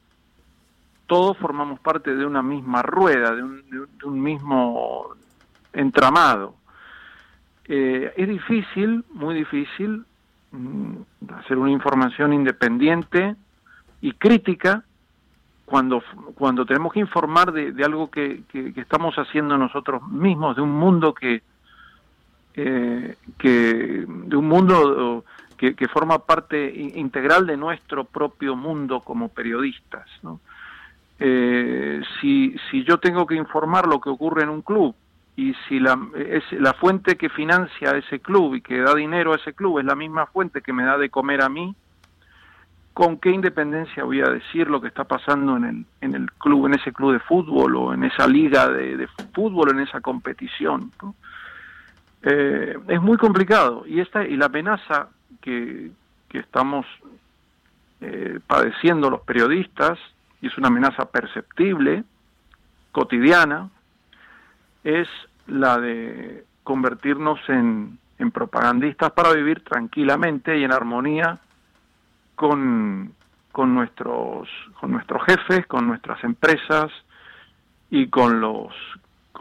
todos 1.08 1.36
formamos 1.38 1.80
parte 1.80 2.14
de 2.14 2.24
una 2.24 2.42
misma 2.42 2.82
rueda, 2.82 3.34
de 3.34 3.42
un, 3.42 3.68
de 3.68 4.06
un 4.06 4.22
mismo 4.22 5.08
entramado. 5.72 6.54
Eh, 7.66 8.12
es 8.16 8.28
difícil, 8.28 9.04
muy 9.12 9.34
difícil, 9.34 10.04
mm, 10.50 10.92
hacer 11.38 11.58
una 11.58 11.70
información 11.70 12.32
independiente 12.32 13.36
y 14.00 14.12
crítica 14.12 14.84
cuando, 15.64 16.02
cuando 16.34 16.66
tenemos 16.66 16.92
que 16.92 17.00
informar 17.00 17.52
de, 17.52 17.72
de 17.72 17.84
algo 17.84 18.10
que, 18.10 18.42
que, 18.48 18.72
estamos 18.76 19.14
haciendo 19.16 19.56
nosotros 19.56 20.06
mismos, 20.08 20.56
de 20.56 20.62
un 20.62 20.72
mundo 20.72 21.14
que, 21.14 21.42
eh, 22.54 23.16
que 23.38 24.04
de 24.06 24.36
un 24.36 24.48
mundo 24.48 25.24
que, 25.56 25.74
que 25.74 25.88
forma 25.88 26.18
parte 26.18 26.70
integral 26.96 27.46
de 27.46 27.56
nuestro 27.56 28.04
propio 28.04 28.56
mundo 28.56 29.00
como 29.00 29.28
periodistas, 29.28 30.06
¿no? 30.22 30.40
eh, 31.24 32.02
si, 32.20 32.56
si 32.68 32.82
yo 32.84 32.98
tengo 32.98 33.26
que 33.26 33.36
informar 33.36 33.86
lo 33.86 34.00
que 34.00 34.10
ocurre 34.10 34.42
en 34.42 34.48
un 34.48 34.62
club 34.62 34.94
y 35.36 35.54
si 35.66 35.80
la, 35.80 35.98
es, 36.14 36.44
la 36.52 36.74
fuente 36.74 37.16
que 37.16 37.28
financia 37.28 37.96
ese 37.96 38.20
club 38.20 38.54
y 38.54 38.60
que 38.60 38.80
da 38.80 38.94
dinero 38.94 39.32
a 39.32 39.36
ese 39.36 39.54
club 39.54 39.78
es 39.78 39.84
la 39.84 39.94
misma 39.94 40.26
fuente 40.26 40.60
que 40.60 40.72
me 40.72 40.84
da 40.84 40.98
de 40.98 41.08
comer 41.08 41.42
a 41.42 41.48
mí, 41.48 41.74
¿con 42.92 43.16
qué 43.18 43.30
independencia 43.30 44.04
voy 44.04 44.20
a 44.20 44.28
decir 44.28 44.68
lo 44.68 44.80
que 44.80 44.88
está 44.88 45.04
pasando 45.04 45.56
en 45.56 45.64
el, 45.64 45.86
en 46.02 46.14
el 46.14 46.30
club, 46.32 46.66
en 46.66 46.74
ese 46.74 46.92
club 46.92 47.12
de 47.12 47.20
fútbol 47.20 47.76
o 47.76 47.94
en 47.94 48.04
esa 48.04 48.26
liga 48.26 48.68
de, 48.68 48.96
de 48.96 49.08
fútbol, 49.34 49.70
en 49.70 49.80
esa 49.80 50.00
competición? 50.00 50.92
Eh, 52.22 52.78
es 52.88 53.00
muy 53.00 53.16
complicado 53.16 53.84
y 53.86 54.00
esta 54.00 54.24
y 54.24 54.36
la 54.36 54.46
amenaza 54.46 55.08
que, 55.40 55.90
que 56.28 56.38
estamos 56.38 56.86
eh, 58.00 58.38
padeciendo 58.46 59.10
los 59.10 59.22
periodistas 59.22 59.98
y 60.40 60.48
es 60.48 60.58
una 60.58 60.68
amenaza 60.68 61.06
perceptible, 61.06 62.04
cotidiana, 62.92 63.70
es 64.84 65.08
la 65.46 65.78
de 65.78 66.44
convertirnos 66.64 67.38
en, 67.48 67.98
en 68.18 68.30
propagandistas 68.30 69.12
para 69.12 69.32
vivir 69.32 69.62
tranquilamente 69.64 70.58
y 70.58 70.64
en 70.64 70.72
armonía 70.72 71.38
con, 72.34 73.14
con, 73.50 73.74
nuestros, 73.74 74.48
con 74.80 74.92
nuestros 74.92 75.22
jefes, 75.24 75.66
con 75.66 75.86
nuestras 75.86 76.22
empresas 76.24 76.90
y 77.90 78.08
con 78.08 78.40
los, 78.40 78.72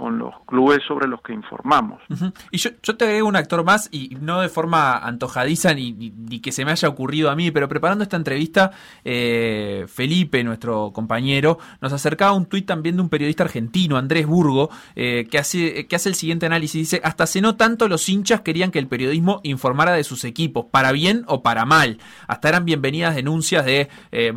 con 0.02 0.18
los 0.18 0.34
clubes 0.48 0.80
sobre 0.88 1.08
los 1.08 1.22
que 1.22 1.32
informamos. 1.32 2.02
Y 2.50 2.58
yo, 2.58 2.72
te 2.98 3.06
agrego 3.06 3.28
un 3.28 3.36
actor 3.36 3.64
más, 3.64 3.88
y 3.92 4.18
no 4.20 4.42
de 4.42 4.50
forma 4.50 4.98
antojadiza 4.98 5.76
ni, 5.76 6.40
que 6.42 6.52
se 6.52 6.66
me 6.66 6.72
haya 6.72 6.88
ocurrido 6.88 7.30
a 7.30 7.36
mí, 7.36 7.52
pero 7.52 7.70
preparando 7.70 8.04
esta 8.04 8.18
entrevista, 8.18 8.72
eh, 9.06 9.86
Felipe, 9.88 10.44
nuestro 10.44 10.92
compañero, 10.92 11.60
nos 11.82 11.94
acercaba 11.94 12.32
un 12.32 12.48
tuit 12.48 12.66
también 12.66 12.96
de 12.96 13.04
un 13.04 13.10
periodista 13.10 13.44
argentino, 13.44 13.96
Andrés 13.96 14.26
Burgo, 14.26 14.72
eh, 14.96 15.28
que, 15.30 15.38
hace, 15.38 15.86
que 15.86 15.96
hace 15.96 16.10
el 16.10 16.16
siguiente 16.16 16.48
análisis. 16.48 16.82
Dice, 16.82 17.02
hasta 17.04 17.28
se 17.28 17.40
no 17.40 17.56
tanto 17.56 17.88
los 17.88 18.10
hinchas 18.10 18.42
querían 18.42 18.72
que 18.72 18.80
el 18.80 18.88
periodismo 18.88 19.40
informara 19.44 19.92
de 19.92 20.04
sus 20.04 20.24
equipos, 20.24 20.66
para 20.72 20.92
bien 20.92 21.26
o 21.28 21.44
para 21.44 21.66
mal. 21.66 22.00
Hasta 22.28 22.50
eran 22.50 22.66
bienvenidas 22.66 23.16
denuncias 23.16 23.66
de 23.66 23.88
eh, 24.12 24.34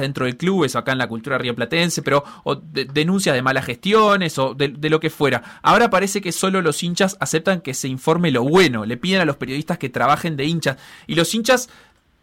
dentro 0.00 0.26
del 0.26 0.36
club, 0.36 0.64
eso 0.64 0.78
acá 0.78 0.92
en 0.92 0.98
la 0.98 1.08
cultura 1.08 1.38
rioplatense, 1.38 2.02
pero 2.02 2.22
o 2.44 2.56
de- 2.56 2.84
denuncias 2.84 3.34
de 3.34 3.40
malas 3.40 3.64
gestiones 3.64 4.38
o 4.38 4.52
de, 4.54 4.68
de 4.68 4.90
lo 4.90 4.97
que 5.00 5.10
fuera. 5.10 5.60
Ahora 5.62 5.90
parece 5.90 6.20
que 6.20 6.32
solo 6.32 6.62
los 6.62 6.82
hinchas 6.82 7.16
aceptan 7.20 7.60
que 7.60 7.74
se 7.74 7.88
informe 7.88 8.30
lo 8.30 8.42
bueno, 8.44 8.84
le 8.84 8.96
piden 8.96 9.20
a 9.20 9.24
los 9.24 9.36
periodistas 9.36 9.78
que 9.78 9.88
trabajen 9.88 10.36
de 10.36 10.44
hinchas 10.44 10.76
y 11.06 11.14
los 11.14 11.34
hinchas 11.34 11.68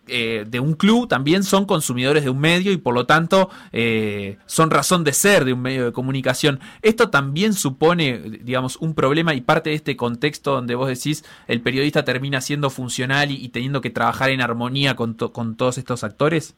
eh, 0.08 0.46
de 0.48 0.60
un 0.60 0.74
club 0.74 1.08
también 1.08 1.44
son 1.44 1.66
consumidores 1.66 2.24
de 2.24 2.30
un 2.30 2.40
medio 2.40 2.72
y 2.72 2.78
por 2.78 2.94
lo 2.94 3.08
tanto 3.08 3.50
eh, 3.72 4.38
son 4.46 4.70
razón 4.70 5.04
de 5.04 5.14
ser 5.14 5.46
de 5.46 5.54
un 5.54 5.62
medio 5.62 5.86
de 5.86 5.92
comunicación. 5.92 6.60
Esto 6.84 7.10
también 7.10 7.54
supone, 7.54 8.20
digamos, 8.20 8.76
un 8.78 8.94
problema 8.94 9.34
y 9.34 9.42
parte 9.42 9.72
de 9.72 9.76
este 9.76 9.96
contexto 9.96 10.54
donde 10.54 10.76
vos 10.76 10.88
decís 10.88 11.26
el 11.48 11.62
periodista 11.62 12.06
termina 12.06 12.42
siendo 12.42 12.70
funcional 12.70 13.32
y, 13.32 13.50
teniendo 13.50 13.82
que 13.82 13.90
trabajar 13.90 14.30
en 14.30 14.42
armonía 14.42 14.96
con, 14.96 15.16
con 15.16 15.56
todos 15.56 15.80
estos 15.80 16.04
actores. 16.04 16.56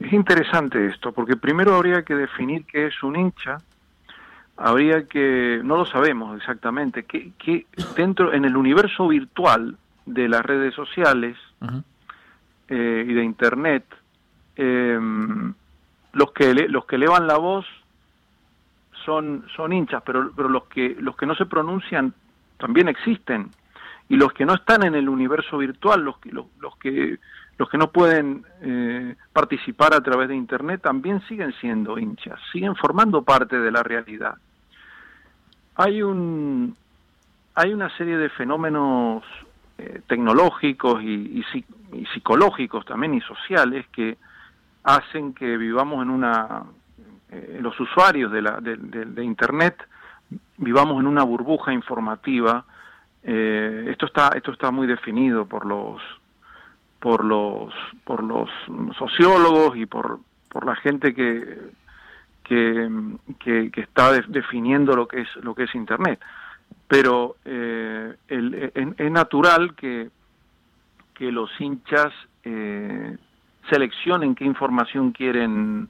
Es 0.00 0.12
interesante 0.12 0.86
esto, 0.88 1.12
porque 1.12 1.36
primero 1.36 1.74
habría 1.74 2.02
que 2.02 2.14
definir 2.14 2.64
qué 2.64 2.88
es 2.88 3.02
un 3.02 3.16
hincha, 3.16 3.58
habría 4.56 5.06
que, 5.06 5.60
no 5.62 5.76
lo 5.76 5.84
sabemos 5.86 6.36
exactamente, 6.36 7.04
que, 7.04 7.32
que 7.38 7.66
dentro, 7.96 8.32
en 8.32 8.44
el 8.44 8.56
universo 8.56 9.08
virtual 9.08 9.76
de 10.06 10.28
las 10.28 10.44
redes 10.44 10.74
sociales 10.74 11.36
eh, 12.68 13.04
y 13.08 13.12
de 13.12 13.22
Internet, 13.24 13.84
eh, 14.56 14.98
los 16.12 16.32
que 16.32 16.54
le- 16.54 16.68
los 16.68 16.86
que 16.86 16.96
elevan 16.96 17.26
la 17.26 17.36
voz 17.36 17.66
son 19.04 19.44
son 19.54 19.72
hinchas, 19.72 20.02
pero 20.04 20.32
pero 20.34 20.48
los 20.48 20.64
que 20.64 20.96
los 20.98 21.16
que 21.16 21.26
no 21.26 21.34
se 21.34 21.46
pronuncian 21.46 22.12
también 22.58 22.88
existen. 22.88 23.50
Y 24.08 24.16
los 24.16 24.32
que 24.32 24.46
no 24.46 24.54
están 24.54 24.84
en 24.84 24.94
el 24.94 25.08
universo 25.08 25.58
virtual, 25.58 26.02
los 26.02 26.18
que 26.18 26.30
los, 26.32 26.46
los 26.60 26.76
que 26.78 27.18
los 27.58 27.68
que 27.70 27.78
no 27.78 27.90
pueden 27.90 28.44
eh, 28.60 29.14
participar 29.32 29.94
a 29.94 30.00
través 30.02 30.28
de 30.28 30.36
internet 30.36 30.80
también 30.82 31.20
siguen 31.28 31.52
siendo 31.60 31.98
hinchas, 31.98 32.38
siguen 32.52 32.76
formando 32.76 33.22
parte 33.22 33.58
de 33.58 33.70
la 33.70 33.82
realidad. 33.82 34.34
Hay 35.76 36.02
un 36.02 36.76
hay 37.54 37.72
una 37.72 37.88
serie 37.96 38.18
de 38.18 38.28
fenómenos 38.28 39.22
eh, 39.78 40.00
tecnológicos 40.06 41.02
y, 41.02 41.42
y 41.54 41.64
y 41.92 42.04
psicológicos 42.06 42.84
también 42.84 43.14
y 43.14 43.20
sociales 43.20 43.86
que 43.92 44.18
hacen 44.82 45.32
que 45.34 45.56
vivamos 45.56 46.02
en 46.02 46.10
una 46.10 46.64
eh, 47.30 47.58
los 47.62 47.78
usuarios 47.80 48.30
de, 48.32 48.42
la, 48.42 48.60
de, 48.60 48.76
de- 48.76 49.04
de 49.06 49.24
internet 49.24 49.76
vivamos 50.58 51.00
en 51.00 51.06
una 51.06 51.22
burbuja 51.22 51.72
informativa 51.72 52.64
eh, 53.22 53.86
esto 53.88 54.06
está 54.06 54.30
esto 54.34 54.52
está 54.52 54.70
muy 54.70 54.86
definido 54.86 55.46
por 55.46 55.64
los 55.64 56.02
por 57.06 57.24
los 57.24 57.72
por 58.02 58.24
los 58.24 58.50
sociólogos 58.98 59.76
y 59.76 59.86
por 59.86 60.18
por 60.48 60.66
la 60.66 60.74
gente 60.74 61.14
que 61.14 61.56
que, 62.42 62.88
que, 63.38 63.70
que 63.70 63.80
está 63.80 64.10
de- 64.10 64.24
definiendo 64.26 64.96
lo 64.96 65.06
que 65.06 65.20
es 65.20 65.28
lo 65.36 65.54
que 65.54 65.64
es 65.64 65.74
internet. 65.76 66.18
Pero 66.88 67.36
eh, 67.44 68.12
el- 68.26 68.54
es, 68.74 68.88
es 68.98 69.10
natural 69.12 69.76
que 69.76 70.10
que 71.14 71.30
los 71.30 71.48
hinchas 71.60 72.12
eh, 72.42 73.16
seleccionen 73.70 74.34
qué 74.34 74.44
información 74.44 75.12
quieren 75.12 75.88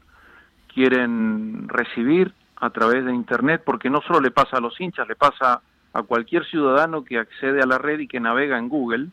quieren 0.74 1.66
recibir 1.66 2.34
a 2.56 2.68
través 2.68 3.06
de 3.06 3.14
internet 3.14 3.62
porque 3.64 3.88
no 3.88 4.02
solo 4.02 4.20
le 4.20 4.30
pasa 4.32 4.58
a 4.58 4.60
los 4.60 4.78
hinchas 4.78 5.08
le 5.08 5.16
pasa 5.16 5.62
a 5.94 6.02
cualquier 6.02 6.44
ciudadano 6.44 7.04
que 7.04 7.18
accede 7.18 7.62
a 7.62 7.66
la 7.66 7.78
red 7.78 8.00
y 8.00 8.06
que 8.06 8.20
navega 8.20 8.58
en 8.58 8.68
Google 8.68 9.06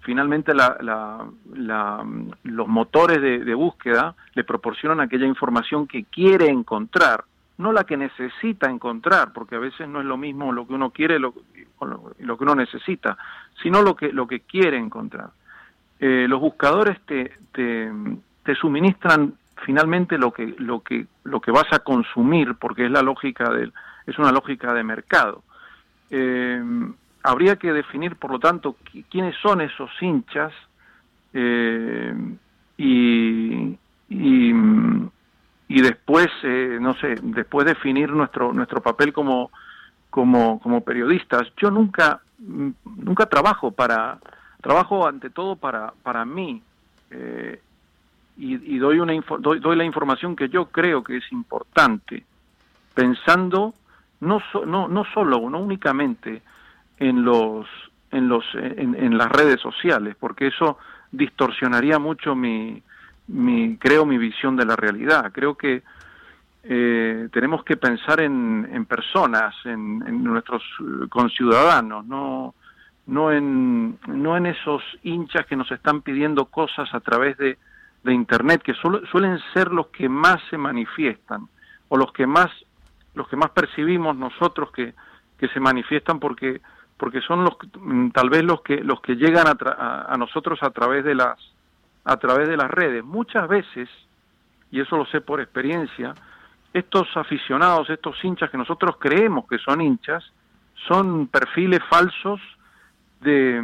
finalmente 0.00 0.54
la- 0.54 0.76
la- 0.80 2.04
los 2.44 2.68
motores 2.68 3.20
de, 3.20 3.54
búsqueda 3.54 4.14
le 4.34 4.44
proporcionan 4.44 5.00
aquella 5.00 5.26
información 5.26 5.86
que 5.86 6.04
quiere 6.04 6.48
encontrar, 6.48 7.24
no 7.58 7.72
la 7.72 7.84
que 7.84 7.96
necesita 7.96 8.70
encontrar, 8.70 9.32
porque 9.32 9.56
a 9.56 9.58
veces 9.58 9.88
no 9.88 10.00
es 10.00 10.06
lo 10.06 10.16
mismo 10.16 10.52
lo 10.52 10.66
que 10.66 10.74
uno 10.74 10.90
quiere 10.90 11.18
lo, 11.18 11.34
lo, 11.80 12.12
lo 12.18 12.38
que 12.38 12.44
uno 12.44 12.54
necesita, 12.54 13.16
sino 13.62 13.82
lo 13.82 13.96
que, 13.96 14.12
lo 14.12 14.26
que 14.26 14.40
quiere 14.40 14.78
encontrar. 14.78 15.30
Eh, 15.98 16.26
los 16.28 16.40
buscadores 16.40 17.00
te, 17.06 17.32
te, 17.52 17.90
te 18.44 18.54
suministran 18.54 19.34
finalmente 19.64 20.16
lo 20.16 20.30
que, 20.32 20.54
lo, 20.58 20.80
que, 20.80 21.06
lo 21.24 21.40
que 21.40 21.50
vas 21.50 21.66
a 21.72 21.80
consumir, 21.80 22.54
porque 22.54 22.84
es 22.84 22.90
la 22.92 23.02
lógica 23.02 23.50
del, 23.50 23.72
es 24.06 24.16
una 24.18 24.30
lógica 24.30 24.72
de 24.72 24.84
mercado. 24.84 25.42
Eh, 26.10 26.62
habría 27.22 27.56
que 27.56 27.72
definir, 27.72 28.16
por 28.16 28.30
lo 28.30 28.38
tanto, 28.38 28.76
qui- 28.92 29.04
quiénes 29.10 29.36
son 29.42 29.60
esos 29.60 29.90
hinchas 30.00 30.52
eh, 31.34 32.14
y, 32.76 33.76
y, 34.08 34.52
y 35.68 35.82
después, 35.82 36.28
eh, 36.42 36.78
no 36.80 36.94
sé, 36.94 37.16
después 37.22 37.66
definir 37.66 38.10
nuestro 38.10 38.52
nuestro 38.52 38.80
papel 38.80 39.12
como 39.12 39.50
como 40.10 40.58
como 40.60 40.80
periodistas. 40.82 41.48
Yo 41.58 41.70
nunca 41.70 42.20
nunca 42.38 43.26
trabajo 43.26 43.70
para 43.72 44.18
trabajo 44.62 45.06
ante 45.06 45.28
todo 45.30 45.56
para 45.56 45.92
para 46.02 46.24
mí 46.24 46.62
eh, 47.10 47.60
y, 48.36 48.74
y 48.74 48.78
doy 48.78 49.00
una 49.00 49.12
doy, 49.40 49.58
doy 49.60 49.76
la 49.76 49.84
información 49.84 50.34
que 50.36 50.48
yo 50.48 50.66
creo 50.66 51.02
que 51.02 51.16
es 51.18 51.32
importante 51.32 52.24
pensando 52.94 53.74
no 54.20 54.40
so- 54.52 54.64
no 54.64 54.88
no 54.88 55.04
solo 55.12 55.50
no 55.50 55.58
únicamente 55.58 56.42
en 56.98 57.24
los 57.24 57.66
en 58.10 58.28
los 58.28 58.44
en, 58.54 58.94
en 58.94 59.18
las 59.18 59.28
redes 59.28 59.60
sociales 59.60 60.16
porque 60.18 60.48
eso 60.48 60.78
distorsionaría 61.12 61.98
mucho 61.98 62.34
mi 62.34 62.82
mi 63.28 63.76
creo 63.76 64.06
mi 64.06 64.18
visión 64.18 64.56
de 64.56 64.64
la 64.64 64.76
realidad. 64.76 65.30
Creo 65.32 65.56
que 65.56 65.82
eh, 66.64 67.28
tenemos 67.32 67.64
que 67.64 67.76
pensar 67.76 68.20
en, 68.20 68.68
en 68.72 68.84
personas 68.84 69.54
en, 69.64 70.02
en 70.06 70.24
nuestros 70.24 70.62
eh, 70.80 71.08
conciudadanos 71.08 72.04
no 72.06 72.54
no 73.06 73.32
en 73.32 73.98
no 74.06 74.36
en 74.36 74.46
esos 74.46 74.82
hinchas 75.02 75.46
que 75.46 75.56
nos 75.56 75.70
están 75.70 76.02
pidiendo 76.02 76.46
cosas 76.46 76.92
a 76.92 77.00
través 77.00 77.38
de, 77.38 77.58
de 78.02 78.12
internet 78.12 78.62
que 78.62 78.74
suelen 78.74 79.38
ser 79.54 79.72
los 79.72 79.88
que 79.88 80.08
más 80.08 80.40
se 80.50 80.58
manifiestan 80.58 81.48
o 81.88 81.96
los 81.96 82.12
que 82.12 82.26
más 82.26 82.50
los 83.14 83.28
que 83.28 83.36
más 83.36 83.50
percibimos 83.50 84.16
nosotros 84.16 84.70
que, 84.72 84.94
que 85.38 85.48
se 85.48 85.60
manifiestan 85.60 86.18
porque 86.20 86.60
porque 86.98 87.20
son 87.22 87.44
los 87.44 87.56
tal 88.12 88.28
vez 88.28 88.42
los 88.44 88.60
que 88.62 88.82
los 88.82 89.00
que 89.00 89.14
llegan 89.16 89.46
a, 89.46 89.54
tra- 89.56 89.76
a- 90.08 90.16
nosotros 90.18 90.58
a 90.62 90.70
través 90.70 91.04
de 91.04 91.14
las 91.14 91.38
a 92.04 92.16
través 92.16 92.48
de 92.48 92.56
las 92.56 92.70
redes 92.70 93.04
muchas 93.04 93.48
veces 93.48 93.88
y 94.70 94.80
eso 94.80 94.96
lo 94.96 95.06
sé 95.06 95.20
por 95.20 95.40
experiencia 95.40 96.14
estos 96.72 97.08
aficionados 97.16 97.88
estos 97.90 98.22
hinchas 98.24 98.50
que 98.50 98.58
nosotros 98.58 98.96
creemos 98.98 99.46
que 99.48 99.58
son 99.58 99.80
hinchas 99.80 100.24
son 100.86 101.26
perfiles 101.28 101.80
falsos 101.88 102.40
de, 103.20 103.60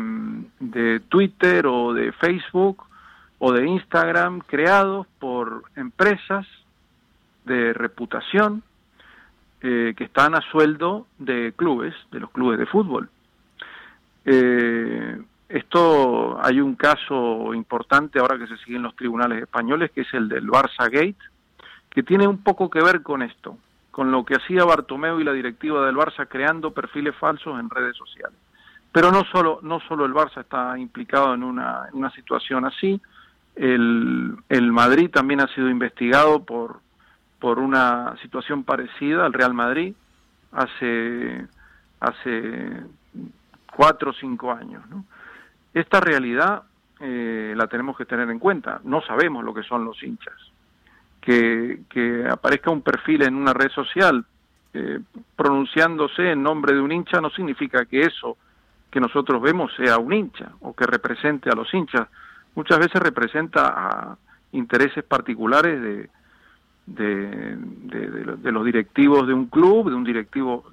de 0.61 1.01
Twitter 1.09 1.67
o 1.67 1.93
de 1.93 2.13
Facebook 2.13 2.85
o 3.39 3.53
de 3.53 3.67
Instagram 3.67 4.41
creados 4.41 5.07
por 5.19 5.65
empresas 5.77 6.47
de 7.45 7.73
reputación 7.73 8.63
eh, 9.61 9.95
que 9.97 10.05
están 10.05 10.35
a 10.35 10.41
sueldo 10.51 11.07
de 11.19 11.53
clubes, 11.57 11.95
de 12.11 12.21
los 12.21 12.31
clubes 12.31 12.59
de 12.59 12.67
fútbol. 12.67 13.09
Eh, 14.25 15.21
esto 15.49 16.39
hay 16.43 16.61
un 16.61 16.75
caso 16.75 17.55
importante 17.55 18.19
ahora 18.19 18.39
que 18.39 18.47
se 18.47 18.57
sigue 18.59 18.77
en 18.77 18.83
los 18.83 18.97
tribunales 18.97 19.43
españoles, 19.43 19.91
que 19.93 20.03
es 20.03 20.15
el 20.15 20.29
del 20.29 20.49
Barça 20.49 20.91
Gate, 20.91 21.17
que 21.91 22.03
tiene 22.03 22.27
un 22.27 22.43
poco 22.43 22.71
que 22.71 22.83
ver 22.83 23.03
con 23.03 23.23
esto, 23.23 23.57
con 23.91 24.11
lo 24.11 24.25
que 24.25 24.35
hacía 24.35 24.65
Bartomeu 24.65 25.21
y 25.21 25.25
la 25.25 25.33
directiva 25.33 25.87
del 25.87 25.97
Barça 25.97 26.27
creando 26.29 26.73
perfiles 26.73 27.15
falsos 27.17 27.59
en 27.61 27.71
redes 27.71 27.97
sociales. 27.97 28.39
Pero 28.91 29.11
no 29.11 29.25
solo, 29.25 29.61
no 29.63 29.81
solo 29.81 30.05
el 30.05 30.13
Barça 30.13 30.41
está 30.41 30.79
implicado 30.79 31.35
en 31.35 31.43
una, 31.43 31.89
en 31.93 31.99
una 31.99 32.11
situación 32.11 32.65
así, 32.65 33.01
el, 33.55 34.37
el 34.49 34.73
Madrid 34.73 35.11
también 35.11 35.41
ha 35.41 35.49
sido 35.55 35.69
investigado 35.69 36.45
por, 36.45 36.81
por 37.39 37.59
una 37.59 38.17
situación 38.23 38.65
parecida 38.65 39.27
al 39.27 39.33
Real 39.33 39.55
Madrid 39.55 39.95
hace, 40.51 41.47
hace 42.01 42.83
cuatro 43.75 44.11
o 44.11 44.15
cinco 44.15 44.53
años. 44.53 44.83
¿no? 44.89 45.05
Esta 45.73 46.01
realidad 46.01 46.63
eh, 47.01 47.55
la 47.57 47.67
tenemos 47.67 47.97
que 47.97 48.05
tener 48.05 48.31
en 48.31 48.39
cuenta. 48.39 48.81
No 48.85 49.03
sabemos 49.03 49.45
lo 49.45 49.53
que 49.53 49.63
son 49.63 49.85
los 49.85 50.03
hinchas. 50.03 50.35
Que, 51.21 51.81
que 51.89 52.27
aparezca 52.29 52.71
un 52.71 52.83
perfil 52.83 53.23
en 53.23 53.35
una 53.35 53.55
red 53.55 53.71
social 53.71 54.25
eh, 54.75 55.01
pronunciándose 55.37 56.33
en 56.33 56.43
nombre 56.43 56.75
de 56.75 56.81
un 56.81 56.93
hincha 56.93 57.21
no 57.21 57.31
significa 57.31 57.87
que 57.87 58.03
eso 58.03 58.37
que 58.91 59.01
nosotros 59.01 59.41
vemos 59.41 59.73
sea 59.75 59.99
un 59.99 60.13
hincha 60.13 60.53
o 60.61 60.75
que 60.75 60.85
represente 60.87 61.49
a 61.51 61.55
los 61.55 61.73
hinchas. 61.73 62.09
Muchas 62.55 62.79
veces 62.79 63.01
representa 63.03 63.69
a 63.69 64.19
intereses 64.53 65.03
particulares 65.03 65.81
de, 65.81 66.11
de, 66.87 67.57
de, 67.57 68.37
de 68.37 68.53
los 68.53 68.65
directivos 68.65 69.27
de 69.27 69.33
un 69.33 69.47
club, 69.47 69.89
de 69.89 69.97
un 69.97 70.05
directivo 70.05 70.65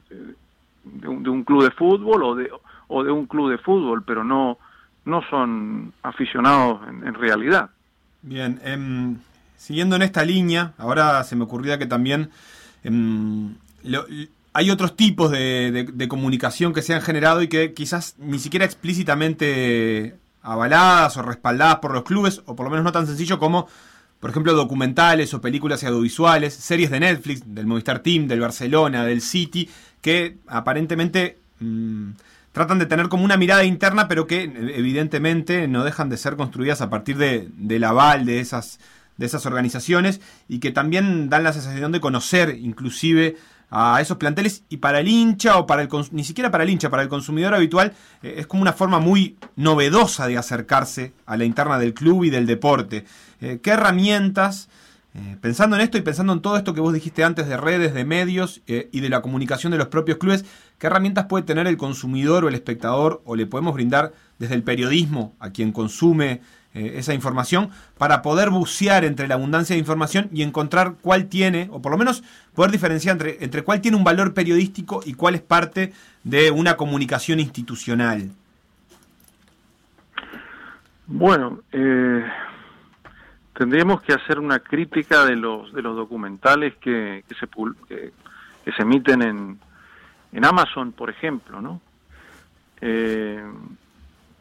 de 0.83 1.07
un, 1.07 1.23
de 1.23 1.29
un 1.29 1.43
club 1.43 1.63
de 1.63 1.71
fútbol 1.71 2.23
o 2.23 2.35
de, 2.35 2.51
o 2.91 3.03
de 3.03 3.11
un 3.11 3.25
club 3.25 3.49
de 3.49 3.57
fútbol, 3.57 4.03
pero 4.03 4.23
no, 4.23 4.57
no 5.05 5.21
son 5.29 5.93
aficionados 6.03 6.81
en, 6.87 7.13
realidad. 7.13 7.69
Bien, 8.21 8.59
em, 8.63 9.17
siguiendo 9.55 9.95
en 9.95 10.01
esta 10.01 10.23
línea, 10.23 10.73
ahora 10.77 11.23
se 11.23 11.35
me 11.35 11.45
ocurría 11.45 11.79
que 11.79 11.85
también 11.85 12.29
em, 12.83 13.55
hay 14.53 14.69
otros 14.69 14.97
tipos 14.97 15.31
de, 15.31 16.07
comunicación 16.09 16.73
que 16.73 16.81
se 16.81 16.93
han 16.93 17.01
generado 17.01 17.41
y 17.41 17.47
que 17.47 17.73
quizás 17.73 18.15
ni 18.19 18.39
siquiera 18.39 18.65
explícitamente 18.65 20.17
avaladas 20.43 21.15
o 21.15 21.21
respaldadas 21.21 21.77
por 21.77 21.93
los 21.93 22.03
clubes, 22.03 22.41
o 22.45 22.55
por 22.55 22.65
lo 22.65 22.71
menos 22.71 22.83
no 22.83 22.91
tan 22.91 23.07
sencillo 23.07 23.39
como, 23.39 23.67
por 24.19 24.31
ejemplo, 24.31 24.53
documentales 24.53 25.33
o 25.33 25.39
películas 25.39 25.83
audiovisuales, 25.85 26.53
series 26.53 26.91
de 26.91 26.99
Netflix, 26.99 27.43
del 27.45 27.67
Movistar 27.67 27.99
Team, 27.99 28.27
del 28.27 28.41
Barcelona, 28.41 29.05
del 29.05 29.21
City, 29.21 29.69
que 30.01 30.37
aparentemente 30.47 31.37
mmm, 31.59 32.09
tratan 32.51 32.79
de 32.79 32.85
tener 32.85 33.09
como 33.09 33.23
una 33.23 33.37
mirada 33.37 33.63
interna, 33.63 34.07
pero 34.07 34.27
que 34.27 34.43
evidentemente 34.43 35.67
no 35.67 35.83
dejan 35.83 36.09
de 36.09 36.17
ser 36.17 36.35
construidas 36.35 36.81
a 36.81 36.89
partir 36.89 37.17
de, 37.17 37.49
del 37.53 37.83
aval 37.83 38.25
de 38.25 38.39
esas, 38.39 38.79
de 39.17 39.25
esas 39.25 39.45
organizaciones 39.45 40.21
y 40.47 40.59
que 40.59 40.71
también 40.71 41.29
dan 41.29 41.43
la 41.43 41.53
sensación 41.53 41.91
de 41.91 42.01
conocer 42.01 42.57
inclusive 42.59 43.37
a 43.73 44.01
esos 44.01 44.17
planteles 44.17 44.63
y 44.67 44.77
para 44.77 44.99
el 44.99 45.07
hincha 45.07 45.57
o 45.57 45.65
para 45.65 45.81
el 45.81 45.89
ni 46.11 46.25
siquiera 46.25 46.51
para 46.51 46.65
el 46.65 46.69
hincha, 46.69 46.89
para 46.89 47.03
el 47.03 47.09
consumidor 47.09 47.55
habitual 47.55 47.93
eh, 48.21 48.35
es 48.37 48.47
como 48.47 48.61
una 48.61 48.73
forma 48.73 48.99
muy 48.99 49.37
novedosa 49.55 50.27
de 50.27 50.37
acercarse 50.37 51.13
a 51.25 51.37
la 51.37 51.45
interna 51.45 51.79
del 51.79 51.93
club 51.93 52.25
y 52.25 52.29
del 52.29 52.45
deporte. 52.45 53.05
Eh, 53.39 53.59
¿Qué 53.63 53.71
herramientas, 53.71 54.67
eh, 55.13 55.37
pensando 55.41 55.75
en 55.75 55.81
esto 55.81 55.97
y 55.97 56.01
pensando 56.01 56.31
en 56.31 56.41
todo 56.41 56.55
esto 56.55 56.73
que 56.73 56.79
vos 56.79 56.93
dijiste 56.93 57.23
antes 57.23 57.47
de 57.47 57.57
redes, 57.57 57.93
de 57.93 58.05
medios 58.05 58.61
eh, 58.67 58.89
y 58.93 59.01
de 59.01 59.09
la 59.09 59.21
comunicación 59.21 59.71
de 59.71 59.77
los 59.77 59.87
propios 59.87 60.17
clubes, 60.17 60.45
qué 60.77 60.87
herramientas 60.87 61.25
puede 61.25 61.43
tener 61.43 61.67
el 61.67 61.77
consumidor 61.77 62.45
o 62.45 62.47
el 62.47 62.55
espectador 62.55 63.21
o 63.25 63.35
le 63.35 63.45
podemos 63.45 63.73
brindar 63.73 64.13
desde 64.39 64.55
el 64.55 64.63
periodismo 64.63 65.33
a 65.39 65.49
quien 65.49 65.73
consume 65.73 66.41
eh, 66.73 66.93
esa 66.95 67.13
información 67.13 67.69
para 67.97 68.21
poder 68.21 68.49
bucear 68.49 69.03
entre 69.03 69.27
la 69.27 69.35
abundancia 69.35 69.75
de 69.75 69.79
información 69.81 70.29
y 70.31 70.43
encontrar 70.43 70.95
cuál 71.01 71.25
tiene, 71.25 71.67
o 71.73 71.81
por 71.81 71.91
lo 71.91 71.97
menos 71.97 72.23
poder 72.55 72.71
diferenciar 72.71 73.15
entre, 73.15 73.43
entre 73.43 73.63
cuál 73.63 73.81
tiene 73.81 73.97
un 73.97 74.05
valor 74.05 74.33
periodístico 74.33 75.01
y 75.05 75.15
cuál 75.15 75.35
es 75.35 75.41
parte 75.41 75.91
de 76.23 76.51
una 76.51 76.77
comunicación 76.77 77.41
institucional. 77.41 78.31
Bueno, 81.07 81.59
eh, 81.73 82.23
tendríamos 83.61 84.01
que 84.01 84.13
hacer 84.13 84.39
una 84.39 84.57
crítica 84.57 85.23
de 85.23 85.35
los 85.35 85.71
de 85.71 85.83
los 85.83 85.95
documentales 85.95 86.73
que, 86.77 87.23
que 87.29 87.35
se 87.35 87.47
que, 87.87 88.11
que, 88.65 88.71
se 88.71 88.81
emiten 88.81 89.21
en, 89.21 89.59
en 90.31 90.45
Amazon, 90.45 90.93
por 90.93 91.11
ejemplo, 91.11 91.61
¿no? 91.61 91.79
Eh, 92.81 93.39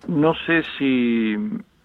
no 0.08 0.34
sé 0.46 0.64
si 0.78 1.36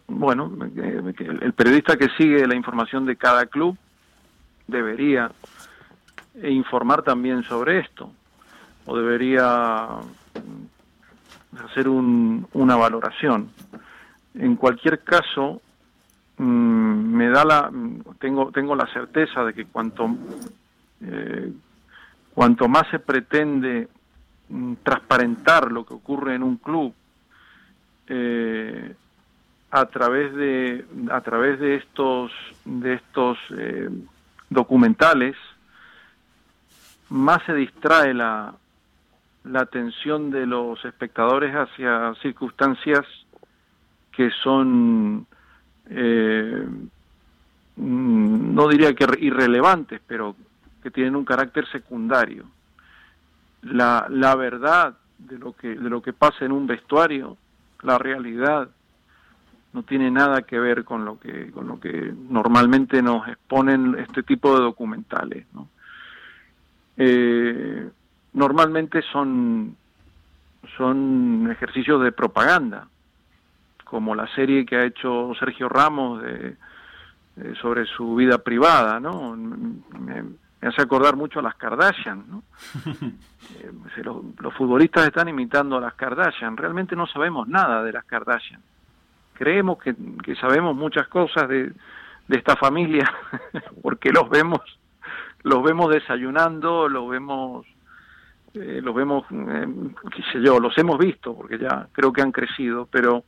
bueno, 0.08 0.50
el 0.62 1.52
periodista 1.52 1.98
que 1.98 2.08
sigue 2.18 2.48
la 2.48 2.56
información 2.56 3.06
de 3.06 3.18
cada 3.18 3.48
club 3.48 3.78
debería 4.68 5.30
informar 6.42 7.02
también 7.02 7.44
sobre 7.44 7.80
esto, 7.80 8.14
o 8.86 8.96
debería 8.96 9.90
hacer 11.66 11.90
un, 11.90 12.48
una 12.54 12.78
valoración. 12.78 13.50
En 14.36 14.56
cualquier 14.56 15.04
caso, 15.04 15.62
mmm, 16.38 17.16
me 17.16 17.30
da 17.30 17.44
la, 17.46 17.72
tengo, 18.20 18.52
tengo 18.52 18.76
la 18.76 18.88
certeza 18.94 19.44
de 19.44 19.54
que 19.54 19.66
cuanto, 19.66 20.10
eh, 21.02 21.52
cuanto 22.34 22.68
más 22.68 22.84
se 22.92 23.00
pretende 23.00 23.88
mmm, 24.50 24.74
transparentar 24.84 25.72
lo 25.72 25.86
que 25.86 25.94
ocurre 25.94 26.36
en 26.36 26.44
un 26.44 26.58
club, 26.58 26.94
eh, 28.08 28.96
a 29.72 29.86
través 29.88 30.34
de 30.36 30.86
a 31.12 31.22
través 31.22 31.60
de 31.60 31.76
estos 31.76 32.32
de 32.64 32.94
estos 32.94 33.38
eh, 33.58 33.90
documentales 34.50 35.36
más 37.10 37.44
se 37.46 37.54
distrae 37.54 38.14
la 38.14 38.54
la 39.44 39.62
atención 39.62 40.32
de 40.32 40.46
los 40.46 40.84
espectadores 40.86 41.54
hacia 41.54 42.14
circunstancias 42.22 43.06
que 44.12 44.30
son 44.44 45.28
eh, 45.90 46.68
no 47.78 48.68
diría 48.68 48.94
que 48.94 49.06
irrelevantes 49.20 50.02
pero 50.08 50.36
que 50.82 50.92
tienen 50.92 51.16
un 51.16 51.26
carácter 51.26 51.68
secundario. 51.72 52.46
La 53.64 54.08
la 54.10 54.36
verdad 54.36 54.96
de 55.18 55.38
lo 55.38 55.54
que 55.54 55.76
de 55.76 55.90
lo 55.90 56.02
que 56.02 56.14
pasa 56.14 56.46
en 56.46 56.52
un 56.52 56.68
vestuario 56.68 57.38
la 57.82 57.98
realidad 57.98 58.70
no 59.74 59.84
tiene 59.84 60.10
nada 60.10 60.44
que 60.44 60.60
ver 60.60 60.84
con 60.86 61.06
lo 61.06 61.20
que 61.20 61.52
con 61.52 61.68
lo 61.68 61.80
que 61.80 62.14
normalmente 62.30 63.02
nos 63.02 63.28
exponen 63.28 63.96
este 64.00 64.24
tipo 64.24 64.56
de 64.56 64.64
documentales 64.64 65.46
eh, 66.98 67.90
normalmente 68.34 69.02
son 69.12 69.76
son 70.78 71.50
ejercicios 71.52 72.02
de 72.04 72.12
propaganda 72.12 72.88
como 73.96 74.14
la 74.14 74.28
serie 74.36 74.66
que 74.66 74.76
ha 74.76 74.84
hecho 74.84 75.32
Sergio 75.40 75.70
Ramos 75.70 76.22
de, 76.22 76.58
de 77.38 77.56
sobre 77.56 77.86
su 77.86 78.14
vida 78.14 78.40
privada 78.40 79.00
no 79.00 79.38
me, 79.38 80.22
me, 80.22 80.68
hace 80.68 80.82
acordar 80.82 81.16
mucho 81.16 81.40
a 81.40 81.44
las 81.44 81.56
Kardashian 81.56 82.26
no 82.28 82.44
eh, 83.62 83.72
los, 84.04 84.18
los 84.38 84.54
futbolistas 84.54 85.08
están 85.08 85.30
imitando 85.30 85.78
a 85.78 85.80
las 85.80 85.94
Kardashian. 85.94 86.58
Realmente 86.58 86.94
no 86.94 87.08
sabemos 87.08 87.48
nada 87.48 87.82
de 87.84 87.94
las 87.94 88.04
Kardashian. 88.04 88.62
Creemos 89.34 89.78
que, 89.82 89.96
que 90.22 90.36
sabemos 90.36 90.76
muchas 90.76 91.08
cosas 91.08 91.48
de, 91.48 91.72
de 92.28 92.38
esta 92.38 92.58
familia 92.58 93.10
porque 93.82 94.12
los 94.12 94.30
vemos 94.30 94.60
los 95.44 95.64
vemos 95.64 95.90
desayunando 95.90 96.90
los 96.90 97.10
vemos 97.10 97.66
eh, 98.56 98.82
los 98.84 98.94
vemos 98.94 99.24
eh, 99.32 99.68
qué 100.14 100.22
sé 100.34 100.42
yo 100.42 100.60
los 100.60 100.78
hemos 100.78 100.98
visto 100.98 101.34
porque 101.34 101.58
ya 101.58 101.88
creo 101.94 102.12
que 102.12 102.22
han 102.22 102.34
crecido 102.34 102.90
pero 102.92 103.24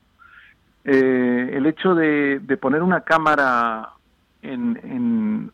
eh, 0.90 1.50
el 1.54 1.66
hecho 1.66 1.94
de, 1.94 2.40
de, 2.40 2.56
poner 2.56 2.82
una 2.82 3.02
cámara 3.02 3.90
en, 4.42 5.52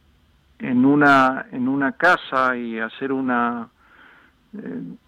en, 0.59 0.85
una 0.85 1.47
en 1.51 1.67
una 1.67 1.93
casa 1.93 2.55
y 2.55 2.79
hacer 2.79 3.11
una 3.11 3.67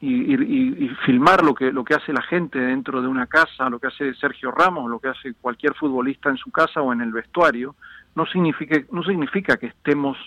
y, 0.02 0.34
y, 0.34 0.86
y, 0.86 0.90
filmar 1.06 1.44
lo 1.44 1.54
que 1.54 1.72
lo 1.72 1.86
que 1.86 1.94
hace 1.94 2.12
la 2.12 2.24
gente 2.24 2.58
dentro 2.58 3.04
de 3.04 3.08
una 3.08 3.28
casa, 3.28 3.70
lo 3.70 3.78
que 3.78 3.86
hace 3.86 4.16
Sergio 4.16 4.50
Ramos, 4.50 4.90
lo 4.90 4.98
que 4.98 5.10
hace 5.10 5.36
cualquier 5.40 5.76
futbolista 5.76 6.32
en 6.32 6.38
su 6.38 6.50
casa 6.50 6.82
o 6.82 6.92
en 6.92 7.02
el 7.02 7.12
vestuario, 7.12 7.76
no 8.16 8.26
significa 8.26 8.82
no 8.92 9.04
significa 9.04 9.58
que 9.58 9.68
estemos 9.68 10.18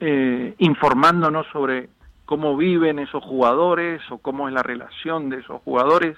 eh, 0.00 0.54
informándonos 0.56 1.46
sobre 1.52 1.90
cómo 2.24 2.56
viven 2.56 2.98
esos 2.98 3.22
jugadores 3.22 4.00
o 4.10 4.16
cómo 4.16 4.48
es 4.48 4.54
la 4.54 4.62
relación 4.62 5.28
de 5.28 5.40
esos 5.40 5.60
jugadores, 5.60 6.16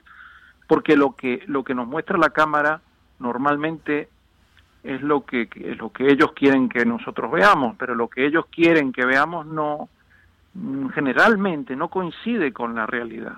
porque 0.69 0.97
lo 0.97 1.17
que 1.17 1.43
lo 1.47 1.65
que 1.65 1.75
nos 1.75 1.89
muestra 1.89 2.17
la 2.17 2.31
cámara 2.31 2.81
normalmente 3.19 4.09
es 4.85 5.03
lo 5.03 5.25
que 5.25 5.49
lo 5.77 5.91
que 5.91 6.13
ellos 6.13 6.33
quieren 6.33 6.69
que 6.69 6.85
nosotros 6.85 7.33
veamos, 7.33 7.75
pero 7.77 7.97
lo 7.97 8.07
que 8.07 8.25
ellos 8.25 8.47
quieren 8.47 8.93
que 8.93 9.05
veamos 9.05 9.45
no 9.47 9.89
Mm, 10.55 10.89
generalmente 10.89 11.77
no 11.77 11.89
coincide 11.89 12.53
con 12.53 12.75
la 12.75 12.87
realidad. 12.87 13.37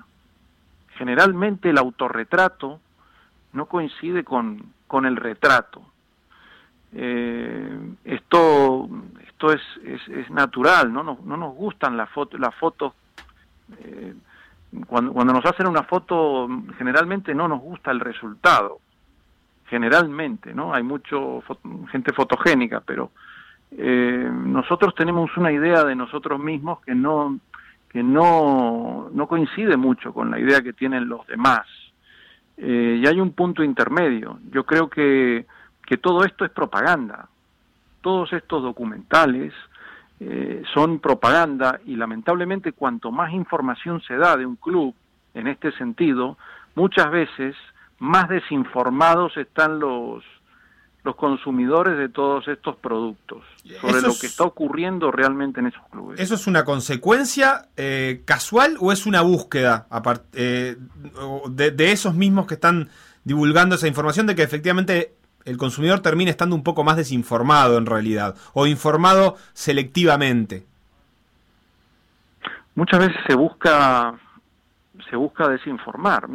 Generalmente 0.97 1.71
el 1.71 1.79
autorretrato 1.79 2.81
no 3.53 3.67
coincide 3.67 4.25
con, 4.25 4.73
con 4.87 5.07
el 5.07 5.17
retrato. 5.17 5.83
Eh, 6.93 7.79
esto 8.05 8.89
esto 9.27 9.53
es, 9.53 9.63
es, 9.85 10.09
es, 10.09 10.31
natural, 10.31 10.93
no 10.93 11.03
nos, 11.03 11.23
no 11.25 11.37
nos 11.37 11.55
gustan 11.55 11.97
las 11.97 12.11
fotos, 12.11 12.41
las 12.41 12.55
fotos 12.57 12.93
eh, 13.79 14.15
cuando, 14.87 15.25
nos 15.25 15.45
hacen 15.45 15.67
una 15.67 15.83
foto 15.83 16.49
generalmente 16.79 17.35
no 17.35 17.49
nos 17.49 17.61
gusta 17.61 17.91
el 17.91 18.01
resultado, 18.01 18.79
generalmente, 19.67 20.55
¿no? 20.55 20.73
Hay 20.75 20.83
mucho 20.83 21.43
gente 21.91 22.13
fotogénica, 22.13 22.81
pero 22.81 23.11
eh, 23.73 24.31
nosotros 24.33 24.95
tenemos 24.95 25.37
una 25.37 25.53
idea 25.53 25.85
de 25.85 25.95
nosotros 25.95 26.39
mismos 26.41 26.81
que 26.81 26.95
no 26.95 27.39
que 27.91 28.05
no, 28.05 29.11
no 29.13 29.27
coincide 29.27 29.77
mucho 29.77 30.15
con 30.15 30.31
la 30.31 30.39
idea 30.39 30.63
que 30.63 30.73
tienen 30.73 31.09
los 31.09 31.27
demás. 31.27 31.67
Eh, 32.57 33.01
y 33.03 33.07
hay 33.07 33.19
un 33.19 33.33
punto 33.33 33.65
intermedio. 33.65 34.39
Yo 34.53 34.65
creo 34.65 34.89
que, 34.89 35.45
que 35.85 35.97
todo 35.97 36.25
esto 36.25 36.45
es 36.45 36.53
propaganda. 36.53 37.29
Todos 38.01 38.33
estos 38.33 38.63
documentales 38.63 39.53
eh, 40.21 40.63
son 40.75 40.99
propaganda 40.99 41.81
y 41.87 41.97
lamentablemente 41.97 42.73
cuanto 42.73 43.11
más 43.11 43.33
información 43.33 44.03
se 44.03 44.17
da 44.17 44.37
de 44.37 44.45
un 44.45 44.57
club 44.57 44.95
en 45.33 45.47
este 45.47 45.73
sentido, 45.73 46.37
muchas 46.75 47.11
veces 47.11 47.57
más 47.99 48.29
desinformados 48.29 49.37
están 49.37 49.79
los 49.79 50.23
los 51.03 51.17
consumidores 51.17 51.97
de 51.97 52.11
todos 52.11 52.47
estos 52.49 52.77
productos 52.77 53.43
sobre 53.81 53.99
Eso 53.99 54.09
lo 54.09 54.15
que 54.21 54.27
está 54.27 54.45
ocurriendo 54.45 55.11
realmente 55.11 55.61
en 55.61 55.69
esos 55.69 55.83
clubes. 55.91 56.21
¿Eso 56.21 56.35
es 56.35 56.47
una 56.47 56.65
consecuencia 56.65 57.69
eh, 57.79 58.21
casual 58.27 58.77
o 58.81 58.93
es 58.93 59.07
una 59.07 59.23
búsqueda 59.23 59.87
eh, 60.35 60.77
de, 61.49 61.71
de 61.71 61.93
esos 61.93 62.15
mismos 62.15 62.47
que 62.47 62.55
están 62.55 62.91
divulgando 63.25 63.77
esa 63.77 63.89
información 63.89 64.27
de 64.27 64.35
que 64.35 64.43
efectivamente 64.43 65.15
el 65.45 65.57
consumidor 65.57 66.01
termine 66.01 66.31
estando 66.31 66.55
un 66.57 66.63
poco 66.63 66.85
más 66.85 66.97
desinformado 66.97 67.79
en 67.79 67.87
realidad 67.87 68.37
o 68.55 68.67
informado 68.67 69.37
selectivamente? 69.53 70.65
muchas 72.75 73.01
veces 73.01 73.17
se 73.27 73.35
busca 73.35 74.15
se 75.11 75.17
busca 75.17 75.49
desinformar. 75.49 76.29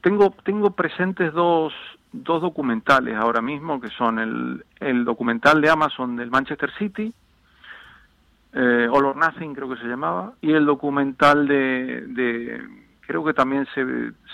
Tengo 0.00 0.34
tengo 0.44 0.70
presentes 0.70 1.32
dos 1.32 1.72
dos 2.12 2.40
documentales 2.42 3.16
ahora 3.16 3.40
mismo 3.40 3.80
que 3.80 3.88
son 3.90 4.18
el, 4.18 4.64
el 4.80 5.04
documental 5.04 5.60
de 5.60 5.70
Amazon 5.70 6.16
del 6.16 6.30
Manchester 6.30 6.70
City, 6.78 7.12
eh, 8.52 8.88
All 8.90 9.04
or 9.04 9.16
Nothing 9.16 9.54
creo 9.54 9.68
que 9.68 9.76
se 9.80 9.86
llamaba, 9.86 10.32
y 10.40 10.52
el 10.52 10.64
documental 10.64 11.46
de, 11.48 12.04
de 12.08 12.60
creo 13.06 13.24
que 13.24 13.34
también 13.34 13.66
se, 13.74 13.84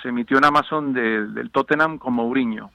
se 0.02 0.08
emitió 0.08 0.36
en 0.38 0.44
Amazon 0.44 0.92
de- 0.92 1.26
del 1.28 1.50
Tottenham 1.50 1.98
con 1.98 2.12
Mourinho. 2.14 2.70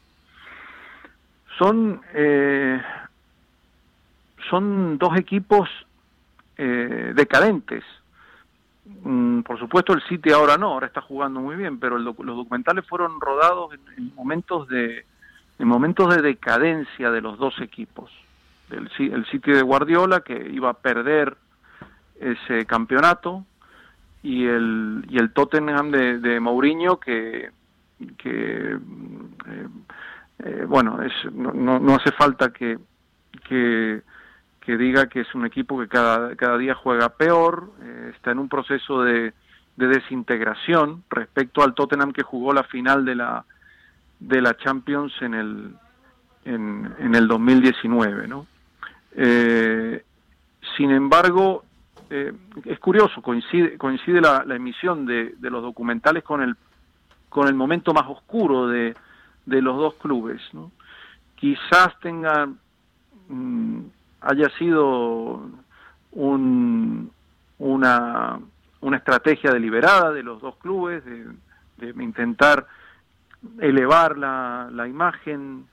Son 1.58 2.02
eh, 2.14 2.82
son 4.50 4.98
dos 4.98 5.18
equipos 5.18 5.70
eh, 6.58 7.14
decadentes. 7.16 7.84
Mm, 9.04 9.42
por 9.42 9.58
supuesto 9.58 9.94
el 9.94 10.02
City 10.04 10.32
ahora 10.32 10.58
no, 10.58 10.74
ahora 10.74 10.88
está 10.88 11.02
jugando 11.02 11.40
muy 11.40 11.56
bien, 11.56 11.80
pero 11.80 11.98
el 11.98 12.06
docu- 12.06 12.24
los 12.24 12.36
documentales 12.38 12.86
fueron 12.88 13.20
rodados 13.20 13.74
en, 13.74 13.82
en 13.98 14.16
momentos 14.16 14.68
de 14.68 15.06
en 15.58 15.68
momentos 15.68 16.14
de 16.14 16.22
decadencia 16.22 17.10
de 17.12 17.22
los 17.22 17.38
dos 17.38 17.60
equipos. 17.62 18.12
El, 18.70 18.90
el 19.12 19.26
City 19.28 19.52
de 19.52 19.62
Guardiola 19.62 20.20
que 20.22 20.50
iba 20.52 20.70
a 20.70 20.74
perder 20.74 21.38
ese 22.20 22.66
campeonato 22.66 23.46
y 24.22 24.46
el 24.46 25.06
y 25.10 25.18
el 25.18 25.32
Tottenham 25.34 25.92
de, 25.92 26.20
de 26.20 26.40
Mourinho 26.40 27.00
que 27.00 27.52
que 28.18 28.78
eh, 28.78 29.68
eh, 30.40 30.66
bueno 30.68 31.02
es 31.02 31.14
no, 31.32 31.54
no, 31.80 31.96
hace 31.96 32.12
falta 32.12 32.52
que 32.52 32.78
que 34.66 34.78
diga 34.78 35.08
que 35.08 35.22
es 35.22 35.36
un 35.36 35.46
equipo 35.46 35.80
que 35.80 35.88
cada, 35.88 36.36
cada 36.36 36.58
día 36.58 36.74
juega 36.74 37.10
peor, 37.10 37.72
eh, 37.84 38.12
está 38.16 38.32
en 38.32 38.40
un 38.40 38.50
proceso 38.50 39.04
de, 39.04 39.32
de 39.76 39.88
desintegración 39.88 41.04
respecto 41.10 41.62
al 41.62 41.76
Tottenham 41.76 42.12
que 42.12 42.24
jugó 42.24 42.52
la 42.52 42.64
final 42.64 43.06
de 43.06 43.16
la 43.16 43.46
de 44.20 44.42
la 44.42 44.58
Champions 44.58 45.14
en 45.22 45.34
el 45.36 45.76
en, 46.46 46.94
en 47.00 47.16
el 47.16 47.28
2019, 47.28 48.28
¿no? 48.28 48.48
Eh, 49.12 50.04
sin 50.78 50.92
embargo, 50.92 51.64
eh, 52.10 52.34
es 52.66 52.80
curioso, 52.80 53.22
coincide 53.22 53.78
coincide 53.78 54.20
la, 54.20 54.44
la 54.46 54.56
emisión 54.56 55.06
de, 55.06 55.36
de 55.38 55.50
los 55.52 55.62
documentales 55.62 56.24
con 56.24 56.42
el 56.42 56.56
con 57.30 57.48
el 57.48 57.54
momento 57.54 57.94
más 57.94 58.08
oscuro 58.08 58.68
de, 58.68 58.96
de 59.46 59.62
los 59.62 59.78
dos 59.78 59.96
clubes. 59.96 60.42
Quizás 61.36 62.00
tengan 62.00 62.58
mm, 63.30 63.82
haya 64.22 64.50
sido 64.58 65.50
un, 66.12 67.12
una, 67.60 68.40
una 68.82 68.98
estrategia 68.98 69.52
deliberada 69.52 70.12
de 70.12 70.24
los 70.24 70.42
dos 70.42 70.56
clubes 70.58 71.04
de, 71.06 71.26
de 71.78 72.04
intentar 72.04 72.66
elevar 73.60 74.18
la, 74.18 74.70
la 74.72 74.88
imagen 74.88 75.66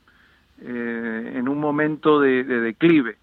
eh, 0.60 1.32
en 1.34 1.48
un 1.48 1.58
momento 1.58 2.20
de, 2.20 2.44
de 2.44 2.60
declive. 2.60 3.16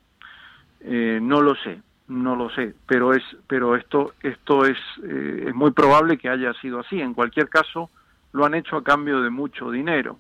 Eh, 0.82 1.20
no 1.22 1.42
lo 1.42 1.56
sé, 1.56 1.82
no 2.08 2.36
lo 2.36 2.50
sé, 2.50 2.74
pero 2.88 3.14
es, 3.14 3.24
pero 3.48 3.76
esto, 3.76 4.14
esto 4.22 4.66
es, 4.66 4.78
eh, 5.04 5.46
es 5.48 5.56
muy 5.56 5.72
probable 5.72 6.18
que 6.18 6.30
haya 6.30 6.54
sido 6.54 6.80
así. 6.80 7.00
En 7.00 7.14
cualquier 7.14 7.50
caso, 7.50 7.90
lo 8.32 8.46
han 8.46 8.56
hecho 8.56 8.78
a 8.78 8.84
cambio 8.84 9.22
de 9.22 9.30
mucho 9.30 9.70
dinero 9.70 10.18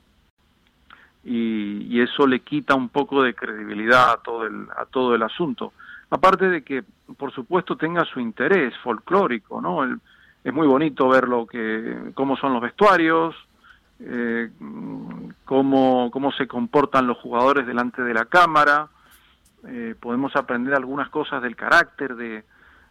y, 1.23 1.87
y 1.89 2.01
eso 2.01 2.25
le 2.25 2.39
quita 2.41 2.75
un 2.75 2.89
poco 2.89 3.23
de 3.23 3.33
credibilidad 3.33 4.11
a 4.11 4.17
todo 4.17 4.45
el 4.45 4.67
a 4.75 4.85
todo 4.85 5.15
el 5.15 5.23
asunto. 5.23 5.73
Aparte 6.09 6.49
de 6.49 6.63
que 6.63 6.83
por 7.17 7.31
supuesto 7.33 7.75
tenga 7.75 8.05
su 8.05 8.19
interés 8.19 8.73
folclórico 8.83 9.61
no 9.61 9.83
es 10.43 10.53
muy 10.53 10.67
bonito 10.67 11.09
ver 11.09 11.27
lo 11.27 11.45
que 11.45 12.11
cómo 12.13 12.37
son 12.37 12.53
los 12.53 12.61
vestuarios 12.61 13.35
eh, 13.99 14.49
cómo 15.45 16.09
cómo 16.11 16.31
se 16.31 16.47
comportan 16.47 17.07
los 17.07 17.17
jugadores 17.17 17.67
delante 17.67 18.01
de 18.01 18.13
la 18.13 18.25
cámara. 18.25 18.87
Eh, 19.67 19.93
podemos 19.99 20.33
aprender 20.37 20.73
algunas 20.73 21.09
cosas 21.09 21.43
del 21.43 21.57
carácter 21.57 22.15
de, 22.15 22.45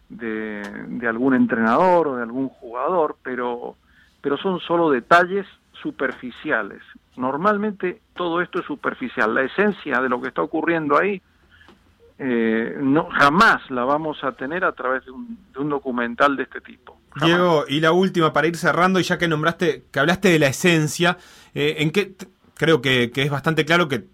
de 0.09 0.61
de 0.87 1.07
algún 1.07 1.33
entrenador 1.33 2.09
o 2.09 2.15
de 2.17 2.23
algún 2.23 2.49
jugador 2.49 3.17
pero 3.23 3.75
pero 4.21 4.37
son 4.37 4.59
solo 4.59 4.91
detalles 4.91 5.47
superficiales. 5.81 6.81
Normalmente 7.19 8.01
todo 8.15 8.41
esto 8.41 8.59
es 8.59 8.65
superficial. 8.65 9.35
La 9.35 9.43
esencia 9.43 9.99
de 9.99 10.07
lo 10.07 10.21
que 10.21 10.29
está 10.29 10.41
ocurriendo 10.41 10.97
ahí 10.97 11.21
eh, 12.17 12.77
no 12.81 13.09
jamás 13.11 13.69
la 13.69 13.83
vamos 13.83 14.23
a 14.23 14.31
tener 14.31 14.63
a 14.63 14.71
través 14.71 15.03
de 15.05 15.11
un, 15.11 15.37
de 15.53 15.59
un 15.59 15.69
documental 15.69 16.35
de 16.37 16.43
este 16.43 16.61
tipo. 16.61 16.97
Diego, 17.21 17.65
y 17.67 17.81
la 17.81 17.91
última 17.91 18.31
para 18.31 18.47
ir 18.47 18.55
cerrando, 18.55 18.99
y 18.99 19.03
ya 19.03 19.17
que 19.17 19.27
nombraste, 19.27 19.83
que 19.91 19.99
hablaste 19.99 20.29
de 20.29 20.39
la 20.39 20.47
esencia, 20.47 21.17
eh, 21.53 21.75
en 21.79 21.91
que 21.91 22.05
t- 22.05 22.27
creo 22.55 22.81
que, 22.81 23.11
que 23.11 23.23
es 23.23 23.29
bastante 23.31 23.65
claro 23.65 23.87
que 23.87 24.05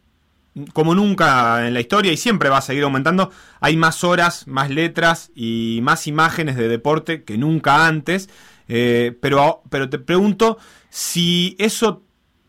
como 0.74 0.96
nunca 0.96 1.68
en 1.68 1.74
la 1.74 1.82
historia 1.82 2.12
y 2.14 2.18
siempre 2.18 2.50
va 2.50 2.58
a 2.60 2.62
seguir 2.62 2.84
aumentando, 2.86 3.30
hay 3.60 3.76
más 3.76 4.04
horas, 4.04 4.48
más 4.48 4.70
letras 4.70 5.32
y 5.36 5.80
más 5.84 6.08
imágenes 6.08 6.56
de 6.56 6.70
deporte 6.70 7.24
que 7.24 7.38
nunca 7.38 7.86
antes. 7.86 8.30
Eh, 8.68 9.16
pero, 9.22 9.62
pero 9.70 9.90
te 9.90 10.00
pregunto 10.00 10.58
si 10.90 11.56
eso 11.60 12.04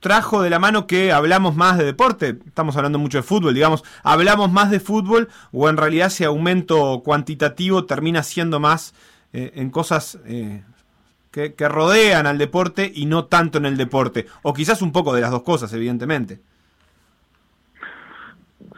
trajo 0.07 0.41
de 0.41 0.51
la 0.51 0.61
mano 0.61 0.87
que 0.87 1.11
hablamos 1.11 1.57
más 1.57 1.79
de 1.79 1.85
deporte, 1.85 2.39
estamos 2.47 2.77
hablando 2.77 2.97
mucho 2.97 3.19
de 3.19 3.25
fútbol, 3.25 3.55
digamos, 3.55 3.83
hablamos 4.05 4.53
más 4.53 4.71
de 4.71 4.79
fútbol 4.79 5.29
o 5.51 5.69
en 5.69 5.77
realidad 5.77 6.07
ese 6.07 6.27
aumento 6.27 7.03
cuantitativo 7.05 7.87
termina 7.87 8.23
siendo 8.23 8.61
más 8.61 8.95
eh, 9.33 9.51
en 9.57 9.69
cosas 9.71 10.21
eh, 10.27 10.63
que, 11.33 11.69
rodean 11.69 12.29
al 12.29 12.39
deporte 12.39 12.89
y 12.95 13.07
no 13.07 13.25
tanto 13.25 13.59
en 13.59 13.67
el 13.67 13.77
deporte, 13.77 14.27
o 14.43 14.55
quizás 14.55 14.81
un 14.81 14.93
poco 14.93 15.13
de 15.13 15.23
las 15.23 15.33
dos 15.33 15.43
cosas, 15.43 15.73
evidentemente. 15.73 16.39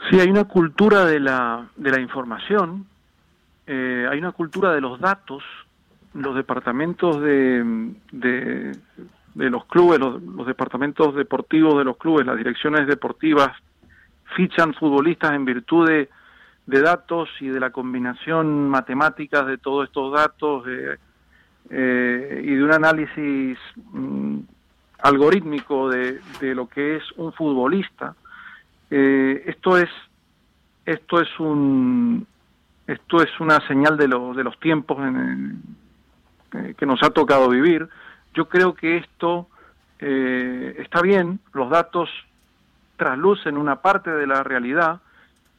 Sí, 0.08 0.18
hay 0.18 0.30
una 0.30 0.44
cultura 0.44 1.04
de 1.04 1.20
la, 1.20 1.68
de 1.76 1.90
la 1.90 2.00
información, 2.00 2.86
eh, 3.66 4.08
hay 4.10 4.18
una 4.18 4.32
cultura 4.32 4.72
de 4.72 4.80
los 4.80 4.98
datos, 4.98 5.42
los 6.14 6.34
departamentos 6.34 7.20
de, 7.20 7.92
de, 8.12 8.72
de 9.38 9.50
los 9.50 9.64
clubes, 9.66 10.00
los, 10.00 10.46
departamentos 10.46 11.14
deportivos 11.14 11.78
de 11.78 11.84
los 11.84 11.96
clubes, 11.96 12.26
las 12.26 12.36
direcciones 12.36 12.88
deportivas 12.88 13.50
fichan 14.34 14.74
futbolistas 14.74 15.32
en 15.32 15.44
virtud 15.44 15.88
de, 15.88 16.08
datos 16.66 17.28
y 17.40 17.46
de 17.46 17.60
la 17.60 17.70
combinación 17.70 18.68
matemáticas 18.68 19.46
de 19.46 19.56
todos 19.56 19.86
estos 19.86 20.12
datos 20.12 20.64
eh, 21.70 22.42
y 22.44 22.54
de 22.54 22.64
un 22.64 22.72
análisis 22.72 23.58
mm, 23.92 24.38
algorítmico 25.02 25.88
de, 25.88 26.20
de 26.40 26.54
lo 26.54 26.68
que 26.68 26.96
es 26.96 27.04
un 27.16 27.32
futbolista. 27.32 28.16
Eh, 28.90 29.44
esto 29.46 29.78
es 29.78 29.88
esto 30.84 31.20
es 31.20 31.28
un 31.38 32.26
esto 32.86 33.22
es 33.22 33.30
una 33.38 33.60
señal 33.68 33.96
de 33.96 34.08
los 34.08 34.36
de 34.36 34.42
los 34.42 34.58
tiempos 34.58 34.98
eh, 36.54 36.74
que 36.76 36.86
nos 36.86 37.02
ha 37.02 37.10
tocado 37.10 37.48
vivir. 37.50 37.88
Yo 38.38 38.48
creo 38.48 38.72
que 38.74 38.98
esto 38.98 39.48
eh, 39.98 40.76
está 40.78 41.02
bien, 41.02 41.40
los 41.52 41.68
datos 41.70 42.08
traslucen 42.96 43.56
una 43.56 43.82
parte 43.82 44.12
de 44.12 44.28
la 44.28 44.44
realidad, 44.44 45.00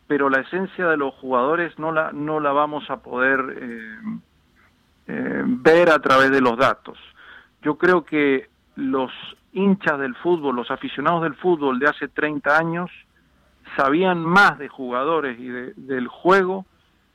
pero 0.07 0.30
la 0.30 0.39
esencia 0.39 0.88
de 0.88 0.95
los 0.95 1.14
jugadores 1.15 1.77
no 1.77 1.91
la 1.91 2.14
no 2.14 2.39
la 2.39 2.53
vamos 2.53 2.89
a 2.89 3.01
poder 3.01 3.39
eh, 3.60 3.95
eh, 5.07 5.43
ver 5.45 5.89
a 5.89 5.99
través 5.99 6.31
de 6.31 6.39
los 6.39 6.57
datos. 6.57 6.97
Yo 7.64 7.77
creo 7.77 8.06
que 8.06 8.47
los 8.77 9.11
hinchas 9.51 9.99
del 9.99 10.15
fútbol, 10.15 10.56
los 10.56 10.72
aficionados 10.72 11.23
del 11.23 11.35
fútbol 11.35 11.80
de 11.80 11.89
hace 11.89 12.07
30 12.07 12.57
años, 12.57 12.89
sabían 13.76 14.23
más 14.23 14.57
de 14.57 14.69
jugadores 14.69 15.38
y 15.38 15.49
de- 15.49 15.73
del 15.76 16.07
juego 16.07 16.65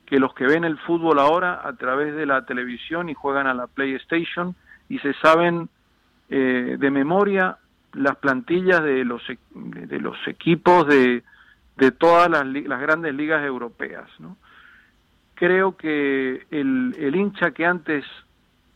que 0.05 0.19
los 0.19 0.35
que 0.35 0.45
ven 0.45 0.63
el 0.63 0.77
fútbol 0.77 1.17
ahora 1.17 1.61
a 1.63 1.73
través 1.73 2.13
de 2.15 2.27
la 2.27 2.45
televisión 2.45 3.09
y 3.09 3.15
juegan 3.15 3.47
a 3.47 3.55
la 3.55 3.65
PlayStation 3.65 4.53
y 4.89 4.99
se 4.99 5.13
saben 5.15 5.69
eh, 6.29 6.77
de 6.79 6.91
memoria 6.91 7.57
las 7.93 8.17
plantillas 8.17 8.83
de 8.83 9.05
los 9.05 9.21
e- 9.29 9.37
de 9.53 9.99
los 9.99 10.17
equipos 10.27 10.87
de, 10.87 11.23
de 11.77 11.91
todas 11.91 12.29
las, 12.29 12.45
las 12.45 12.81
grandes 12.81 13.13
ligas 13.13 13.45
europeas, 13.45 14.09
¿no? 14.19 14.37
creo 15.35 15.77
que 15.77 16.45
el, 16.49 16.95
el 16.97 17.15
hincha 17.15 17.51
que 17.51 17.65
antes 17.65 18.03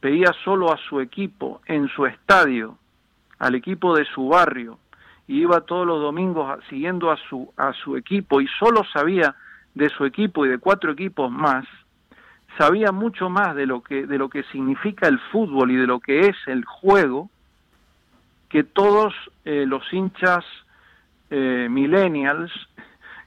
veía 0.02 0.32
solo 0.44 0.72
a 0.72 0.78
su 0.78 1.00
equipo 1.00 1.62
en 1.66 1.88
su 1.90 2.06
estadio, 2.06 2.78
al 3.40 3.56
equipo 3.56 3.96
de 3.96 4.06
su 4.06 4.28
barrio, 4.28 4.78
y 5.28 5.42
iba 5.42 5.62
todos 5.62 5.88
los 5.88 6.02
domingos 6.02 6.60
siguiendo 6.70 7.12
a 7.12 7.18
su, 7.30 7.52
a 7.58 7.74
su 7.74 7.98
equipo 7.98 8.42
y 8.42 8.48
solo 8.60 8.84
sabía 8.94 9.36
de 9.74 9.90
su 9.90 10.06
equipo 10.06 10.46
y 10.46 10.50
de 10.50 10.58
cuatro 10.58 10.92
equipos 10.92 11.32
más, 11.32 11.66
sabía 12.58 12.92
mucho 12.92 13.30
más 13.30 13.56
de 13.56 13.66
lo 13.66 13.82
que, 13.82 14.06
de 14.06 14.18
lo 14.18 14.30
que 14.30 14.44
significa 14.44 15.08
el 15.08 15.20
fútbol 15.32 15.72
y 15.72 15.76
de 15.76 15.88
lo 15.88 16.00
que 16.00 16.28
es 16.28 16.36
el 16.48 16.66
juego 16.66 17.30
que 18.50 18.64
todos 18.64 19.14
eh, 19.46 19.66
los 19.68 19.84
hinchas 19.94 20.44
eh, 21.30 21.68
millennials 21.70 22.52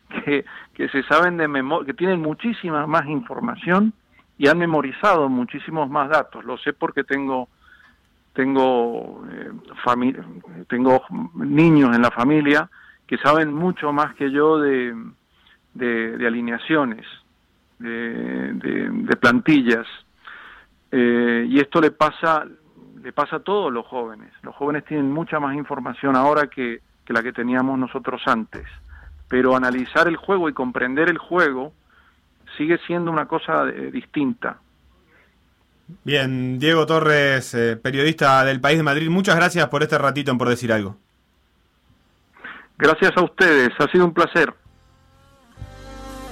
que, 0.25 0.45
que 0.75 0.89
se 0.89 1.03
saben 1.05 1.37
de 1.37 1.49
memoria, 1.49 1.87
que 1.87 1.95
tienen 1.95 2.21
muchísima 2.21 2.87
más 2.87 3.07
información 3.07 3.93
y 4.37 4.49
han 4.49 4.59
memorizado 4.59 5.29
muchísimos 5.29 5.89
más 5.89 6.11
datos. 6.11 6.45
Lo 6.45 6.59
sé 6.59 6.73
porque 6.73 7.05
tengo 7.05 7.49
tengo 8.35 9.25
eh, 9.31 9.51
tengo 10.69 11.03
niños 11.35 11.95
en 11.95 12.03
la 12.03 12.11
familia 12.11 12.69
que 13.07 13.19
saben 13.19 13.53
mucho 13.53 13.93
más 13.93 14.15
que 14.15 14.31
yo 14.31 14.59
de, 14.59 14.95
de 15.75 16.27
alineaciones, 16.27 17.07
de, 17.83 18.53
de- 18.55 18.89
de 18.91 19.17
plantillas. 19.17 19.87
Eh, 20.91 21.47
y 21.49 21.59
esto 21.61 21.81
le 21.81 21.91
pasa 21.91 22.45
le 23.03 23.13
pasa 23.13 23.37
a 23.37 23.41
todos 23.41 23.73
los 23.73 23.85
jóvenes. 23.87 24.31
Los 24.43 24.55
jóvenes 24.55 24.85
tienen 24.85 25.11
mucha 25.11 25.41
más 25.41 25.57
información 25.57 26.15
ahora 26.15 26.47
que, 26.47 26.81
que 27.05 27.13
la 27.13 27.21
que 27.23 27.33
teníamos 27.33 27.77
nosotros 27.77 28.23
antes. 28.27 28.65
Pero 29.29 29.57
analizar 29.57 30.07
el 30.07 30.17
juego 30.17 30.49
y 30.49 30.53
comprender 30.53 31.09
el 31.11 31.19
juego 31.19 31.73
sigue 32.57 32.79
siendo 32.87 33.11
una 33.11 33.27
cosa 33.27 33.69
eh, 33.69 33.91
distinta. 33.91 34.59
Bien, 36.05 36.59
Diego 36.61 36.87
Torres, 36.87 37.55
eh, 37.55 37.77
periodista 37.77 38.45
del 38.45 38.61
País 38.61 38.77
de 38.79 38.85
Madrid, 38.85 39.11
muchas 39.11 39.35
gracias 39.35 39.67
por 39.69 39.83
este 39.83 39.99
ratito 39.99 40.31
en 40.31 40.39
Por 40.39 40.49
Decir 40.49 40.73
Algo. 40.73 40.97
Gracias 42.79 43.13
a 43.17 43.23
ustedes, 43.23 43.71
ha 43.79 43.89
sido 43.89 44.05
un 44.05 44.15
placer. 44.15 44.55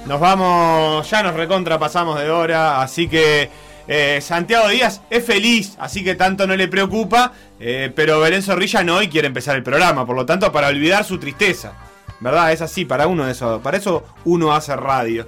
Nos 0.05 0.19
vamos, 0.19 1.09
ya 1.09 1.21
nos 1.23 1.35
recontra 1.35 1.77
pasamos 1.77 2.19
de 2.19 2.29
hora, 2.29 2.81
así 2.81 3.07
que 3.07 3.49
eh, 3.87 4.19
Santiago 4.21 4.67
Díaz 4.67 5.01
es 5.09 5.23
feliz, 5.23 5.75
así 5.79 6.03
que 6.03 6.15
tanto 6.15 6.47
no 6.47 6.55
le 6.55 6.67
preocupa, 6.67 7.33
eh, 7.59 7.91
pero 7.95 8.19
Belén 8.19 8.41
Zorrilla 8.41 8.83
no 8.83 9.01
y 9.01 9.09
quiere 9.09 9.27
empezar 9.27 9.55
el 9.55 9.63
programa, 9.63 10.05
por 10.05 10.15
lo 10.15 10.25
tanto 10.25 10.51
para 10.51 10.67
olvidar 10.67 11.03
su 11.03 11.19
tristeza, 11.19 11.73
¿verdad? 12.19 12.51
Es 12.51 12.61
así, 12.61 12.83
para 12.83 13.07
uno 13.07 13.29
eso, 13.29 13.61
para 13.61 13.77
eso 13.77 14.03
uno 14.25 14.53
hace 14.53 14.75
radio. 14.75 15.27